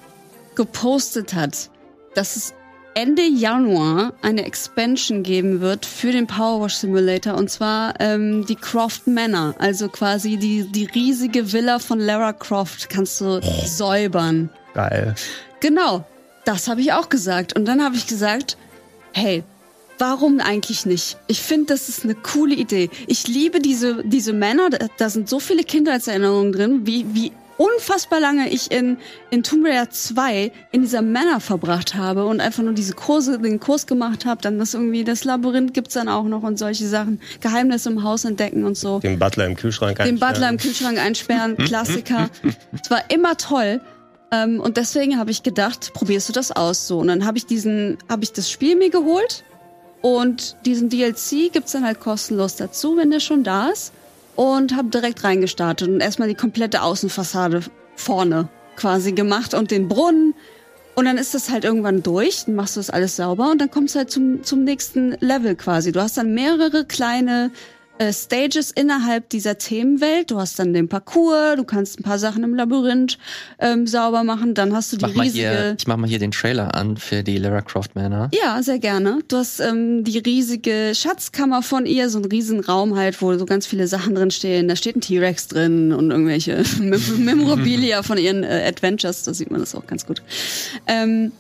gepostet 0.55 1.33
hat, 1.33 1.69
dass 2.15 2.35
es 2.35 2.53
Ende 2.95 3.21
Januar 3.21 4.13
eine 4.21 4.43
Expansion 4.43 5.23
geben 5.23 5.61
wird 5.61 5.85
für 5.85 6.11
den 6.11 6.27
Powerwash 6.27 6.75
Simulator 6.75 7.35
und 7.35 7.49
zwar 7.49 7.93
ähm, 7.99 8.45
die 8.45 8.55
Croft 8.55 9.07
Manor, 9.07 9.55
also 9.59 9.89
quasi 9.89 10.37
die, 10.37 10.63
die 10.63 10.85
riesige 10.85 11.53
Villa 11.53 11.79
von 11.79 11.99
Lara 11.99 12.33
Croft 12.33 12.89
kannst 12.89 13.21
du 13.21 13.41
säubern. 13.65 14.49
Geil. 14.73 15.15
Genau, 15.59 16.05
das 16.45 16.67
habe 16.67 16.81
ich 16.81 16.93
auch 16.93 17.09
gesagt 17.09 17.55
und 17.55 17.65
dann 17.65 17.83
habe 17.83 17.95
ich 17.95 18.07
gesagt, 18.07 18.57
hey, 19.13 19.43
Warum 19.99 20.39
eigentlich 20.39 20.85
nicht? 20.85 21.17
Ich 21.27 21.41
finde, 21.41 21.67
das 21.67 21.89
ist 21.89 22.05
eine 22.05 22.15
coole 22.15 22.55
Idee. 22.55 22.89
Ich 23.07 23.27
liebe 23.27 23.59
diese, 23.59 24.01
diese 24.05 24.31
Männer, 24.31 24.69
da 24.97 25.09
sind 25.09 25.27
so 25.27 25.41
viele 25.41 25.63
Kindheitserinnerungen 25.63 26.53
drin, 26.53 26.87
wie, 26.87 27.05
wie 27.13 27.33
unfassbar 27.57 28.21
lange 28.21 28.49
ich 28.49 28.71
in, 28.71 28.97
in 29.29 29.43
Tomb 29.43 29.65
Raider 29.65 29.89
2 29.89 30.53
in 30.71 30.81
dieser 30.81 31.01
Manor 31.01 31.41
verbracht 31.41 31.95
habe 31.95 32.25
und 32.25 32.39
einfach 32.39 32.63
nur 32.63 32.71
diese 32.71 32.93
Kurse, 32.93 33.39
den 33.39 33.59
Kurs 33.59 33.87
gemacht 33.87 34.25
habe, 34.25 34.41
dann 34.41 34.57
das 34.57 34.73
irgendwie, 34.73 35.03
das 35.03 35.25
Labyrinth 35.25 35.73
gibt's 35.73 35.95
dann 35.95 36.07
auch 36.07 36.23
noch 36.23 36.43
und 36.43 36.57
solche 36.57 36.87
Sachen. 36.87 37.19
Geheimnisse 37.41 37.89
im 37.89 38.01
Haus 38.01 38.23
entdecken 38.23 38.63
und 38.63 38.77
so. 38.77 38.99
Den 38.99 39.19
Butler 39.19 39.47
im 39.47 39.57
Kühlschrank 39.57 39.97
Den 39.97 40.17
Butler 40.17 40.47
im 40.47 40.57
Kühlschrank 40.57 40.97
einsperren, 40.97 41.57
Klassiker. 41.57 42.29
Es 42.81 42.89
war 42.89 43.03
immer 43.09 43.35
toll. 43.35 43.81
Ähm, 44.31 44.61
und 44.61 44.77
deswegen 44.77 45.17
habe 45.17 45.31
ich 45.31 45.43
gedacht, 45.43 45.91
probierst 45.93 46.29
du 46.29 46.33
das 46.33 46.53
aus 46.53 46.87
so. 46.87 46.99
Und 46.99 47.07
dann 47.07 47.25
habe 47.25 47.37
ich 47.37 47.45
diesen, 47.45 47.97
habe 48.07 48.23
ich 48.23 48.31
das 48.31 48.49
Spiel 48.49 48.77
mir 48.77 48.89
geholt 48.89 49.43
und 50.01 50.55
diesen 50.65 50.89
DLC 50.89 51.51
gibt's 51.51 51.73
dann 51.73 51.85
halt 51.85 51.99
kostenlos 51.99 52.55
dazu, 52.55 52.95
wenn 52.97 53.11
der 53.11 53.19
schon 53.19 53.43
da 53.43 53.69
ist. 53.69 53.93
Und 54.35 54.73
habe 54.73 54.87
direkt 54.87 55.25
reingestartet 55.25 55.89
und 55.89 55.99
erstmal 55.99 56.29
die 56.29 56.35
komplette 56.35 56.81
Außenfassade 56.81 57.61
vorne 57.97 58.47
quasi 58.77 59.11
gemacht 59.11 59.53
und 59.53 59.69
den 59.69 59.89
Brunnen. 59.89 60.33
Und 60.95 61.05
dann 61.05 61.17
ist 61.17 61.33
das 61.33 61.49
halt 61.49 61.65
irgendwann 61.65 62.03
durch, 62.03 62.45
dann 62.45 62.55
machst 62.55 62.77
du 62.77 62.79
das 62.79 62.89
alles 62.89 63.17
sauber 63.17 63.51
und 63.51 63.59
dann 63.59 63.69
kommst 63.69 63.95
du 63.95 63.99
halt 63.99 64.11
zum, 64.11 64.43
zum 64.43 64.63
nächsten 64.63 65.11
Level 65.19 65.55
quasi. 65.55 65.91
Du 65.91 66.01
hast 66.01 66.17
dann 66.17 66.33
mehrere 66.33 66.85
kleine 66.85 67.51
äh, 67.99 68.11
Stages 68.11 68.71
innerhalb 68.71 69.29
dieser 69.29 69.57
Themenwelt. 69.57 70.31
Du 70.31 70.39
hast 70.39 70.57
dann 70.57 70.73
den 70.73 70.89
Parcours, 70.89 71.55
du 71.57 71.63
kannst 71.63 71.99
ein 71.99 72.03
paar 72.03 72.17
Sachen 72.17 72.43
im 72.43 72.55
Labyrinth 72.55 73.17
ähm, 73.59 73.85
sauber 73.85 74.23
machen, 74.23 74.53
dann 74.55 74.73
hast 74.73 74.91
du 74.91 74.97
die 74.97 75.05
Mach 75.05 75.23
riesige... 75.23 75.39
hier, 75.39 75.75
ich 75.77 75.85
mach 75.85 75.97
mal 75.97 76.07
hier 76.09 76.17
den 76.19 76.31
Trailer 76.31 76.73
an 76.73 76.97
für 76.97 77.23
die 77.23 77.37
Lara 77.37 77.61
Croft 77.61 77.95
Manor. 77.95 78.31
Ja, 78.33 78.63
sehr 78.63 78.79
gerne. 78.79 79.19
Du 79.27 79.37
hast 79.37 79.59
ähm, 79.59 80.03
die 80.03 80.17
riesige 80.17 80.93
Schatzkammer 80.95 81.61
von 81.61 81.85
ihr, 81.85 82.09
so 82.09 82.17
einen 82.17 82.31
riesen 82.31 82.61
Raum 82.61 82.95
halt, 82.97 83.21
wo 83.21 83.37
so 83.37 83.45
ganz 83.45 83.67
viele 83.67 83.87
Sachen 83.87 84.15
drin 84.15 84.31
stehen. 84.31 84.67
Da 84.67 84.75
steht 84.75 84.95
ein 84.95 85.01
T-Rex 85.01 85.49
drin 85.49 85.93
und 85.93 86.09
irgendwelche 86.09 86.63
Mem- 86.79 87.25
Memorabilia 87.25 88.01
von 88.01 88.17
ihren 88.17 88.43
äh, 88.43 88.63
Adventures. 88.67 89.23
Da 89.23 89.33
sieht 89.33 89.51
man 89.51 89.59
das 89.59 89.75
auch 89.75 89.85
ganz 89.85 90.05
gut. 90.05 90.21
Ähm, 90.87 91.31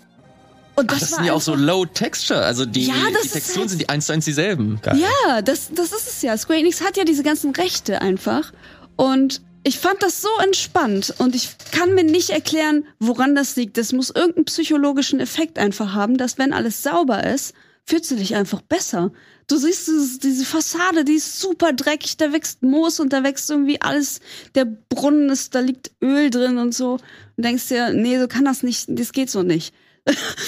und 0.79 0.91
das, 0.91 0.97
Ach, 0.97 0.99
das 1.01 1.11
war 1.11 1.17
sind 1.19 1.25
ja 1.27 1.33
auch 1.33 1.41
so 1.41 1.55
Low 1.55 1.85
Texture, 1.85 2.41
also 2.41 2.65
die, 2.65 2.85
Ja, 2.87 2.93
die 3.23 3.27
Texturen 3.29 3.61
halt- 3.61 3.69
sind 3.69 3.81
die 3.81 3.89
eins 3.89 4.05
zu 4.07 4.13
eins 4.13 4.25
dieselben. 4.25 4.79
Geil. 4.81 4.99
Ja, 4.99 5.41
das, 5.41 5.69
das 5.73 5.91
ist 5.91 6.07
es 6.07 6.21
ja. 6.21 6.37
Square 6.37 6.59
Enix 6.59 6.81
hat 6.81 6.97
ja 6.97 7.03
diese 7.03 7.23
ganzen 7.23 7.51
Rechte 7.51 8.01
einfach. 8.01 8.51
Und 8.95 9.41
ich 9.63 9.77
fand 9.79 10.01
das 10.01 10.21
so 10.21 10.29
entspannt 10.43 11.13
und 11.17 11.35
ich 11.35 11.49
kann 11.71 11.93
mir 11.93 12.03
nicht 12.03 12.29
erklären, 12.29 12.85
woran 12.99 13.35
das 13.35 13.55
liegt. 13.55 13.77
Das 13.77 13.91
muss 13.91 14.09
irgendeinen 14.09 14.45
psychologischen 14.45 15.19
Effekt 15.19 15.59
einfach 15.59 15.93
haben, 15.93 16.17
dass 16.17 16.37
wenn 16.37 16.53
alles 16.53 16.81
sauber 16.81 17.23
ist, 17.25 17.53
fühlst 17.85 18.09
du 18.11 18.15
dich 18.15 18.35
einfach 18.35 18.61
besser. 18.61 19.11
Du 19.47 19.57
siehst 19.57 19.87
dieses, 19.87 20.19
diese 20.19 20.45
Fassade, 20.45 21.03
die 21.03 21.13
ist 21.15 21.39
super 21.39 21.73
dreckig, 21.73 22.17
da 22.17 22.31
wächst 22.31 22.61
Moos 22.61 22.99
und 22.99 23.11
da 23.11 23.23
wächst 23.23 23.49
irgendwie 23.49 23.81
alles, 23.81 24.19
der 24.53 24.65
Brunnen 24.65 25.29
ist, 25.29 25.55
da 25.55 25.59
liegt 25.59 25.91
Öl 26.01 26.29
drin 26.29 26.57
und 26.59 26.73
so. 26.75 26.99
Und 27.35 27.43
denkst 27.45 27.67
dir, 27.67 27.91
nee, 27.93 28.19
so 28.19 28.27
kann 28.27 28.45
das 28.45 28.61
nicht, 28.63 28.85
das 28.89 29.11
geht 29.11 29.29
so 29.31 29.41
nicht. 29.43 29.73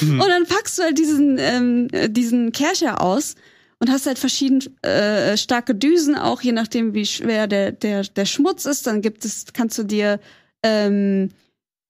Und 0.01 0.19
dann 0.27 0.45
packst 0.45 0.77
du 0.79 0.83
halt 0.83 0.97
diesen, 0.97 1.37
ähm, 1.39 1.87
äh, 1.91 2.09
diesen 2.09 2.51
Kercher 2.51 3.01
aus 3.01 3.35
und 3.79 3.89
hast 3.89 4.05
halt 4.05 4.19
verschieden 4.19 4.61
äh, 4.83 5.37
starke 5.37 5.75
Düsen, 5.75 6.15
auch 6.15 6.41
je 6.41 6.51
nachdem, 6.51 6.93
wie 6.93 7.05
schwer 7.05 7.47
der, 7.47 7.71
der, 7.71 8.03
der 8.03 8.25
Schmutz 8.25 8.65
ist. 8.65 8.87
Dann 8.87 9.01
gibt 9.01 9.25
es, 9.25 9.45
kannst 9.53 9.77
du 9.77 9.83
dir 9.83 10.19
ähm, 10.63 11.29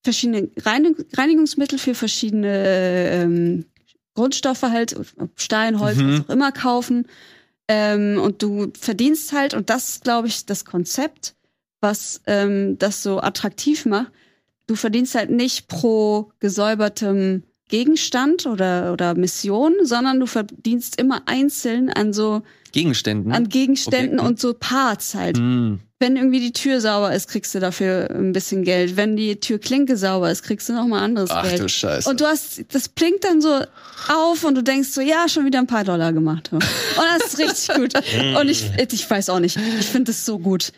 verschiedene 0.04 0.50
Reinig 0.60 0.96
Reinigungsmittel 1.18 1.78
für 1.80 1.94
verschiedene 1.96 3.10
ähm, 3.12 3.66
Grundstoffe 4.16 4.64
halt, 4.64 4.96
Stein, 5.36 5.80
Holz, 5.80 5.98
Mhm. 5.98 6.12
was 6.20 6.26
auch 6.26 6.30
immer 6.34 6.52
kaufen. 6.52 7.08
Ähm, 7.68 8.20
und 8.22 8.42
du 8.42 8.72
verdienst 8.80 9.32
halt, 9.32 9.54
und 9.54 9.70
das 9.70 9.90
ist, 9.90 10.04
glaube 10.04 10.28
ich, 10.28 10.46
das 10.46 10.66
Konzept, 10.66 11.36
was 11.80 12.22
ähm, 12.28 12.78
das 12.80 13.04
so 13.04 13.22
attraktiv 13.22 13.86
macht. 13.86 14.12
Du 14.68 14.76
verdienst 14.76 15.16
halt 15.16 15.30
nicht 15.30 15.68
pro 15.68 16.32
gesäubertem 16.40 17.44
Gegenstand 17.72 18.46
oder, 18.46 18.94
oder 18.94 19.16
Mission, 19.16 19.74
sondern 19.82 20.20
du 20.20 20.28
verdienst 20.28 21.00
immer 21.00 21.24
einzeln 21.26 21.90
an 21.90 22.14
so 22.14 22.44
Gegenständen. 22.72 23.32
an 23.32 23.50
Gegenständen 23.50 24.20
Objekten. 24.20 24.28
und 24.28 24.40
so 24.40 24.54
Parts 24.54 25.16
halt. 25.16 25.38
Hm. 25.38 25.80
Wenn 25.98 26.16
irgendwie 26.18 26.40
die 26.40 26.52
Tür 26.52 26.82
sauber 26.82 27.14
ist, 27.14 27.28
kriegst 27.30 27.56
du 27.56 27.60
dafür 27.60 28.10
ein 28.12 28.34
bisschen 28.34 28.64
Geld. 28.64 28.98
Wenn 28.98 29.16
die 29.16 29.40
Türklinke 29.40 29.98
sauber 29.98 30.30
ist, 30.32 30.44
kriegst 30.44 30.68
du 30.68 30.74
noch 30.74 30.86
mal 30.86 31.00
anderes 31.00 31.30
Ach 31.32 31.44
Geld. 31.44 31.62
du 31.62 31.70
Scheiße. 31.70 32.10
Und 32.10 32.20
du 32.22 32.26
hast, 32.26 32.62
das 32.74 32.90
blinkt 32.90 33.24
dann 33.24 33.40
so 33.40 33.62
auf 34.10 34.44
und 34.44 34.56
du 34.56 34.64
denkst 34.64 34.90
so, 34.90 35.02
ja, 35.02 35.30
schon 35.30 35.46
wieder 35.46 35.60
ein 35.60 35.68
paar 35.68 35.84
Dollar 35.84 36.12
gemacht. 36.12 36.52
Und 36.52 36.64
das 36.64 37.34
ist 37.34 37.40
richtig 37.40 37.76
gut. 37.76 37.94
Und 38.40 38.50
ich, 38.50 38.66
ich 38.92 39.10
weiß 39.10 39.30
auch 39.30 39.40
nicht. 39.40 39.58
Ich 39.80 39.86
finde 39.86 40.12
es 40.12 40.26
so 40.26 40.40
gut. 40.40 40.74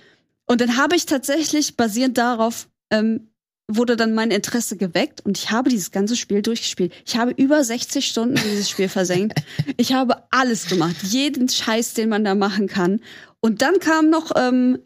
Und 0.46 0.62
dann 0.62 0.78
habe 0.78 0.96
ich 0.96 1.06
tatsächlich, 1.06 1.76
basierend 1.78 2.18
darauf, 2.18 2.68
ähm, 2.92 3.30
wurde 3.68 3.96
dann 3.96 4.14
mein 4.14 4.32
Interesse 4.32 4.78
geweckt 4.78 5.22
und 5.22 5.38
ich 5.38 5.52
habe 5.52 5.70
dieses 5.70 5.92
ganze 5.92 6.16
Spiel 6.16 6.42
durchgespielt. 6.42 6.94
Ich 7.06 7.18
habe 7.18 7.32
über 7.32 7.64
60 7.64 8.06
Stunden 8.06 8.38
in 8.38 8.44
dieses 8.44 8.70
Spiel 8.70 8.90
versenkt. 8.90 9.42
Ich 9.78 9.94
habe 9.94 10.24
alles 10.30 10.68
gemacht. 10.68 10.96
Jeden 11.04 11.50
Scheiß, 11.50 11.94
den 11.94 12.10
man 12.10 12.24
da 12.24 12.36
machen 12.36 12.68
kann. 12.68 13.02
Und 13.40 13.62
dann 13.62 13.80
kam 13.80 14.10
noch, 14.10 14.32
ähm, 14.36 14.80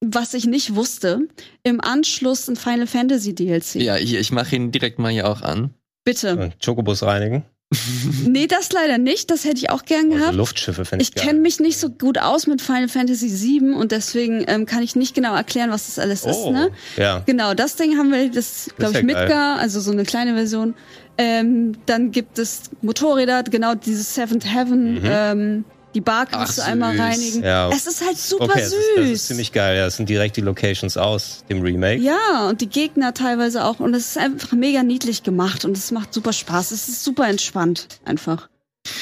was 0.00 0.34
ich 0.34 0.46
nicht 0.46 0.74
wusste, 0.74 1.28
im 1.62 1.80
Anschluss 1.80 2.48
ein 2.48 2.56
Final 2.56 2.86
Fantasy 2.86 3.34
DLC. 3.34 3.76
ja, 3.76 3.94
hier, 3.94 4.20
ich 4.20 4.32
mache 4.32 4.56
ihn 4.56 4.70
direkt 4.72 4.98
mal 4.98 5.12
hier 5.12 5.28
auch 5.28 5.42
an. 5.42 5.74
Bitte. 6.04 6.36
Und 6.36 6.64
Chocobus 6.64 7.02
reinigen. 7.02 7.44
Nee, 8.26 8.46
das 8.46 8.72
leider 8.72 8.98
nicht. 8.98 9.30
Das 9.30 9.44
hätte 9.44 9.56
ich 9.58 9.70
auch 9.70 9.84
gern 9.84 10.06
Also 10.06 10.16
gehabt. 10.18 10.34
Luftschiffe 10.36 10.84
finde 10.84 11.02
ich 11.02 11.10
Ich 11.10 11.14
kenne 11.14 11.40
mich 11.40 11.60
nicht 11.60 11.78
so 11.78 11.90
gut 11.90 12.18
aus 12.18 12.46
mit 12.46 12.62
Final 12.62 12.88
Fantasy 12.88 13.28
VII 13.30 13.72
und 13.74 13.92
deswegen 13.92 14.44
ähm, 14.46 14.66
kann 14.66 14.82
ich 14.82 14.96
nicht 14.96 15.14
genau 15.14 15.34
erklären, 15.34 15.70
was 15.70 15.86
das 15.86 15.98
alles 15.98 16.24
ist. 16.24 16.36
Oh, 16.36 16.52
Ne? 16.52 16.70
ja. 16.96 17.22
Genau, 17.26 17.54
das 17.54 17.76
Ding 17.76 17.96
haben 17.98 18.10
wir, 18.12 18.30
das 18.30 18.70
glaube 18.78 18.94
ja 18.94 19.00
ich, 19.00 19.06
geil. 19.06 19.16
Midgar, 19.26 19.58
also 19.58 19.80
so 19.80 19.90
eine 19.90 20.04
kleine 20.04 20.34
Version. 20.34 20.74
Ähm, 21.18 21.72
dann 21.86 22.10
gibt 22.10 22.38
es 22.38 22.62
Motorräder, 22.80 23.42
genau 23.42 23.74
dieses 23.74 24.14
Seventh 24.14 24.44
Heaven. 24.46 24.94
Mhm. 24.94 25.00
Ähm, 25.04 25.64
die 25.98 26.04
Bar 26.04 26.26
Ach, 26.30 26.38
kannst 26.38 26.58
du 26.58 26.62
einmal 26.62 26.92
süß. 26.92 27.00
reinigen. 27.02 27.42
Ja. 27.42 27.70
Es 27.70 27.88
ist 27.88 28.06
halt 28.06 28.16
super 28.16 28.44
Okay, 28.44 28.60
das 28.60 28.70
süß. 28.70 28.78
ist, 28.78 28.96
das 28.98 29.08
ist 29.10 29.26
ziemlich 29.26 29.52
geil. 29.52 29.76
Ja, 29.76 29.84
das 29.86 29.96
sind 29.96 30.08
direkt 30.08 30.36
die 30.36 30.42
Locations 30.42 30.96
aus 30.96 31.42
dem 31.48 31.60
Remake. 31.60 32.00
Ja, 32.00 32.48
und 32.48 32.60
die 32.60 32.68
Gegner 32.68 33.14
teilweise 33.14 33.64
auch. 33.64 33.80
Und 33.80 33.94
es 33.94 34.10
ist 34.10 34.18
einfach 34.18 34.52
mega 34.52 34.84
niedlich 34.84 35.24
gemacht 35.24 35.64
und 35.64 35.76
es 35.76 35.90
macht 35.90 36.14
super 36.14 36.32
Spaß. 36.32 36.70
Es 36.70 36.88
ist 36.88 37.02
super 37.02 37.26
entspannt 37.28 37.88
einfach. 38.04 38.48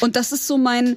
Und 0.01 0.17
das 0.17 0.33
ist 0.33 0.47
so 0.47 0.57
mein, 0.57 0.97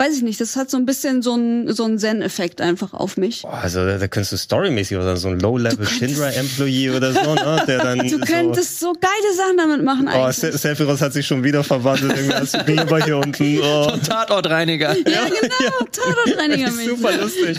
weiß 0.00 0.16
ich 0.16 0.22
nicht, 0.22 0.40
das 0.40 0.54
hat 0.54 0.70
so 0.70 0.76
ein 0.76 0.86
bisschen 0.86 1.22
so 1.22 1.34
einen 1.34 1.72
so 1.74 1.84
einen 1.84 1.98
Zen-Effekt 1.98 2.60
einfach 2.60 2.92
auf 2.94 3.16
mich. 3.16 3.42
Boah, 3.42 3.54
also 3.54 3.84
da, 3.84 3.98
da 3.98 4.06
könntest 4.06 4.32
du 4.32 4.36
storymäßig 4.36 4.96
oder 4.96 5.16
so 5.16 5.28
ein 5.28 5.40
Low-Level 5.40 5.86
Shinra-Employee 5.88 6.90
oder 6.90 7.12
so, 7.12 7.34
ne? 7.34 7.64
Der 7.66 7.78
dann 7.82 7.98
Du 7.98 8.20
könntest 8.20 8.78
so 8.78 8.92
geile 8.92 9.34
Sachen 9.36 9.56
damit 9.56 9.82
machen 9.82 10.06
so, 10.06 10.16
oh, 10.16 10.22
eigentlich. 10.22 10.36
Se- 10.36 10.56
Sephiroth 10.56 11.00
hat 11.00 11.12
sich 11.12 11.26
schon 11.26 11.42
wieder 11.42 11.64
verwandelt. 11.64 12.12
Irgendwie 12.16 12.34
als 12.34 12.52
Gleber 12.64 13.04
hier 13.04 13.18
unten. 13.18 13.58
Oh. 13.68 13.90
Tatortreiniger. 14.06 14.96
ja, 15.08 15.24
genau, 15.24 15.84
Tatortreiniger 15.90 16.70
Super 16.70 17.16
lustig. 17.16 17.58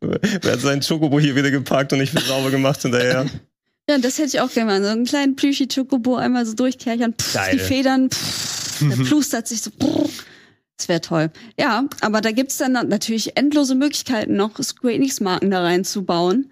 Wer 0.00 0.52
hat 0.52 0.60
seinen 0.60 0.80
Chocobo 0.80 1.20
hier 1.20 1.36
wieder 1.36 1.50
geparkt 1.50 1.92
und 1.92 1.98
nicht 1.98 2.14
wieder 2.14 2.24
sauber 2.24 2.50
gemacht 2.50 2.80
hinterher? 2.82 3.26
Ja, 3.88 3.98
das 3.98 4.18
hätte 4.18 4.28
ich 4.28 4.40
auch 4.40 4.50
gerne 4.50 4.70
mal. 4.70 4.82
So 4.82 4.88
einen 4.88 5.04
kleinen 5.04 5.36
Plüschi-Chocobo 5.36 6.16
einmal 6.16 6.46
so 6.46 6.54
durchkerchern, 6.54 7.14
pff, 7.14 7.34
Geil. 7.34 7.50
die 7.52 7.58
Federn, 7.58 8.10
pff, 8.10 8.78
der 8.80 9.04
plustert 9.04 9.48
sich 9.48 9.60
so. 9.62 9.70
Pff. 9.70 10.24
Das 10.80 10.88
wäre 10.88 11.00
toll. 11.02 11.30
Ja, 11.58 11.84
aber 12.00 12.22
da 12.22 12.30
gibt's 12.32 12.56
dann 12.56 12.72
natürlich 12.72 13.36
endlose 13.36 13.74
Möglichkeiten, 13.74 14.34
noch 14.36 14.52
Square 14.62 14.94
Enix-Marken 14.94 15.50
da 15.50 15.60
reinzubauen. 15.62 16.50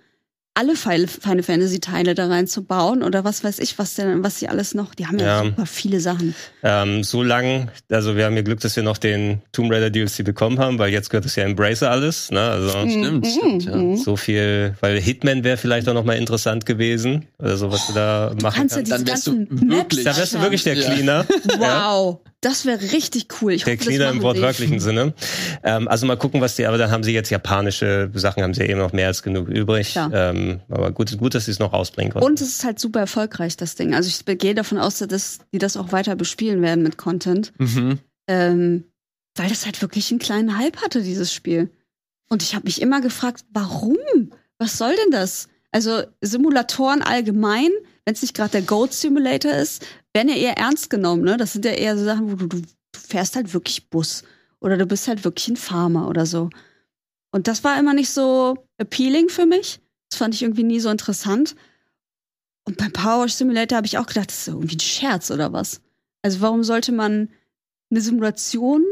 Alle 0.53 0.75
Final 0.75 1.07
Fantasy-Teile 1.43 2.17
da 2.17 2.27
reinzubauen 2.27 3.05
oder 3.05 3.23
was 3.23 3.45
weiß 3.45 3.61
ich, 3.61 3.79
was 3.79 3.95
denn, 3.95 4.25
was 4.25 4.41
sie 4.41 4.49
alles 4.49 4.75
noch. 4.75 4.93
Die 4.93 5.07
haben 5.07 5.21
ja, 5.21 5.27
Ja. 5.27 5.45
super 5.45 5.67
viele 5.67 6.01
Sachen. 6.01 6.35
Ähm, 6.65 7.05
so 7.05 7.23
lang, 7.23 7.71
also 7.89 8.17
wir 8.17 8.25
haben 8.25 8.35
ja 8.35 8.43
Glück, 8.43 8.59
dass 8.59 8.75
wir 8.75 8.83
noch 8.83 8.99
den 8.99 9.41
Tomb 9.53 9.71
Raider 9.73 9.89
DLC 9.91 10.25
bekommen 10.25 10.59
haben, 10.59 10.81
weil 10.81 10.93
jetzt 10.93 11.11
gehört 11.11 11.27
es 11.27 11.37
ja 11.37 11.45
Embracer 11.45 11.93
alles, 11.93 12.33
ne? 12.33 12.41
Also 12.41 12.71
Stimmt, 12.71 13.27
stimmt, 13.29 13.65
ja. 13.67 13.77
Mhm. 13.77 13.97
so 13.99 14.17
viel, 14.17 14.75
weil 14.81 15.01
Hitman 15.01 15.45
wäre 15.45 15.57
vielleicht 15.59 15.89
auch 15.89 15.95
noch 15.95 16.05
mal 16.05 16.15
interessant 16.17 16.67
gewesen, 16.67 17.27
oder 17.39 17.57
so 17.57 17.71
was 17.71 17.87
du 17.87 17.93
da 17.93 18.35
machen 18.43 18.57
kannst 18.69 18.75
ja 18.77 18.83
kannst. 18.83 18.91
diese 18.93 18.99
Dann 18.99 19.07
wärst 19.07 19.27
du 19.29 19.37
ganzen 19.47 19.71
wirklich- 19.71 20.05
Da 20.05 20.17
wärst 20.17 20.35
du 20.35 20.41
wirklich 20.43 20.65
der 20.65 20.75
Ja. 20.75 20.91
Cleaner. 20.93 21.27
Ja. 21.61 21.95
Wow, 21.95 22.21
das 22.41 22.67
wäre 22.67 22.81
richtig 22.81 23.27
cool. 23.41 23.53
Ich 23.53 23.65
Der 23.65 23.75
hoffe, 23.75 23.85
Cleaner 23.85 24.07
das 24.07 24.15
im 24.15 24.23
wortwörtlichen 24.23 24.79
Sinne. 24.81 25.13
Ähm, 25.65 25.89
also 25.89 26.07
mal 26.07 26.17
gucken, 26.17 26.41
was 26.41 26.55
die, 26.55 26.67
aber 26.67 26.79
dann 26.79 26.91
haben 26.91 27.03
sie 27.03 27.13
jetzt 27.13 27.31
japanische 27.31 28.11
Sachen, 28.15 28.43
haben 28.43 28.55
sie 28.55 28.63
ja 28.63 28.69
eben 28.69 28.79
noch 28.79 28.93
mehr 28.93 29.09
als 29.09 29.23
genug 29.23 29.49
übrig. 29.49 29.95
Ja. 29.95 30.11
Ähm, 30.13 30.61
aber 30.69 30.93
gut, 30.93 31.17
gut, 31.19 31.35
dass 31.35 31.47
sie 31.47 31.51
es 31.51 31.59
noch 31.59 31.73
rausbringen 31.73 32.13
konnten. 32.13 32.27
Und 32.27 32.41
es 32.41 32.49
ist 32.49 32.65
halt 32.65 32.79
super 32.79 33.01
erfolgreich, 33.01 33.57
das 33.57 33.75
Ding. 33.75 33.95
Also 33.95 34.09
ich 34.09 34.25
gehe 34.39 34.55
davon 34.55 34.79
aus, 34.79 34.99
dass 34.99 35.39
die 35.53 35.59
das 35.59 35.77
auch 35.77 35.91
weiter 35.91 36.15
bespielen 36.15 36.63
werden 36.63 36.85
mit 36.85 36.97
Content. 36.97 37.53
Mhm. 37.59 37.99
Ähm, 38.29 38.85
weil 39.35 39.49
das 39.49 39.65
halt 39.65 39.81
wirklich 39.83 40.11
einen 40.11 40.21
kleinen 40.21 40.59
Hype 40.59 40.83
hatte, 40.83 41.03
dieses 41.03 41.33
Spiel. 41.33 41.71
Und 42.29 42.43
ich 42.43 42.55
habe 42.55 42.67
mich 42.67 42.83
immer 42.83 43.01
gefragt, 43.01 43.45
warum? 43.53 43.97
Was 44.59 44.79
soll 44.79 44.95
denn 44.95 45.13
das? 45.13 45.49
Also 45.71 46.03
Simulatoren 46.21 47.03
allgemein, 47.03 47.71
wenn 48.05 48.15
es 48.15 48.23
nicht 48.23 48.35
gerade 48.35 48.51
der 48.51 48.63
Goat 48.63 48.93
Simulator 48.93 49.53
ist, 49.53 49.85
werden 50.15 50.29
ja 50.29 50.37
eher 50.37 50.59
ernst 50.59 50.91
genommen. 50.91 51.25
Ne? 51.25 51.37
Das 51.37 51.53
sind 51.53 51.65
ja 51.65 51.73
eher 51.73 51.97
so 51.97 52.05
Sachen, 52.05 52.31
wo 52.31 52.37
du, 52.37 52.47
du, 52.47 52.61
du 52.61 52.99
fährst 52.99 53.37
halt 53.37 53.53
wirklich 53.53 53.89
Bus 53.91 54.23
oder 54.61 54.77
du 54.77 54.87
bist 54.87 55.09
halt 55.09 55.25
wirklich 55.25 55.49
ein 55.49 55.57
Farmer 55.57 56.09
oder 56.09 56.27
so. 56.27 56.51
Und 57.31 57.47
das 57.47 57.65
war 57.65 57.79
immer 57.79 57.95
nicht 57.95 58.11
so 58.11 58.57
appealing 58.79 59.29
für 59.29 59.47
mich. 59.47 59.81
Das 60.11 60.19
fand 60.19 60.35
ich 60.35 60.43
irgendwie 60.43 60.65
nie 60.65 60.81
so 60.81 60.89
interessant. 60.91 61.55
Und 62.65 62.79
beim 62.79 62.93
Power 62.93 63.29
Simulator 63.29 63.77
habe 63.77 63.87
ich 63.87 63.99
auch 63.99 64.07
gedacht, 64.07 64.31
das 64.31 64.41
ist 64.41 64.49
irgendwie 64.49 64.77
ein 64.77 64.81
Scherz 64.81 65.31
oder 65.31 65.53
was. 65.53 65.81
Also 66.23 66.41
warum 66.41 66.65
sollte 66.65 66.93
man 66.93 67.31
eine 67.91 68.01
Simulation 68.01 68.85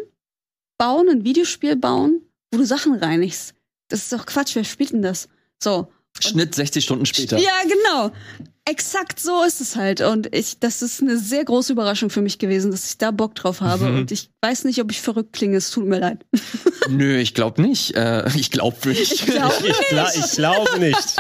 bauen, 0.79 1.09
ein 1.09 1.25
Videospiel 1.25 1.77
bauen, 1.77 2.23
wo 2.51 2.59
du 2.59 2.67
Sachen 2.67 2.95
reinigst? 2.95 3.55
Das 3.89 4.01
ist 4.03 4.13
doch 4.13 4.27
Quatsch, 4.27 4.55
wer 4.55 4.65
spielt 4.65 4.93
denn 4.93 5.03
das? 5.03 5.29
So. 5.63 5.89
Schnitt 6.21 6.55
60 6.55 6.85
Stunden 6.85 7.07
später. 7.07 7.39
Ja, 7.39 7.53
genau. 7.63 8.13
Exakt 8.69 9.21
so 9.21 9.45
ist 9.45 9.61
es 9.61 9.77
halt. 9.77 10.01
Und 10.01 10.35
ich, 10.35 10.59
das 10.59 10.83
ist 10.83 11.01
eine 11.01 11.17
sehr 11.19 11.45
große 11.45 11.73
Überraschung 11.73 12.11
für 12.11 12.21
mich 12.21 12.39
gewesen, 12.41 12.73
dass 12.73 12.91
ich 12.91 12.99
da 12.99 13.13
Bock 13.13 13.37
drauf 13.37 13.61
habe. 13.61 13.85
Mhm. 13.91 13.99
Und 13.99 14.11
ich 14.11 14.31
weiß 14.43 14.65
nicht, 14.65 14.81
ob 14.81 14.91
ich 14.91 15.01
verrückt 15.01 15.33
klinge. 15.33 15.57
Es 15.57 15.71
tut 15.71 15.87
mir 15.87 16.01
leid. 16.01 16.27
Nö, 16.89 17.17
ich 17.17 17.33
glaube 17.35 17.63
nicht. 17.63 17.95
Äh, 17.95 18.29
ich 18.35 18.51
glaube 18.51 18.89
nicht. 18.89 19.13
Ich 19.13 19.25
glaub 19.25 19.53
Ich, 19.65 19.89
gla 19.89 20.09
ich 20.13 20.33
glaube 20.33 20.81
nicht. 20.81 21.17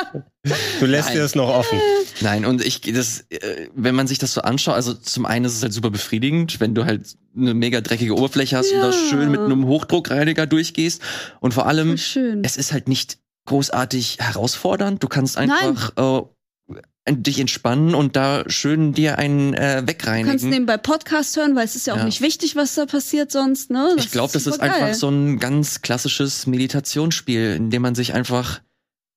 Du 0.81 0.87
lässt 0.87 1.07
Nein. 1.09 1.17
dir 1.17 1.23
das 1.23 1.37
noch 1.37 1.49
offen. 1.49 1.81
Nein, 2.21 2.47
und 2.47 2.65
ich, 2.65 2.81
das, 2.81 3.25
äh, 3.31 3.69
wenn 3.77 3.95
man 3.95 4.09
sich 4.09 4.19
das 4.19 4.33
so 4.35 4.41
anschaut, 4.41 4.75
also 4.75 4.95
zum 4.95 5.25
einen 5.25 5.45
ist 5.45 5.55
es 5.57 5.63
halt 5.63 5.73
super 5.73 5.91
befriedigend, 5.91 6.59
wenn 6.59 6.75
du 6.75 6.85
halt 6.85 7.17
eine 7.37 7.55
mega 7.55 7.81
dreckige 7.81 8.17
Oberfläche 8.17 8.57
hast 8.57 8.73
und 8.73 8.79
Ja. 8.79 8.87
da 8.87 8.93
schön 8.93 9.31
mit 9.31 9.39
einem 9.39 9.67
Hochdruckreiniger 9.67 10.47
durchgehst. 10.47 11.01
Und 11.39 11.55
vor 11.55 11.67
allem, 11.67 11.93
es 11.93 12.57
ist 12.57 12.73
halt 12.73 12.89
nicht 12.89 13.19
großartig 13.47 14.19
herausfordernd. 14.21 15.03
Du 15.03 15.09
kannst 15.09 15.37
einfach 15.39 15.93
äh, 15.97 17.13
dich 17.13 17.39
entspannen 17.39 17.95
und 17.95 18.17
da 18.17 18.43
schön 18.49 18.93
dir 18.93 19.19
einen 19.19 19.55
äh, 19.55 19.59
Du 19.59 19.63
kannst 19.77 19.89
wegreinigen. 19.89 20.51
nebenbei 20.51 20.77
Podcast 20.77 21.37
hören, 21.37 21.55
weil 21.55 21.65
es 21.65 21.77
ist 21.77 21.87
ja 21.87 21.95
auch 21.95 21.99
Ja. 21.99 22.05
nicht 22.05 22.21
wichtig, 22.21 22.57
was 22.57 22.75
da 22.75 22.85
passiert 22.87 23.31
sonst, 23.31 23.71
ne? 23.71 23.95
ich 23.97 24.11
glaube, 24.11 24.33
das 24.33 24.47
ist 24.47 24.61
einfach 24.61 24.93
so 24.95 25.09
ein 25.09 25.39
ganz 25.39 25.83
klassisches 25.83 26.47
Meditationsspiel, 26.49 27.55
in 27.55 27.71
dem 27.71 27.83
man 27.83 27.95
sich 27.95 28.13
einfach, 28.15 28.61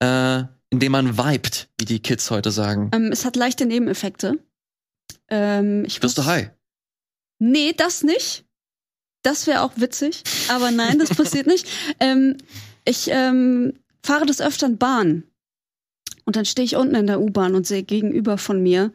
äh, 0.03 0.39
in 0.69 0.79
dem 0.79 0.91
man 0.91 1.17
vibet, 1.17 1.67
wie 1.79 1.85
die 1.85 1.99
Kids 1.99 2.29
heute 2.29 2.51
sagen. 2.51 2.91
Ähm, 2.93 3.09
es 3.11 3.25
hat 3.25 3.35
leichte 3.35 3.65
Nebeneffekte. 3.65 4.37
Ähm, 5.29 5.83
ich 5.85 6.01
Wirst 6.03 6.17
du 6.19 6.25
high? 6.25 6.51
Nee, 7.39 7.73
das 7.75 8.03
nicht. 8.03 8.45
Das 9.23 9.47
wäre 9.47 9.63
auch 9.63 9.71
witzig. 9.77 10.23
Aber 10.49 10.69
nein, 10.71 10.99
das 10.99 11.09
passiert 11.09 11.47
nicht. 11.47 11.67
Ähm, 11.99 12.37
ich 12.85 13.07
ähm, 13.11 13.73
fahre 14.03 14.25
des 14.25 14.41
Öfteren 14.41 14.77
Bahn. 14.77 15.23
Und 16.25 16.35
dann 16.35 16.45
stehe 16.45 16.65
ich 16.65 16.75
unten 16.75 16.95
in 16.95 17.07
der 17.07 17.19
U-Bahn 17.21 17.55
und 17.55 17.65
sehe 17.65 17.83
gegenüber 17.83 18.37
von 18.37 18.61
mir 18.61 18.91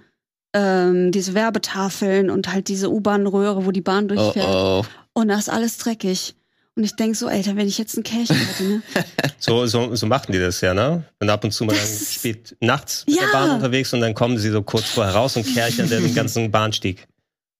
ähm, 0.54 1.10
diese 1.10 1.34
Werbetafeln 1.34 2.30
und 2.30 2.52
halt 2.52 2.68
diese 2.68 2.90
U-Bahn-Röhre, 2.90 3.66
wo 3.66 3.70
die 3.72 3.80
Bahn 3.80 4.04
Oh, 4.04 4.14
durchfährt. 4.14 4.46
oh. 4.48 4.84
Und 5.12 5.28
da 5.28 5.38
ist 5.38 5.48
alles 5.50 5.78
dreckig. 5.78 6.34
Und 6.76 6.82
ich 6.84 6.96
denk 6.96 7.14
so, 7.14 7.28
Alter, 7.28 7.54
wenn 7.56 7.68
ich 7.68 7.78
jetzt 7.78 7.96
ein 7.96 8.02
Kärchen 8.02 8.34
hätte, 8.36 8.64
ne? 8.64 8.82
So, 9.38 9.66
so, 9.66 9.94
so 9.94 10.06
machten 10.06 10.32
die 10.32 10.38
das 10.38 10.60
ja, 10.60 10.74
ne? 10.74 11.04
Und 11.20 11.28
ab 11.30 11.44
und 11.44 11.52
zu 11.52 11.64
mal 11.64 11.74
Das 11.76 12.14
spät 12.14 12.56
nachts 12.60 13.04
mit 13.06 13.16
Ja. 13.16 13.22
der 13.26 13.32
Bahn 13.32 13.50
unterwegs 13.50 13.92
und 13.92 14.00
dann 14.00 14.14
kommen 14.14 14.38
sie 14.38 14.50
so 14.50 14.62
kurz 14.62 14.84
vorher 14.86 15.14
raus 15.14 15.36
und 15.36 15.44
kärchern 15.46 15.88
den 15.88 16.14
ganzen 16.16 16.50
Bahnstieg. 16.50 17.06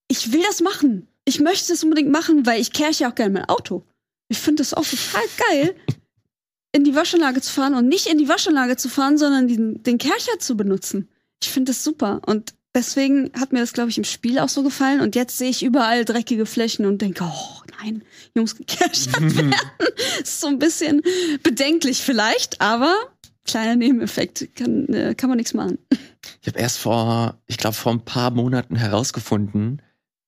Ich 0.09 0.32
will 0.32 0.42
das 0.47 0.61
machen. 0.62 1.07
Ich 1.24 1.40
möchte 1.40 1.72
das 1.72 1.82
unbedingt 1.84 2.11
machen, 2.11 2.45
weil 2.47 2.61
ich 2.61 2.72
kärche 2.72 3.07
auch 3.09 3.14
gerne 3.14 3.32
mein 3.34 3.49
Auto. 3.49 3.84
Ich 4.28 4.38
finde 4.38 4.62
das 4.62 4.74
auch 4.74 4.84
total 4.84 5.22
geil, 5.51 5.74
in 6.74 6.82
die 6.82 6.96
Waschanlage 6.96 7.40
zu 7.40 7.52
fahren 7.52 7.74
und 7.74 7.86
nicht 7.86 8.08
in 8.08 8.18
die 8.18 8.28
Waschanlage 8.28 8.76
zu 8.76 8.88
fahren, 8.88 9.16
sondern 9.16 9.46
den, 9.46 9.82
den 9.84 9.96
Kercher 9.96 10.40
zu 10.40 10.56
benutzen. 10.56 11.08
Ich 11.40 11.48
finde 11.48 11.70
das 11.70 11.84
super. 11.84 12.20
Und 12.26 12.52
deswegen 12.74 13.30
hat 13.38 13.52
mir 13.52 13.60
das, 13.60 13.74
glaube 13.74 13.90
ich, 13.90 13.98
im 13.98 14.02
Spiel 14.02 14.40
auch 14.40 14.48
so 14.48 14.64
gefallen. 14.64 15.00
Und 15.00 15.14
jetzt 15.14 15.38
sehe 15.38 15.50
ich 15.50 15.62
überall 15.62 16.04
dreckige 16.04 16.46
Flächen 16.46 16.84
und 16.84 17.00
denke, 17.00 17.22
oh 17.24 17.62
nein, 17.80 18.02
Jungs 18.34 18.56
gekerchert 18.56 19.20
werden. 19.36 19.54
ist 20.20 20.40
so 20.40 20.48
ein 20.48 20.58
bisschen 20.58 21.02
bedenklich 21.44 22.02
vielleicht, 22.02 22.60
aber 22.60 22.92
kleiner 23.44 23.76
Nebeneffekt. 23.76 24.56
Kann, 24.56 24.88
äh, 24.88 25.14
kann 25.14 25.28
man 25.28 25.36
nichts 25.36 25.54
machen. 25.54 25.78
Ich 26.42 26.48
habe 26.48 26.58
erst 26.58 26.78
vor, 26.78 27.38
ich 27.46 27.56
glaube, 27.56 27.76
vor 27.76 27.92
ein 27.92 28.04
paar 28.04 28.32
Monaten 28.32 28.74
herausgefunden, 28.74 29.80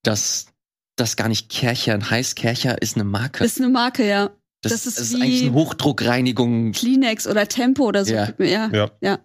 dass 0.04 0.46
das 0.94 1.16
gar 1.16 1.28
nicht 1.28 1.48
Kerchern 1.48 2.08
heißt. 2.08 2.36
Kercher 2.36 2.80
ist 2.80 2.94
eine 2.94 3.04
Marke. 3.04 3.44
Ist 3.44 3.58
eine 3.58 3.68
Marke, 3.68 4.06
ja. 4.06 4.30
Das, 4.70 4.84
das 4.84 4.98
ist 4.98 4.98
das 5.12 5.18
wie- 5.18 5.22
eigentlich 5.22 5.42
eine 5.42 5.52
Hochdruckreinigung. 5.54 6.72
Kleenex 6.72 7.26
oder 7.26 7.46
Tempo 7.48 7.84
oder 7.84 8.04
so. 8.04 8.12
Ja. 8.14 8.32
ja. 8.38 8.90
Ja. 9.00 9.18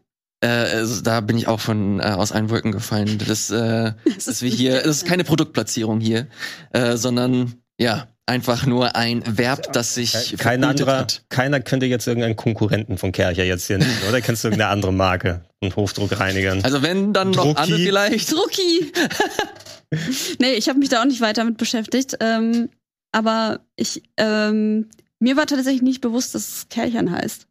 Äh, 0.44 0.48
also 0.48 1.02
da 1.02 1.22
bin 1.22 1.38
ich 1.38 1.48
auch 1.48 1.60
von 1.60 2.00
äh, 2.00 2.04
aus 2.04 2.32
allen 2.32 2.50
Wolken 2.50 2.72
gefallen. 2.72 3.20
Das, 3.28 3.50
äh, 3.52 3.94
Das 4.16 4.26
dass 4.26 4.42
wir 4.42 4.50
hier, 4.50 4.78
das 4.82 4.98
ist 4.98 5.06
keine 5.06 5.24
Produktplatzierung 5.24 6.00
hier, 6.00 6.28
äh, 6.74 6.98
sondern 6.98 7.54
ja 7.80 8.08
einfach 8.28 8.66
nur 8.66 8.96
ein 8.96 9.24
Verb, 9.28 9.74
das 9.74 9.96
sich 9.96 10.36
Kein 10.38 10.64
anderer, 10.64 11.00
hat. 11.00 11.24
keiner 11.30 11.60
könnte 11.60 11.86
jetzt 11.88 12.08
irgendeinen 12.08 12.38
Konkurrenten 12.38 12.98
von 12.98 13.12
Kercher 13.12 13.44
jetzt 13.44 13.68
hier 13.68 13.78
nehmen, 13.78 13.98
oder? 14.08 14.22
Kennst 14.22 14.44
du 14.44 14.48
irgendeine 14.48 14.72
andere 14.72 14.94
Marke 14.94 15.42
und 15.60 15.76
Hochdruckreinigern? 15.76 16.64
Also 16.64 16.82
wenn 16.82 17.12
dann 17.12 17.32
noch 17.32 17.44
Drucki. 17.44 17.60
andere 17.62 17.80
vielleicht. 17.80 18.32
Drucki. 18.32 18.92
nee, 20.40 20.54
ich 20.54 20.70
habe 20.70 20.80
mich 20.80 20.90
da 20.90 21.02
auch 21.02 21.06
nicht 21.06 21.22
weiter 21.22 21.44
mit 21.44 21.58
beschäftigt. 21.58 22.18
Ähm, 22.22 22.70
aber 23.12 23.60
ich, 23.76 24.02
ähm, 24.18 24.90
mir 25.22 25.38
war 25.38 25.46
tatsächlich 25.48 25.82
nicht 25.82 26.02
bewusst, 26.02 26.36
dass 26.36 26.48
es 26.48 26.70
Kerchern 26.70 27.12
heißt. 27.12 27.48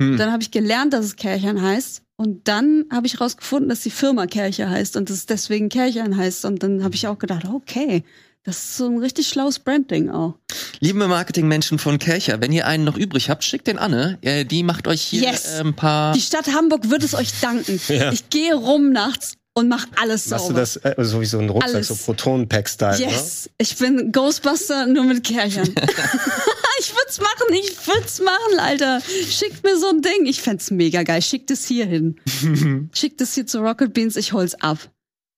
Hm. 0.00 0.16
Dann 0.16 0.32
habe 0.32 0.42
ich 0.42 0.50
gelernt, 0.50 0.92
dass 0.92 1.04
es 1.04 1.16
Kerchern 1.16 1.60
heißt. 1.60 2.02
Und 2.16 2.46
dann 2.48 2.84
habe 2.92 3.06
ich 3.06 3.20
rausgefunden, 3.20 3.70
dass 3.70 3.80
die 3.80 3.90
Firma 3.90 4.26
Kercher 4.26 4.68
heißt 4.68 4.96
und 4.96 5.08
dass 5.08 5.16
es 5.16 5.26
deswegen 5.26 5.70
Kerchern 5.70 6.16
heißt. 6.16 6.44
Und 6.44 6.62
dann 6.62 6.84
habe 6.84 6.94
ich 6.94 7.06
auch 7.06 7.18
gedacht, 7.18 7.46
okay, 7.46 8.04
das 8.42 8.56
ist 8.58 8.76
so 8.76 8.86
ein 8.86 8.98
richtig 8.98 9.28
schlaues 9.28 9.58
Branding 9.58 10.10
auch. 10.10 10.34
Liebe 10.80 11.06
Marketingmenschen 11.08 11.78
von 11.78 11.98
Kercher, 11.98 12.40
wenn 12.40 12.52
ihr 12.52 12.66
einen 12.66 12.84
noch 12.84 12.96
übrig 12.96 13.28
habt, 13.30 13.44
schickt 13.44 13.66
den 13.66 13.78
Anne. 13.78 14.18
Äh, 14.22 14.44
die 14.44 14.62
macht 14.62 14.86
euch 14.88 15.02
hier 15.02 15.22
Yes. 15.22 15.58
äh, 15.58 15.60
ein 15.60 15.74
paar. 15.74 16.14
Die 16.14 16.20
Stadt 16.20 16.52
Hamburg 16.54 16.88
wird 16.90 17.02
es 17.02 17.14
euch 17.14 17.38
danken. 17.40 17.80
Ja. 17.88 18.12
Ich 18.12 18.28
gehe 18.30 18.54
rum 18.54 18.92
nachts 18.92 19.36
und 19.54 19.68
mache 19.68 19.88
alles 19.96 20.28
Machst 20.28 20.44
du 20.44 20.48
sauber. 20.48 20.60
das 20.60 20.76
äh, 20.76 20.94
so 20.98 21.20
wie 21.20 21.26
so 21.26 21.38
ein 21.38 21.48
Rucksack, 21.48 21.74
Alles. 21.74 21.88
so 21.88 21.96
Protonen-Pack-Style, 21.96 22.98
ne? 22.98 23.04
Yes, 23.06 23.50
ich 23.58 23.76
bin 23.76 24.12
Ghostbuster 24.12 24.86
nur 24.86 25.04
mit 25.04 25.24
Kerchern. 25.24 25.68
ich 26.78 26.94
würd's 26.94 27.20
machen, 27.20 27.54
ich 27.54 27.86
würd's 27.86 28.20
machen, 28.20 28.58
Alter. 28.58 29.00
Schickt 29.28 29.64
mir 29.64 29.76
so 29.78 29.88
ein 29.88 30.02
Ding. 30.02 30.26
Ich 30.26 30.40
fänd's 30.40 30.70
mega 30.70 31.02
geil. 31.02 31.20
Schickt 31.22 31.50
es 31.50 31.66
hier 31.66 31.86
hin. 31.86 32.16
Schickt 32.92 33.20
es 33.20 33.34
hier 33.34 33.46
zu 33.46 33.60
Rocket 33.60 33.92
Beans, 33.92 34.16
ich 34.16 34.32
hol's 34.32 34.54
ab. 34.54 34.78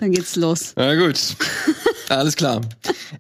Dann 0.03 0.11
geht's 0.11 0.35
los. 0.35 0.73
Na 0.75 0.97
gut. 0.97 1.17
Alles 2.09 2.35
klar. 2.35 2.61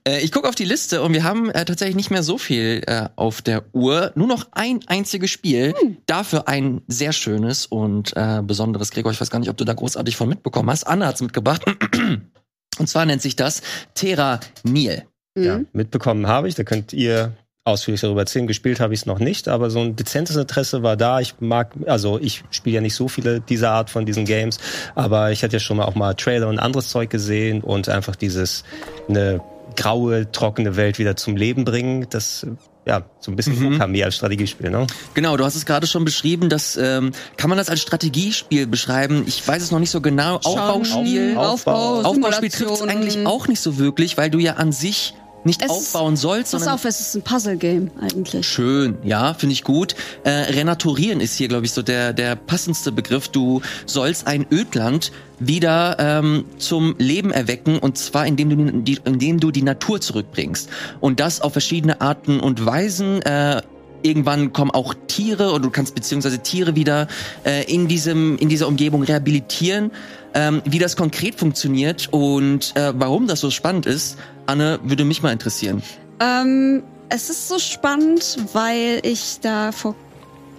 Äh, 0.03 0.18
ich 0.18 0.33
gucke 0.33 0.49
auf 0.49 0.57
die 0.57 0.64
Liste 0.64 1.01
und 1.03 1.12
wir 1.12 1.22
haben 1.22 1.49
äh, 1.49 1.64
tatsächlich 1.64 1.95
nicht 1.95 2.11
mehr 2.11 2.24
so 2.24 2.39
viel 2.39 2.83
äh, 2.89 3.09
auf 3.14 3.41
der 3.41 3.62
Uhr. 3.72 4.11
Nur 4.16 4.26
noch 4.26 4.49
ein 4.51 4.80
einziges 4.89 5.30
Spiel. 5.30 5.74
Dafür 6.07 6.49
ein 6.49 6.83
sehr 6.89 7.12
schönes 7.12 7.66
und 7.66 8.16
äh, 8.16 8.43
besonderes. 8.43 8.91
Gregor, 8.91 9.12
ich 9.12 9.20
weiß 9.20 9.30
gar 9.30 9.39
nicht, 9.39 9.49
ob 9.49 9.57
du 9.57 9.64
da 9.64 9.74
großartig 9.74 10.16
von 10.16 10.28
mitbekommen 10.28 10.70
hast. 10.70 10.83
Anna 10.83 11.07
hat's 11.07 11.22
mitgebracht. 11.22 11.62
Und 12.78 12.89
zwar 12.89 13.07
nennt 13.07 13.22
sich 13.22 13.37
das 13.37 13.62
Terra 13.95 14.41
Nil. 14.64 15.05
Mhm. 15.37 15.45
Ja, 15.45 15.61
mitbekommen 15.72 16.26
habe 16.26 16.49
ich, 16.49 16.57
da 16.57 16.64
könnt 16.64 16.93
ihr 16.93 17.37
ausführlich 17.65 18.01
darüber 18.01 18.21
erzählen. 18.21 18.47
Gespielt 18.47 18.81
habe 18.81 18.95
ich 18.95 19.01
es 19.01 19.07
noch 19.07 19.19
nicht, 19.19 19.49
aber 19.49 19.71
so 19.71 19.81
ein 19.81 19.95
dezentes 19.97 20.37
Interesse 20.37 20.83
war 20.83 20.97
da. 20.97 21.21
Ich 21.21 21.35
mag, 21.41 21.73
also 21.87 22.19
ich 22.21 22.43
spiele 22.51 22.77
ja 22.77 22.81
nicht 22.81 22.95
so 22.95 23.09
viele 23.09 23.41
dieser 23.41 23.71
Art 23.71 23.91
von 23.91 24.05
diesen 24.05 24.25
Games, 24.25 24.59
aber 24.95 25.31
ich 25.31 25.43
hatte 25.45 25.55
ja 25.55 25.61
schon 25.61 25.77
mal 25.77 25.85
auch 25.85 25.95
mal 25.95 26.15
Trailer 26.15 26.49
und 26.49 26.59
anderes 26.59 26.89
Zeug 26.89 27.11
gesehen 27.11 27.61
und 27.61 27.89
einfach 27.89 28.17
dieses 28.17 28.65
eine 29.09 29.41
graue, 29.77 30.31
trockene 30.33 30.77
Welt 30.77 30.99
wieder 30.99 31.17
zum 31.17 31.37
Leben 31.37 31.65
bringen. 31.65 32.07
Das 32.11 32.47
ja 32.85 33.03
so 33.21 33.31
ein 33.31 33.37
bisschen 33.37 33.57
Mhm. 33.61 33.77
Okami 33.77 34.03
als 34.03 34.17
Strategiespiel, 34.17 34.69
ne? 34.69 34.89
Genau, 35.15 35.37
du 35.37 35.45
hast 35.45 35.55
es 35.55 35.65
gerade 35.65 35.87
schon 35.87 36.05
beschrieben. 36.05 36.49
Das 36.49 36.77
ähm, 36.77 37.13
kann 37.37 37.49
man 37.49 37.57
das 37.57 37.69
als 37.69 37.81
Strategiespiel 37.81 38.67
beschreiben. 38.67 39.23
Ich 39.29 39.47
weiß 39.47 39.63
es 39.63 39.71
noch 39.71 39.79
nicht 39.79 39.91
so 39.91 40.01
genau. 40.01 40.41
Aufbauspiel. 40.43 41.37
Auf- 41.37 41.65
Aufbau, 41.69 42.01
Aufbauspiel 42.03 42.51
trifft 42.51 42.73
es 42.73 42.83
eigentlich 42.83 43.25
auch 43.25 43.47
nicht 43.47 43.61
so 43.61 43.79
wirklich, 43.79 44.17
weil 44.17 44.31
du 44.31 44.41
ja 44.41 44.55
an 44.55 44.73
sich 44.73 45.15
nicht 45.45 45.62
Es 45.62 45.70
aufbauen 45.70 46.16
sollst, 46.16 46.53
Pass 46.53 46.68
auf, 46.68 46.84
es 46.84 47.01
ist 47.01 47.14
ein 47.14 47.22
Puzzle-Game 47.22 47.90
eigentlich. 48.01 48.47
Schön, 48.47 48.99
ja, 49.03 49.34
finde 49.34 49.55
ich 49.55 49.64
gut. 49.64 49.95
Äh, 50.24 50.30
renaturieren 50.30 51.20
ist 51.20 51.36
hier, 51.36 51.49
glaube 51.49 51.66
ich, 51.66 51.72
so 51.72 51.82
der, 51.82 52.12
der 52.12 52.36
passendste 52.36 52.93
Begriff. 52.93 53.28
Du 53.28 53.61
sollst 53.86 54.26
ein 54.26 54.47
Ödland 54.51 55.12
wieder 55.38 55.97
ähm, 55.99 56.45
zum 56.59 56.95
Leben 56.99 57.32
erwecken 57.32 57.78
und 57.78 57.99
zwar 57.99 58.26
indem 58.26 58.51
du 58.51 58.82
die, 58.82 59.01
indem 59.05 59.40
du 59.40 59.51
die 59.51 59.62
Natur 59.62 60.01
zurückbringst. 60.01 60.68
Und 61.01 61.20
das 61.20 61.40
auf 61.40 61.53
verschiedene 61.53 62.01
Arten 62.01 62.40
und 62.40 62.64
Weisen. 62.64 63.22
Äh, 63.22 63.62
Irgendwann 64.03 64.53
kommen 64.53 64.71
auch 64.71 64.95
Tiere 65.07 65.51
oder 65.51 65.61
du 65.61 65.71
kannst 65.71 65.95
beziehungsweise 65.95 66.39
Tiere 66.41 66.77
wieder 66.77 67.09
äh, 67.45 67.65
in 67.73 67.89
diesem 67.89 68.37
in 68.39 68.49
dieser 68.49 68.69
Umgebung 68.69 69.03
rehabilitieren. 69.03 69.91
Ähm, 70.35 70.63
wie 70.65 70.79
das 70.79 70.97
konkret 70.97 71.35
funktioniert 71.35 72.09
und 72.11 72.75
äh, 72.75 72.93
warum 72.97 73.27
das 73.27 73.41
so 73.41 73.51
spannend 73.51 73.85
ist, 73.85 74.17
Anne, 74.47 74.81
würde 74.83 75.05
mich 75.05 75.23
mal 75.23 75.31
interessieren. 75.31 75.83
Ähm, 76.21 76.83
es 77.11 77.29
ist 77.29 77.49
so 77.49 77.59
spannend, 77.59 78.39
weil 78.55 79.01
ich 79.03 79.41
da 79.43 79.73
vor, 79.73 79.95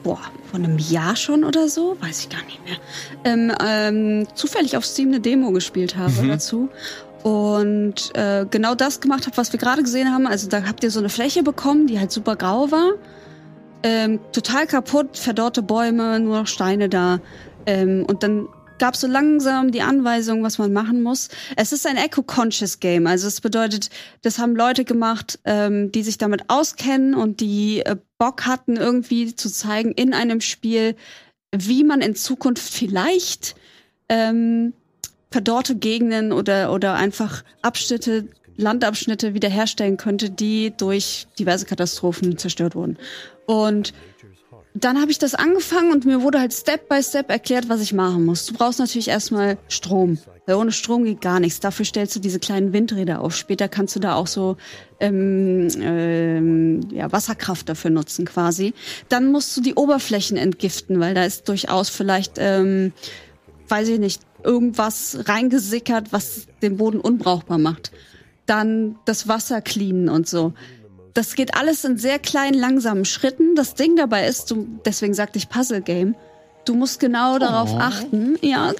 boah, 0.04 0.20
vor 0.52 0.60
einem 0.60 0.78
Jahr 0.78 1.16
schon 1.16 1.44
oder 1.44 1.70
so, 1.70 1.98
weiß 2.02 2.20
ich 2.20 2.30
gar 2.30 2.44
nicht 2.44 2.60
mehr, 2.64 2.78
ähm, 3.26 3.52
ähm, 3.66 4.28
zufällig 4.36 4.78
auf 4.78 4.86
Steam 4.86 5.08
eine 5.08 5.20
Demo 5.20 5.52
gespielt 5.52 5.98
habe 5.98 6.22
Mhm. 6.22 6.28
dazu. 6.28 6.70
Und 7.24 8.12
äh, 8.16 8.46
genau 8.50 8.76
das 8.76 9.00
gemacht 9.00 9.26
habe, 9.26 9.38
was 9.38 9.54
wir 9.54 9.60
gerade 9.60 9.82
gesehen 9.82 10.12
haben. 10.14 10.28
Also 10.28 10.50
da 10.50 10.64
habt 10.68 10.84
ihr 10.84 10.92
so 10.92 11.00
eine 11.00 11.10
Fläche 11.10 11.42
bekommen, 11.42 11.88
die 11.88 11.98
halt 12.00 12.12
super 12.12 12.36
grau 12.36 12.70
war. 12.70 12.92
Ähm, 13.84 14.20
total 14.32 14.66
kaputt, 14.68 15.18
verdorrte 15.18 15.62
Bäume, 15.62 16.20
nur 16.20 16.40
noch 16.40 16.48
Steine 16.48 16.90
da. 16.90 17.20
Ähm, 17.66 18.06
und 18.08 18.24
dann 18.24 18.48
gab 18.80 18.96
so 18.96 19.08
langsam 19.08 19.72
die 19.72 19.82
Anweisung, 19.82 20.44
was 20.44 20.58
man 20.58 20.74
machen 20.74 21.04
muss. 21.04 21.30
Es 21.56 21.72
ist 21.72 21.88
ein 21.88 21.98
Eco-Conscious 21.98 22.80
Game. 22.80 23.08
Also 23.08 23.28
es 23.28 23.40
bedeutet, 23.40 23.90
das 24.22 24.40
haben 24.40 24.56
Leute 24.56 24.84
gemacht, 24.84 25.40
ähm, 25.46 25.92
die 25.92 26.04
sich 26.04 26.18
damit 26.18 26.50
auskennen 26.50 27.14
und 27.14 27.40
die 27.40 27.82
äh, 27.86 27.96
Bock 28.18 28.46
hatten, 28.46 28.76
irgendwie 28.76 29.36
zu 29.36 29.50
zeigen 29.50 29.92
in 29.92 30.14
einem 30.14 30.42
Spiel, 30.42 30.96
wie 31.56 31.84
man 31.84 32.02
in 32.02 32.16
Zukunft 32.16 32.74
vielleicht 32.74 33.56
ähm, 34.10 34.74
verdorrte 35.32 35.76
Gegenden 35.76 36.32
oder, 36.32 36.74
oder 36.74 36.96
einfach 36.96 37.44
Abschnitte, 37.62 38.28
Landabschnitte 38.56 39.34
wiederherstellen 39.34 39.98
könnte, 39.98 40.30
die 40.30 40.74
durch 40.76 41.28
diverse 41.40 41.66
Katastrophen 41.66 42.38
zerstört 42.38 42.76
wurden. 42.76 42.98
Und 43.46 43.94
dann 44.76 45.00
habe 45.00 45.12
ich 45.12 45.20
das 45.20 45.36
angefangen 45.36 45.92
und 45.92 46.06
mir 46.06 46.22
wurde 46.22 46.40
halt 46.40 46.52
Step 46.52 46.90
by 46.90 47.02
Step 47.04 47.30
erklärt, 47.30 47.70
was 47.70 47.82
ich 47.82 47.94
machen 47.94 48.26
muss. 48.26 48.48
Du 48.48 48.54
brauchst 48.56 48.80
natürlich 48.80 49.08
erstmal 49.08 49.58
Strom. 49.68 50.18
Weil 50.46 50.56
ohne 50.56 50.72
Strom 50.72 51.06
geht 51.06 51.22
gar 51.22 51.40
nichts. 51.40 51.60
Dafür 51.60 51.86
stellst 51.86 52.16
du 52.16 52.20
diese 52.20 52.40
kleinen 52.40 52.74
Windräder 52.74 53.22
auf. 53.22 53.36
Später 53.36 53.70
kannst 53.70 53.96
du 53.96 54.00
da 54.00 54.16
auch 54.16 54.28
so 54.28 54.58
ähm, 55.00 55.68
ähm, 55.80 56.82
ja, 56.92 57.12
Wasserkraft 57.12 57.70
dafür 57.70 57.92
nutzen 57.92 58.26
quasi. 58.26 58.74
Dann 59.10 59.32
musst 59.32 59.56
du 59.56 59.62
die 59.62 59.76
Oberflächen 59.76 60.38
entgiften, 60.38 61.00
weil 61.00 61.14
da 61.14 61.24
ist 61.24 61.48
durchaus 61.50 61.90
vielleicht, 61.90 62.34
ähm, 62.38 62.94
weiß 63.70 63.88
ich 63.90 64.00
nicht, 64.00 64.22
irgendwas 64.44 65.20
reingesickert, 65.26 66.12
was 66.12 66.48
den 66.62 66.78
Boden 66.78 67.00
unbrauchbar 67.00 67.60
macht. 67.60 67.92
Dann 68.48 68.96
das 69.06 69.28
Wasser 69.28 69.62
cleanen 69.62 70.10
und 70.10 70.28
so. 70.28 70.54
Das 71.14 71.36
geht 71.36 71.56
alles 71.56 71.84
in 71.86 71.98
sehr 71.98 72.18
kleinen, 72.20 72.58
langsamen 72.60 73.06
Schritten. 73.06 73.56
Das 73.56 73.76
Ding 73.76 73.96
dabei 73.96 74.28
ist, 74.28 74.50
du, 74.52 74.68
deswegen 74.86 75.14
sagte 75.14 75.38
ich 75.38 75.50
Puzzle 75.50 75.82
Game. 75.82 76.16
Du 76.66 76.76
musst 76.76 77.00
genau 77.02 77.40
darauf 77.40 77.74
achten, 77.78 78.38
ja, 78.42 78.72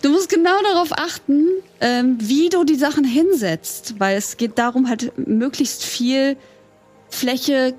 du 0.00 0.10
musst 0.10 0.28
genau 0.28 0.62
darauf 0.62 0.92
achten, 0.92 1.46
ähm, 1.80 2.16
wie 2.20 2.50
du 2.50 2.62
die 2.62 2.76
Sachen 2.76 3.02
hinsetzt, 3.02 3.96
weil 3.98 4.16
es 4.16 4.36
geht 4.36 4.58
darum, 4.58 4.88
halt 4.88 5.12
möglichst 5.18 5.82
viel 5.84 6.36
Fläche 7.08 7.74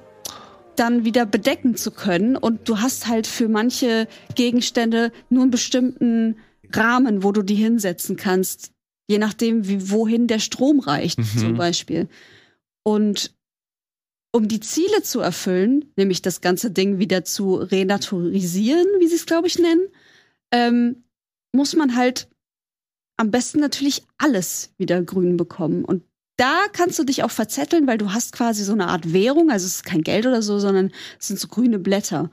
dann 0.75 1.05
wieder 1.05 1.25
bedecken 1.25 1.77
zu 1.77 1.91
können. 1.91 2.35
Und 2.35 2.67
du 2.67 2.79
hast 2.81 3.07
halt 3.07 3.25
für 3.25 3.47
manche 3.47 4.07
Gegenstände 4.35 5.13
nur 5.29 5.43
einen 5.43 5.51
bestimmten 5.51 6.37
Rahmen, 6.73 7.23
wo 7.23 7.31
du 7.31 7.41
die 7.41 7.55
hinsetzen 7.55 8.17
kannst, 8.17 8.71
je 9.07 9.17
nachdem, 9.17 9.67
wie 9.69 9.91
wohin 9.91 10.27
der 10.27 10.39
Strom 10.39 10.81
reicht, 10.81 11.19
Mhm. 11.19 11.37
zum 11.37 11.55
Beispiel. 11.55 12.09
Und 12.83 13.31
um 14.31 14.47
die 14.47 14.59
Ziele 14.59 15.01
zu 15.01 15.19
erfüllen, 15.19 15.91
nämlich 15.95 16.21
das 16.21 16.41
ganze 16.41 16.71
Ding 16.71 16.99
wieder 16.99 17.23
zu 17.23 17.55
renaturisieren, 17.55 18.87
wie 18.99 19.07
sie 19.07 19.15
es, 19.15 19.25
glaube 19.25 19.47
ich, 19.47 19.57
nennen, 19.57 19.87
ähm, 20.51 21.03
muss 21.51 21.75
man 21.75 21.95
halt 21.95 22.27
am 23.17 23.31
besten 23.31 23.59
natürlich 23.59 24.03
alles 24.17 24.71
wieder 24.77 25.01
grün 25.01 25.35
bekommen. 25.35 25.83
Und 25.83 26.03
da 26.37 26.67
kannst 26.71 26.97
du 26.99 27.03
dich 27.03 27.23
auch 27.23 27.31
verzetteln, 27.31 27.85
weil 27.85 27.97
du 27.97 28.13
hast 28.13 28.31
quasi 28.31 28.63
so 28.63 28.71
eine 28.71 28.87
Art 28.87 29.11
Währung, 29.11 29.51
also 29.51 29.65
es 29.65 29.75
ist 29.75 29.85
kein 29.85 30.03
Geld 30.03 30.25
oder 30.25 30.41
so, 30.41 30.59
sondern 30.59 30.91
es 31.19 31.27
sind 31.27 31.39
so 31.39 31.47
grüne 31.47 31.79
Blätter. 31.79 32.29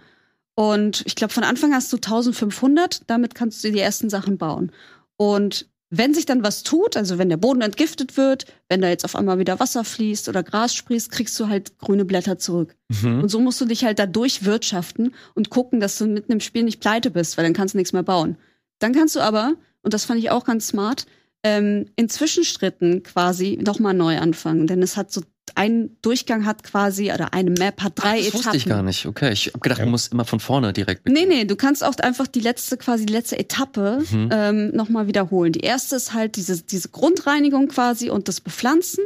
Und 0.54 1.02
ich 1.06 1.16
glaube, 1.16 1.34
von 1.34 1.44
Anfang 1.44 1.74
hast 1.74 1.92
du 1.92 1.96
1500, 1.96 3.10
damit 3.10 3.34
kannst 3.34 3.64
du 3.64 3.72
die 3.72 3.80
ersten 3.80 4.08
Sachen 4.08 4.38
bauen. 4.38 4.70
Und 5.16 5.68
wenn 5.90 6.14
sich 6.14 6.26
dann 6.26 6.42
was 6.42 6.62
tut, 6.64 6.96
also 6.96 7.18
wenn 7.18 7.28
der 7.28 7.36
Boden 7.36 7.60
entgiftet 7.60 8.16
wird, 8.16 8.46
wenn 8.68 8.80
da 8.80 8.88
jetzt 8.88 9.04
auf 9.04 9.14
einmal 9.14 9.38
wieder 9.38 9.60
Wasser 9.60 9.84
fließt 9.84 10.28
oder 10.28 10.42
Gras 10.42 10.74
sprießt, 10.74 11.10
kriegst 11.12 11.38
du 11.38 11.48
halt 11.48 11.78
grüne 11.78 12.04
Blätter 12.04 12.38
zurück. 12.38 12.74
Mhm. 12.88 13.22
Und 13.22 13.28
so 13.28 13.38
musst 13.38 13.60
du 13.60 13.66
dich 13.66 13.84
halt 13.84 13.98
da 13.98 14.06
durchwirtschaften 14.06 15.14
und 15.34 15.50
gucken, 15.50 15.78
dass 15.78 15.98
du 15.98 16.06
mitten 16.06 16.32
im 16.32 16.40
Spiel 16.40 16.64
nicht 16.64 16.80
pleite 16.80 17.10
bist, 17.10 17.36
weil 17.36 17.44
dann 17.44 17.54
kannst 17.54 17.74
du 17.74 17.78
nichts 17.78 17.92
mehr 17.92 18.02
bauen. 18.02 18.36
Dann 18.80 18.92
kannst 18.94 19.14
du 19.14 19.20
aber, 19.20 19.54
und 19.82 19.94
das 19.94 20.04
fand 20.04 20.18
ich 20.18 20.30
auch 20.30 20.44
ganz 20.44 20.68
smart, 20.68 21.06
ähm, 21.44 21.86
in 21.94 22.08
Zwischenschritten 22.08 23.04
quasi 23.04 23.58
nochmal 23.62 23.94
neu 23.94 24.18
anfangen. 24.18 24.66
Denn 24.66 24.82
es 24.82 24.96
hat 24.96 25.12
so 25.12 25.22
ein 25.56 25.96
Durchgang 26.02 26.44
hat 26.46 26.62
quasi, 26.62 27.10
oder 27.12 27.32
eine 27.34 27.50
Map 27.50 27.82
hat 27.82 27.92
drei 27.96 28.18
das 28.18 28.26
Etappen. 28.28 28.44
wusste 28.44 28.56
ich 28.58 28.66
gar 28.66 28.82
nicht. 28.82 29.06
Okay, 29.06 29.32
ich 29.32 29.46
hab 29.52 29.60
gedacht, 29.60 29.78
Ja. 29.80 29.84
du 29.86 29.90
musst 29.90 30.12
immer 30.12 30.24
von 30.24 30.38
vorne 30.40 30.72
direkt 30.72 31.08
Nee, 31.08 31.26
nee, 31.26 31.44
du 31.44 31.56
kannst 31.56 31.82
auch 31.82 31.96
einfach 31.98 32.26
die 32.26 32.40
letzte, 32.40 32.76
quasi 32.76 33.06
die 33.06 33.12
letzte 33.12 33.38
Etappe 33.38 34.02
Mhm. 34.10 34.28
ähm, 34.32 34.70
nochmal 34.76 35.06
wiederholen. 35.08 35.52
Die 35.52 35.60
erste 35.60 35.96
ist 35.96 36.12
halt 36.14 36.36
diese, 36.36 36.62
diese 36.62 36.90
Grundreinigung 36.90 37.68
quasi 37.68 38.10
und 38.10 38.28
das 38.28 38.40
Bepflanzen. 38.40 39.02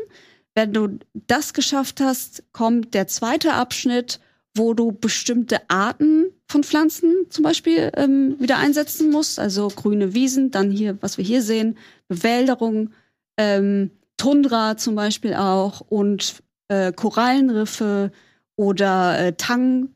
Wenn 0.54 0.72
du 0.72 0.98
das 1.14 1.54
geschafft 1.54 2.00
hast, 2.00 2.42
kommt 2.52 2.92
der 2.94 3.06
zweite 3.06 3.52
Abschnitt, 3.54 4.18
wo 4.56 4.74
du 4.74 4.90
bestimmte 4.90 5.60
Arten 5.68 6.26
von 6.48 6.64
Pflanzen 6.64 7.14
zum 7.30 7.44
Beispiel 7.44 7.92
ähm, 7.96 8.34
wieder 8.40 8.58
einsetzen 8.58 9.10
musst. 9.10 9.38
Also 9.38 9.68
grüne 9.68 10.12
Wiesen, 10.12 10.50
dann 10.50 10.72
hier, 10.72 10.98
was 11.00 11.16
wir 11.18 11.24
hier 11.24 11.40
sehen, 11.42 11.78
Bewälderung, 12.08 12.90
ähm, 13.36 13.92
Tundra 14.20 14.76
zum 14.76 14.96
Beispiel 14.96 15.32
auch 15.32 15.80
und 15.80 16.42
äh, 16.68 16.92
Korallenriffe 16.92 18.12
oder 18.54 19.18
äh, 19.18 19.32
Tang, 19.32 19.94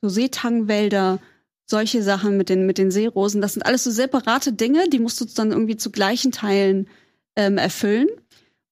so 0.00 0.08
Seetangwälder, 0.08 1.18
solche 1.66 2.02
Sachen 2.02 2.38
mit 2.38 2.48
den, 2.48 2.64
mit 2.64 2.78
den 2.78 2.90
Seerosen. 2.90 3.42
Das 3.42 3.52
sind 3.52 3.66
alles 3.66 3.84
so 3.84 3.90
separate 3.90 4.54
Dinge, 4.54 4.88
die 4.88 4.98
musst 4.98 5.20
du 5.20 5.26
dann 5.26 5.50
irgendwie 5.50 5.76
zu 5.76 5.90
gleichen 5.90 6.32
Teilen 6.32 6.88
ähm, 7.36 7.58
erfüllen. 7.58 8.08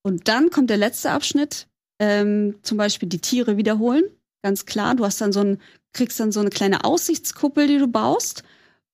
Und 0.03 0.29
dann 0.29 0.49
kommt 0.49 0.71
der 0.71 0.79
letzte 0.79 1.11
Abschnitt, 1.11 1.67
ähm, 1.99 2.55
zum 2.63 2.79
Beispiel 2.79 3.11
die 3.11 3.21
Tiere 3.21 3.59
wiederholen. 3.59 4.05
Ganz 4.43 4.65
klar, 4.65 4.95
du 4.95 5.05
hast 5.05 5.21
dann 5.21 5.33
so 5.35 5.41
ein, 5.41 5.61
kriegst 5.93 6.19
dann 6.19 6.33
so 6.33 6.41
eine 6.41 6.49
kleine 6.51 6.85
Aussichtskuppel, 6.85 7.67
die 7.67 7.79
du 7.79 7.89
baust 7.89 8.45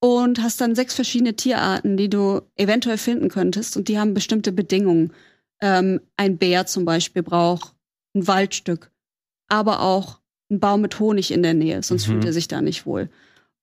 und 0.01 0.43
hast 0.43 0.59
dann 0.59 0.75
sechs 0.75 0.95
verschiedene 0.95 1.35
Tierarten, 1.37 1.95
die 1.95 2.09
du 2.09 2.41
eventuell 2.57 2.97
finden 2.97 3.29
könntest 3.29 3.77
und 3.77 3.87
die 3.87 3.97
haben 3.97 4.13
bestimmte 4.13 4.51
Bedingungen. 4.51 5.13
Ähm, 5.63 6.01
ein 6.17 6.37
Bär 6.37 6.65
zum 6.65 6.83
Beispiel 6.83 7.23
braucht 7.23 7.73
ein 8.15 8.27
Waldstück, 8.27 8.91
aber 9.47 9.81
auch 9.81 10.19
ein 10.51 10.59
Baum 10.59 10.81
mit 10.81 10.99
Honig 10.99 11.31
in 11.31 11.41
der 11.41 11.53
Nähe, 11.53 11.81
sonst 11.81 12.05
Mhm. 12.07 12.11
fühlt 12.11 12.25
er 12.25 12.33
sich 12.33 12.47
da 12.49 12.61
nicht 12.61 12.85
wohl. 12.85 13.09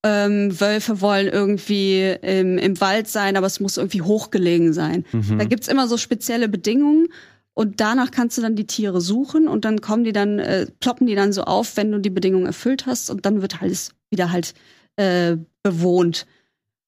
Ähm, 0.02 0.58
Wölfe 0.58 1.02
wollen 1.02 1.28
irgendwie 1.28 2.16
im, 2.22 2.56
im 2.56 2.80
Wald 2.80 3.06
sein, 3.06 3.36
aber 3.36 3.46
es 3.46 3.60
muss 3.60 3.76
irgendwie 3.76 4.00
hochgelegen 4.00 4.72
sein. 4.72 5.04
Mhm. 5.12 5.38
Da 5.38 5.44
gibt's 5.44 5.68
immer 5.68 5.86
so 5.88 5.98
spezielle 5.98 6.48
Bedingungen 6.48 7.08
und 7.52 7.80
danach 7.80 8.10
kannst 8.10 8.38
du 8.38 8.42
dann 8.42 8.56
die 8.56 8.66
Tiere 8.66 9.02
suchen 9.02 9.46
und 9.46 9.66
dann 9.66 9.82
kommen 9.82 10.04
die 10.04 10.12
dann, 10.12 10.38
äh, 10.38 10.66
ploppen 10.80 11.06
die 11.06 11.14
dann 11.14 11.34
so 11.34 11.42
auf, 11.42 11.76
wenn 11.76 11.92
du 11.92 11.98
die 12.00 12.08
Bedingungen 12.08 12.46
erfüllt 12.46 12.86
hast 12.86 13.10
und 13.10 13.26
dann 13.26 13.42
wird 13.42 13.60
alles 13.60 13.90
wieder 14.10 14.32
halt 14.32 14.54
äh, 14.96 15.36
bewohnt. 15.62 16.26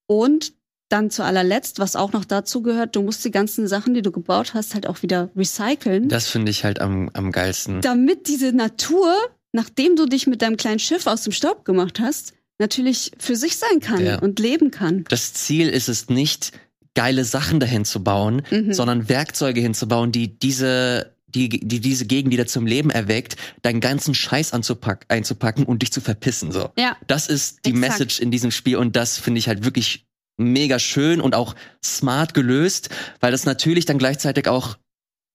Und 0.07 0.53
dann 0.93 1.09
zu 1.09 1.23
allerletzt, 1.23 1.79
was 1.79 1.95
auch 1.95 2.13
noch 2.13 2.23
dazu 2.25 2.61
gehört, 2.61 2.95
du 2.95 3.01
musst 3.01 3.25
die 3.25 3.31
ganzen 3.31 3.67
Sachen, 3.67 3.93
die 3.93 4.01
du 4.03 4.11
gebaut 4.11 4.53
hast, 4.53 4.73
halt 4.75 4.87
auch 4.87 5.01
wieder 5.01 5.29
recyceln, 5.35 6.07
Das 6.07 6.27
finde 6.29 6.51
ich 6.51 6.63
halt 6.63 6.79
am, 6.79 7.09
am 7.13 7.31
geilsten. 7.31 7.81
damit 7.81 8.27
diese 8.27 8.53
Natur, 8.53 9.13
nachdem 9.51 9.95
du 9.95 10.05
dich 10.05 10.27
mit 10.27 10.41
deinem 10.41 10.57
kleinen 10.57 10.79
Schiff 10.79 11.07
aus 11.07 11.23
dem 11.23 11.33
Staub 11.33 11.65
gemacht 11.65 11.99
hast, 11.99 12.33
natürlich 12.59 13.11
für 13.17 13.35
sich 13.35 13.57
sein 13.57 13.79
kann 13.79 14.05
Ja. 14.05 14.19
und 14.19 14.39
leben 14.39 14.71
kann. 14.71 15.05
Das 15.09 15.33
Ziel 15.33 15.67
ist 15.69 15.89
es 15.89 16.07
nicht, 16.09 16.51
geile 16.95 17.25
Sachen 17.25 17.59
dahin 17.59 17.85
zu 17.85 18.03
bauen, 18.03 18.43
Mhm. 18.51 18.71
sondern 18.73 19.09
Werkzeuge 19.09 19.59
hinzubauen, 19.59 20.11
die 20.11 20.37
diese, 20.37 21.15
die, 21.27 21.49
die 21.49 21.79
diese 21.79 22.05
Gegend 22.05 22.31
wieder 22.31 22.45
zum 22.45 22.67
Leben 22.67 22.91
erweckt, 22.91 23.35
deinen 23.63 23.79
ganzen 23.79 24.13
Scheiß 24.13 24.53
anzupack, 24.53 25.05
einzupacken 25.07 25.65
und 25.65 25.81
dich 25.81 25.91
zu 25.91 26.01
verpissen. 26.01 26.51
So. 26.51 26.69
Ja, 26.77 26.95
Das 27.07 27.25
ist 27.27 27.65
die 27.65 27.71
Exakt. 27.71 27.89
Message 27.91 28.19
in 28.19 28.29
diesem 28.29 28.51
Spiel 28.51 28.77
und 28.77 28.95
das 28.95 29.17
finde 29.17 29.39
ich 29.39 29.47
halt 29.47 29.65
wirklich 29.65 30.05
mega 30.37 30.79
schön 30.79 31.21
und 31.21 31.35
auch 31.35 31.55
smart 31.83 32.33
gelöst, 32.33 32.89
weil 33.19 33.31
das 33.31 33.45
natürlich 33.45 33.85
dann 33.85 33.97
gleichzeitig 33.97 34.47
auch 34.47 34.77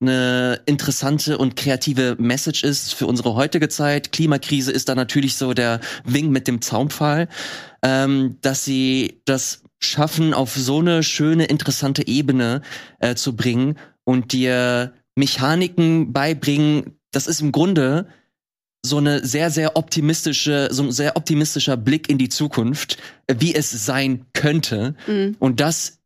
eine 0.00 0.60
interessante 0.66 1.38
und 1.38 1.56
kreative 1.56 2.16
Message 2.18 2.62
ist 2.62 2.94
für 2.94 3.06
unsere 3.06 3.34
heutige 3.34 3.68
Zeit. 3.68 4.12
Klimakrise 4.12 4.70
ist 4.70 4.88
da 4.88 4.94
natürlich 4.94 5.36
so 5.36 5.54
der 5.54 5.80
Wink 6.04 6.30
mit 6.30 6.46
dem 6.46 6.60
Zaunpfahl, 6.60 7.28
ähm, 7.82 8.36
dass 8.40 8.64
sie 8.64 9.20
das 9.24 9.62
schaffen, 9.80 10.34
auf 10.34 10.54
so 10.54 10.78
eine 10.78 11.02
schöne, 11.02 11.46
interessante 11.46 12.06
Ebene 12.06 12.62
äh, 13.00 13.14
zu 13.14 13.34
bringen 13.34 13.76
und 14.04 14.32
dir 14.32 14.92
Mechaniken 15.16 16.12
beibringen. 16.12 16.98
Das 17.10 17.26
ist 17.26 17.40
im 17.40 17.52
Grunde 17.52 18.08
so 18.84 18.98
eine 18.98 19.24
sehr, 19.26 19.50
sehr 19.50 19.76
optimistische, 19.76 20.68
so 20.70 20.84
ein 20.84 20.92
sehr 20.92 21.16
optimistischer 21.16 21.76
Blick 21.76 22.08
in 22.08 22.18
die 22.18 22.28
Zukunft, 22.28 22.98
wie 23.30 23.54
es 23.54 23.70
sein 23.70 24.26
könnte. 24.32 24.94
mhm. 25.06 25.36
Und 25.38 25.60
das 25.60 25.98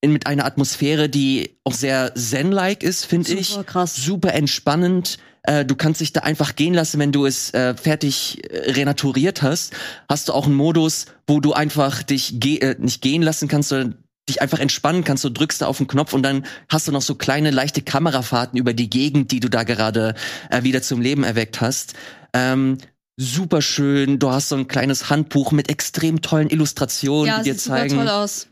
in, 0.00 0.12
mit 0.12 0.26
einer 0.26 0.44
Atmosphäre, 0.44 1.08
die 1.08 1.56
auch 1.64 1.72
sehr 1.72 2.14
zen-like 2.14 2.82
ist, 2.82 3.06
finde 3.06 3.32
ich. 3.32 3.48
super 3.48 3.64
krass. 3.64 3.96
Super 3.96 4.34
entspannend. 4.34 5.18
Äh, 5.42 5.64
du 5.64 5.76
kannst 5.76 6.00
dich 6.00 6.12
da 6.12 6.20
einfach 6.20 6.56
gehen 6.56 6.74
lassen, 6.74 6.98
wenn 7.00 7.12
du 7.12 7.26
es 7.26 7.52
äh, 7.54 7.74
fertig 7.74 8.42
äh, 8.50 8.72
renaturiert 8.72 9.42
hast. 9.42 9.72
Hast 10.08 10.28
du 10.28 10.32
auch 10.32 10.46
einen 10.46 10.54
Modus, 10.54 11.06
wo 11.26 11.40
du 11.40 11.52
einfach 11.52 12.02
dich 12.02 12.40
ge 12.40 12.58
äh, 12.58 12.76
nicht 12.78 13.02
gehen 13.02 13.22
lassen 13.22 13.48
kannst, 13.48 13.70
sondern 13.70 14.03
dich 14.28 14.40
einfach 14.40 14.58
entspannen 14.58 15.04
kannst. 15.04 15.24
Du 15.24 15.28
drückst 15.28 15.62
da 15.62 15.66
auf 15.66 15.78
den 15.78 15.86
Knopf 15.86 16.12
und 16.12 16.22
dann 16.22 16.46
hast 16.68 16.88
du 16.88 16.92
noch 16.92 17.02
so 17.02 17.14
kleine, 17.14 17.50
leichte 17.50 17.82
Kamerafahrten 17.82 18.58
über 18.58 18.72
die 18.72 18.88
Gegend, 18.88 19.30
die 19.30 19.40
du 19.40 19.48
da 19.48 19.64
gerade 19.64 20.14
äh, 20.50 20.62
wieder 20.62 20.82
zum 20.82 21.00
Leben 21.00 21.24
erweckt 21.24 21.60
hast. 21.60 21.94
Ähm, 22.32 22.78
super 23.16 23.62
schön. 23.62 24.18
Du 24.18 24.30
hast 24.30 24.48
so 24.48 24.56
ein 24.56 24.66
kleines 24.66 25.10
Handbuch 25.10 25.52
mit 25.52 25.68
extrem 25.68 26.20
tollen 26.22 26.48
Illustrationen, 26.50 27.26
Ja, 27.26 27.38
die 27.38 27.50
dir 27.50 27.56
zeigen. 27.58 27.96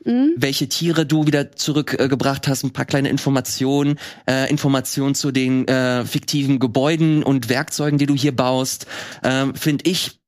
Mhm. 0.05 0.35
welche 0.37 0.69
Tiere 0.69 1.07
du 1.07 1.27
wieder 1.27 1.53
zurückgebracht 1.53 2.47
hast, 2.49 2.63
ein 2.63 2.73
paar 2.73 2.85
kleine 2.85 3.09
Informationen, 3.09 3.99
äh, 4.29 4.49
Informationen 4.51 5.15
zu 5.15 5.33
den 5.33 5.67
äh, 5.67 6.05
fiktiven 6.05 6.59
Gebäuden 6.59 7.23
und 7.23 7.49
Werkzeugen, 7.49 7.99
die 7.99 8.07
du 8.07 8.15
hier 8.15 8.37
baust. 8.37 8.87
Ähm, 9.25 9.55
Finde 9.55 9.89
ich 9.91 10.21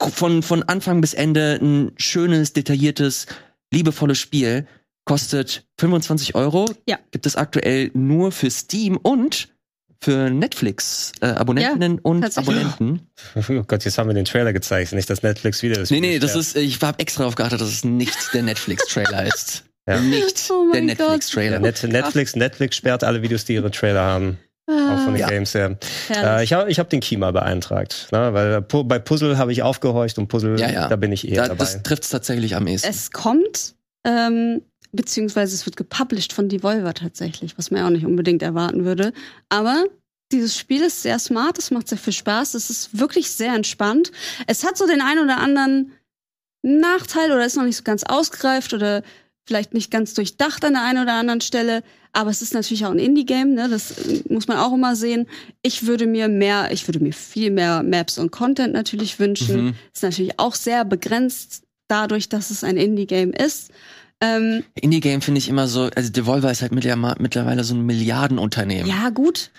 von, 0.00 0.42
von 0.42 0.62
Anfang 0.62 1.00
bis 1.00 1.12
Ende 1.12 1.58
ein 1.60 1.92
schönes, 1.96 2.54
detailliertes, 2.54 3.26
liebevolles 3.70 4.18
Spiel. 4.18 4.66
Kostet 5.04 5.64
25 5.78 6.34
Euro. 6.34 6.66
Ja. 6.88 6.98
Gibt 7.10 7.26
es 7.26 7.36
aktuell 7.36 7.90
nur 7.94 8.32
für 8.32 8.50
Steam 8.50 8.96
und 8.96 9.48
für 10.00 10.30
Netflix-Abonnentinnen 10.30 11.98
und 11.98 12.22
tatsächlich. 12.22 12.56
Abonnenten. 12.64 13.08
Oh 13.36 13.62
Gott, 13.66 13.84
jetzt 13.84 13.96
haben 13.98 14.08
wir 14.08 14.14
den 14.14 14.24
Trailer 14.24 14.52
gezeigt, 14.52 14.92
nicht 14.92 15.08
das 15.08 15.22
Netflix 15.22 15.62
wieder. 15.62 15.82
Nee, 15.90 16.00
nee, 16.00 16.18
das 16.18 16.34
ist, 16.36 16.56
ich 16.56 16.80
habe 16.82 16.98
extra 16.98 17.22
darauf 17.22 17.34
geachtet, 17.36 17.60
dass 17.60 17.68
es 17.68 17.84
nicht 17.84 18.16
der 18.34 18.42
Netflix-Trailer 18.42 19.26
ist. 19.34 19.64
Ja. 19.88 20.00
Nicht 20.00 20.50
Oh 20.50 20.70
der. 20.72 20.80
Ja, 20.80 20.86
Netflix-Trailer. 20.86 21.58
Net 21.60 21.82
Netflix, 21.84 22.36
Netflix 22.36 22.76
sperrt 22.76 23.04
alle 23.04 23.22
Videos, 23.22 23.44
die 23.44 23.54
ihre 23.54 23.70
Trailer 23.70 24.02
haben, 24.02 24.38
auch 24.68 25.04
von 25.04 25.12
den 25.14 25.20
Ja. 25.20 25.28
Games 25.28 25.54
her. 25.54 25.78
Äh, 26.10 26.44
ich 26.44 26.52
habe 26.54 26.70
ich 26.70 26.78
hab 26.78 26.88
den 26.90 27.00
Key 27.00 27.16
mal 27.18 27.32
beeintragt, 27.32 28.08
ne? 28.12 28.32
weil 28.32 28.62
pu 28.62 28.84
bei 28.84 28.98
Puzzle 28.98 29.36
habe 29.38 29.52
ich 29.52 29.62
aufgehorcht 29.62 30.18
und 30.18 30.28
Puzzle, 30.28 30.58
Ja, 30.58 30.70
ja. 30.70 30.88
da 30.88 30.96
bin 30.96 31.12
ich 31.12 31.28
eh 31.28 31.34
Da, 31.34 31.42
dabei. 31.48 31.56
das 31.58 31.82
trifft 31.82 32.04
es 32.04 32.08
tatsächlich 32.10 32.56
am 32.56 32.66
ehesten. 32.66 32.88
Es 32.88 33.10
kommt, 33.10 33.74
ähm, 34.06 34.62
beziehungsweise 34.94 35.54
es 35.54 35.66
wird 35.66 35.76
gepublished 35.76 36.32
von 36.32 36.48
Devolver 36.48 36.94
tatsächlich, 36.94 37.56
was 37.58 37.70
man 37.70 37.80
ja 37.80 37.86
auch 37.86 37.90
nicht 37.90 38.06
unbedingt 38.06 38.42
erwarten 38.42 38.84
würde. 38.84 39.12
Aber 39.48 39.84
dieses 40.32 40.56
Spiel 40.56 40.82
ist 40.82 41.02
sehr 41.02 41.18
smart, 41.18 41.58
es 41.58 41.70
macht 41.70 41.88
sehr 41.88 41.98
viel 41.98 42.12
Spaß, 42.12 42.54
es 42.54 42.70
ist 42.70 42.98
wirklich 42.98 43.30
sehr 43.30 43.54
entspannt. 43.54 44.10
Es 44.46 44.64
hat 44.64 44.76
so 44.76 44.86
den 44.86 45.00
einen 45.00 45.24
oder 45.24 45.38
anderen 45.38 45.92
Nachteil 46.62 47.30
oder 47.30 47.44
ist 47.44 47.56
noch 47.56 47.64
nicht 47.64 47.76
so 47.76 47.84
ganz 47.84 48.04
ausgereift 48.04 48.72
oder 48.72 49.02
vielleicht 49.46 49.74
nicht 49.74 49.90
ganz 49.90 50.14
durchdacht 50.14 50.64
an 50.64 50.72
der 50.72 50.82
einen 50.82 51.02
oder 51.02 51.14
anderen 51.14 51.40
Stelle. 51.40 51.82
Aber 52.12 52.30
es 52.30 52.40
ist 52.40 52.54
natürlich 52.54 52.86
auch 52.86 52.92
ein 52.92 52.98
Indie-Game, 52.98 53.54
ne? 53.54 53.68
Das 53.68 53.90
äh, 53.98 54.22
muss 54.28 54.48
man 54.48 54.56
auch 54.58 54.72
immer 54.72 54.96
sehen. 54.96 55.26
Ich 55.62 55.86
würde 55.86 56.06
mir 56.06 56.28
mehr, 56.28 56.70
ich 56.70 56.86
würde 56.88 57.00
mir 57.00 57.12
viel 57.12 57.50
mehr 57.50 57.82
Maps 57.82 58.18
und 58.18 58.30
Content 58.30 58.72
natürlich 58.72 59.18
wünschen. 59.18 59.64
Mhm. 59.64 59.74
Ist 59.92 60.04
natürlich 60.04 60.38
auch 60.38 60.54
sehr 60.54 60.84
begrenzt 60.84 61.64
dadurch, 61.88 62.28
dass 62.28 62.50
es 62.50 62.64
ein 62.64 62.76
Indie-Game 62.76 63.32
ist. 63.32 63.72
Ähm, 64.24 64.64
Indie-Game 64.80 65.20
finde 65.20 65.38
ich 65.38 65.48
immer 65.48 65.66
so, 65.68 65.90
also 65.94 66.10
Devolver 66.10 66.50
ist 66.50 66.62
halt 66.62 66.72
mittler- 66.72 67.16
mittlerweile 67.20 67.64
so 67.64 67.74
ein 67.74 67.84
Milliardenunternehmen. 67.86 68.86
ja, 68.86 69.10
gut. 69.10 69.50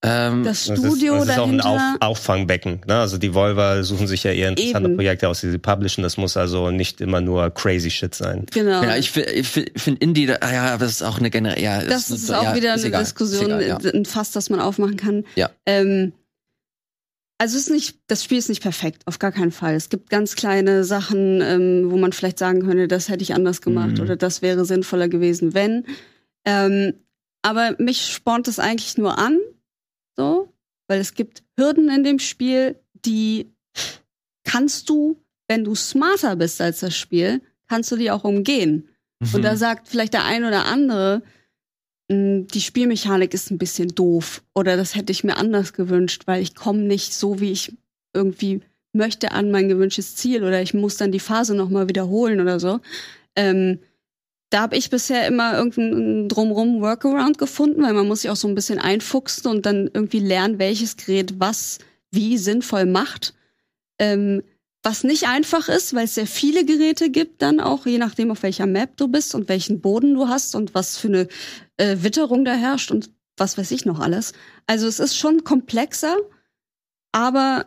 Ähm, 0.00 0.44
Das 0.44 0.66
Das 0.66 0.78
ist, 0.78 0.86
Studio 0.86 1.16
das 1.16 1.28
ist 1.30 1.38
auch 1.38 1.48
ein. 1.48 1.60
Auf 1.60 1.80
Auffangbecken. 2.00 2.82
Ne? 2.86 2.94
Also 3.00 3.18
die 3.18 3.34
Volver 3.34 3.82
suchen 3.82 4.06
sich 4.06 4.22
ja 4.22 4.30
eher 4.30 4.48
interessante 4.50 4.88
Eben. 4.90 4.96
Projekte 4.96 5.28
aus, 5.28 5.40
die 5.40 5.50
sie 5.50 5.58
publishen. 5.58 6.02
Das 6.04 6.16
muss 6.16 6.36
also 6.36 6.70
nicht 6.70 7.00
immer 7.00 7.20
nur 7.20 7.50
crazy 7.50 7.90
shit 7.90 8.14
sein. 8.14 8.46
genau. 8.52 8.80
ja, 8.84 8.96
ich, 8.96 9.10
fi- 9.10 9.22
ich 9.22 9.48
fi- 9.48 9.72
finde 9.74 10.00
Indie, 10.00 10.26
da, 10.26 10.36
ah 10.40 10.52
ja, 10.52 10.76
das 10.78 10.92
ist 10.92 11.02
auch 11.02 11.18
eine 11.18 11.30
generelle, 11.30 11.60
ja, 11.60 11.82
das 11.82 12.10
ist 12.12 12.28
ja, 12.28 12.38
auch 12.40 12.54
wieder 12.54 12.74
ist 12.76 12.82
eine 12.82 12.88
egal, 12.90 13.02
Diskussion, 13.02 13.50
ist 13.50 13.64
egal, 13.66 13.80
ja. 13.84 13.90
ein 13.92 14.04
Fass, 14.04 14.30
das 14.30 14.50
man 14.50 14.60
aufmachen 14.60 14.96
kann. 14.96 15.24
Ja. 15.34 15.50
Ähm, 15.66 16.12
also 17.38 17.56
es 17.56 17.62
ist 17.62 17.70
nicht, 17.70 17.98
das 18.08 18.24
Spiel 18.24 18.38
ist 18.38 18.48
nicht 18.48 18.62
perfekt, 18.62 19.06
auf 19.06 19.18
gar 19.18 19.30
keinen 19.32 19.52
Fall. 19.52 19.74
Es 19.74 19.88
gibt 19.88 20.10
ganz 20.10 20.34
kleine 20.34 20.84
Sachen, 20.84 21.40
ähm, 21.40 21.90
wo 21.90 21.96
man 21.96 22.12
vielleicht 22.12 22.38
sagen 22.38 22.62
könnte, 22.62 22.88
das 22.88 23.08
hätte 23.08 23.22
ich 23.22 23.34
anders 23.34 23.60
gemacht 23.62 23.96
Mhm. 23.96 24.00
oder 24.02 24.16
das 24.16 24.42
wäre 24.42 24.64
sinnvoller 24.64 25.08
gewesen, 25.08 25.54
wenn. 25.54 25.84
Ähm, 26.44 26.94
aber 27.42 27.76
mich 27.78 28.12
spornt 28.12 28.48
es 28.48 28.58
eigentlich 28.58 28.98
nur 28.98 29.18
an, 29.18 29.38
so, 30.16 30.52
weil 30.88 31.00
es 31.00 31.14
gibt 31.14 31.42
Hürden 31.56 31.88
in 31.90 32.02
dem 32.04 32.18
Spiel, 32.18 32.76
die 33.06 33.52
kannst 34.44 34.88
du, 34.88 35.22
wenn 35.46 35.64
du 35.64 35.74
smarter 35.74 36.36
bist 36.36 36.60
als 36.60 36.80
das 36.80 36.96
Spiel, 36.96 37.40
kannst 37.68 37.92
du 37.92 37.96
die 37.96 38.10
auch 38.10 38.24
umgehen. 38.24 38.88
Und 39.20 39.34
Mhm. 39.40 39.42
da 39.42 39.56
sagt 39.56 39.88
vielleicht 39.88 40.14
der 40.14 40.24
ein 40.24 40.44
oder 40.44 40.64
andere, 40.66 41.18
"Mm, 41.18 41.22
die 42.10 42.60
Spielmechanik 42.60 43.34
ist 43.34 43.50
ein 43.50 43.58
bisschen 43.58 43.88
doof 43.94 44.42
oder 44.54 44.76
das 44.76 44.94
hätte 44.94 45.12
ich 45.12 45.24
mir 45.24 45.36
anders 45.36 45.74
gewünscht, 45.74 46.22
weil 46.26 46.42
ich 46.42 46.54
komme 46.54 46.80
nicht 46.80 47.12
so, 47.12 47.40
wie 47.40 47.52
ich 47.52 47.76
irgendwie 48.14 48.62
möchte 48.94 49.32
an 49.32 49.50
mein 49.50 49.68
gewünschtes 49.68 50.16
Ziel 50.16 50.42
oder 50.42 50.62
ich 50.62 50.72
muss 50.72 50.96
dann 50.96 51.12
die 51.12 51.20
Phase 51.20 51.54
nochmal 51.54 51.88
wiederholen 51.88 52.40
oder 52.40 52.58
so. 52.58 52.80
Ähm, 53.36 53.80
da 54.50 54.62
habe 54.62 54.76
ich 54.76 54.88
bisher 54.88 55.26
immer 55.26 55.58
irgendeinen 55.58 56.28
drumrum 56.30 56.80
Workaround 56.80 57.36
gefunden, 57.36 57.82
weil 57.82 57.92
man 57.92 58.08
muss 58.08 58.22
sich 58.22 58.30
auch 58.30 58.36
so 58.36 58.48
ein 58.48 58.54
bisschen 58.54 58.78
einfuchsen 58.78 59.50
und 59.50 59.66
dann 59.66 59.90
irgendwie 59.92 60.20
lernen, 60.20 60.58
welches 60.58 60.96
Gerät 60.96 61.38
was 61.38 61.78
wie 62.10 62.38
sinnvoll 62.38 62.86
macht. 62.86 63.34
Ähm, 63.98 64.42
was 64.82 65.04
nicht 65.04 65.28
einfach 65.28 65.68
ist, 65.68 65.92
weil 65.92 66.04
es 66.04 66.14
sehr 66.14 66.26
viele 66.26 66.64
Geräte 66.64 67.10
gibt, 67.10 67.42
dann 67.42 67.60
auch, 67.60 67.84
je 67.84 67.98
nachdem, 67.98 68.30
auf 68.30 68.42
welcher 68.42 68.66
Map 68.66 68.96
du 68.96 69.08
bist 69.08 69.34
und 69.34 69.48
welchen 69.48 69.80
Boden 69.80 70.14
du 70.14 70.28
hast 70.28 70.54
und 70.54 70.74
was 70.74 70.96
für 70.96 71.08
eine 71.08 71.28
äh, 71.78 71.96
Witterung 72.00 72.44
da 72.44 72.54
herrscht 72.54 72.90
und 72.90 73.10
was 73.36 73.56
weiß 73.56 73.70
ich 73.70 73.86
noch 73.86 74.00
alles. 74.00 74.32
Also 74.66 74.86
es 74.86 75.00
ist 75.00 75.16
schon 75.16 75.44
komplexer, 75.44 76.16
aber 77.12 77.66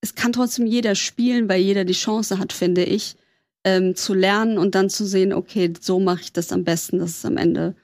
es 0.00 0.14
kann 0.14 0.32
trotzdem 0.32 0.66
jeder 0.66 0.94
spielen, 0.94 1.48
weil 1.48 1.60
jeder 1.60 1.84
die 1.84 1.92
Chance 1.92 2.38
hat, 2.38 2.52
finde 2.52 2.84
ich, 2.84 3.16
ähm, 3.64 3.94
zu 3.94 4.14
lernen 4.14 4.58
und 4.58 4.74
dann 4.74 4.90
zu 4.90 5.06
sehen, 5.06 5.32
okay, 5.32 5.72
so 5.80 6.00
mache 6.00 6.22
ich 6.22 6.32
das 6.32 6.52
am 6.52 6.64
besten, 6.64 6.98
dass 6.98 7.18
es 7.18 7.24
am 7.24 7.36
Ende 7.36 7.76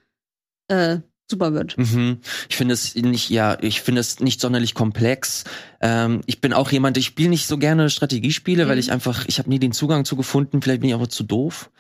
äh, 0.69 0.99
super 1.31 1.53
wird. 1.53 1.77
Mhm. 1.77 2.19
Ich 2.49 2.57
finde 2.57 2.75
es 2.75 2.95
nicht, 2.95 3.31
ja, 3.31 3.59
ich 3.61 3.83
finde 3.83 4.01
es 4.01 4.21
nicht 4.21 4.41
sonderlich 4.41 4.75
komplex. 4.75 5.45
Ähm, 5.81 6.23
ich 6.27 6.41
bin 6.41 6.53
auch 6.53 6.71
jemand, 6.73 6.97
ich 6.97 7.07
spiele 7.07 7.29
nicht 7.29 7.47
so 7.47 7.59
gerne 7.59 7.91
Strategiespiele, 7.91 8.67
weil 8.67 8.77
Mhm. 8.77 8.81
ich 8.81 8.93
einfach, 8.93 9.27
ich 9.27 9.39
habe 9.39 9.49
nie 9.49 9.59
den 9.59 9.73
Zugang 9.73 10.05
zu 10.05 10.17
gefunden. 10.17 10.63
Vielleicht 10.63 10.81
bin 10.81 10.91
ich 10.91 10.97
auch 10.97 11.07
zu 11.07 11.25
doof. 11.25 11.71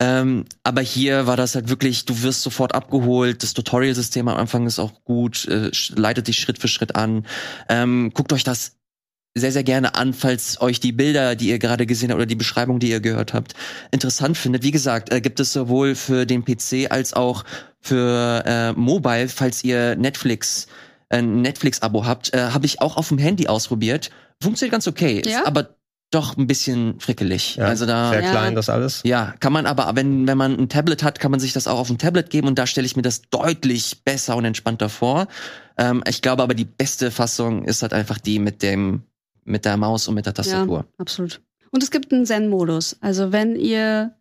Ähm, 0.00 0.44
aber 0.62 0.80
hier 0.80 1.26
war 1.26 1.36
das 1.36 1.54
halt 1.54 1.68
wirklich, 1.68 2.04
du 2.06 2.22
wirst 2.22 2.42
sofort 2.42 2.74
abgeholt. 2.74 3.42
Das 3.42 3.54
Tutorial-System 3.54 4.26
am 4.28 4.38
Anfang 4.38 4.66
ist 4.66 4.78
auch 4.78 5.04
gut, 5.04 5.46
äh, 5.48 5.70
leitet 5.94 6.28
dich 6.28 6.38
Schritt 6.38 6.58
für 6.58 6.68
Schritt 6.68 6.96
an. 6.96 7.26
Ähm, 7.68 8.10
guckt 8.14 8.32
euch 8.32 8.44
das 8.44 8.76
sehr, 9.36 9.50
sehr 9.50 9.64
gerne 9.64 9.96
an, 9.96 10.14
falls 10.14 10.60
euch 10.60 10.78
die 10.78 10.92
Bilder, 10.92 11.34
die 11.34 11.48
ihr 11.48 11.58
gerade 11.58 11.86
gesehen 11.86 12.10
habt 12.10 12.18
oder 12.18 12.26
die 12.26 12.36
Beschreibung, 12.36 12.78
die 12.78 12.90
ihr 12.90 13.00
gehört 13.00 13.34
habt, 13.34 13.54
interessant 13.90 14.38
findet. 14.38 14.62
Wie 14.62 14.70
gesagt, 14.70 15.12
äh, 15.12 15.20
gibt 15.20 15.40
es 15.40 15.52
sowohl 15.52 15.96
für 15.96 16.24
den 16.24 16.44
PC 16.44 16.86
als 16.90 17.14
auch 17.14 17.42
für 17.84 18.42
äh, 18.46 18.72
Mobile, 18.72 19.28
falls 19.28 19.62
ihr 19.62 19.94
Netflix 19.96 20.66
ein 21.10 21.42
Netflix-Abo 21.42 22.06
habt, 22.06 22.32
äh, 22.34 22.38
habe 22.50 22.66
ich 22.66 22.80
auch 22.80 22.96
auf 22.96 23.08
dem 23.08 23.18
Handy 23.18 23.46
ausprobiert. 23.46 24.10
Funktioniert 24.42 24.72
ganz 24.72 24.88
okay, 24.88 25.22
Ja? 25.24 25.40
ist 25.40 25.46
aber 25.46 25.76
doch 26.10 26.36
ein 26.36 26.46
bisschen 26.46 26.98
frickelig. 27.00 27.56
Ja, 27.56 27.66
also 27.66 27.86
da 27.86 28.10
Sehr 28.10 28.22
Ja. 28.22 28.30
klein, 28.30 28.54
das 28.54 28.68
alles. 28.68 29.02
ja, 29.04 29.34
kann 29.40 29.52
man 29.52 29.66
aber, 29.66 29.94
wenn, 29.96 30.26
wenn 30.26 30.38
man 30.38 30.58
ein 30.58 30.68
Tablet 30.68 31.02
hat, 31.02 31.20
kann 31.20 31.30
man 31.30 31.40
sich 31.40 31.52
das 31.52 31.66
auch 31.66 31.78
auf 31.78 31.90
ein 31.90 31.98
Tablet 31.98 32.30
geben 32.30 32.46
und 32.48 32.58
da 32.58 32.66
stelle 32.66 32.86
ich 32.86 32.96
mir 32.96 33.02
das 33.02 33.22
deutlich 33.30 34.02
besser 34.04 34.36
und 34.36 34.44
entspannter 34.44 34.88
vor. 34.88 35.26
Ähm, 35.76 36.02
ich 36.08 36.22
glaube 36.22 36.42
aber, 36.42 36.54
die 36.54 36.64
beste 36.64 37.10
Fassung 37.10 37.64
ist 37.64 37.82
halt 37.82 37.92
einfach 37.92 38.18
die 38.18 38.38
mit 38.38 38.62
dem, 38.62 39.02
mit 39.44 39.64
der 39.64 39.76
Maus 39.76 40.08
und 40.08 40.14
mit 40.14 40.24
der 40.26 40.34
Tastatur. 40.34 40.86
Absolut. 40.98 41.40
Und 41.70 41.82
es 41.82 41.90
gibt 41.90 42.12
einen 42.12 42.24
Zen-Modus. 42.26 42.96
Also 43.00 43.30
wenn 43.32 43.56
ihr 43.56 44.14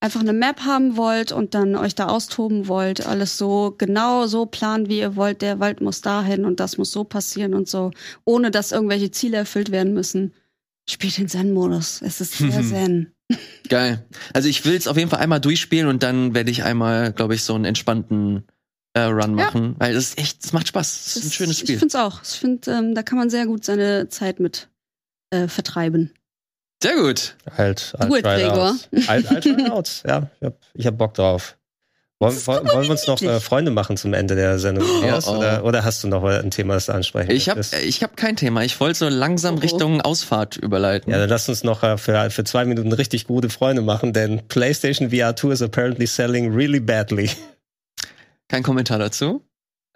einfach 0.00 0.20
eine 0.20 0.32
Map 0.32 0.60
haben 0.60 0.96
wollt 0.96 1.30
und 1.30 1.54
dann 1.54 1.76
euch 1.76 1.94
da 1.94 2.06
austoben 2.06 2.68
wollt, 2.68 3.06
alles 3.06 3.36
so 3.36 3.74
genau 3.76 4.26
so 4.26 4.46
planen, 4.46 4.88
wie 4.88 4.98
ihr 4.98 5.14
wollt, 5.16 5.42
der 5.42 5.60
Wald 5.60 5.80
muss 5.82 6.00
dahin 6.00 6.44
und 6.46 6.58
das 6.58 6.78
muss 6.78 6.90
so 6.90 7.04
passieren 7.04 7.54
und 7.54 7.68
so, 7.68 7.90
ohne 8.24 8.50
dass 8.50 8.72
irgendwelche 8.72 9.10
Ziele 9.10 9.36
erfüllt 9.36 9.70
werden 9.70 9.92
müssen, 9.92 10.32
spielt 10.88 11.18
den 11.18 11.28
Zen-Modus. 11.28 12.00
Es 12.02 12.20
ist 12.20 12.38
sehr 12.38 12.62
Zen. 12.62 13.12
Geil. 13.68 14.04
Also 14.32 14.48
ich 14.48 14.64
will 14.64 14.74
es 14.74 14.88
auf 14.88 14.96
jeden 14.96 15.10
Fall 15.10 15.20
einmal 15.20 15.40
durchspielen 15.40 15.86
und 15.88 16.02
dann 16.02 16.34
werde 16.34 16.50
ich 16.50 16.64
einmal, 16.64 17.12
glaube 17.12 17.34
ich, 17.34 17.44
so 17.44 17.54
einen 17.54 17.64
entspannten 17.66 18.44
äh, 18.94 19.02
Run 19.02 19.38
Ja. 19.38 19.44
machen, 19.44 19.76
weil 19.78 19.94
das 19.94 20.04
ist 20.08 20.18
echt, 20.18 20.42
das 20.42 20.52
macht 20.52 20.66
Spaß. 20.68 21.04
Das 21.04 21.16
ist 21.16 21.24
ein 21.26 21.30
schönes 21.30 21.56
Ich 21.58 21.60
Spiel. 21.60 21.78
finde 21.78 21.88
es 21.88 21.94
auch. 21.94 22.22
Ich 22.24 22.38
finde, 22.40 22.70
ähm, 22.72 22.94
da 22.94 23.02
kann 23.04 23.18
man 23.18 23.30
sehr 23.30 23.46
gut 23.46 23.64
seine 23.64 24.08
Zeit 24.08 24.40
mit 24.40 24.68
äh, 25.30 25.46
vertreiben. 25.46 26.10
Sehr 26.82 26.96
gut. 26.96 27.36
Halt, 27.56 27.94
halt 27.98 28.10
Do 28.10 28.16
it, 28.16 28.24
Gregor. 28.24 28.76
Alt, 29.06 29.30
alt 29.30 29.44
Tryouts. 29.44 30.02
Ja, 30.06 30.30
ich 30.40 30.46
hab, 30.46 30.54
ich 30.74 30.86
hab 30.86 30.98
Bock 30.98 31.14
drauf. 31.14 31.56
Wollen, 32.22 32.36
wollen, 32.44 32.84
wir 32.84 32.90
uns 32.90 33.06
noch 33.06 33.22
äh, 33.22 33.40
Freunde 33.40 33.70
machen 33.70 33.96
zum 33.96 34.12
Ende 34.12 34.34
der 34.34 34.58
Sendung? 34.58 34.86
Ja, 35.02 35.14
raus, 35.14 35.26
oh. 35.26 35.38
oder, 35.38 35.64
oder 35.64 35.84
hast 35.84 36.04
du 36.04 36.08
noch 36.08 36.22
ein 36.22 36.50
Thema, 36.50 36.74
das 36.74 36.84
du 36.84 36.92
ansprechen 36.92 37.30
Ich 37.30 37.48
habe 37.48 37.62
ich 37.82 38.02
hab 38.02 38.14
kein 38.14 38.36
Thema. 38.36 38.62
Ich 38.62 38.78
wollte 38.78 38.98
so 38.98 39.08
langsam 39.08 39.54
Oh, 39.54 39.58
oh. 39.58 39.60
Richtung 39.60 40.00
Ausfahrt 40.02 40.58
überleiten. 40.58 41.10
Ja, 41.10 41.18
dann 41.18 41.30
lass 41.30 41.48
uns 41.48 41.64
noch 41.64 41.82
äh, 41.82 41.96
für, 41.96 42.30
für 42.30 42.44
zwei 42.44 42.66
Minuten 42.66 42.92
richtig 42.92 43.26
gute 43.26 43.48
Freunde 43.48 43.80
machen, 43.80 44.12
denn 44.12 44.46
PlayStation 44.48 45.08
VR 45.10 45.34
2 45.34 45.48
is 45.48 45.62
apparently 45.62 46.06
selling 46.06 46.52
really 46.52 46.78
badly. 46.78 47.30
Kein 48.48 48.62
Kommentar 48.62 48.98
dazu. 48.98 49.42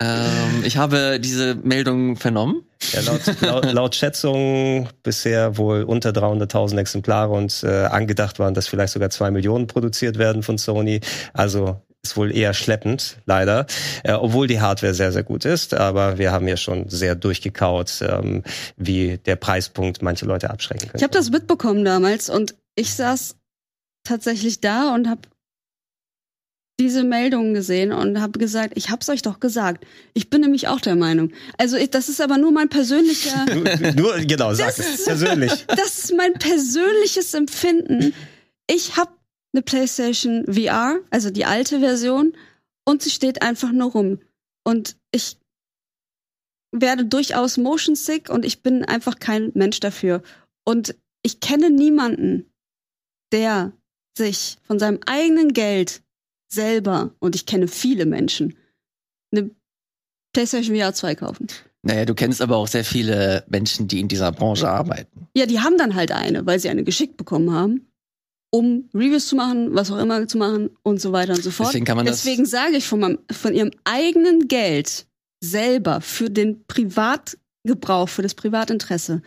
Ähm, 0.00 0.64
ich 0.64 0.78
habe 0.78 1.20
diese 1.20 1.56
Meldung 1.56 2.16
vernommen. 2.16 2.62
Ja, 2.92 3.00
laut, 3.00 3.20
laut, 3.40 3.72
laut 3.72 3.94
Schätzungen 3.94 4.88
bisher 5.02 5.56
wohl 5.56 5.82
unter 5.82 6.10
300.000 6.10 6.78
Exemplare 6.78 7.32
und 7.32 7.62
äh, 7.62 7.84
angedacht 7.84 8.38
waren, 8.38 8.54
dass 8.54 8.68
vielleicht 8.68 8.92
sogar 8.92 9.10
zwei 9.10 9.30
Millionen 9.30 9.66
produziert 9.66 10.18
werden 10.18 10.42
von 10.42 10.58
Sony. 10.58 11.00
Also 11.32 11.80
ist 12.04 12.16
wohl 12.16 12.36
eher 12.36 12.52
schleppend, 12.52 13.16
leider, 13.24 13.66
äh, 14.02 14.12
obwohl 14.12 14.46
die 14.46 14.60
Hardware 14.60 14.94
sehr, 14.94 15.10
sehr 15.10 15.22
gut 15.22 15.44
ist. 15.44 15.74
Aber 15.74 16.18
wir 16.18 16.32
haben 16.32 16.46
ja 16.46 16.56
schon 16.56 16.88
sehr 16.90 17.14
durchgekaut, 17.14 18.02
ähm, 18.02 18.42
wie 18.76 19.18
der 19.18 19.36
Preispunkt 19.36 20.02
manche 20.02 20.26
Leute 20.26 20.50
abschrecken 20.50 20.88
könnte. 20.88 20.98
Ich 20.98 21.02
habe 21.02 21.14
das 21.14 21.30
mitbekommen 21.30 21.84
damals 21.84 22.28
und 22.28 22.54
ich 22.74 22.94
saß 22.94 23.36
tatsächlich 24.04 24.60
da 24.60 24.94
und 24.94 25.08
habe 25.08 25.22
diese 26.80 27.04
Meldungen 27.04 27.54
gesehen 27.54 27.92
und 27.92 28.20
habe 28.20 28.38
gesagt, 28.38 28.72
ich 28.76 28.90
hab's 28.90 29.08
euch 29.08 29.22
doch 29.22 29.38
gesagt. 29.38 29.86
Ich 30.12 30.28
bin 30.28 30.40
nämlich 30.40 30.66
auch 30.66 30.80
der 30.80 30.96
Meinung. 30.96 31.32
Also 31.56 31.76
ich, 31.76 31.90
das 31.90 32.08
ist 32.08 32.20
aber 32.20 32.36
nur 32.36 32.50
mein 32.50 32.68
persönlicher. 32.68 33.44
nur, 33.96 34.18
genau, 34.18 34.54
sag 34.54 34.76
es 34.78 35.04
persönlich. 35.04 35.52
das 35.68 36.04
ist 36.04 36.16
mein 36.16 36.32
persönliches 36.34 37.32
Empfinden. 37.34 38.12
Ich 38.66 38.96
habe 38.96 39.12
eine 39.52 39.62
PlayStation 39.62 40.44
VR, 40.52 40.98
also 41.10 41.30
die 41.30 41.44
alte 41.44 41.78
Version, 41.78 42.36
und 42.84 43.02
sie 43.02 43.10
steht 43.10 43.42
einfach 43.42 43.70
nur 43.70 43.92
rum. 43.92 44.18
Und 44.64 44.96
ich 45.12 45.38
werde 46.72 47.04
durchaus 47.04 47.56
motion 47.56 47.94
sick 47.94 48.28
und 48.28 48.44
ich 48.44 48.62
bin 48.62 48.84
einfach 48.84 49.20
kein 49.20 49.52
Mensch 49.54 49.78
dafür. 49.78 50.22
Und 50.64 50.96
ich 51.22 51.38
kenne 51.38 51.70
niemanden, 51.70 52.50
der 53.32 53.72
sich 54.18 54.58
von 54.64 54.78
seinem 54.78 54.98
eigenen 55.06 55.52
Geld 55.52 56.02
selber, 56.54 57.14
und 57.18 57.34
ich 57.34 57.46
kenne 57.46 57.68
viele 57.68 58.06
Menschen, 58.06 58.56
eine 59.32 59.50
PlayStation 60.32 60.76
VR 60.76 60.94
2 60.94 61.14
kaufen. 61.16 61.46
Naja, 61.82 62.04
du 62.06 62.14
kennst 62.14 62.40
aber 62.40 62.56
auch 62.56 62.68
sehr 62.68 62.84
viele 62.84 63.44
Menschen, 63.48 63.88
die 63.88 64.00
in 64.00 64.08
dieser 64.08 64.32
Branche 64.32 64.68
arbeiten. 64.68 65.28
Ja, 65.36 65.44
die 65.46 65.60
haben 65.60 65.76
dann 65.76 65.94
halt 65.94 66.12
eine, 66.12 66.46
weil 66.46 66.58
sie 66.58 66.70
eine 66.70 66.82
geschickt 66.84 67.16
bekommen 67.18 67.52
haben, 67.52 67.86
um 68.50 68.88
Reviews 68.94 69.26
zu 69.28 69.36
machen, 69.36 69.74
was 69.74 69.90
auch 69.90 69.98
immer 69.98 70.26
zu 70.26 70.38
machen 70.38 70.70
und 70.82 71.00
so 71.00 71.12
weiter 71.12 71.34
und 71.34 71.42
so 71.42 71.50
fort. 71.50 71.68
Deswegen 71.68 71.84
kann 71.84 71.96
man 71.96 72.06
das- 72.06 72.22
Deswegen 72.22 72.46
sage 72.46 72.76
ich 72.76 72.86
von, 72.86 73.00
meinem, 73.00 73.18
von 73.30 73.52
ihrem 73.54 73.70
eigenen 73.84 74.48
Geld 74.48 75.06
selber 75.42 76.00
für 76.00 76.30
den 76.30 76.64
Privatgebrauch, 76.66 78.08
für 78.08 78.22
das 78.22 78.34
Privatinteresse. 78.34 79.20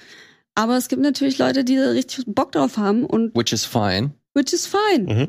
Aber 0.56 0.78
es 0.78 0.88
gibt 0.88 1.04
natürlich 1.04 1.38
Leute, 1.38 1.64
die 1.64 1.76
da 1.76 1.92
richtig 1.92 2.26
Bock 2.26 2.52
drauf 2.54 2.78
haben 2.78 3.06
und 3.06 3.36
Which 3.36 3.54
is 3.54 3.66
fine. 3.66 4.12
which 4.34 4.52
is 4.54 4.66
fine. 4.66 5.14
Mhm. 5.14 5.28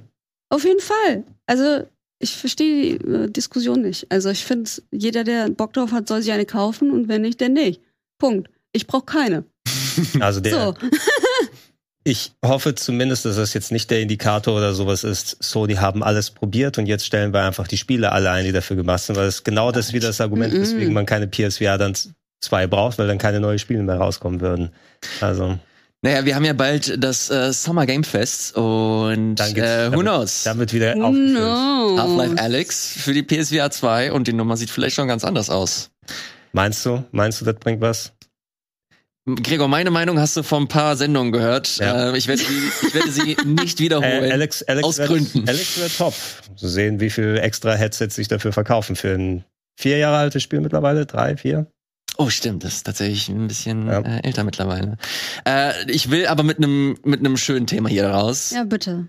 Auf 0.48 0.64
jeden 0.64 0.80
Fall. 0.80 1.24
Also 1.48 1.86
ich 2.20 2.36
verstehe 2.36 2.98
die 2.98 3.04
äh, 3.06 3.30
Diskussion 3.30 3.82
nicht. 3.82 4.06
Also 4.10 4.28
ich 4.30 4.44
finde, 4.44 4.70
jeder, 4.90 5.24
der 5.24 5.48
Bock 5.50 5.72
drauf 5.72 5.92
hat, 5.92 6.06
soll 6.08 6.20
sich 6.22 6.32
eine 6.32 6.46
kaufen 6.46 6.90
und 6.90 7.08
wenn 7.08 7.22
nicht, 7.22 7.40
dann 7.40 7.54
nicht. 7.54 7.80
Punkt. 8.18 8.50
Ich 8.72 8.86
brauche 8.86 9.04
keine. 9.06 9.44
Also 10.20 10.40
der, 10.40 10.52
So. 10.52 10.74
ich 12.04 12.32
hoffe 12.44 12.74
zumindest, 12.74 13.24
dass 13.24 13.36
das 13.36 13.52
jetzt 13.54 13.72
nicht 13.72 13.90
der 13.90 14.00
Indikator 14.00 14.56
oder 14.56 14.72
sowas 14.74 15.02
ist. 15.04 15.36
So, 15.42 15.66
die 15.66 15.78
haben 15.78 16.02
alles 16.04 16.30
probiert 16.30 16.78
und 16.78 16.86
jetzt 16.86 17.04
stellen 17.04 17.32
wir 17.32 17.42
einfach 17.42 17.66
die 17.66 17.76
Spiele 17.78 18.12
alle 18.12 18.30
ein, 18.30 18.44
die 18.44 18.52
dafür 18.52 18.76
gemacht 18.76 19.02
sind, 19.02 19.16
weil 19.16 19.26
das 19.26 19.42
genau 19.42 19.72
das 19.72 19.92
wieder 19.92 20.06
das 20.08 20.20
Argument, 20.20 20.54
Mhm. 20.54 20.60
weswegen 20.60 20.92
man 20.92 21.06
keine 21.06 21.26
PSVR 21.26 21.78
dann 21.78 21.94
zwei 22.40 22.66
braucht, 22.66 22.98
weil 22.98 23.08
dann 23.08 23.18
keine 23.18 23.40
neuen 23.40 23.58
Spiele 23.58 23.82
mehr 23.82 23.96
rauskommen 23.96 24.40
würden. 24.40 24.70
Also 25.20 25.58
Naja, 26.02 26.24
wir 26.24 26.36
haben 26.36 26.44
ja 26.44 26.52
bald 26.52 27.02
das 27.02 27.28
äh, 27.28 27.52
Summer 27.52 27.84
Game 27.84 28.04
Fest 28.04 28.56
und 28.56 29.40
äh, 29.40 29.90
who 29.90 29.90
damit- 29.90 30.00
knows? 30.02 30.42
dann 30.44 30.58
wird 30.58 30.72
wieder 30.72 30.94
Who 30.94 31.04
aufgefüllt. 31.06 31.36
knows? 31.36 32.00
Half-Life 32.00 32.38
Alex 32.42 32.92
für 32.96 33.12
die 33.12 33.22
PSVR 33.24 33.70
2 33.70 34.12
und 34.12 34.28
die 34.28 34.32
Nummer 34.32 34.56
sieht 34.56 34.70
vielleicht 34.70 34.94
schon 34.94 35.08
ganz 35.08 35.24
anders 35.24 35.50
aus. 35.50 35.90
Meinst 36.52 36.86
du? 36.86 37.02
Meinst 37.10 37.40
du, 37.40 37.44
das 37.44 37.56
bringt 37.56 37.80
was? 37.80 38.12
Gregor, 39.42 39.68
meine 39.68 39.90
Meinung 39.90 40.18
hast 40.20 40.36
du 40.36 40.42
vor 40.42 40.58
ein 40.58 40.68
paar 40.68 40.96
Sendungen 40.96 41.32
gehört. 41.32 41.76
Ja. 41.78 42.12
Äh, 42.12 42.16
ich, 42.16 42.28
werde 42.28 42.42
sie, 42.42 42.86
ich 42.86 42.94
werde 42.94 43.10
sie 43.10 43.36
nicht 43.44 43.80
wiederholen. 43.80 44.24
Äh, 44.24 44.30
Alex, 44.32 44.62
Alex 44.62 44.86
aus 44.86 44.98
wird, 44.98 45.08
Gründen. 45.08 45.48
Alex 45.48 45.78
wird 45.78 45.98
top. 45.98 46.14
Zu 46.56 46.68
sehen, 46.68 47.00
wie 47.00 47.10
viel 47.10 47.36
extra 47.36 47.74
Headsets 47.74 48.14
sich 48.14 48.28
dafür 48.28 48.52
verkaufen 48.52 48.94
für 48.96 49.12
ein 49.14 49.44
vier 49.78 49.98
Jahre 49.98 50.16
altes 50.18 50.42
Spiel 50.44 50.60
mittlerweile, 50.60 51.04
drei, 51.06 51.36
vier. 51.36 51.66
Oh, 52.20 52.30
stimmt, 52.30 52.64
das 52.64 52.74
ist 52.74 52.82
tatsächlich 52.84 53.28
ein 53.28 53.46
bisschen 53.46 53.86
Ja. 53.86 54.00
äh, 54.00 54.20
älter 54.24 54.42
mittlerweile. 54.42 54.96
Äh, 55.46 55.90
ich 55.90 56.10
will 56.10 56.26
aber 56.26 56.42
mit 56.42 56.58
einem 56.58 56.98
mit 57.04 57.20
einem 57.20 57.36
schönen 57.36 57.66
Thema 57.68 57.88
hier 57.88 58.08
raus. 58.08 58.50
Ja, 58.52 58.64
bitte. 58.64 59.06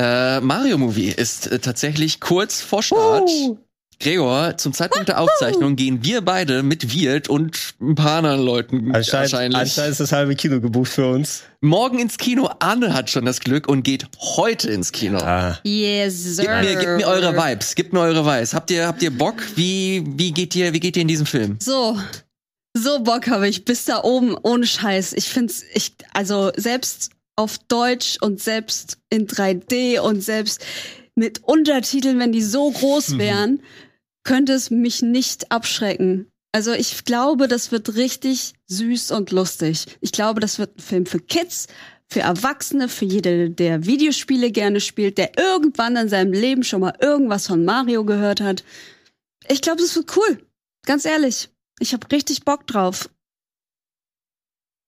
Äh, 0.00 0.40
Mario 0.40 0.76
Movie 0.76 1.10
ist 1.10 1.46
äh, 1.46 1.60
tatsächlich 1.60 2.18
kurz 2.20 2.60
vor 2.60 2.82
Start. 2.82 3.28
Uh. 3.28 3.58
Gregor, 4.00 4.56
zum 4.56 4.72
Zeitpunkt 4.72 5.08
der 5.08 5.20
Aufzeichnung 5.20 5.76
gehen 5.76 6.02
wir 6.02 6.20
beide 6.20 6.64
mit 6.64 6.92
Wirt 6.92 7.28
und 7.28 7.74
ein 7.80 7.94
paar 7.94 8.18
anderen 8.18 8.40
Leuten 8.44 8.92
Anscheinend, 8.92 9.12
wahrscheinlich 9.32 9.60
anscheinend 9.60 9.92
ist 9.92 10.00
das 10.00 10.10
halbe 10.10 10.34
Kino 10.34 10.60
gebucht 10.60 10.90
für 10.90 11.06
uns. 11.06 11.44
morgen 11.60 12.00
ins 12.00 12.18
Kino. 12.18 12.50
Anne 12.58 12.92
hat 12.92 13.08
schon 13.08 13.24
das 13.24 13.38
Glück 13.38 13.68
und 13.68 13.84
geht 13.84 14.06
heute 14.18 14.68
ins 14.68 14.90
Kino. 14.90 15.18
Ah, 15.18 15.60
Yes, 15.62 16.36
sir. 16.36 16.42
Gib 16.42 16.70
mir, 16.72 16.76
gib 16.80 16.88
mir 16.96 17.06
eure 17.06 17.36
Vibes, 17.36 17.76
gib 17.76 17.92
mir 17.92 18.00
eure 18.00 18.26
Vibes. 18.26 18.52
Habt 18.52 18.72
ihr, 18.72 18.84
habt 18.88 19.00
ihr 19.00 19.16
Bock? 19.16 19.36
Wie, 19.54 20.02
wie 20.16 20.32
geht 20.32 20.56
ihr, 20.56 20.72
wie 20.72 20.80
geht 20.80 20.96
ihr 20.96 21.02
in 21.02 21.08
diesem 21.08 21.24
Film? 21.26 21.56
So. 21.62 21.96
So 22.76 23.00
Bock 23.00 23.28
habe 23.28 23.48
ich 23.48 23.64
bis 23.64 23.84
da 23.84 24.02
oben 24.02 24.36
ohne 24.42 24.66
Scheiß. 24.66 25.12
Ich 25.12 25.28
find's 25.28 25.64
ich 25.74 25.94
also 26.12 26.50
selbst 26.56 27.10
auf 27.36 27.58
Deutsch 27.58 28.18
und 28.20 28.40
selbst 28.40 28.98
in 29.10 29.26
3D 29.26 30.00
und 30.00 30.22
selbst 30.22 30.64
mit 31.14 31.44
Untertiteln, 31.44 32.18
wenn 32.18 32.32
die 32.32 32.42
so 32.42 32.70
groß 32.70 33.10
Mhm. 33.10 33.18
wären, 33.18 33.62
könnte 34.24 34.52
es 34.54 34.70
mich 34.70 35.02
nicht 35.02 35.52
abschrecken. 35.52 36.26
Also 36.52 36.72
ich 36.72 37.04
glaube, 37.04 37.48
das 37.48 37.72
wird 37.72 37.94
richtig 37.96 38.54
süß 38.66 39.10
und 39.12 39.30
lustig. 39.30 39.86
Ich 40.00 40.12
glaube, 40.12 40.40
das 40.40 40.58
wird 40.58 40.76
ein 40.78 40.82
Film 40.82 41.06
für 41.06 41.18
Kids, 41.20 41.66
für 42.08 42.20
Erwachsene, 42.20 42.88
für 42.88 43.04
jede, 43.04 43.50
der 43.50 43.86
Videospiele 43.86 44.50
gerne 44.50 44.80
spielt, 44.80 45.18
der 45.18 45.36
irgendwann 45.38 45.96
in 45.96 46.08
seinem 46.08 46.32
Leben 46.32 46.62
schon 46.62 46.80
mal 46.80 46.94
irgendwas 47.00 47.46
von 47.46 47.64
Mario 47.64 48.04
gehört 48.04 48.40
hat. 48.40 48.64
Ich 49.48 49.60
glaube, 49.60 49.80
das 49.82 49.94
wird 49.96 50.16
cool. 50.16 50.38
Ganz 50.86 51.04
ehrlich. 51.04 51.48
Ich 51.80 51.92
habe 51.92 52.10
richtig 52.12 52.44
Bock 52.44 52.66
drauf. 52.66 53.08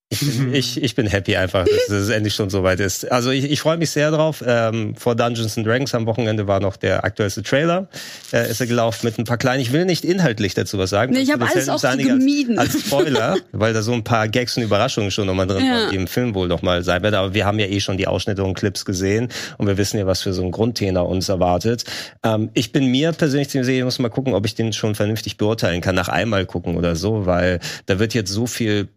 Ich, 0.09 0.21
bin, 0.21 0.55
ich, 0.55 0.83
ich 0.83 0.95
bin 0.95 1.07
happy 1.09 1.37
einfach, 1.37 1.65
dass, 1.65 1.87
dass 1.89 1.97
es 2.03 2.09
endlich 2.11 2.35
schon 2.35 2.49
soweit 2.49 2.79
ist. 2.79 3.11
Also 3.11 3.31
ich, 3.31 3.51
ich 3.51 3.61
freue 3.61 3.77
mich 3.77 3.91
sehr 3.91 4.13
drauf. 4.13 4.43
Ähm, 4.47 4.95
vor 4.95 5.17
Dungeons 5.17 5.59
and 5.59 5.67
Dragons 5.67 5.95
am 5.97 6.07
Wochenende 6.07 6.47
war 6.47 6.61
noch 6.61 6.77
der 6.77 7.05
aktuellste 7.05 7.43
Trailer. 7.43 7.89
Äh, 8.33 8.49
ist 8.49 8.61
er 8.61 8.69
gelaufen 8.69 9.05
mit 9.07 9.19
ein 9.19 9.25
paar 9.25 9.37
kleinen. 9.37 9.61
Ich 9.61 9.73
will 9.73 9.85
nicht 9.85 10.05
inhaltlich 10.05 10.55
dazu 10.55 10.79
was 10.79 10.91
sagen. 10.91 11.13
Nee, 11.13 11.21
ich 11.21 11.33
habe 11.33 11.45
alles 11.45 11.69
auch 11.69 11.79
so 11.79 11.89
gemieden. 11.97 12.57
Als, 12.57 12.75
als 12.77 12.87
Spoiler, 12.87 13.37
weil 13.53 13.73
da 13.73 13.83
so 13.83 13.93
ein 13.93 14.05
paar 14.05 14.29
Gags 14.29 14.57
und 14.57 14.63
Überraschungen 14.63 15.11
schon 15.11 15.27
nochmal 15.27 15.49
drin 15.49 15.65
Ja. 15.67 15.73
waren, 15.73 15.91
die 15.91 15.97
im 15.97 16.07
Film 16.07 16.35
wohl 16.37 16.47
nochmal 16.47 16.85
sein 16.85 17.03
werden. 17.03 17.17
Aber 17.17 17.35
wir 17.35 17.45
haben 17.45 17.59
ja 17.59 17.67
eh 17.67 17.81
schon 17.81 17.97
die 17.97 18.07
Ausschnitte 18.07 18.45
und 18.45 18.55
Clips 18.55 18.85
gesehen 18.85 19.29
und 19.59 19.67
wir 19.67 19.77
wissen 19.77 19.99
ja, 19.99 20.07
was 20.07 20.23
für 20.23 20.33
so 20.33 20.43
ein 20.45 20.53
Grundtenor 20.53 21.09
uns 21.09 21.29
erwartet. 21.29 21.85
Ähm, 22.23 22.51
ich 22.55 22.71
bin 22.71 22.87
mir 22.87 23.11
persönlich 23.11 23.49
ziemlich 23.49 23.67
sicher, 23.67 23.79
ich 23.79 23.85
muss 23.85 23.99
mal 23.99 24.09
gucken, 24.09 24.35
ob 24.35 24.47
ich 24.47 24.55
den 24.55 24.73
schon 24.73 24.95
vernünftig 24.95 25.37
beurteilen 25.37 25.81
kann, 25.81 25.97
nach 25.97 26.09
einmal 26.09 26.47
gucken 26.47 26.77
oder 26.77 26.95
so, 26.95 27.27
weil 27.27 27.59
da 27.87 27.99
wird 27.99 28.15
jetzt 28.15 28.31
so 28.31 28.47
viel 28.47 28.89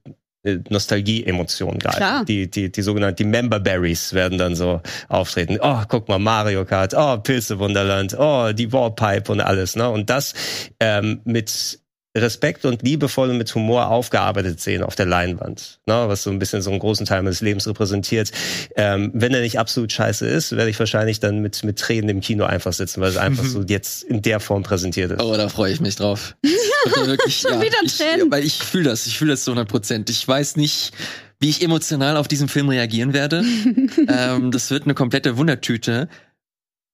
äh, 0.55 0.59
Nostalgie-Emotionen 0.69 1.79
Klar. 1.79 1.95
greifen. 1.95 2.25
Die, 2.25 2.49
die, 2.49 2.71
die 2.71 2.81
sogenannten 2.81 3.17
die 3.17 3.25
Member 3.25 3.59
Berries 3.59 4.13
werden 4.13 4.37
dann 4.37 4.55
so 4.55 4.81
auftreten. 5.07 5.57
Oh, 5.61 5.81
guck 5.87 6.07
mal, 6.07 6.19
Mario 6.19 6.65
Kart, 6.65 6.93
oh, 6.95 7.17
Pilze 7.17 7.59
Wunderland, 7.59 8.15
oh, 8.17 8.51
die 8.53 8.71
Warpipe 8.71 9.31
und 9.31 9.41
alles, 9.41 9.75
ne? 9.75 9.89
Und 9.89 10.09
das 10.09 10.33
ähm, 10.79 11.21
mit 11.25 11.79
Respekt 12.17 12.65
und 12.65 12.81
liebevoll 12.81 13.29
und 13.29 13.37
mit 13.37 13.53
Humor 13.53 13.87
aufgearbeitet 13.87 14.59
sehen 14.59 14.81
auf 14.81 14.95
der 14.95 15.05
Leinwand, 15.05 15.79
ne, 15.85 16.05
was 16.07 16.23
so 16.23 16.31
ein 16.31 16.39
bisschen 16.39 16.61
so 16.61 16.71
einen 16.71 16.79
großen 16.79 17.05
Teil 17.05 17.21
meines 17.21 17.41
Lebens 17.41 17.67
repräsentiert. 17.67 18.31
Ähm, 18.75 19.11
wenn 19.13 19.33
er 19.33 19.41
nicht 19.41 19.59
absolut 19.59 19.91
scheiße 19.91 20.27
ist, 20.27 20.55
werde 20.55 20.71
ich 20.71 20.79
wahrscheinlich 20.79 21.19
dann 21.19 21.39
mit, 21.39 21.63
mit 21.63 21.77
Tränen 21.77 22.09
im 22.09 22.21
Kino 22.21 22.45
einfach 22.45 22.73
sitzen, 22.73 23.01
weil 23.01 23.09
es 23.09 23.17
einfach 23.17 23.45
so 23.45 23.61
jetzt 23.61 24.03
in 24.03 24.23
der 24.23 24.39
Form 24.39 24.63
präsentiert 24.63 25.11
ist. 25.11 25.21
Oh, 25.21 25.37
da 25.37 25.49
freue 25.49 25.71
ich 25.71 25.81
mich 25.81 25.97
drauf. 25.97 26.35
Wirklich, 26.95 27.39
Schon 27.39 27.61
wieder 27.61 27.77
ich, 27.83 27.97
Tränen. 27.97 28.31
Weil 28.31 28.43
ich 28.43 28.57
fühle 28.57 28.85
das, 28.85 29.05
ich 29.05 29.17
fühle 29.17 29.31
das 29.31 29.43
zu 29.43 29.51
100 29.51 29.69
Prozent. 29.69 30.09
Ich 30.09 30.27
weiß 30.27 30.55
nicht, 30.55 30.93
wie 31.39 31.49
ich 31.49 31.61
emotional 31.61 32.17
auf 32.17 32.27
diesen 32.27 32.47
Film 32.47 32.69
reagieren 32.69 33.13
werde. 33.13 33.43
ähm, 34.07 34.49
das 34.49 34.71
wird 34.71 34.85
eine 34.85 34.95
komplette 34.95 35.37
Wundertüte. 35.37 36.09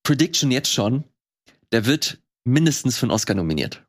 Prediction 0.04 0.52
jetzt 0.52 0.72
schon, 0.72 1.06
der 1.72 1.86
wird 1.86 2.20
mindestens 2.44 2.98
für 2.98 3.04
einen 3.04 3.12
Oscar 3.12 3.34
nominiert. 3.34 3.85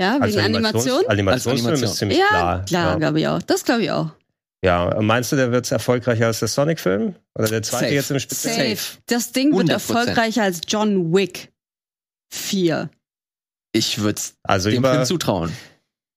Ja, 0.00 0.18
Als 0.18 0.34
wegen 0.34 0.44
Animation? 0.46 1.06
Animationsfilm 1.06 1.70
Als 1.72 1.82
ist 1.82 1.96
ziemlich 1.96 2.18
Ja, 2.18 2.26
klar. 2.28 2.64
klar, 2.64 2.92
ja. 2.92 2.98
glaube 2.98 3.20
ich 3.20 3.28
auch. 3.28 3.42
Das 3.42 3.64
glaube 3.64 3.82
ich 3.84 3.90
auch. 3.92 4.10
ja, 4.64 4.96
meinst 5.00 5.30
du, 5.30 5.36
der 5.36 5.52
wird 5.52 5.70
erfolgreicher 5.70 6.26
als 6.26 6.40
der 6.40 6.48
Sonic-Film? 6.48 7.14
Oder 7.36 7.48
der 7.48 7.62
zweite 7.62 7.84
Safe. 7.84 7.94
jetzt 7.94 8.10
im 8.10 8.18
Speziellen? 8.18 8.76
Safe. 8.76 8.98
Das 9.06 9.30
Ding 9.32 9.54
wird 9.56 9.68
100%. 9.68 9.72
erfolgreicher 9.72 10.42
als 10.42 10.60
John 10.66 11.12
Wick 11.14 11.52
4. 12.32 12.90
Ich 13.72 13.98
würde 14.00 14.20
Also 14.42 14.70
dem 14.70 14.78
über, 14.78 14.92
Film 14.94 15.04
zutrauen. 15.04 15.52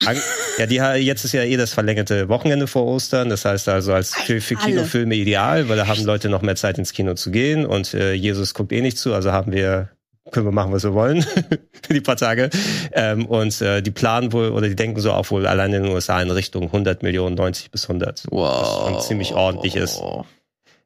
An- 0.05 0.17
Ja, 0.59 0.65
die 0.67 0.75
jetzt 0.75 1.25
ist 1.25 1.33
ja 1.33 1.43
eh 1.43 1.57
das 1.57 1.73
verlängerte 1.73 2.29
Wochenende 2.29 2.67
vor 2.67 2.85
Ostern. 2.85 3.29
Das 3.29 3.45
heißt 3.45 3.67
also 3.69 3.93
als 3.93 4.13
für, 4.15 4.41
für 4.41 4.57
Alle. 4.57 4.65
Kinofilme 4.73 5.15
ideal, 5.15 5.69
weil 5.69 5.77
da 5.77 5.87
haben 5.87 6.03
Leute 6.03 6.29
noch 6.29 6.41
mehr 6.41 6.55
Zeit 6.55 6.77
ins 6.79 6.93
Kino 6.93 7.13
zu 7.15 7.29
gehen 7.31 7.65
und 7.65 7.93
äh, 7.93 8.13
Jesus 8.13 8.53
guckt 8.53 8.71
eh 8.71 8.81
nicht 8.81 8.97
zu, 8.97 9.13
also 9.13 9.31
haben 9.31 9.51
wir 9.51 9.89
können 10.31 10.45
wir 10.45 10.51
machen, 10.51 10.71
was 10.71 10.83
wir 10.83 10.93
wollen 10.93 11.21
für 11.83 11.93
die 11.93 12.01
paar 12.01 12.17
Tage. 12.17 12.49
Ähm, 12.91 13.25
und 13.25 13.61
äh, 13.61 13.81
die 13.81 13.91
planen 13.91 14.33
wohl 14.33 14.49
oder 14.49 14.67
die 14.67 14.75
denken 14.75 14.99
so 14.99 15.11
auch 15.11 15.29
wohl 15.31 15.47
allein 15.47 15.73
in 15.73 15.83
den 15.83 15.91
USA 15.91 16.21
in 16.21 16.31
Richtung 16.31 16.63
100 16.63 17.03
Millionen, 17.03 17.35
90 17.35 17.71
bis 17.71 17.83
100. 17.85 18.23
Wow. 18.29 18.89
schon 18.89 19.01
ziemlich 19.01 19.33
ordentlich 19.33 19.75
ist. 19.75 20.01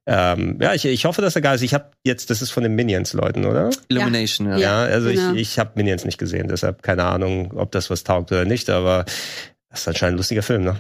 Ähm, 0.08 0.58
ja, 0.60 0.74
ich, 0.74 0.84
ich 0.86 1.06
hoffe, 1.06 1.22
dass 1.22 1.36
er 1.36 1.42
geil 1.42 1.56
ist. 1.56 1.62
Ich 1.62 1.74
habe 1.74 1.92
jetzt, 2.04 2.30
das 2.30 2.42
ist 2.42 2.52
von 2.52 2.64
den 2.64 2.74
Minions-Leuten, 2.74 3.46
oder? 3.46 3.70
Illumination, 3.88 4.48
ja. 4.50 4.58
Ja, 4.58 4.78
also 4.84 5.10
genau. 5.10 5.34
ich, 5.34 5.42
ich 5.42 5.60
habe 5.60 5.72
Minions 5.76 6.06
nicht 6.06 6.18
gesehen, 6.18 6.48
deshalb 6.48 6.82
keine 6.82 7.04
Ahnung, 7.06 7.54
ob 7.56 7.72
das 7.72 7.90
was 7.90 8.04
taugt 8.04 8.32
oder 8.32 8.46
nicht, 8.46 8.70
aber 8.70 9.06
das 9.70 9.82
ist 9.82 9.88
anscheinend 9.88 10.16
ein 10.16 10.18
lustiger 10.18 10.44
Film, 10.44 10.64
ne? 10.64 10.76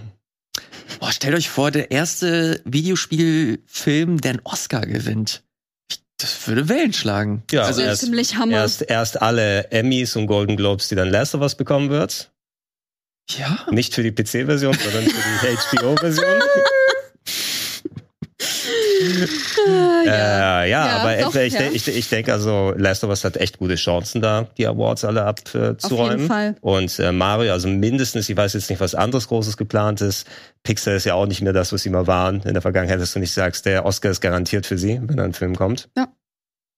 Boah, 0.99 1.11
stellt 1.11 1.35
euch 1.35 1.49
vor, 1.49 1.71
der 1.71 1.91
erste 1.91 2.61
Videospielfilm, 2.65 4.19
der 4.19 4.31
einen 4.31 4.41
Oscar 4.43 4.81
gewinnt. 4.81 5.43
Ich- 6.23 6.29
Das 6.37 6.47
würde 6.47 6.69
Wellen 6.69 6.93
schlagen. 6.93 7.43
Ja, 7.51 7.63
also 7.63 7.79
Das 7.81 7.87
erst- 7.89 8.03
ist 8.03 8.07
ziemlich 8.07 8.35
Hammer. 8.37 8.53
Erst, 8.57 8.81
erst 8.83 9.21
alle 9.21 9.71
Emmys 9.71 10.15
und 10.15 10.27
Golden 10.27 10.55
Globes, 10.57 10.87
die 10.89 10.95
dann 10.95 11.09
Last 11.09 11.33
of 11.35 11.41
Us 11.41 11.55
bekommen 11.55 11.89
wird. 11.89 12.29
ja. 13.31 13.65
Nicht 13.71 13.93
für 13.93 14.03
die 14.03 14.11
PC-Version, 14.11 14.73
sondern 14.77 15.03
für 15.05 15.11
die 15.47 15.57
HBO-Version. 15.77 16.41
Ah, 19.67 20.01
Äh, 20.03 20.07
ja, 20.07 20.63
Ja, 20.65 20.97
aber 20.97 21.15
doch, 21.21 21.35
ich, 21.35 21.53
ja. 21.53 21.61
ich, 21.71 21.87
ich 21.87 22.09
denke 22.09 22.33
also, 22.33 22.73
Last 22.75 23.03
of 23.03 23.09
Us 23.09 23.23
hat 23.23 23.37
echt 23.37 23.57
gute 23.59 23.75
Chancen 23.75 24.21
da, 24.21 24.47
die 24.57 24.67
Awards 24.67 25.05
alle 25.05 25.23
abzuräumen. 25.23 25.77
Auf 25.83 26.09
jeden 26.11 26.27
Fall. 26.27 26.55
Und 26.61 26.99
äh, 26.99 27.11
Mario, 27.11 27.53
also 27.53 27.67
mindestens, 27.67 28.29
ich 28.29 28.37
weiß 28.37 28.53
jetzt 28.53 28.69
nicht, 28.69 28.79
was 28.79 28.95
anderes 28.95 29.27
Großes 29.27 29.57
geplant 29.57 30.01
ist. 30.01 30.27
Pixar 30.63 30.95
ist 30.95 31.05
ja 31.05 31.15
auch 31.15 31.25
nicht 31.25 31.41
mehr 31.41 31.53
das, 31.53 31.73
was 31.73 31.81
sie 31.81 31.89
mal 31.89 32.07
waren 32.07 32.41
in 32.43 32.53
der 32.53 32.61
Vergangenheit, 32.61 32.99
dass 32.99 33.13
du 33.13 33.19
nicht 33.19 33.33
sagst, 33.33 33.65
der 33.65 33.85
Oscar 33.85 34.11
ist 34.11 34.21
garantiert 34.21 34.65
für 34.65 34.77
sie, 34.77 34.99
wenn 35.03 35.19
ein 35.19 35.33
Film 35.33 35.55
kommt. 35.55 35.89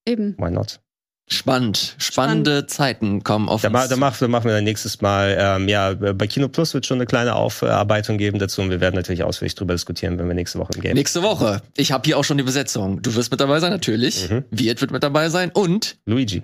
Eben. 0.06 0.36
Why 0.38 0.52
not? 0.52 0.80
Spannend. 1.30 1.96
Spannende 2.00 2.68
Zeiten 2.68 3.24
kommen 3.24 3.48
auf 3.50 3.62
Da, 3.62 3.70
uns. 3.70 3.88
da, 3.90 3.96
mach, 3.96 4.18
da 4.18 4.28
machen 4.28 4.46
wir 4.46 4.54
dann 4.54 4.66
nächstes 4.66 5.02
Mal, 5.02 5.36
ähm, 5.40 5.68
ja, 5.70 5.94
bei 5.94 6.28
Kino 6.28 6.50
Plus 6.50 6.74
wird 6.74 6.86
schon 6.86 6.98
eine 6.98 7.06
kleine 7.06 7.34
Aufarbeitung 7.36 8.18
geben 8.18 8.40
dazu 8.40 8.62
und 8.62 8.70
wir 8.70 8.82
werden 8.82 8.96
natürlich 8.96 9.24
ausführlich 9.24 9.56
drüber 9.56 9.74
diskutieren, 9.74 10.20
wenn 10.20 10.28
wir 10.28 10.36
nächste 10.36 10.60
Woche 10.60 10.74
im 10.76 10.82
Game. 10.82 10.94
Nächste 10.96 11.24
Woche. 11.24 11.62
Ich 11.78 11.92
habe 11.92 12.04
hier 12.06 12.18
auch 12.18 12.24
schon 12.24 12.38
die 12.38 12.44
Besetzung. 12.44 13.02
Du 13.02 13.16
wirst 13.16 13.32
mit 13.32 13.40
dabei 13.40 13.60
sein, 13.62 13.72
natürlich. 13.72 14.30
Mhm. 14.30 14.44
Wirt 14.52 14.82
wird 14.82 14.92
mit 14.92 15.02
dabei 15.02 15.30
sein. 15.30 15.50
Und 15.52 15.98
Luigi. 16.06 16.44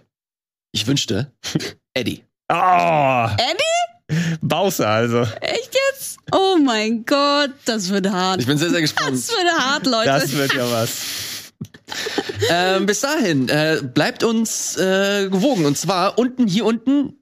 ich 0.71 0.87
wünschte, 0.87 1.31
Eddie. 1.93 2.23
Oh! 2.51 3.27
Eddie? 3.37 4.37
Bowser 4.41 4.87
also. 4.87 5.21
Echt 5.41 5.75
jetzt? 5.91 6.17
Oh 6.31 6.57
mein 6.63 7.05
Gott, 7.05 7.51
das 7.65 7.89
wird 7.89 8.09
hart. 8.09 8.39
Ich 8.39 8.47
bin 8.47 8.57
sehr, 8.57 8.69
sehr 8.69 8.81
Das 8.81 8.91
gespannt. 8.95 9.15
wird 9.27 9.59
hart, 9.59 9.85
Leute. 9.85 10.05
Das 10.07 10.31
wird 10.35 10.53
ja 10.53 10.71
was. 10.71 10.91
ähm, 12.49 12.85
bis 12.85 13.01
dahin, 13.01 13.49
äh, 13.49 13.81
bleibt 13.83 14.23
uns 14.23 14.77
äh, 14.77 15.29
gewogen. 15.29 15.65
Und 15.65 15.77
zwar 15.77 16.17
unten, 16.17 16.47
hier 16.47 16.65
unten 16.65 17.19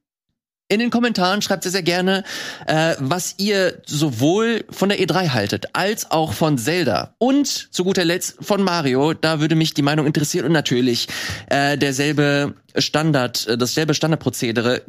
in 0.70 0.80
den 0.80 0.90
Kommentaren 0.90 1.42
schreibt 1.42 1.64
sehr, 1.64 1.72
sehr 1.72 1.84
gerne, 1.84 2.24
äh, 2.66 2.96
was 3.00 3.36
ihr 3.38 3.82
sowohl 3.86 4.66
von 4.70 4.90
der 4.90 5.00
E3 5.00 5.30
haltet, 5.30 5.68
als 5.74 6.12
auch 6.12 6.34
von 6.34 6.58
Zelda. 6.58 7.16
Und 7.20 7.48
zu 7.48 7.84
guter 7.84 8.04
Letzt 8.04 8.38
von 8.42 8.62
Mario. 8.62 9.14
Da 9.14 9.40
würde 9.40 9.56
mich 9.56 9.74
die 9.74 9.82
Meinung 9.82 10.06
interessieren. 10.06 10.46
Und 10.46 10.52
natürlich 10.52 11.08
äh, 11.50 11.78
derselbe 11.78 12.56
Standard, 12.76 13.48
äh, 13.48 13.58
dasselbe 13.58 13.94
Standardprozedere. 13.94 14.84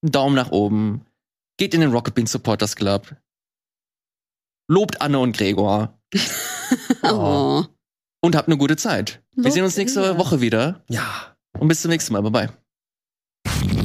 Daumen 0.00 0.36
nach 0.36 0.52
oben. 0.52 1.04
Geht 1.58 1.74
in 1.74 1.80
den 1.80 1.90
Rocket 1.90 2.14
Bean 2.14 2.26
Supporters 2.26 2.76
Club. 2.76 3.16
Lobt 4.68 5.02
Anne 5.02 5.18
und 5.18 5.36
Gregor. 5.36 5.98
oh 7.02 7.64
und 8.20 8.36
habt 8.36 8.48
eine 8.48 8.56
gute 8.56 8.76
Zeit. 8.76 9.22
Wir 9.34 9.50
sehen 9.50 9.64
uns 9.64 9.76
nächste 9.76 10.18
Woche 10.18 10.40
wieder. 10.40 10.82
Ja. 10.88 11.36
Und 11.58 11.68
bis 11.68 11.82
zum 11.82 11.90
nächsten 11.90 12.12
Mal. 12.12 12.22
Bye 12.22 12.48
bye. 13.44 13.77